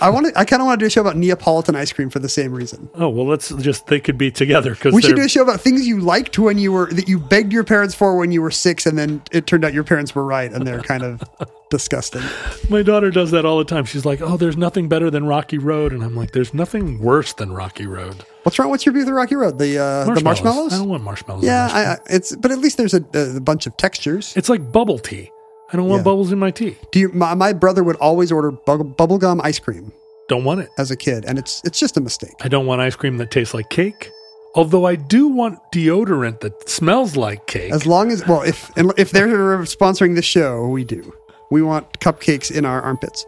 I 0.00 0.10
want 0.10 0.26
to. 0.26 0.38
I 0.38 0.44
kind 0.44 0.60
of 0.60 0.66
want 0.66 0.80
to 0.80 0.82
do 0.84 0.86
a 0.86 0.90
show 0.90 1.00
about 1.00 1.16
Neapolitan 1.16 1.76
ice 1.76 1.92
cream 1.92 2.10
for 2.10 2.18
the 2.18 2.28
same 2.28 2.52
reason. 2.52 2.90
oh 2.94 3.08
well, 3.08 3.26
let's 3.26 3.50
just 3.50 3.86
they 3.86 4.00
could 4.00 4.18
be 4.18 4.30
together 4.30 4.74
because 4.74 4.92
We 4.92 5.00
should 5.00 5.16
do 5.16 5.22
a 5.22 5.28
show 5.28 5.40
about 5.42 5.60
things 5.60 5.86
you 5.86 6.00
liked 6.00 6.38
when 6.38 6.58
you 6.58 6.72
were 6.72 6.92
that 6.92 7.08
you 7.08 7.18
begged 7.18 7.52
your 7.52 7.64
parents 7.64 7.94
for 7.94 8.16
when 8.16 8.32
you 8.32 8.42
were 8.42 8.50
six, 8.50 8.86
and 8.86 8.98
then 8.98 9.22
it 9.32 9.46
turned 9.46 9.64
out 9.64 9.72
your 9.72 9.84
parents 9.84 10.14
were 10.14 10.24
right, 10.24 10.52
and 10.52 10.66
they're 10.66 10.82
kind 10.82 11.04
of 11.04 11.22
disgusting. 11.70 12.22
My 12.68 12.82
daughter 12.82 13.10
does 13.10 13.30
that 13.30 13.44
all 13.46 13.56
the 13.58 13.64
time. 13.64 13.84
She's 13.84 14.04
like, 14.04 14.20
"Oh, 14.20 14.36
there's 14.36 14.56
nothing 14.56 14.88
better 14.88 15.10
than 15.10 15.26
Rocky 15.26 15.58
Road," 15.58 15.92
and 15.92 16.02
I'm 16.02 16.16
like, 16.16 16.32
"There's 16.32 16.52
nothing 16.52 16.98
worse 16.98 17.32
than 17.32 17.52
Rocky 17.52 17.86
Road." 17.86 18.24
What's 18.42 18.58
wrong? 18.58 18.70
What's 18.70 18.84
your 18.84 18.92
view 18.92 19.02
of 19.02 19.06
the 19.06 19.14
Rocky 19.14 19.36
Road? 19.36 19.58
The 19.58 19.78
uh, 19.78 20.12
the 20.12 20.20
marshmallows? 20.22 20.74
I 20.74 20.78
don't 20.78 20.88
want 20.88 21.04
marshmallows. 21.04 21.44
Yeah, 21.44 21.68
cream. 21.70 21.78
I, 21.86 21.92
I, 21.92 21.98
it's 22.16 22.34
but 22.36 22.50
at 22.50 22.58
least 22.58 22.76
there's 22.78 22.94
a, 22.94 23.04
a 23.36 23.40
bunch 23.40 23.66
of 23.66 23.76
textures. 23.76 24.36
it's 24.36 24.48
like 24.48 24.72
bubble 24.72 24.98
tea. 24.98 25.30
I 25.72 25.76
don't 25.76 25.88
want 25.88 26.00
Yeah. 26.00 26.04
bubbles 26.04 26.30
in 26.32 26.38
my 26.38 26.50
tea. 26.50 26.76
Do 26.92 26.98
you? 27.00 27.08
My, 27.12 27.34
my 27.34 27.52
brother 27.52 27.82
would 27.82 27.96
always 27.96 28.30
order 28.30 28.50
bu- 28.50 28.84
bubblegum 28.84 29.40
ice 29.42 29.58
cream 29.58 29.92
Don't 30.28 30.44
want 30.44 30.60
it. 30.60 30.68
as 30.78 30.90
a 30.90 30.96
kid, 30.96 31.24
and 31.26 31.38
it's 31.38 31.60
it's 31.64 31.78
just 31.78 31.96
a 31.96 32.00
mistake. 32.00 32.34
I 32.42 32.48
don't 32.48 32.66
want 32.66 32.80
ice 32.80 32.96
cream 32.96 33.16
that 33.18 33.30
tastes 33.30 33.54
like 33.54 33.68
cake. 33.70 34.10
Although 34.56 34.86
I 34.86 34.94
do 34.94 35.26
want 35.26 35.58
deodorant 35.72 36.40
that 36.40 36.68
smells 36.68 37.16
like 37.16 37.46
cake. 37.46 37.72
As 37.72 37.86
long 37.86 38.12
as 38.12 38.24
well, 38.26 38.42
if 38.42 38.70
if 38.76 39.10
they're 39.10 39.58
sponsoring 39.64 40.14
this 40.14 40.24
show, 40.24 40.68
we 40.68 40.84
do. 40.84 41.12
We 41.50 41.60
want 41.62 41.98
cupcakes 41.98 42.50
in 42.50 42.64
our 42.64 42.80
armpits. 42.80 43.26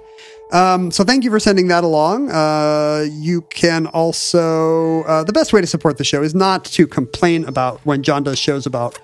Um, 0.52 0.92
so 0.92 1.02
thank 1.02 1.24
you 1.24 1.30
for 1.30 1.40
sending 1.40 1.66
that 1.68 1.82
along. 1.82 2.30
Uh, 2.30 3.06
you 3.10 3.42
can 3.50 3.86
also 3.88 5.02
uh, 5.02 5.24
the 5.24 5.32
best 5.32 5.52
way 5.52 5.60
to 5.60 5.66
support 5.66 5.98
the 5.98 6.04
show 6.04 6.22
is 6.22 6.34
not 6.34 6.64
to 6.66 6.86
complain 6.86 7.44
about 7.46 7.80
when 7.84 8.04
John 8.04 8.22
does 8.22 8.38
shows 8.38 8.64
about 8.66 8.96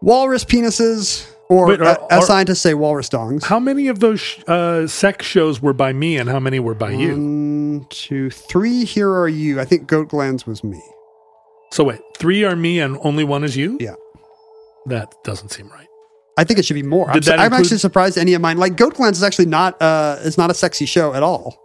walrus 0.00 0.44
penises 0.44 1.31
Or 1.48 1.72
are- 1.72 1.82
uh, 1.82 1.96
as 2.10 2.26
scientists 2.26 2.60
say, 2.60 2.74
walrus 2.74 3.08
dongs. 3.08 3.44
How 3.44 3.58
many 3.60 3.88
of 3.88 4.00
those 4.00 4.20
sh- 4.20 4.40
uh, 4.48 4.86
sex 4.86 5.26
shows 5.26 5.60
were 5.60 5.72
by 5.74 5.92
me 5.92 6.16
and 6.16 6.28
how 6.28 6.40
many 6.40 6.58
were 6.60 6.74
by 6.74 6.92
you? 6.92 7.10
One, 7.12 7.86
two, 7.90 8.30
three. 8.30 8.84
Here 8.84 9.10
are 9.10 9.28
you. 9.28 9.60
I 9.60 9.64
think 9.64 9.86
goat 9.86 10.08
glands 10.08 10.46
was 10.46 10.64
me. 10.64 10.80
So 11.72 11.84
wait, 11.84 12.00
three 12.18 12.44
are 12.44 12.56
me 12.56 12.80
and 12.80 12.98
only 13.02 13.24
one 13.24 13.44
is 13.44 13.56
you? 13.56 13.76
Yeah. 13.80 13.94
That 14.86 15.14
doesn't 15.24 15.50
seem 15.50 15.68
right. 15.68 15.86
I 16.38 16.44
think 16.44 16.58
it 16.58 16.64
should 16.64 16.74
be 16.74 16.82
more. 16.82 17.10
I'm, 17.10 17.22
su- 17.22 17.30
that 17.30 17.38
I'm 17.38 17.52
actually 17.52 17.78
surprised 17.78 18.16
any 18.16 18.32
of 18.34 18.40
mine. 18.40 18.56
Like 18.56 18.76
goat 18.76 18.94
glands 18.94 19.18
is 19.18 19.24
actually 19.24 19.46
not. 19.46 19.80
Uh, 19.80 20.16
it's 20.22 20.38
not 20.38 20.50
a 20.50 20.54
sexy 20.54 20.86
show 20.86 21.12
at 21.14 21.22
all. 21.22 21.58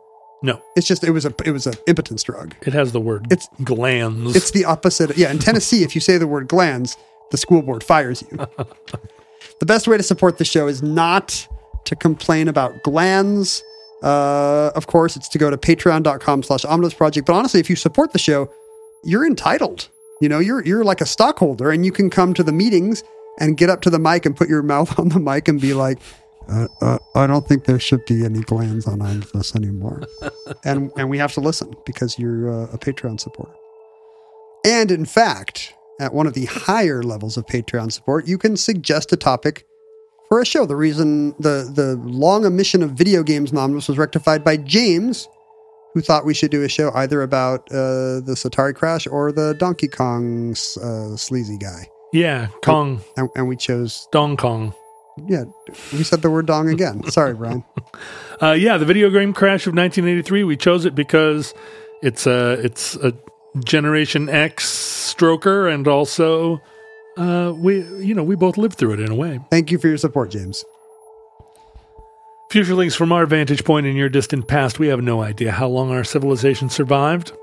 No, 0.43 0.61
It's 0.75 0.85
just 0.85 1.03
it 1.03 1.09
was 1.11 1.25
a 1.25 1.33
it 1.45 1.51
was 1.51 1.65
an 1.65 1.73
impotence 1.87 2.21
drug. 2.21 2.53
it 2.61 2.73
has 2.73 2.91
the 2.91 2.99
word 2.99 3.25
It's- 3.31 3.47
glands. 3.63 4.35
It's 4.35 4.51
the 4.51 4.65
opposite. 4.65 5.17
Yeah, 5.17 5.31
in 5.31 5.39
Tennessee, 5.39 5.83
if 5.83 5.95
you 5.95 6.01
say 6.01 6.17
the 6.19 6.27
word 6.27 6.47
glands, 6.47 6.95
the 7.31 7.37
school 7.37 7.61
board 7.63 7.83
fires 7.83 8.23
you. 8.29 8.37
the 9.59 9.65
best 9.65 9.87
way 9.87 9.97
to 9.97 10.03
support 10.03 10.37
the 10.37 10.45
show 10.45 10.67
is 10.67 10.83
not 10.83 11.47
to 11.85 11.95
complain 11.95 12.47
about 12.47 12.83
glands. 12.83 13.63
Uh, 14.03 14.71
of 14.75 14.87
course, 14.87 15.15
it's 15.15 15.27
to 15.29 15.37
go 15.37 15.49
to 15.49 15.57
patreon.com 15.57 16.43
slash 16.43 16.65
omnibus 16.65 16.93
project. 16.93 17.25
But 17.25 17.33
honestly, 17.33 17.59
if 17.59 17.69
you 17.69 17.75
support 17.75 18.13
the 18.13 18.19
show, 18.19 18.49
you're 19.03 19.25
entitled. 19.25 19.89
You 20.21 20.29
know, 20.29 20.39
you're 20.39 20.63
you're 20.65 20.83
like 20.83 21.01
a 21.01 21.05
stockholder 21.05 21.71
and 21.71 21.85
you 21.85 21.91
can 21.91 22.09
come 22.09 22.33
to 22.35 22.43
the 22.43 22.51
meetings 22.51 23.03
and 23.39 23.57
get 23.57 23.69
up 23.69 23.81
to 23.81 23.89
the 23.89 23.99
mic 23.99 24.25
and 24.25 24.35
put 24.35 24.49
your 24.49 24.63
mouth 24.73 24.97
on 24.99 25.09
the 25.09 25.19
mic 25.19 25.47
and 25.47 25.59
be 25.61 25.73
like, 25.73 25.99
uh, 26.49 26.67
uh, 26.81 26.97
I 27.15 27.27
don't 27.27 27.47
think 27.47 27.65
there 27.65 27.79
should 27.79 28.05
be 28.05 28.25
any 28.25 28.41
glands 28.41 28.87
on 28.87 29.01
Omnibus 29.01 29.55
anymore. 29.55 30.03
and 30.63 30.91
and 30.97 31.09
we 31.09 31.17
have 31.17 31.33
to 31.33 31.41
listen 31.41 31.75
because 31.85 32.19
you're 32.19 32.49
uh, 32.49 32.73
a 32.73 32.77
Patreon 32.77 33.19
supporter. 33.19 33.53
And 34.65 34.91
in 34.91 35.05
fact, 35.05 35.73
at 35.99 36.13
one 36.13 36.27
of 36.27 36.33
the 36.33 36.45
higher 36.45 37.03
levels 37.03 37.37
of 37.37 37.45
Patreon 37.45 37.91
support, 37.91 38.27
you 38.27 38.37
can 38.37 38.57
suggest 38.57 39.11
a 39.13 39.17
topic 39.17 39.65
for 40.29 40.41
a 40.41 40.45
show. 40.45 40.65
The 40.65 40.75
reason 40.75 41.31
the 41.39 41.71
the 41.73 41.95
long 42.03 42.45
omission 42.45 42.83
of 42.83 42.91
video 42.91 43.23
games 43.23 43.51
anonymous 43.51 43.87
was 43.87 43.97
rectified 43.97 44.43
by 44.43 44.57
James, 44.57 45.27
who 45.93 46.01
thought 46.01 46.25
we 46.25 46.33
should 46.33 46.51
do 46.51 46.63
a 46.63 46.69
show 46.69 46.91
either 46.93 47.21
about 47.21 47.61
uh, 47.71 48.21
the 48.21 48.35
Satari 48.35 48.75
crash 48.75 49.07
or 49.07 49.31
the 49.31 49.53
Donkey 49.55 49.87
Kong 49.87 50.51
uh, 50.51 51.15
sleazy 51.15 51.57
guy, 51.57 51.87
yeah, 52.13 52.47
Kong, 52.63 53.01
and, 53.15 53.29
and 53.35 53.47
we 53.47 53.55
chose 53.55 54.07
Dong 54.11 54.37
Kong. 54.37 54.73
yeah 55.27 55.45
we 55.93 56.03
said 56.03 56.21
the 56.21 56.29
word 56.29 56.45
dong 56.45 56.69
again. 56.69 57.03
Sorry, 57.09 57.33
Brian. 57.33 57.63
Uh, 58.39 58.51
yeah, 58.51 58.77
the 58.77 58.85
video 58.85 59.09
game 59.09 59.33
crash 59.33 59.65
of 59.65 59.73
1983. 59.73 60.43
We 60.43 60.55
chose 60.57 60.85
it 60.85 60.93
because 60.93 61.55
it's 62.03 62.27
a 62.27 62.51
it's 62.63 62.95
a 62.97 63.11
Generation 63.65 64.29
X 64.29 65.13
stroker, 65.13 65.71
and 65.71 65.87
also 65.87 66.61
uh, 67.17 67.53
we 67.55 67.81
you 68.03 68.13
know 68.13 68.23
we 68.23 68.35
both 68.35 68.57
lived 68.57 68.77
through 68.77 68.93
it 68.93 68.99
in 68.99 69.11
a 69.11 69.15
way. 69.15 69.39
Thank 69.49 69.71
you 69.71 69.77
for 69.77 69.87
your 69.87 69.97
support, 69.97 70.31
James. 70.31 70.63
Futurelings, 72.51 72.95
from 72.95 73.11
our 73.11 73.25
vantage 73.25 73.65
point 73.65 73.85
in 73.85 73.97
your 73.97 74.07
distant 74.07 74.47
past, 74.47 74.79
we 74.79 74.87
have 74.87 75.01
no 75.01 75.21
idea 75.21 75.51
how 75.51 75.67
long 75.67 75.91
our 75.91 76.05
civilization 76.05 76.69
survived. 76.69 77.33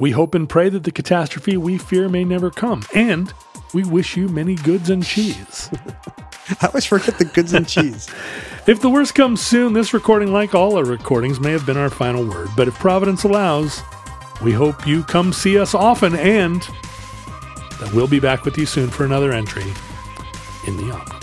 We 0.00 0.10
hope 0.10 0.34
and 0.34 0.48
pray 0.48 0.68
that 0.68 0.82
the 0.82 0.90
catastrophe 0.90 1.56
we 1.56 1.78
fear 1.78 2.08
may 2.08 2.24
never 2.24 2.50
come, 2.50 2.82
and 2.94 3.32
we 3.72 3.84
wish 3.84 4.16
you 4.16 4.28
many 4.28 4.56
goods 4.56 4.90
and 4.90 5.04
cheese. 5.04 5.70
I 6.60 6.66
always 6.66 6.86
forget 6.86 7.18
the 7.18 7.24
goods 7.24 7.52
and 7.52 7.68
cheese. 7.68 8.08
If 8.66 8.82
the 8.82 8.90
worst 8.90 9.14
comes 9.14 9.40
soon, 9.40 9.72
this 9.72 9.94
recording, 9.94 10.30
like 10.30 10.54
all 10.54 10.76
our 10.76 10.84
recordings, 10.84 11.40
may 11.40 11.52
have 11.52 11.64
been 11.64 11.78
our 11.78 11.88
final 11.88 12.22
word. 12.22 12.50
But 12.54 12.68
if 12.68 12.74
Providence 12.74 13.24
allows, 13.24 13.80
we 14.42 14.52
hope 14.52 14.86
you 14.86 15.02
come 15.02 15.32
see 15.32 15.58
us 15.58 15.74
often 15.74 16.14
and 16.14 16.62
that 17.80 17.90
we'll 17.92 18.08
be 18.08 18.20
back 18.20 18.44
with 18.44 18.56
you 18.58 18.66
soon 18.66 18.90
for 18.90 19.04
another 19.04 19.32
entry 19.32 19.72
in 20.66 20.76
the 20.76 20.90
Omnibus. 20.92 21.17